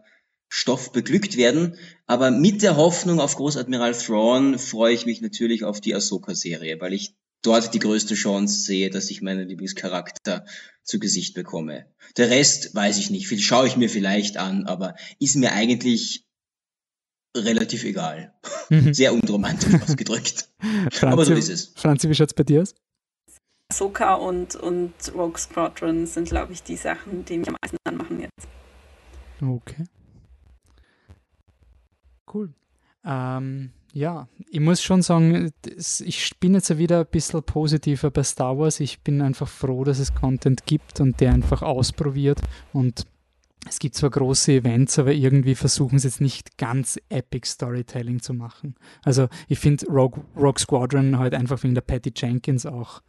Stoff 0.48 0.91
beglückt 0.91 1.38
werden. 1.38 1.77
Aber 2.06 2.32
mit 2.32 2.61
der 2.61 2.77
Hoffnung 2.77 3.19
auf 3.19 3.36
Großadmiral 3.36 3.94
Thrawn 3.94 4.60
freue 4.60 4.94
ich 4.94 5.06
mich 5.06 5.22
natürlich 5.22 5.64
auf 5.64 5.82
die 5.82 5.95
Ahsoka-Serie, 5.95 6.80
weil 6.80 6.94
ich 6.94 7.15
dort 7.45 7.73
die 7.73 7.80
größte 7.80 8.15
Chance 8.15 8.61
sehe, 8.61 8.89
dass 8.89 9.09
ich 9.09 9.22
meinen 9.22 9.47
Lieblingscharakter 9.47 10.45
zu 10.84 10.99
Gesicht 10.99 11.34
bekomme. 11.34 11.85
Der 12.17 12.30
Rest 12.30 12.76
weiß 12.76 12.97
ich 12.97 13.09
nicht, 13.09 13.27
viel 13.27 13.39
schaue 13.39 13.67
ich 13.67 13.77
mir 13.77 13.89
vielleicht 13.89 14.38
an, 14.38 14.65
aber 14.65 14.95
ist 15.19 15.35
mir 15.35 15.51
eigentlich 15.51 16.26
relativ 17.35 17.84
egal. 17.84 18.34
Mhm. 18.69 18.93
Sehr 18.93 19.13
unromantisch 19.13 19.73
ausgedrückt. 19.81 20.49
Franzi, 20.91 21.05
aber 21.05 21.26
so 21.26 21.34
ist 21.34 21.49
es. 21.49 21.73
Franzi, 21.76 22.09
wie 22.09 22.15
schaut's 22.15 22.34
bei 22.34 22.43
dir 22.43 22.61
aus? 22.61 22.76
Ahsoka 23.72 24.15
und, 24.15 24.55
und 24.55 24.93
Rogue 25.13 25.38
Squadron 25.38 26.05
sind, 26.05 26.30
glaube 26.30 26.53
ich, 26.53 26.63
die 26.63 26.77
Sachen, 26.77 27.26
die 27.26 27.39
mich 27.39 27.47
am 27.47 27.57
meisten 27.61 27.77
anmachen 27.84 28.22
jetzt. 28.22 28.47
Okay. 29.41 29.85
Cool. 32.31 32.53
Ähm, 33.03 33.72
ja, 33.95 34.27
ich 34.49 34.59
muss 34.59 34.84
schon 34.84 35.01
sagen, 35.01 35.53
ich 35.65 36.31
bin 36.41 36.53
jetzt 36.53 36.77
wieder 36.77 36.99
ein 36.99 37.07
bisschen 37.09 37.41
positiver 37.43 38.11
bei 38.11 38.23
Star 38.23 38.57
Wars. 38.57 38.81
Ich 38.81 38.99
bin 38.99 39.22
einfach 39.22 39.47
froh, 39.47 39.85
dass 39.85 39.99
es 39.99 40.13
Content 40.13 40.65
gibt 40.65 40.99
und 40.99 41.22
der 41.22 41.31
einfach 41.31 41.61
ausprobiert. 41.61 42.41
Und 42.73 43.07
es 43.69 43.80
gibt 43.80 43.95
zwar 43.95 44.09
große 44.09 44.51
Events, 44.51 44.99
aber 44.99 45.13
irgendwie 45.13 45.55
versuchen 45.55 45.97
sie 45.97 46.09
jetzt 46.09 46.19
nicht 46.19 46.57
ganz 46.57 46.99
epic 47.07 47.47
Storytelling 47.47 48.22
zu 48.22 48.34
machen. 48.34 48.76
Also 49.01 49.30
ich 49.47 49.59
finde 49.59 49.85
Rogue, 49.88 50.26
Rogue 50.35 50.59
Squadron 50.59 51.17
halt 51.17 51.34
einfach 51.34 51.63
wegen 51.63 51.73
der 51.73 51.81
Patty 51.81 52.11
Jenkins 52.13 52.65
auch 52.65 53.01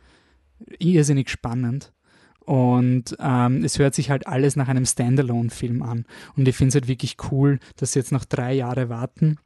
irrsinnig 0.79 1.31
spannend. 1.31 1.93
Und 2.39 3.17
ähm, 3.19 3.65
es 3.65 3.81
hört 3.81 3.97
sich 3.97 4.11
halt 4.11 4.29
alles 4.29 4.55
nach 4.55 4.69
einem 4.69 4.87
Standalone-Film 4.87 5.83
an. 5.83 6.05
Und 6.37 6.47
ich 6.47 6.55
finde 6.55 6.69
es 6.69 6.75
halt 6.77 6.87
wirklich 6.87 7.17
cool, 7.33 7.59
dass 7.75 7.95
sie 7.95 7.99
jetzt 7.99 8.13
noch 8.13 8.25
drei 8.25 8.53
Jahre 8.53 8.89
warten 8.89 9.41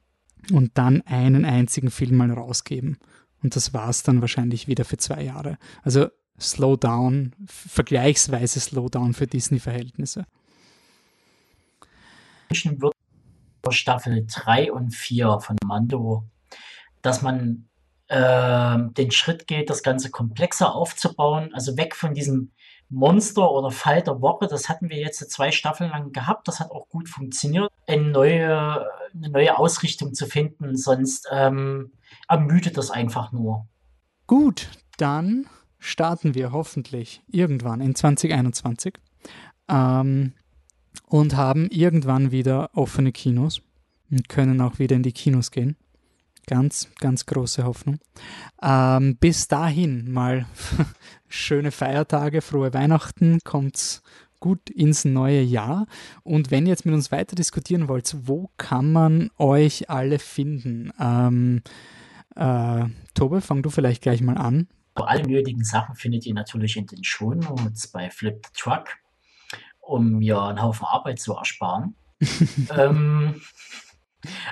und 0.52 0.76
dann 0.78 1.02
einen 1.02 1.44
einzigen 1.44 1.90
Film 1.90 2.16
mal 2.16 2.30
rausgeben. 2.30 2.98
Und 3.42 3.56
das 3.56 3.72
war 3.72 3.88
es 3.88 4.02
dann 4.02 4.20
wahrscheinlich 4.20 4.68
wieder 4.68 4.84
für 4.84 4.96
zwei 4.96 5.22
Jahre. 5.22 5.58
Also 5.82 6.08
Slowdown, 6.38 7.34
vergleichsweise 7.46 8.60
Slowdown 8.60 9.14
für 9.14 9.26
Disney-Verhältnisse. 9.26 10.26
Staffel 13.68 14.26
3 14.26 14.72
und 14.72 14.94
4 14.94 15.40
von 15.40 15.56
Mando, 15.64 16.24
dass 17.02 17.22
man 17.22 17.68
äh, 18.08 18.78
den 18.96 19.10
Schritt 19.10 19.46
geht, 19.46 19.70
das 19.70 19.82
Ganze 19.82 20.10
komplexer 20.10 20.74
aufzubauen, 20.74 21.50
also 21.54 21.76
weg 21.76 21.94
von 21.94 22.14
diesem 22.14 22.52
Monster 22.90 23.50
oder 23.50 23.70
Fall 23.70 24.02
der 24.02 24.20
Woche, 24.20 24.48
das 24.48 24.68
hatten 24.68 24.90
wir 24.90 24.98
jetzt 24.98 25.30
zwei 25.30 25.52
Staffeln 25.52 25.90
lang 25.90 26.12
gehabt, 26.12 26.48
das 26.48 26.60
hat 26.60 26.70
auch 26.72 26.88
gut 26.88 27.08
funktioniert, 27.08 27.70
eine 27.86 28.02
neue, 28.02 28.86
eine 29.14 29.28
neue 29.30 29.56
Ausrichtung 29.56 30.12
zu 30.12 30.26
finden, 30.26 30.76
sonst 30.76 31.28
ähm, 31.30 31.92
ermüdet 32.28 32.76
das 32.76 32.90
einfach 32.90 33.32
nur. 33.32 33.66
Gut, 34.26 34.68
dann 34.98 35.46
starten 35.78 36.34
wir 36.34 36.52
hoffentlich 36.52 37.22
irgendwann 37.28 37.80
in 37.80 37.94
2021 37.94 38.94
ähm, 39.68 40.34
und 41.06 41.36
haben 41.36 41.68
irgendwann 41.70 42.32
wieder 42.32 42.70
offene 42.74 43.12
Kinos 43.12 43.62
und 44.10 44.28
können 44.28 44.60
auch 44.60 44.78
wieder 44.78 44.96
in 44.96 45.02
die 45.02 45.12
Kinos 45.12 45.50
gehen. 45.50 45.76
Ganz, 46.51 46.89
ganz 46.98 47.27
große 47.27 47.62
Hoffnung. 47.62 48.01
Ähm, 48.60 49.16
bis 49.18 49.47
dahin 49.47 50.10
mal 50.10 50.47
schöne 51.28 51.70
Feiertage, 51.70 52.43
frohe 52.43 52.74
Weihnachten, 52.74 53.39
kommt 53.44 54.02
gut 54.40 54.68
ins 54.68 55.05
neue 55.05 55.43
Jahr. 55.43 55.86
Und 56.24 56.51
wenn 56.51 56.66
ihr 56.66 56.70
jetzt 56.70 56.85
mit 56.85 56.94
uns 56.97 57.12
weiter 57.12 57.36
diskutieren 57.36 57.86
wollt, 57.86 58.16
wo 58.27 58.51
kann 58.56 58.90
man 58.90 59.31
euch 59.39 59.90
alle 59.90 60.18
finden? 60.18 60.90
Ähm, 60.98 61.62
äh, 62.35 62.86
Tobe, 63.14 63.43
fang 63.43 63.62
du 63.62 63.70
vielleicht 63.70 64.02
gleich 64.02 64.20
mal 64.20 64.36
an. 64.36 64.66
Alle 64.94 65.22
nötigen 65.28 65.62
Sachen 65.62 65.94
findet 65.94 66.27
ihr 66.27 66.35
natürlich 66.35 66.77
in 66.77 66.86
den 66.86 67.05
Show 67.05 67.32
Notes 67.32 67.86
bei 67.86 68.10
Flip 68.10 68.44
the 68.44 68.60
Truck, 68.60 68.89
um 69.78 70.18
mir 70.18 70.43
einen 70.43 70.60
Haufen 70.60 70.85
Arbeit 70.85 71.20
zu 71.20 71.32
ersparen. 71.32 71.94
ähm, 72.77 73.40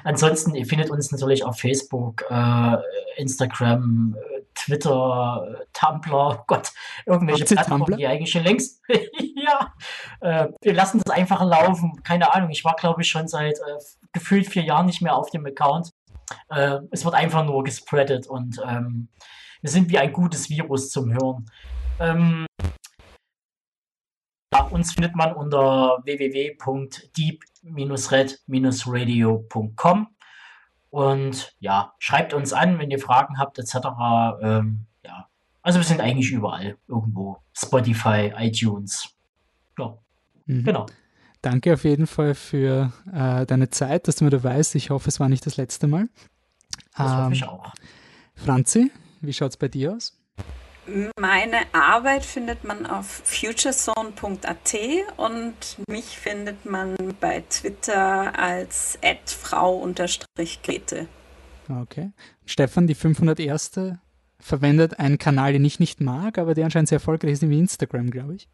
ansonsten, 0.04 0.54
ihr 0.54 0.66
findet 0.66 0.90
uns 0.90 1.10
natürlich 1.12 1.44
auf 1.44 1.58
Facebook, 1.58 2.24
äh, 2.30 2.76
Instagram, 3.16 4.16
Twitter, 4.54 5.64
Tumblr, 5.72 6.44
Gott, 6.46 6.72
irgendwelche 7.06 7.44
Plattformen, 7.44 7.96
die 7.96 8.06
eigentlich 8.06 8.30
schon 8.30 8.44
längst. 8.44 8.82
ja, 8.88 9.72
äh, 10.20 10.48
wir 10.60 10.74
lassen 10.74 11.00
das 11.04 11.14
einfach 11.14 11.42
laufen. 11.44 12.02
Keine 12.02 12.34
Ahnung, 12.34 12.50
ich 12.50 12.64
war, 12.64 12.74
glaube 12.74 13.02
ich, 13.02 13.08
schon 13.08 13.28
seit 13.28 13.58
äh, 13.58 13.78
gefühlt 14.12 14.48
vier 14.48 14.62
Jahren 14.62 14.86
nicht 14.86 15.02
mehr 15.02 15.14
auf 15.14 15.30
dem 15.30 15.46
Account. 15.46 15.90
Äh, 16.48 16.80
es 16.90 17.04
wird 17.04 17.14
einfach 17.14 17.44
nur 17.44 17.64
gespreadet 17.64 18.26
und 18.26 18.60
ähm, 18.66 19.08
wir 19.60 19.70
sind 19.70 19.90
wie 19.90 19.98
ein 19.98 20.12
gutes 20.12 20.50
Virus 20.50 20.90
zum 20.90 21.12
Hören. 21.12 21.50
Ähm, 22.00 22.46
ja, 24.52 24.62
uns 24.70 24.92
findet 24.92 25.14
man 25.14 25.32
unter 25.34 25.98
www.deep-red-radio.com 27.62 30.08
und 30.90 31.54
ja, 31.60 31.94
schreibt 31.98 32.34
uns 32.34 32.52
an, 32.52 32.78
wenn 32.78 32.90
ihr 32.90 32.98
Fragen 32.98 33.38
habt, 33.38 33.58
etc. 33.58 33.76
Ähm, 34.42 34.84
ja, 35.04 35.28
also 35.62 35.78
wir 35.78 35.84
sind 35.84 36.00
eigentlich 36.00 36.30
überall 36.30 36.76
irgendwo. 36.86 37.38
Spotify, 37.52 38.32
iTunes. 38.36 39.14
Ja, 39.78 39.96
mhm. 40.46 40.64
genau. 40.64 40.86
Danke 41.42 41.74
auf 41.74 41.84
jeden 41.84 42.08
Fall 42.08 42.34
für 42.34 42.92
äh, 43.12 43.46
deine 43.46 43.70
Zeit, 43.70 44.08
dass 44.08 44.16
du 44.16 44.24
mir 44.24 44.30
da 44.30 44.42
weißt. 44.42 44.74
Ich 44.74 44.90
hoffe, 44.90 45.08
es 45.08 45.20
war 45.20 45.28
nicht 45.28 45.46
das 45.46 45.56
letzte 45.56 45.86
Mal. 45.86 46.08
Das 46.96 47.12
ähm, 47.12 47.18
hoffe 47.18 47.34
ich 47.34 47.44
auch. 47.44 47.72
Franzi, 48.34 48.90
wie 49.20 49.32
schaut 49.32 49.50
es 49.50 49.56
bei 49.56 49.68
dir 49.68 49.94
aus? 49.94 50.17
Meine 51.20 51.58
Arbeit 51.72 52.24
findet 52.24 52.64
man 52.64 52.86
auf 52.86 53.06
futurezone.at 53.24 54.76
und 55.16 55.54
mich 55.88 56.18
findet 56.18 56.64
man 56.64 56.96
bei 57.20 57.44
Twitter 57.48 58.38
als 58.38 58.98
frau-grete. 59.26 61.08
Okay. 61.68 62.12
Stefan, 62.46 62.86
die 62.86 62.94
501. 62.94 63.72
verwendet 64.40 64.98
einen 64.98 65.18
Kanal, 65.18 65.52
den 65.52 65.64
ich 65.64 65.78
nicht 65.78 66.00
mag, 66.00 66.38
aber 66.38 66.54
der 66.54 66.64
anscheinend 66.64 66.88
sehr 66.88 66.96
erfolgreich 66.96 67.32
ist, 67.32 67.48
wie 67.48 67.58
Instagram, 67.58 68.10
glaube 68.10 68.36
ich. 68.36 68.48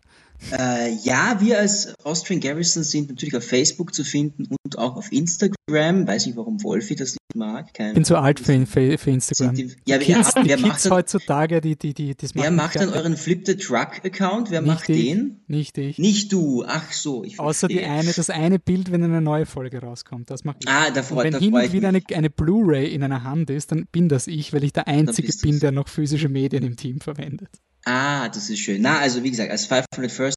Äh, 0.53 0.95
ja, 1.03 1.41
wir 1.41 1.59
als 1.59 1.95
Austrian 2.05 2.41
Garrison 2.41 2.83
sind 2.83 3.09
natürlich 3.09 3.37
auf 3.37 3.45
Facebook 3.45 3.95
zu 3.95 4.05
finden 4.05 4.47
und 4.65 4.79
auch 4.79 4.97
auf 4.97 5.11
Instagram. 5.13 6.07
Weiß 6.07 6.27
nicht, 6.27 6.37
warum 6.37 6.63
Wolfi 6.63 6.95
das 6.95 7.13
nicht 7.13 7.35
mag. 7.35 7.71
Ich 7.73 7.95
bin 7.95 8.05
zu 8.05 8.17
alt 8.17 8.41
für, 8.41 8.67
für, 8.67 8.99
für 8.99 9.11
Instagram. 9.11 9.55
Die, 9.55 9.75
ja, 9.87 9.99
wer, 9.99 9.99
Kids, 9.99 10.33
wer 10.35 10.57
Kids 10.57 10.63
macht 10.63 10.91
heutzutage, 10.91 11.61
die, 11.61 11.77
die, 11.77 11.95
die, 11.95 12.15
das 12.15 12.35
Wer 12.35 12.51
macht 12.51 12.77
dann 12.77 12.91
euren 12.91 13.17
Flip 13.17 13.45
the 13.47 13.57
Truck 13.57 14.05
Account? 14.05 14.51
Wer 14.51 14.63
macht 14.63 14.89
ich, 14.89 15.05
den? 15.05 15.41
Nicht 15.47 15.79
ich. 15.79 15.99
Nicht 15.99 16.33
du. 16.33 16.65
Ach 16.67 16.93
so. 16.93 17.25
Ich 17.25 17.41
Außer 17.41 17.69
die 17.69 17.83
eine, 17.83 18.13
das 18.13 18.31
eine 18.31 18.59
Bild, 18.59 18.93
wenn 18.93 19.03
eine 19.03 19.21
neue 19.21 19.47
Folge 19.47 19.81
rauskommt. 19.81 20.31
Das 20.31 20.45
macht 20.45 20.65
ich. 20.65 20.69
Ah, 20.69 20.91
da 20.91 21.03
freut, 21.03 21.19
und 21.19 21.25
wenn 21.25 21.33
da 21.33 21.39
hin 21.39 21.55
und 21.55 21.73
wieder 21.73 21.89
eine, 21.89 22.03
eine 22.15 22.31
Blu-ray 22.31 22.93
in 22.93 23.03
einer 23.03 23.25
Hand 23.25 23.51
ist, 23.51 23.73
dann 23.73 23.87
bin 23.91 24.09
das 24.09 24.27
ich, 24.27 24.53
weil 24.53 24.65
ich 24.65 24.73
der 24.73 24.87
Einzige 24.87 25.33
bin, 25.43 25.61
der 25.61 25.73
noch 25.73 25.89
physische 25.89 26.29
Medien 26.29 26.65
im 26.65 26.77
Team 26.77 27.01
verwendet. 27.01 27.49
Ah, 27.85 28.29
das 28.29 28.51
ist 28.51 28.61
schön. 28.61 28.83
Na, 28.83 28.99
also 28.99 29.23
wie 29.23 29.31
gesagt, 29.31 29.51
als 29.51 29.67
500 29.67 30.11
First 30.11 30.37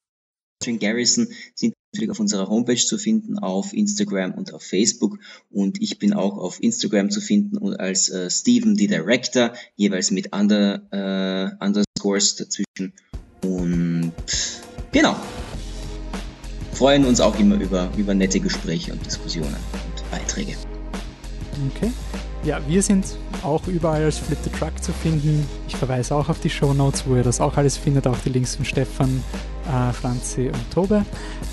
Austrian 0.60 0.80
Garrison 0.80 1.28
sind 1.56 1.74
natürlich 1.94 2.11
auf 2.11 2.19
unserer 2.19 2.49
Homepage 2.49 2.76
zu 2.76 2.98
finden, 2.98 3.40
auf 3.40 3.74
Instagram 3.74 4.34
und 4.34 4.53
auf 4.53 4.64
Facebook. 4.64 5.19
Und 5.49 5.82
ich 5.82 5.99
bin 5.99 6.14
auch 6.14 6.38
auf 6.38 6.61
Instagram 6.61 7.10
zu 7.10 7.22
finden 7.22 7.76
als 7.76 8.10
äh, 8.10 8.30
Steven 8.30 8.76
the 8.76 8.88
Director, 8.88 9.53
jeweils 9.76 10.11
mit 10.11 10.36
under, 10.36 10.82
äh, 10.91 11.64
Underscores 11.64 12.36
dazwischen. 12.36 12.94
Und 13.44 14.14
genau. 14.91 15.15
Freuen 16.74 17.06
uns 17.06 17.22
auch 17.22 17.40
immer 17.40 17.60
über, 17.60 17.91
über 17.98 18.14
nette 18.14 18.40
Gespräche 18.40 18.91
und 18.91 19.06
Diskussionen 19.06 19.56
und 19.56 20.11
Beiträge. 20.11 20.56
Okay. 21.76 21.91
Ja, 22.44 22.60
wir 22.68 22.82
sind 22.82 23.18
auch 23.44 23.68
überall 23.68 24.04
als 24.04 24.20
Flip 24.20 24.38
the 24.44 24.50
Truck 24.50 24.82
zu 24.82 24.94
finden. 24.94 25.46
Ich 25.68 25.76
verweise 25.76 26.16
auch 26.16 26.30
auf 26.30 26.40
die 26.40 26.50
Show 26.50 26.74
Notes, 26.74 27.04
wo 27.06 27.16
ihr 27.16 27.24
das 27.24 27.42
auch 27.42 27.58
alles 27.58 27.78
findet, 27.78 28.08
auch 28.08 28.18
die 28.20 28.30
Links 28.30 28.56
von 28.56 28.66
Stefan, 28.66 29.24
äh, 29.68 29.92
Franzi 29.92 30.48
und 30.48 30.72
Tobe. 30.72 31.04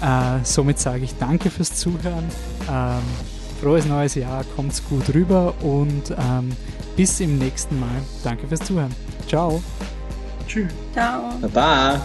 Äh, 0.02 0.44
somit 0.44 0.78
sage 0.78 1.04
ich 1.04 1.16
danke 1.18 1.50
fürs 1.50 1.74
Zuhören. 1.74 2.24
Ähm, 2.70 3.02
frohes 3.60 3.86
neues 3.86 4.14
Jahr, 4.14 4.44
kommt's 4.56 4.82
gut 4.88 5.12
rüber 5.14 5.54
und 5.62 6.10
ähm, 6.10 6.50
bis 6.96 7.20
im 7.20 7.38
nächsten 7.38 7.80
Mal. 7.80 7.88
Danke 8.22 8.46
fürs 8.46 8.60
Zuhören. 8.60 8.94
Ciao. 9.26 9.62
Tschüss. 10.46 10.70
Ciao. 10.92 11.30
Baba. 11.40 12.02